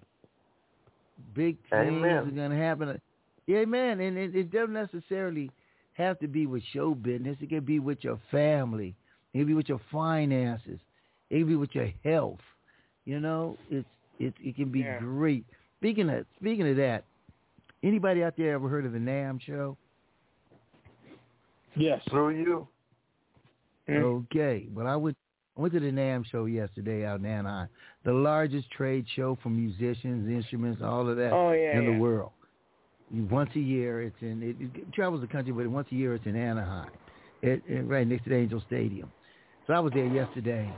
Big 1.33 1.57
things 1.69 1.87
Amen. 1.87 2.17
are 2.17 2.25
going 2.25 2.51
to 2.51 2.57
happen. 2.57 3.01
Amen. 3.49 3.99
And 3.99 4.17
it, 4.17 4.35
it 4.35 4.51
doesn't 4.51 4.73
necessarily 4.73 5.49
have 5.93 6.19
to 6.19 6.27
be 6.27 6.45
with 6.45 6.61
show 6.73 6.93
business. 6.93 7.37
It 7.41 7.49
can 7.49 7.65
be 7.65 7.79
with 7.79 8.03
your 8.03 8.19
family. 8.29 8.95
It 9.33 9.39
can 9.39 9.47
be 9.47 9.53
with 9.53 9.69
your 9.69 9.81
finances. 9.91 10.79
It 11.29 11.39
can 11.39 11.47
be 11.47 11.55
with 11.55 11.73
your 11.75 11.91
health. 12.03 12.39
You 13.05 13.19
know, 13.19 13.57
it's 13.69 13.87
it 14.19 14.33
it 14.41 14.55
can 14.55 14.69
be 14.71 14.79
Yeah. 14.79 14.99
great. 14.99 15.45
Speaking 15.79 16.09
of 16.09 16.25
speaking 16.39 16.67
of 16.69 16.75
that, 16.77 17.03
anybody 17.83 18.23
out 18.23 18.35
there 18.37 18.53
ever 18.53 18.67
heard 18.69 18.85
of 18.85 18.93
the 18.93 18.99
NAMM 18.99 19.39
show? 19.41 19.77
Yes. 21.75 22.01
Through 22.09 22.29
you. 22.29 22.67
Hmm? 23.87 23.93
Okay. 24.03 24.67
Well, 24.73 24.87
I 24.87 24.95
went 24.95 25.15
I 25.57 25.61
went 25.61 25.73
to 25.73 25.79
the 25.79 25.91
NAMM 25.91 26.25
show 26.25 26.45
yesterday 26.45 27.05
out 27.05 27.19
in 27.19 27.25
Anaheim, 27.25 27.67
the 28.03 28.13
largest 28.13 28.69
trade 28.71 29.05
show 29.15 29.37
for 29.41 29.49
musicians, 29.49 30.29
instruments, 30.29 30.81
all 30.83 31.07
of 31.09 31.17
that 31.17 31.31
Oh, 31.33 31.51
yeah, 31.51 31.77
in 31.77 31.83
yeah. 31.83 31.91
the 31.91 31.97
world. 31.97 32.31
Once 33.29 33.49
a 33.55 33.59
year, 33.59 34.01
it's 34.01 34.21
in. 34.21 34.43
It, 34.43 34.55
it 34.77 34.91
travels 34.93 35.21
the 35.21 35.27
country, 35.27 35.53
but 35.53 35.65
once 35.67 35.87
a 35.91 35.95
year, 35.95 36.13
it's 36.13 36.25
in 36.25 36.35
Anaheim, 36.35 36.89
it, 37.41 37.63
it, 37.65 37.87
right 37.87 38.05
next 38.05 38.25
to 38.25 38.31
the 38.31 38.35
Angel 38.35 38.61
Stadium. 38.67 39.09
So 39.65 39.73
I 39.73 39.79
was 39.79 39.93
there 39.93 40.05
yesterday. 40.05 40.69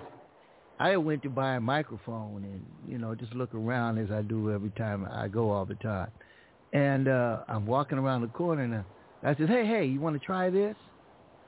I 0.79 0.95
went 0.95 1.23
to 1.23 1.29
buy 1.29 1.55
a 1.55 1.59
microphone 1.59 2.45
and, 2.45 2.65
you 2.87 2.97
know, 2.97 3.13
just 3.13 3.35
look 3.35 3.53
around 3.53 3.97
as 3.97 4.11
I 4.11 4.21
do 4.21 4.51
every 4.51 4.69
time 4.71 5.05
I 5.11 5.27
go 5.27 5.51
all 5.51 5.65
the 5.65 5.75
time. 5.75 6.09
And 6.71 7.09
uh, 7.09 7.39
I'm 7.49 7.65
walking 7.65 7.97
around 7.97 8.21
the 8.21 8.27
corner 8.29 8.63
and 8.63 8.85
I, 9.23 9.35
said, 9.35 9.49
hey, 9.49 9.65
hey, 9.65 9.85
you 9.85 9.99
want 9.99 10.19
to 10.19 10.25
try 10.25 10.49
this? 10.49 10.77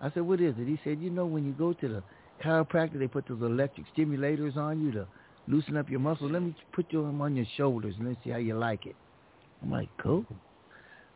I 0.02 0.12
said, 0.12 0.24
what 0.24 0.42
is 0.42 0.56
it? 0.58 0.68
He 0.68 0.80
said, 0.84 1.00
you 1.00 1.12
know, 1.12 1.26
when 1.26 1.46
you 1.46 1.54
go 1.54 1.72
to 1.72 1.88
the 1.88 2.04
chiropractor, 2.44 3.00
they 3.00 3.08
put 3.08 3.28
those 3.28 3.42
electric 3.42 3.86
stimulators 3.96 4.58
on 4.58 4.82
you 4.82 4.92
to 4.92 5.08
loosen 5.48 5.78
up 5.78 5.90
your 5.90 6.02
muscles. 6.02 6.32
Let 6.32 6.42
me 6.42 6.54
put 6.74 6.90
them 6.92 7.22
on 7.22 7.36
your 7.36 7.46
shoulders 7.56 7.96
and 7.98 8.10
let's 8.10 8.22
see 8.26 8.32
how 8.32 8.38
you 8.38 8.58
like 8.58 8.86
it. 8.86 8.98
I'm 9.62 9.72
like, 9.72 9.90
cool. 10.02 10.26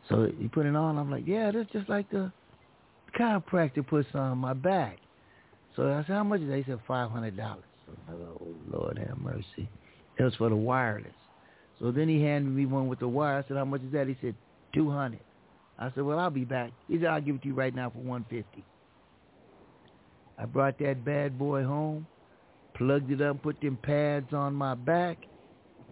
So 0.08 0.30
he 0.38 0.48
put 0.48 0.64
it 0.64 0.76
on. 0.76 0.96
I'm 0.96 1.10
like, 1.10 1.24
yeah, 1.26 1.50
that's 1.50 1.70
just 1.70 1.88
like 1.90 2.08
the 2.10 2.32
chiropractor 3.18 3.86
puts 3.86 4.08
on 4.14 4.38
my 4.38 4.54
back. 4.54 5.00
So 5.74 5.92
I 5.92 6.02
said, 6.06 6.14
how 6.14 6.24
much 6.24 6.40
is 6.40 6.48
that? 6.48 6.56
He 6.56 6.64
said, 6.64 6.80
$500. 6.88 7.56
Hello, 8.08 8.40
oh, 8.40 8.56
Lord 8.68 8.98
have 8.98 9.18
mercy. 9.18 9.68
It 10.18 10.22
was 10.22 10.34
for 10.36 10.48
the 10.48 10.56
wireless. 10.56 11.14
So 11.78 11.92
then 11.92 12.08
he 12.08 12.22
handed 12.22 12.52
me 12.54 12.66
one 12.66 12.88
with 12.88 13.00
the 13.00 13.08
wire. 13.08 13.38
I 13.38 13.48
said, 13.48 13.56
how 13.56 13.64
much 13.64 13.82
is 13.82 13.92
that? 13.92 14.08
He 14.08 14.16
said, 14.20 14.34
200 14.74 15.20
I 15.78 15.90
said, 15.94 16.04
well, 16.04 16.18
I'll 16.18 16.30
be 16.30 16.44
back. 16.44 16.72
He 16.88 16.96
said, 16.96 17.06
I'll 17.06 17.20
give 17.20 17.36
it 17.36 17.42
to 17.42 17.48
you 17.48 17.54
right 17.54 17.74
now 17.74 17.90
for 17.90 17.98
150 17.98 18.64
I 20.38 20.44
brought 20.44 20.78
that 20.78 21.04
bad 21.04 21.38
boy 21.38 21.64
home, 21.64 22.06
plugged 22.76 23.10
it 23.10 23.20
up, 23.20 23.42
put 23.42 23.60
them 23.60 23.78
pads 23.82 24.32
on 24.32 24.54
my 24.54 24.74
back. 24.74 25.18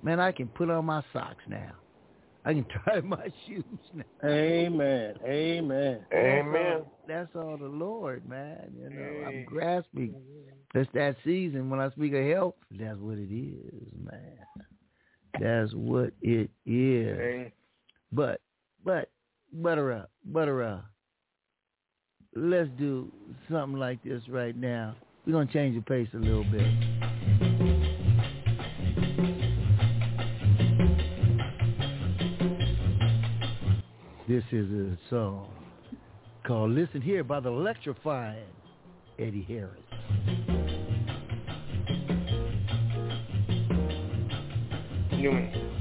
Man, 0.03 0.21
I 0.21 0.33
can 0.33 0.49
put 0.49 0.71
on 0.71 0.85
my 0.85 1.03
socks 1.13 1.45
now. 1.49 1.73
I 2.45 2.53
can 2.53 2.67
tie 2.85 3.01
my 3.01 3.27
shoes 3.47 3.65
now. 3.95 4.05
Amen. 4.25 5.15
Amen. 5.25 6.05
Amen. 6.13 6.53
That's 6.53 6.77
all, 6.77 6.93
that's 7.09 7.37
all 7.37 7.57
the 7.57 7.65
Lord, 7.65 8.29
man. 8.29 8.71
You 8.79 8.91
know, 8.91 9.03
Amen. 9.03 9.25
I'm 9.27 9.45
grasping 9.45 10.15
it's 10.75 10.91
that 10.93 11.15
season 11.25 11.71
when 11.71 11.79
I 11.79 11.91
speak 11.91 12.15
of 12.15 12.25
health. 12.25 12.55
That's 12.73 12.99
what 12.99 13.17
it 13.17 13.33
is, 13.33 13.93
man. 14.03 14.39
That's 15.41 15.73
what 15.73 16.13
it 16.21 16.51
is. 16.67 17.53
But, 18.11 18.41
but, 18.85 19.11
butter 19.53 19.93
up, 19.93 20.11
butter 20.25 20.65
up. 20.65 20.85
Let's 22.35 22.71
do 22.77 23.13
something 23.49 23.79
like 23.79 24.03
this 24.03 24.23
right 24.29 24.57
now. 24.57 24.97
We're 25.25 25.35
gonna 25.35 25.53
change 25.53 25.77
the 25.77 25.83
pace 25.83 26.09
a 26.13 26.17
little 26.17 26.45
bit. 26.45 26.67
This 34.27 34.43
is 34.51 34.69
a 34.73 34.99
song 35.09 35.51
called 36.45 36.73
Listen 36.73 37.01
Here 37.01 37.23
by 37.23 37.39
the 37.39 37.51
electrifying 37.51 38.43
Eddie 39.21 39.45
Harris. 39.47 40.64
Newman. 45.25 45.74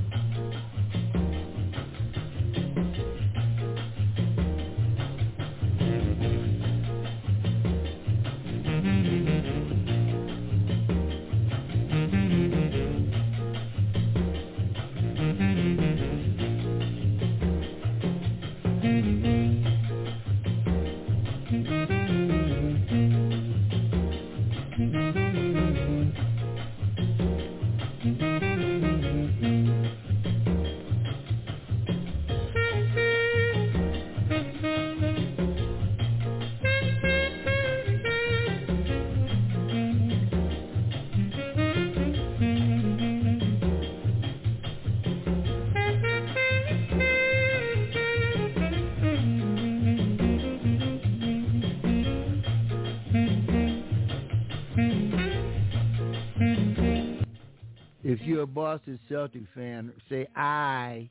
Boston 58.74 59.00
Celtic 59.08 59.44
fan, 59.54 59.94
say 60.10 60.26
I. 60.36 61.08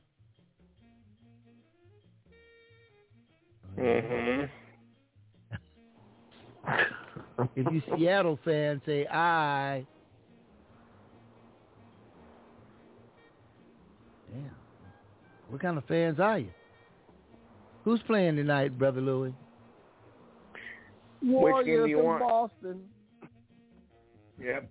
Mm-hmm. 3.78 4.44
If 7.55 7.72
you 7.72 7.82
Seattle 7.97 8.36
fan, 8.44 8.82
say 8.84 9.06
I. 9.06 9.86
Damn. 14.32 14.51
What 15.48 15.62
kind 15.62 15.78
of 15.78 15.84
fans 15.84 16.18
are 16.18 16.40
you? 16.40 16.51
Who's 17.84 18.01
playing 18.09 18.34
tonight, 18.34 18.76
Brother 18.76 19.01
Louis? 19.01 19.32
Which 21.22 21.30
game 21.30 21.30
do 21.30 21.36
Warriors 21.36 21.90
you 21.90 21.98
in 22.01 22.05
want? 22.05 22.22
Boston. 22.22 22.80
Yep. 24.43 24.68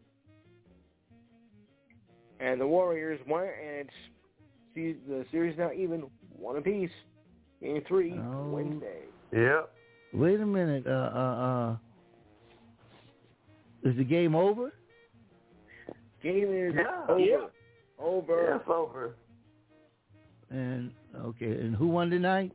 And 2.41 2.59
the 2.59 2.65
Warriors 2.68 3.19
won, 3.27 3.43
and 3.43 3.88
it's 3.88 3.89
see, 4.73 4.95
the 5.07 5.26
series 5.31 5.57
now 5.57 5.72
even 5.72 6.03
one 6.35 6.57
apiece. 6.57 6.89
Game 7.61 7.81
three 7.88 8.13
Oh. 8.18 8.49
Wednesday. 8.49 9.03
Yep. 9.31 9.72
Wait 10.13 10.39
a 10.39 10.45
minute. 10.45 10.85
Uh, 10.88 10.89
uh, 10.89 11.76
uh. 13.85 13.89
Is 13.89 13.95
the 13.97 14.03
game 14.03 14.35
over? 14.35 14.73
Game 16.23 16.51
is 16.51 16.73
Yeah. 16.76 17.05
over. 17.07 17.19
Yeah. 17.19 17.47
Over. 17.99 18.43
Yeah, 18.49 18.55
it's 18.57 18.69
over. 18.69 19.15
And 20.49 20.91
okay, 21.23 21.51
and 21.51 21.76
who 21.76 21.88
won 21.88 22.09
tonight? 22.09 22.51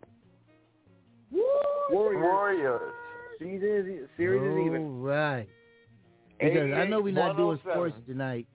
Warriors. 1.91 2.23
Warriors. 2.23 2.93
Season 3.39 3.99
is, 4.03 4.09
series 4.17 4.43
is 4.43 4.67
even. 4.67 4.83
All 4.83 4.91
right. 5.03 5.49
Because 6.41 6.73
I 6.73 6.87
know 6.87 7.01
we're 7.01 7.15
not 7.15 7.37
doing 7.37 7.59
sports 7.61 7.95
tonight, 8.07 8.47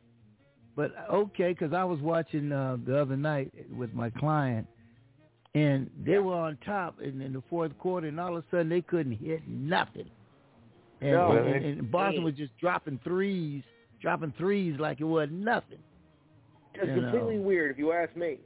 but 0.75 0.91
okay, 1.11 1.49
because 1.53 1.73
I 1.73 1.83
was 1.83 1.99
watching 1.99 2.51
uh, 2.51 2.77
the 2.85 2.99
other 2.99 3.17
night 3.17 3.51
with 3.75 3.93
my 3.93 4.09
client, 4.09 4.67
and 5.53 5.89
they 6.05 6.17
were 6.19 6.35
on 6.35 6.57
top 6.65 7.01
in, 7.01 7.21
in 7.21 7.33
the 7.33 7.43
fourth 7.49 7.77
quarter, 7.77 8.07
and 8.07 8.19
all 8.19 8.37
of 8.37 8.43
a 8.43 8.45
sudden 8.51 8.69
they 8.69 8.81
couldn't 8.81 9.17
hit 9.17 9.41
nothing. 9.47 10.09
And, 11.01 11.11
No. 11.11 11.31
and, 11.31 11.47
and, 11.55 11.65
and 11.79 11.91
Boston 11.91 12.23
was 12.23 12.35
just 12.35 12.57
dropping 12.59 12.99
threes, 13.03 13.63
dropping 14.01 14.33
threes 14.37 14.79
like 14.79 15.01
it 15.01 15.05
was 15.05 15.29
nothing. 15.31 15.79
Just 16.75 16.87
completely 16.87 17.35
know. 17.35 17.41
weird 17.41 17.71
if 17.71 17.77
you 17.77 17.91
ask 17.91 18.15
me. 18.15 18.37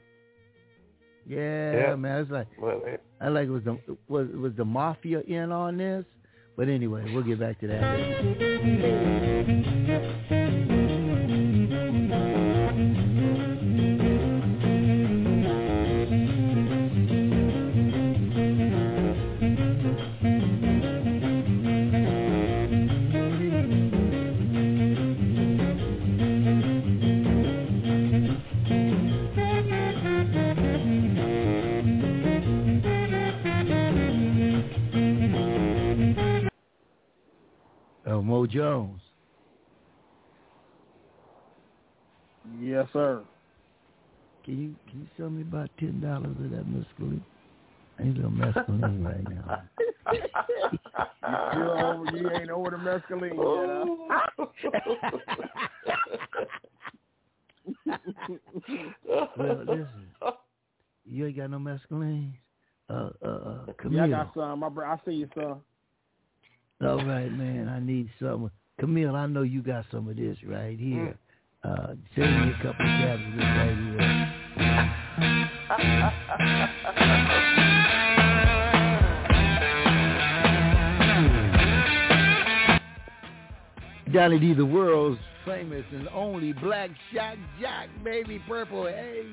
Yeah, 1.27 1.89
Yeah. 1.89 1.95
man, 1.95 2.21
it's 2.21 2.31
like 2.31 2.47
Well, 2.59 2.81
it- 2.85 3.01
I 3.21 3.29
like 3.29 3.47
it 3.47 3.51
was 3.51 3.63
the 3.63 3.77
was 4.07 4.27
was 4.29 4.53
the 4.57 4.65
mafia 4.65 5.21
in 5.21 5.51
on 5.51 5.77
this, 5.77 6.05
but 6.57 6.67
anyway, 6.69 7.03
we'll 7.13 7.23
get 7.23 7.39
back 7.39 7.59
to 7.61 7.67
that. 7.67 10.14
Mo 38.35 38.45
Jones. 38.45 38.99
Yes, 42.59 42.85
sir. 42.91 43.23
Can 44.43 44.61
you 44.61 44.75
can 44.89 44.99
you 44.99 45.07
sell 45.15 45.29
me 45.29 45.43
about 45.43 45.69
ten 45.79 46.01
dollars 46.01 46.35
of 46.37 46.49
that 46.51 46.65
mescaline? 46.67 47.21
I 47.97 48.03
need 48.03 48.17
a 48.17 48.27
little 48.27 48.31
mescaline 48.31 49.05
right 49.05 49.23
now. 49.29 49.61
you, 51.55 51.63
over, 51.71 52.17
you 52.17 52.29
ain't 52.31 52.49
over 52.49 52.71
the 52.71 52.77
mescaline 52.77 53.37
yet, 53.37 53.69
huh? 54.27 54.45
well, 59.37 59.59
listen. 59.59 60.09
You 61.05 61.27
ain't 61.27 61.37
got 61.37 61.51
no 61.51 61.59
mescaline? 61.59 62.33
Uh, 62.89 63.11
uh, 63.23 63.27
uh, 63.27 63.65
Camille. 63.77 63.97
Yeah, 63.99 64.03
I 64.03 64.23
got 64.25 64.33
some. 64.33 64.61
I 64.61 64.97
see 65.05 65.13
you, 65.13 65.29
son. 65.33 65.61
All 66.81 66.97
right, 67.05 67.31
man. 67.31 67.69
I 67.69 67.79
need 67.79 68.09
some. 68.19 68.51
Camille, 68.79 69.15
I 69.15 69.25
know 69.27 69.43
you 69.43 69.61
got 69.61 69.85
some 69.91 70.09
of 70.09 70.17
this 70.17 70.37
right 70.45 70.77
here. 70.77 71.17
Uh, 71.63 71.95
send 72.13 72.41
me 72.41 72.51
a 72.51 72.55
couple 72.57 72.71
of 72.71 72.91
tabs 72.99 73.23
of 73.23 73.31
this 73.33 73.43
right 73.43 73.77
here. 73.77 74.31
Donny 84.13 84.39
D, 84.39 84.53
the 84.53 84.65
world's 84.65 85.19
famous 85.45 85.83
and 85.91 86.07
only 86.09 86.53
black 86.53 86.89
shock 87.13 87.37
jock, 87.61 87.87
baby 88.03 88.41
purple. 88.47 88.85
Hey. 88.85 89.25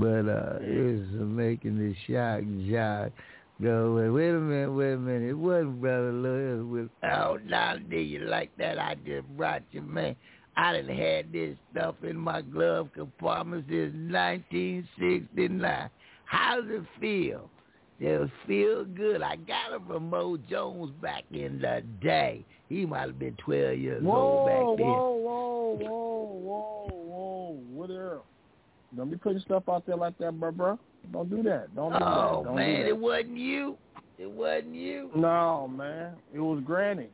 But 0.00 0.28
uh, 0.28 0.58
it 0.60 1.12
was 1.12 1.28
making 1.28 1.78
the 1.78 1.94
shock 2.06 2.42
jock 2.70 3.12
go. 3.62 3.94
Wait, 3.94 4.08
wait 4.10 4.30
a 4.30 4.40
minute, 4.40 4.72
wait 4.72 4.92
a 4.92 4.96
minute. 4.96 5.30
It 5.30 5.34
wasn't 5.34 5.80
Brother 5.80 6.12
Louis. 6.12 6.60
It 6.60 6.64
was 6.64 6.88
oh, 7.04 7.38
now 7.46 7.76
do 7.76 7.96
you 7.96 8.20
like 8.20 8.50
that? 8.58 8.78
I 8.78 8.96
just 9.06 9.28
brought 9.36 9.62
you, 9.72 9.82
man. 9.82 10.16
I 10.56 10.72
done 10.72 10.88
had 10.88 11.32
this 11.32 11.56
stuff 11.70 11.94
in 12.02 12.16
my 12.16 12.40
glove 12.42 12.88
compartment 12.94 13.66
since 13.68 13.94
1969. 13.94 15.90
How's 16.24 16.64
it 16.66 16.82
feel? 17.00 17.50
It 18.00 18.30
feel 18.46 18.84
good. 18.86 19.22
I 19.22 19.36
got 19.36 19.74
it 19.74 19.82
from 19.86 20.08
Mo 20.08 20.38
Jones 20.48 20.92
back 21.02 21.24
in 21.30 21.60
the 21.60 21.82
day. 22.02 22.44
He 22.68 22.86
might 22.86 23.08
have 23.08 23.18
been 23.18 23.36
12 23.44 23.78
years 23.78 24.02
Whoa, 24.02 24.16
old 24.16 24.48
back 24.48 24.78
then. 24.78 24.86
whoa, 24.86 25.10
whoa, 25.12 25.76
whoa, 25.80 26.38
whoa, 26.40 26.88
whoa. 27.04 27.60
What 27.72 27.88
there? 27.88 28.20
Don't 28.96 29.10
be 29.10 29.16
putting 29.16 29.40
stuff 29.40 29.64
out 29.68 29.86
there 29.86 29.96
like 29.96 30.18
that, 30.18 30.38
bro, 30.38 30.50
bro. 30.50 30.78
Don't 31.12 31.30
do 31.30 31.42
that. 31.44 31.74
Don't 31.74 31.92
do 31.92 31.98
that. 31.98 32.04
Oh, 32.04 32.42
Don't 32.44 32.56
man, 32.56 32.76
do 32.76 32.82
that. 32.82 32.88
it 32.88 32.96
wasn't 32.96 33.36
you. 33.36 33.76
It 34.18 34.30
wasn't 34.30 34.74
you. 34.74 35.10
No, 35.14 35.68
man. 35.68 36.14
It 36.32 36.40
was 36.40 36.62
Granny. 36.64 37.08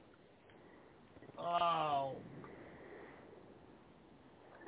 Oh. 1.38 2.12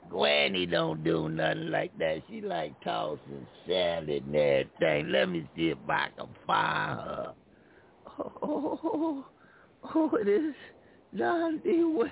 Granny 0.09 0.67
don't 0.67 1.05
do 1.05 1.29
nothing 1.29 1.71
like 1.71 1.97
that. 1.99 2.23
She 2.29 2.41
like 2.41 2.79
tossing 2.83 3.47
salad 3.67 4.25
and 4.27 4.37
everything. 4.37 5.11
Let 5.11 5.29
me 5.29 5.49
see 5.55 5.69
if 5.69 5.79
I 5.89 6.09
can 6.17 6.29
find 6.47 7.01
her. 7.01 7.33
Oh, 8.19 8.33
oh, 8.43 8.81
oh, 8.85 9.27
oh 9.95 10.17
it 10.17 10.29
is 10.29 10.55
John 11.17 11.61
D. 11.63 11.83
Uh, 11.83 12.09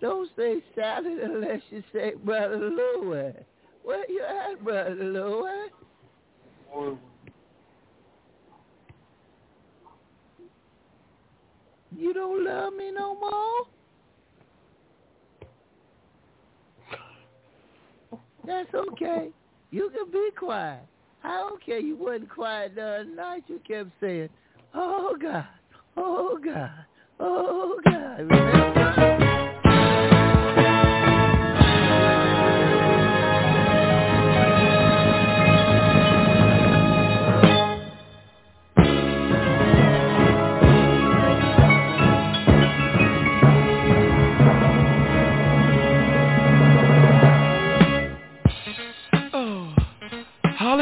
Don't 0.00 0.30
say 0.36 0.62
salad 0.74 1.18
unless 1.18 1.60
you 1.70 1.82
say 1.92 2.12
Brother 2.24 2.56
Louis. 2.56 3.34
Where 3.82 4.08
you 4.08 4.22
at, 4.22 4.62
Brother 4.62 4.94
Louis? 4.94 5.70
You 11.96 12.14
don't 12.14 12.44
love 12.44 12.74
me 12.74 12.92
no 12.92 13.18
more? 13.18 13.64
That's 18.46 18.72
okay. 18.74 19.30
You 19.70 19.90
can 19.90 20.10
be 20.10 20.30
quiet. 20.38 20.82
I 21.24 21.36
don't 21.38 21.64
care 21.64 21.78
you 21.78 21.96
wasn't 21.96 22.30
quiet 22.30 22.74
the 22.76 22.82
other 22.82 23.04
night. 23.04 23.44
You 23.48 23.60
kept 23.66 23.90
saying, 24.00 24.28
oh, 24.74 25.16
God, 25.20 25.44
oh, 25.96 26.38
God, 26.42 26.70
oh, 27.18 27.80
God. 27.84 29.17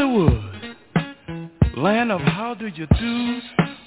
Hollywood, 0.07 0.39
land 1.77 2.13
of 2.13 2.21
how 2.21 2.55
do 2.55 2.69
you 2.69 2.87
do? 2.87 3.41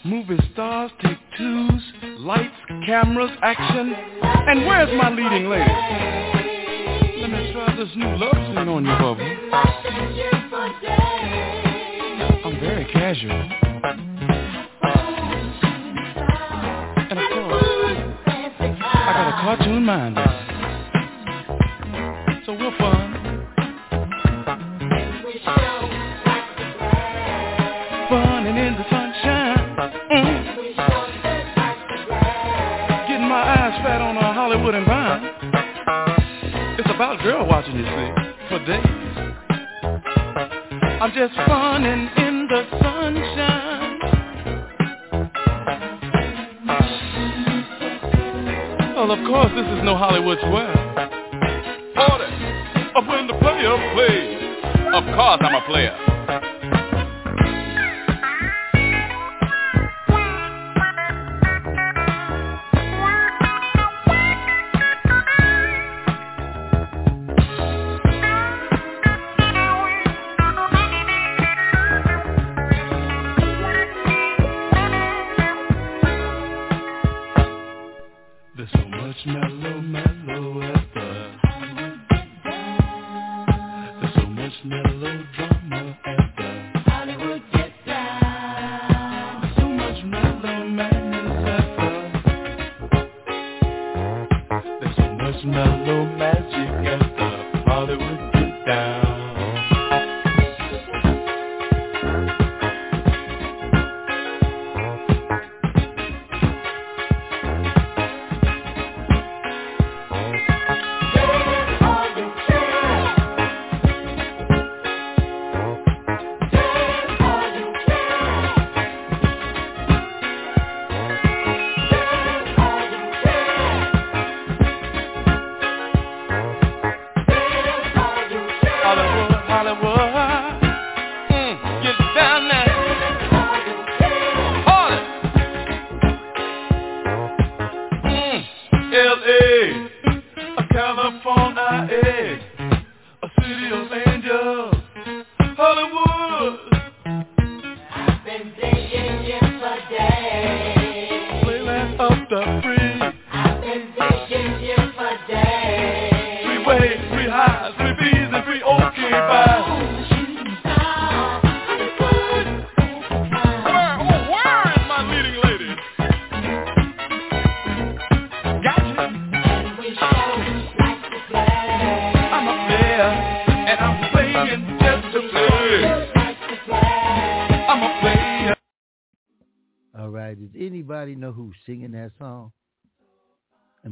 Movie 0.03 0.37
stars 0.51 0.91
take 1.01 1.17
twos, 1.37 1.81
lights, 2.19 2.53
cameras, 2.85 3.31
action. 3.41 3.93
And 4.21 4.65
where's 4.65 4.89
my 4.97 5.09
leading 5.11 5.47
lady? 5.49 5.63
Let 7.21 7.31
me 7.31 7.53
try 7.53 7.73
this 7.77 7.87
new 7.95 8.17
love 8.17 8.33
scene 8.33 8.57
on 8.57 8.83
you, 8.83 8.91
Bubba. 8.91 9.23
I'm 12.45 12.59
very 12.59 12.85
casual. 12.91 13.31
And 17.09 17.17
of 17.17 17.29
course, 17.31 17.63
I 18.81 19.13
got 19.15 19.27
a 19.29 19.31
cartoon 19.41 19.85
mind. 19.85 20.17
So 22.45 22.51
we'll 22.53 22.77
fun. 22.77 22.98
Hollywood 34.69 34.75
and 34.75 34.85
Vine. 34.85 36.77
It's 36.77 36.89
about 36.93 37.19
girl 37.23 37.47
watching, 37.47 37.75
you 37.75 37.85
see, 37.85 38.11
for 38.49 38.59
days. 38.65 38.85
I'm 41.01 41.11
just 41.11 41.35
running 41.47 42.07
in 42.17 42.47
the 42.47 42.67
sunshine. 42.79 43.99
Well, 48.95 49.11
of 49.11 49.25
course, 49.25 49.51
this 49.55 49.65
is 49.65 49.83
no 49.83 49.95
Hollywood 49.97 50.37
square. 50.37 50.75
Of 52.95 53.07
when 53.07 53.27
the 53.27 53.33
player 53.39 53.77
plays. 53.93 54.37
Of 54.93 55.03
course, 55.15 55.39
I'm 55.41 55.55
a 55.55 55.61
player. 55.67 56.08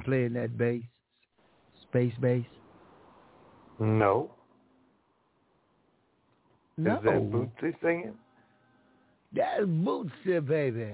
Playing 0.08 0.34
that 0.34 0.58
bass, 0.58 0.82
space 1.84 2.14
bass? 2.22 2.46
No. 3.80 4.32
No. 6.78 6.96
Is 6.96 7.04
that 7.04 7.14
Bootsy 7.14 7.76
singing? 7.82 8.14
That's 9.36 9.64
Bootsy, 9.64 10.48
baby. 10.48 10.94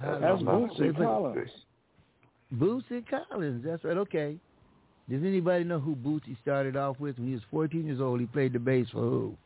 That's 0.00 0.42
Bootsy 0.42 0.96
Collins. 0.96 1.50
Bootsy 2.54 3.04
Collins. 3.08 3.64
That's 3.66 3.82
right. 3.84 3.96
Okay. 3.96 4.36
Does 5.10 5.22
anybody 5.24 5.64
know 5.64 5.80
who 5.80 5.96
Bootsy 5.96 6.40
started 6.40 6.76
off 6.76 7.00
with 7.00 7.18
when 7.18 7.26
he 7.26 7.34
was 7.34 7.42
14 7.50 7.84
years 7.86 8.00
old? 8.00 8.20
He 8.20 8.26
played 8.26 8.52
the 8.52 8.60
bass 8.60 8.86
for 8.92 9.00
who? 9.00 9.36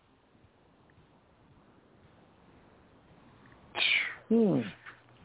Hmm. 4.29 4.61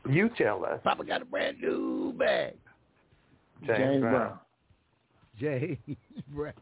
You 0.09 0.30
tell 0.38 0.63
us. 0.65 0.80
Papa 0.83 1.03
got 1.03 1.21
a 1.21 1.25
brand 1.25 1.59
new 1.61 2.13
bag. 2.17 2.53
James, 3.65 3.80
James 3.80 4.01
Brown. 4.01 4.11
Brown. 4.11 4.40
James 5.40 5.98
Brown. 6.27 6.53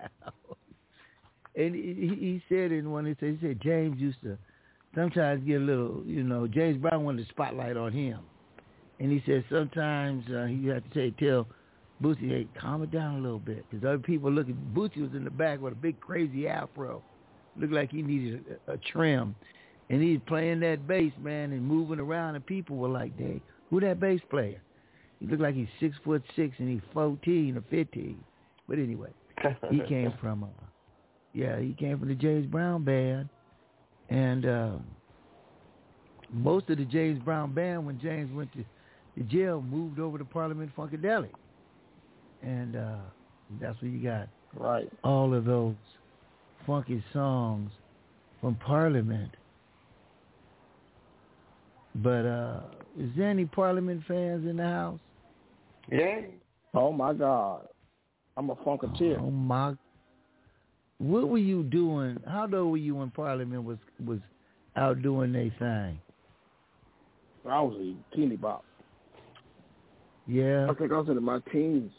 And 1.55 1.75
he, 1.75 2.15
he 2.19 2.43
said 2.47 2.71
in 2.71 2.91
one, 2.91 3.05
he 3.05 3.15
said, 3.19 3.37
he 3.39 3.47
said 3.47 3.61
James 3.61 3.99
used 3.99 4.21
to 4.23 4.37
sometimes 4.95 5.43
get 5.45 5.61
a 5.61 5.63
little, 5.63 6.03
you 6.05 6.23
know, 6.23 6.47
James 6.47 6.77
Brown 6.81 7.03
wanted 7.03 7.25
the 7.25 7.29
spotlight 7.29 7.77
on 7.77 7.91
him. 7.91 8.19
And 8.99 9.11
he 9.11 9.23
said 9.25 9.43
sometimes 9.49 10.25
uh, 10.29 10.45
he 10.45 10.67
had 10.67 10.83
to 10.83 10.93
say, 10.93 11.11
tell 11.11 11.47
Bootsy, 12.01 12.29
hey, 12.29 12.47
calm 12.59 12.83
it 12.83 12.91
down 12.91 13.15
a 13.15 13.19
little 13.19 13.39
bit. 13.39 13.65
Because 13.69 13.85
other 13.85 13.99
people 13.99 14.31
looking, 14.31 14.57
Bootsy 14.73 15.01
was 15.01 15.11
in 15.13 15.23
the 15.23 15.29
back 15.29 15.61
with 15.61 15.73
a 15.73 15.75
big 15.75 15.99
crazy 15.99 16.47
afro. 16.47 17.03
Looked 17.57 17.73
like 17.73 17.91
he 17.91 18.01
needed 18.01 18.45
a, 18.67 18.73
a 18.73 18.77
trim. 18.77 19.35
And 19.89 20.01
he's 20.03 20.19
playing 20.27 20.59
that 20.61 20.87
bass, 20.87 21.11
man, 21.19 21.51
and 21.51 21.65
moving 21.65 21.99
around, 21.99 22.35
and 22.35 22.45
people 22.45 22.77
were 22.77 22.89
like, 22.89 23.17
"Hey, 23.17 23.41
who 23.69 23.79
that 23.79 23.99
bass 23.99 24.21
player?" 24.29 24.61
He 25.19 25.27
looked 25.27 25.41
like 25.41 25.55
he's 25.55 25.67
six 25.79 25.95
foot 26.03 26.23
six, 26.35 26.55
and 26.59 26.69
he's 26.69 26.81
fourteen 26.93 27.57
or 27.57 27.63
fifteen. 27.69 28.23
But 28.67 28.77
anyway, 28.77 29.09
he 29.69 29.79
came 29.89 30.13
from, 30.21 30.43
uh, 30.43 30.47
yeah, 31.33 31.59
he 31.59 31.73
came 31.73 31.99
from 31.99 32.07
the 32.07 32.15
James 32.15 32.45
Brown 32.45 32.83
band, 32.83 33.29
and 34.09 34.45
uh, 34.45 34.71
most 36.31 36.69
of 36.69 36.77
the 36.77 36.85
James 36.85 37.21
Brown 37.23 37.53
band, 37.53 37.85
when 37.85 37.99
James 37.99 38.31
went 38.33 38.51
to, 38.53 38.63
to 39.17 39.23
jail, 39.23 39.61
moved 39.61 39.99
over 39.99 40.17
to 40.17 40.25
Parliament 40.25 40.71
Funkadelic, 40.77 41.31
and 42.41 42.75
uh, 42.75 42.97
that's 43.59 43.81
where 43.81 43.91
you 43.91 44.03
got 44.03 44.27
Right. 44.55 44.89
all 45.03 45.33
of 45.33 45.45
those 45.45 45.75
funky 46.65 47.03
songs 47.13 47.71
from 48.41 48.55
Parliament. 48.55 49.31
But 51.95 52.25
uh 52.25 52.59
is 52.99 53.09
there 53.15 53.29
any 53.29 53.45
Parliament 53.45 54.03
fans 54.07 54.45
in 54.47 54.57
the 54.57 54.63
house? 54.63 54.99
Yeah. 55.91 56.21
Oh 56.73 56.91
my 56.91 57.13
God. 57.13 57.67
I'm 58.37 58.49
a 58.49 58.55
funketeer. 58.55 59.19
Oh 59.19 59.31
my. 59.31 59.75
What 60.99 61.29
were 61.29 61.37
you 61.37 61.63
doing? 61.63 62.19
How 62.27 62.43
old 62.43 62.71
were 62.71 62.77
you 62.77 62.95
when 62.95 63.11
Parliament 63.11 63.63
was 63.63 63.77
was 64.05 64.19
out 64.75 65.01
doing 65.01 65.33
their 65.33 65.51
thing? 65.59 65.99
I 67.49 67.61
was 67.61 67.75
a 67.75 68.15
teeny 68.15 68.35
bop. 68.35 68.63
Yeah. 70.27 70.67
I 70.69 70.73
think 70.75 70.91
I 70.91 70.97
was 70.97 71.09
in 71.09 71.23
my 71.23 71.39
teens. 71.51 71.91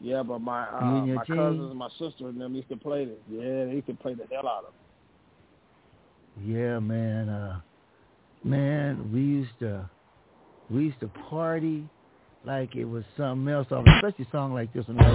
Yeah, 0.00 0.22
but 0.22 0.40
my 0.40 0.66
uh, 0.66 0.80
my 0.80 1.24
teens? 1.24 1.38
cousins, 1.38 1.74
my 1.74 1.88
sister, 1.98 2.28
and 2.28 2.40
them 2.40 2.54
used 2.54 2.68
to 2.68 2.76
play 2.76 3.04
this. 3.04 3.16
Yeah, 3.30 3.64
they 3.66 3.72
used 3.74 3.86
to 3.86 3.94
play 3.94 4.14
the 4.14 4.24
hell 4.30 4.48
out 4.48 4.64
of. 4.64 4.74
It. 6.40 6.48
Yeah, 6.48 6.78
man. 6.78 7.28
Uh, 7.28 7.60
man, 8.44 9.10
we 9.12 9.20
used 9.20 9.58
to 9.60 9.88
we 10.70 10.84
used 10.84 11.00
to 11.00 11.08
party 11.28 11.88
like 12.48 12.74
it 12.74 12.86
was 12.86 13.04
something 13.14 13.46
else, 13.52 13.66
off, 13.70 13.84
especially 13.96 14.24
a 14.24 14.30
song 14.32 14.54
like 14.54 14.72
this 14.72 14.86
one. 14.88 14.96
So 14.96 15.04
I 15.04 15.12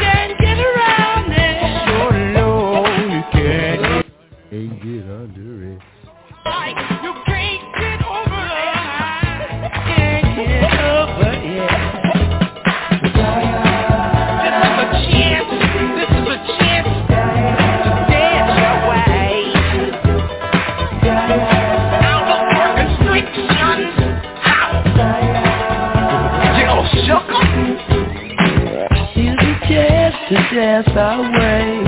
can't 0.00 0.38
get 0.40 0.58
around 0.58 1.32
it. 1.32 1.60
So 1.86 2.40
lonely, 2.40 3.20
can't, 3.30 4.06
can't 4.50 4.80
get 4.82 5.04
under 5.04 5.74
it. 5.74 5.80
Like 6.46 6.76
you 7.02 7.12
can't 7.26 7.35
to 30.28 30.34
dance 30.34 30.88
our 30.88 31.22
way 31.22 31.86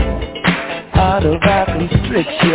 out 0.95 1.27
of 1.27 1.43
our 1.43 1.67
constriction. 1.67 2.49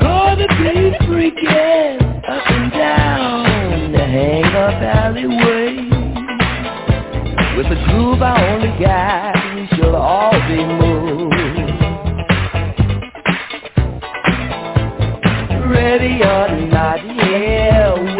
Gonna 0.00 0.48
be 0.48 0.96
freaking 1.04 2.00
up 2.30 2.50
and 2.50 2.72
down 2.72 3.92
the 3.92 3.98
hang 3.98 4.44
up 4.44 4.82
alleyway. 4.82 5.76
With 7.58 7.68
the 7.68 7.76
groove 7.90 8.22
I 8.22 8.54
only 8.54 8.72
got, 8.82 9.36
we 9.54 9.66
shall 9.76 9.96
all 9.96 10.32
be 10.48 10.64
moved. 10.64 11.34
Ready 15.70 16.22
or 16.22 16.48
not, 16.70 17.04
yeah. 17.04 18.11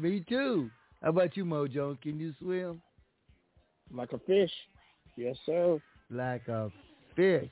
Me 0.00 0.24
too. 0.28 0.70
How 1.02 1.10
about 1.10 1.36
you, 1.36 1.44
Mojo? 1.44 2.00
Can 2.00 2.20
you 2.20 2.32
swim? 2.40 2.80
Like 3.92 4.12
a 4.12 4.18
fish. 4.18 4.52
Yes, 5.16 5.36
sir. 5.44 5.80
Like 6.10 6.46
a 6.48 6.70
fish 7.16 7.50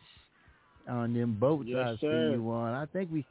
on 0.88 1.12
them 1.12 1.36
boats 1.40 1.64
yes, 1.66 1.78
I 1.80 1.96
sir. 2.00 2.30
see 2.30 2.36
you 2.36 2.50
on. 2.50 2.72
I 2.72 2.86
think 2.86 3.10
we 3.12 3.24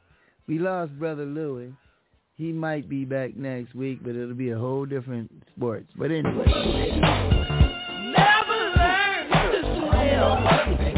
we 0.46 0.58
lost 0.58 0.98
brother 0.98 1.24
Louis. 1.24 1.72
He 2.34 2.52
might 2.52 2.88
be 2.88 3.06
back 3.06 3.34
next 3.36 3.74
week, 3.74 4.00
but 4.02 4.10
it'll 4.14 4.34
be 4.34 4.50
a 4.50 4.58
whole 4.58 4.84
different 4.84 5.30
sports. 5.56 5.90
But 5.96 6.10
anyway. 6.10 6.44
Never 8.14 8.58
learn 8.76 9.30
to 9.30 9.60
swim. 10.82 10.95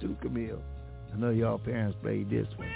too, 0.00 0.16
Camille. 0.20 0.62
I 1.12 1.16
know 1.16 1.30
y'all 1.30 1.58
parents 1.58 1.96
played 2.02 2.30
this 2.30 2.46
one. 2.56 2.68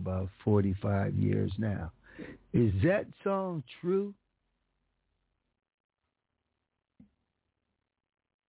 About 0.00 0.28
45 0.44 1.14
years 1.14 1.52
now. 1.58 1.92
Is 2.52 2.72
that 2.84 3.06
song 3.24 3.62
true? 3.80 4.12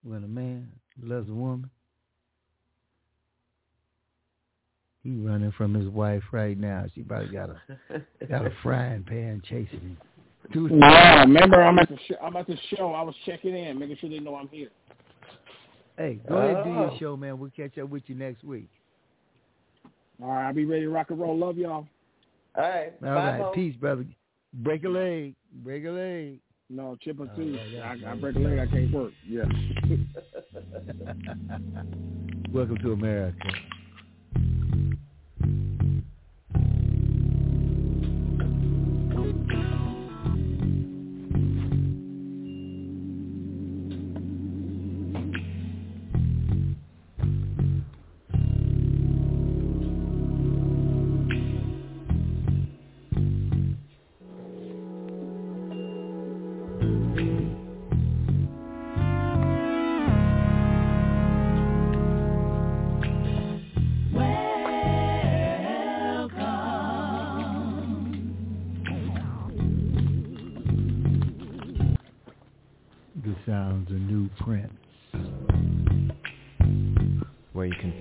When 0.04 0.24
a 0.24 0.28
man 0.28 0.72
loves 1.02 1.30
a 1.30 1.34
woman, 1.34 1.70
he 5.04 5.12
running 5.12 5.52
from 5.52 5.74
his 5.74 5.88
wife 5.90 6.24
right 6.32 6.58
now. 6.58 6.86
She 6.96 7.02
probably 7.04 7.30
got 7.30 7.50
a 7.50 8.26
got 8.28 8.46
a 8.46 8.52
frying 8.64 9.04
pan 9.04 9.42
chasing 9.48 9.80
him. 9.80 9.98
Dude, 10.52 10.72
Wow, 10.72 11.22
remember 11.22 11.62
I'm 11.62 11.78
at 11.80 11.88
the 11.88 11.98
show, 12.08 12.16
I'm 12.22 12.36
at 12.36 12.48
the 12.48 12.58
show. 12.76 12.94
I 12.94 13.04
was 13.04 13.16
checking 13.26 13.56
in, 13.56 13.78
making 13.80 13.98
sure 13.98 14.10
they 14.10 14.20
know 14.20 14.36
I'm 14.36 14.48
here. 14.48 14.70
Hey, 15.98 16.20
go 16.28 16.36
ahead 16.38 16.56
and 16.58 16.64
do 16.66 16.72
Oh. 16.72 16.82
your 16.90 17.00
show, 17.00 17.18
man. 17.18 17.38
We'll 17.40 17.52
catch 17.52 17.78
up 17.78 17.90
with 17.90 18.04
you 18.08 18.16
next 18.16 18.44
week. 18.44 18.70
All 20.22 20.30
right, 20.30 20.48
I'll 20.48 20.54
be 20.54 20.66
ready 20.66 20.84
to 20.84 20.90
rock 20.90 21.10
and 21.10 21.20
roll. 21.20 21.38
Love 21.38 21.58
y'all. 21.58 21.88
All 22.56 22.64
right. 22.64 22.94
All 23.04 23.10
right, 23.10 23.54
peace, 23.54 23.76
brother. 23.76 24.06
Break 24.54 24.84
a 24.84 24.90
leg. 24.90 25.36
Break 25.64 25.86
a 25.86 25.90
leg. 25.90 26.40
No, 26.70 26.96
chip 27.02 27.20
and 27.20 27.30
oh, 27.34 27.36
two. 27.36 27.44
yeah, 27.44 27.66
yeah, 27.66 27.96
I, 28.08 28.12
I 28.12 28.16
break 28.16 28.36
a 28.36 28.40
leg, 28.40 28.60
I 28.60 28.68
can't 28.68 28.94
work. 28.94 29.12
Yeah. 29.28 29.44
Welcome 32.54 32.78
to 32.78 32.92
America. 32.94 33.50
The 39.10 39.81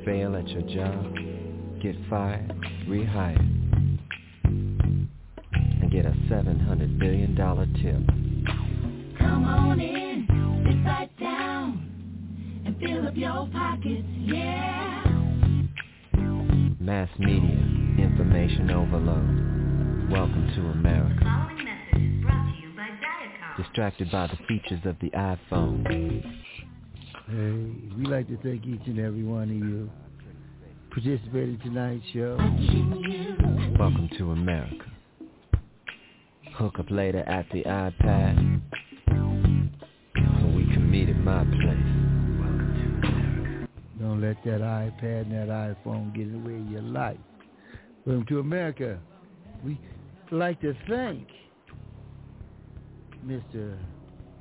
fail 0.04 0.36
at 0.36 0.48
your 0.48 0.62
job, 0.62 1.14
get 1.82 1.94
fired, 2.08 2.48
rehired, 2.86 3.38
and 4.44 5.90
get 5.90 6.06
a 6.06 6.10
$700 6.30 6.98
billion 6.98 7.34
tip. 7.36 9.18
Come 9.18 9.44
on 9.44 9.80
in, 9.80 10.26
sit 10.66 10.84
right 10.84 11.10
down, 11.18 12.62
and 12.64 12.78
fill 12.78 13.06
up 13.08 13.16
your 13.16 13.48
pockets, 13.52 14.06
yeah. 14.18 15.02
Mass 16.80 17.08
media, 17.18 17.58
information 17.98 18.70
overload. 18.70 20.10
Welcome 20.10 20.50
to 20.56 20.60
America. 20.70 21.20
Following 21.22 21.64
message 21.64 22.22
brought 22.22 22.46
to 22.46 22.60
you 22.60 22.70
by 22.74 22.88
Diacom. 22.88 23.56
Distracted 23.62 24.10
by 24.10 24.26
the 24.28 24.36
features 24.48 24.80
of 24.84 24.96
the 25.00 25.10
iPhone. 25.10 26.39
Hey, 27.30 27.36
we 27.96 28.06
like 28.06 28.26
to 28.26 28.36
thank 28.38 28.66
each 28.66 28.80
and 28.86 28.98
every 28.98 29.22
one 29.22 29.44
of 29.44 29.56
you 29.56 29.88
participating 30.90 31.54
in 31.54 31.60
tonight's 31.60 32.04
show. 32.12 32.36
Welcome 33.78 34.10
to 34.18 34.32
America. 34.32 34.86
Hook 36.56 36.80
up 36.80 36.90
later 36.90 37.20
at 37.20 37.46
the 37.52 37.62
iPad 37.62 38.60
so 39.06 40.46
we 40.56 40.64
can 40.74 40.90
meet 40.90 41.08
at 41.08 41.18
my 41.18 41.44
place. 41.44 41.86
Don't 44.00 44.20
let 44.20 44.42
that 44.44 44.60
iPad 44.60 45.22
and 45.22 45.32
that 45.32 45.76
iPhone 45.86 46.12
get 46.12 46.26
in 46.26 46.42
the 46.42 46.48
way 46.48 46.56
of 46.56 46.68
your 46.68 46.82
life. 46.82 47.16
Welcome 48.06 48.26
to 48.26 48.40
America. 48.40 48.98
We 49.64 49.78
like 50.32 50.60
to 50.62 50.74
thank 50.88 51.28
Mr. 53.24 53.78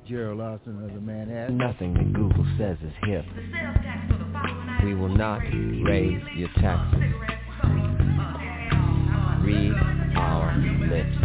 Gerald 0.06 0.40
Alston 0.40 0.82
of 0.84 0.92
the 0.92 1.00
Manhattan. 1.00 1.56
Nothing 1.56 1.94
that 1.94 2.12
Google 2.12 2.46
says 2.58 2.76
is 2.84 2.92
hip. 3.04 3.24
We 4.84 4.94
will 4.94 5.08
not 5.08 5.38
raise 5.38 6.22
your 6.36 6.48
taxes. 6.56 7.00
Read 9.44 9.72
our 10.16 10.56
lips. 10.88 11.16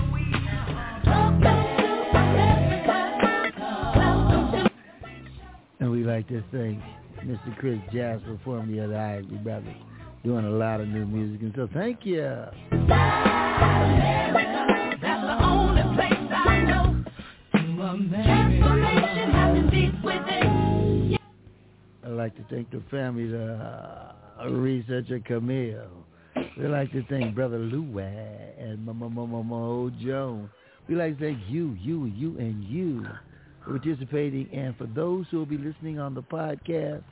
And 5.79 5.91
we 5.91 6.03
like 6.03 6.27
to 6.29 6.43
thank 6.51 6.81
Mr. 7.25 7.57
Chris 7.57 7.79
Jasper, 7.93 8.39
formerly 8.43 8.79
of 8.79 8.89
the 8.89 8.97
Isley 8.97 9.37
Brothers, 9.37 9.75
doing 10.23 10.45
a 10.45 10.49
lot 10.49 10.81
of 10.81 10.87
new 10.87 11.05
music. 11.05 11.41
And 11.41 11.53
so 11.55 11.67
thank 11.73 12.05
you. 12.05 12.45
I'd 17.85 17.99
like 22.03 22.35
to 22.35 22.43
thank 22.49 22.71
the 22.71 22.81
family, 22.89 23.27
the 23.27 23.53
uh, 24.41 24.49
researcher 24.49 25.19
Camille. 25.19 25.91
We'd 26.35 26.69
like 26.69 26.91
to 26.93 27.03
thank 27.09 27.35
Brother 27.35 27.59
Louis 27.59 28.53
and 28.57 28.83
Mama 28.83 29.07
Mama 29.07 29.43
Mo 29.43 29.91
Jones. 30.03 30.49
We'd 30.87 30.95
like 30.95 31.19
to 31.19 31.25
thank 31.25 31.39
you, 31.47 31.77
you, 31.79 32.05
you, 32.05 32.35
and 32.39 32.63
you 32.63 33.05
for 33.63 33.77
participating. 33.77 34.49
And 34.51 34.75
for 34.77 34.87
those 34.87 35.27
who 35.29 35.37
will 35.37 35.45
be 35.45 35.59
listening 35.59 35.99
on 35.99 36.15
the 36.15 36.23
podcast, 36.23 37.03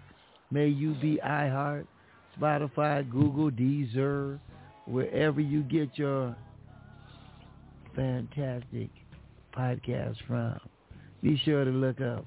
may 0.49 0.69
you 0.69 0.95
be 0.95 1.19
iHeart, 1.23 1.85
Spotify, 2.39 3.07
Google, 3.11 3.51
Deezer, 3.51 4.39
wherever 4.87 5.39
you 5.39 5.61
get 5.61 5.99
your 5.99 6.35
fantastic 7.95 8.89
podcast 9.57 10.15
from. 10.27 10.59
Be 11.21 11.39
sure 11.45 11.63
to 11.63 11.71
look 11.71 12.01
up 12.01 12.25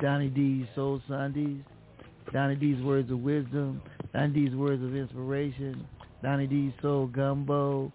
Donny 0.00 0.28
D's 0.28 0.66
Soul 0.74 1.00
Sundays, 1.08 1.60
Donny 2.32 2.56
D's 2.56 2.82
Words 2.82 3.10
of 3.10 3.20
Wisdom, 3.20 3.80
Donny 4.12 4.32
D's 4.32 4.54
Words 4.54 4.82
of 4.82 4.94
Inspiration, 4.94 5.86
Donny 6.22 6.46
D's 6.46 6.72
Soul 6.82 7.06
Gumbo, 7.06 7.92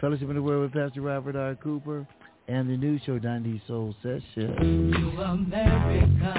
Fellowship 0.00 0.28
in 0.28 0.36
the 0.36 0.42
Word 0.42 0.60
with 0.60 0.72
Pastor 0.72 1.00
Robert 1.00 1.36
R. 1.36 1.54
Cooper, 1.56 2.06
and 2.46 2.68
the 2.70 2.76
new 2.76 2.98
show, 3.04 3.18
Donny 3.18 3.52
D's 3.52 3.60
Soul 3.66 3.94
Session. 4.02 4.92
To 5.16 5.22
America. 5.22 6.34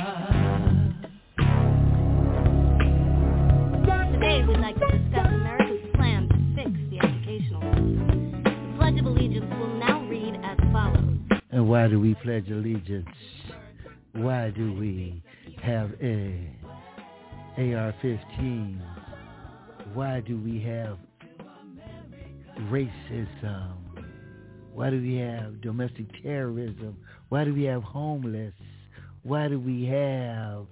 Today 4.14 4.43
we'd 4.45 4.59
like 4.59 4.76
to 4.76 4.98
discuss 4.98 5.28
And 11.60 11.68
why 11.68 11.90
do 11.90 12.00
we 12.00 12.16
pledge 12.16 12.50
allegiance? 12.50 13.06
Why 14.14 14.50
do 14.50 14.72
we 14.80 15.22
have 15.62 15.92
a 16.02 16.50
AR-15? 17.58 18.80
Why 19.94 20.22
do 20.22 20.38
we 20.38 20.62
have 20.62 20.98
racism? 22.72 23.74
Why 24.74 24.90
do 24.90 25.02
we 25.02 25.18
have 25.18 25.60
domestic 25.60 26.06
terrorism? 26.24 26.96
Why 27.28 27.44
do 27.44 27.54
we 27.54 27.64
have 27.64 27.84
homeless? 27.84 28.54
Why 29.24 29.50
do 29.50 29.60
we 29.60 29.84
have 29.88 30.66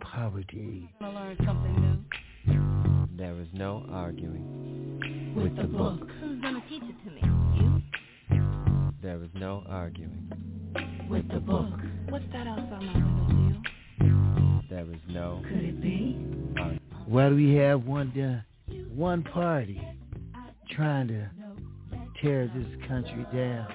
poverty? 0.00 0.90
Learn 1.00 1.36
something 1.46 2.04
new? 2.44 3.06
There 3.16 3.40
is 3.40 3.46
no 3.52 3.86
arguing 3.88 5.32
with 5.36 5.54
the 5.54 5.62
book. 5.62 6.00
Who's 6.20 6.40
going 6.40 6.60
to 6.60 6.68
teach 6.68 6.82
it 6.82 7.04
to 7.04 7.10
me? 7.14 7.49
You? 9.02 9.08
There 9.08 9.22
is 9.22 9.30
no 9.34 9.64
arguing 9.68 10.30
With 11.08 11.28
the 11.28 11.40
book. 11.40 11.68
What's 12.08 12.24
that 12.32 12.46
outside 12.46 12.82
my 12.82 12.94
window, 12.94 13.60
Leo? 14.00 14.62
There 14.70 14.90
is 14.90 15.00
no 15.08 15.42
Could 15.48 15.64
it 15.64 15.82
be? 15.82 16.16
arguing. 16.58 16.80
Why 17.06 17.28
do 17.28 17.34
we 17.36 17.54
have 17.54 17.84
one 17.84 18.10
uh, 18.20 18.42
one 18.94 19.22
party 19.24 19.80
trying 20.70 21.08
to 21.08 21.28
tear 22.22 22.46
this 22.54 22.88
country 22.88 23.26
down? 23.32 23.66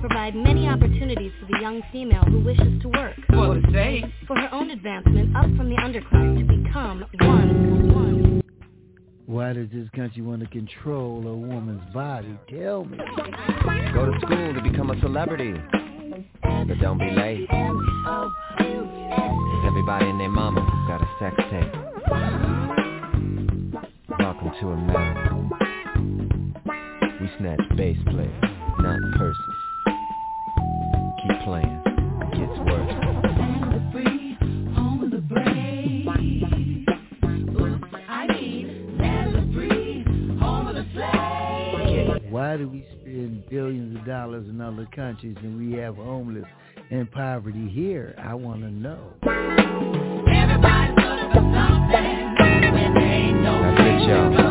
America 0.00 0.08
can 0.08 0.08
provide 0.08 0.34
many 0.34 0.68
opportunities 0.68 1.32
for 1.40 1.46
the 1.46 1.58
young 1.60 1.82
female 1.92 2.22
who 2.24 2.40
wishes 2.40 2.82
to 2.82 2.88
work. 2.88 3.14
For 3.28 3.54
the 3.54 3.62
sake. 3.72 4.04
For 4.26 4.36
her 4.36 4.48
own 4.52 4.70
advancement 4.70 5.36
up 5.36 5.44
from 5.56 5.68
the 5.68 5.76
underclass 5.76 6.38
to 6.38 6.44
become 6.44 7.04
one. 7.20 7.94
one. 7.94 8.42
Why 9.26 9.52
does 9.52 9.68
this 9.72 9.88
country 9.94 10.22
want 10.22 10.40
to 10.42 10.48
control 10.48 11.26
a 11.26 11.34
woman's 11.36 11.82
body? 11.94 12.36
Tell 12.48 12.84
me. 12.84 12.98
Go 13.94 14.06
to 14.06 14.20
school 14.20 14.54
to 14.54 14.60
become 14.62 14.90
a 14.90 15.00
celebrity. 15.00 15.54
But 16.42 16.78
don't 16.80 16.98
be 16.98 17.10
late. 17.10 17.48
Everybody 19.66 20.06
and 20.06 20.20
their 20.20 20.28
mama 20.28 20.60
got 20.88 21.00
a 21.02 21.08
sex 21.20 21.36
tape. 21.50 21.72
Welcome 24.18 24.50
to 24.60 24.68
America. 24.68 25.36
We 27.20 27.30
snatch 27.38 27.60
bass 27.76 27.98
players, 28.06 28.44
not 28.80 28.98
purses. 29.16 29.49
Keep 31.40 31.46
playing. 31.46 31.82
It 31.86 32.30
gets 32.36 32.58
worse. 32.70 32.90
Why 42.30 42.56
do 42.56 42.68
we 42.68 42.86
spend 43.00 43.48
billions 43.50 43.98
of 43.98 44.06
dollars 44.06 44.48
in 44.48 44.60
other 44.60 44.86
countries 44.94 45.36
and 45.42 45.58
we 45.58 45.78
have 45.78 45.96
homeless 45.96 46.46
and 46.90 47.10
poverty 47.10 47.68
here? 47.68 48.14
I 48.18 48.34
want 48.34 48.60
to 48.60 48.70
know. 48.70 49.14
That's 53.62 53.80
it, 53.80 54.08
y'all. 54.08 54.50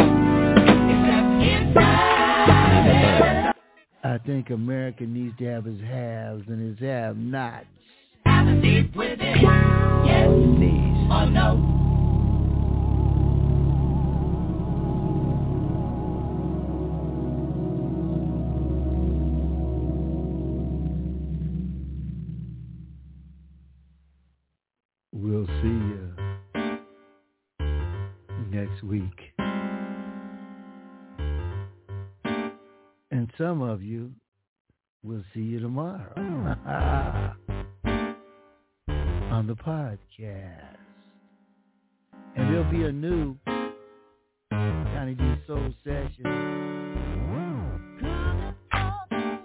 I 4.02 4.18
think 4.18 4.50
America 4.50 5.04
needs 5.04 5.38
to 5.40 5.46
have 5.46 5.68
its 5.68 5.82
haves 5.82 6.48
and 6.48 6.72
its 6.72 6.80
have-nots. 6.80 7.66
Knees. 10.58 11.10
We'll 25.12 25.46
see 25.62 25.68
you 25.68 26.16
next 28.52 28.82
week. 28.84 29.34
Some 33.40 33.62
of 33.62 33.82
you 33.82 34.12
will 35.02 35.24
see 35.34 35.40
you 35.40 35.62
tomorrow 35.62 36.12
on 39.32 39.48
the 39.48 39.56
podcast. 39.56 40.76
And 42.36 42.54
there'll 42.54 42.70
be 42.70 42.84
a 42.84 42.92
new 42.92 43.38
Donny 44.52 45.14
D 45.14 45.36
Soul 45.48 45.74
session 45.86 46.26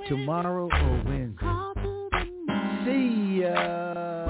tomorrow 0.08 0.68
or 0.72 1.02
Wednesday. 1.06 1.46
See 2.84 3.42
ya. 3.42 4.23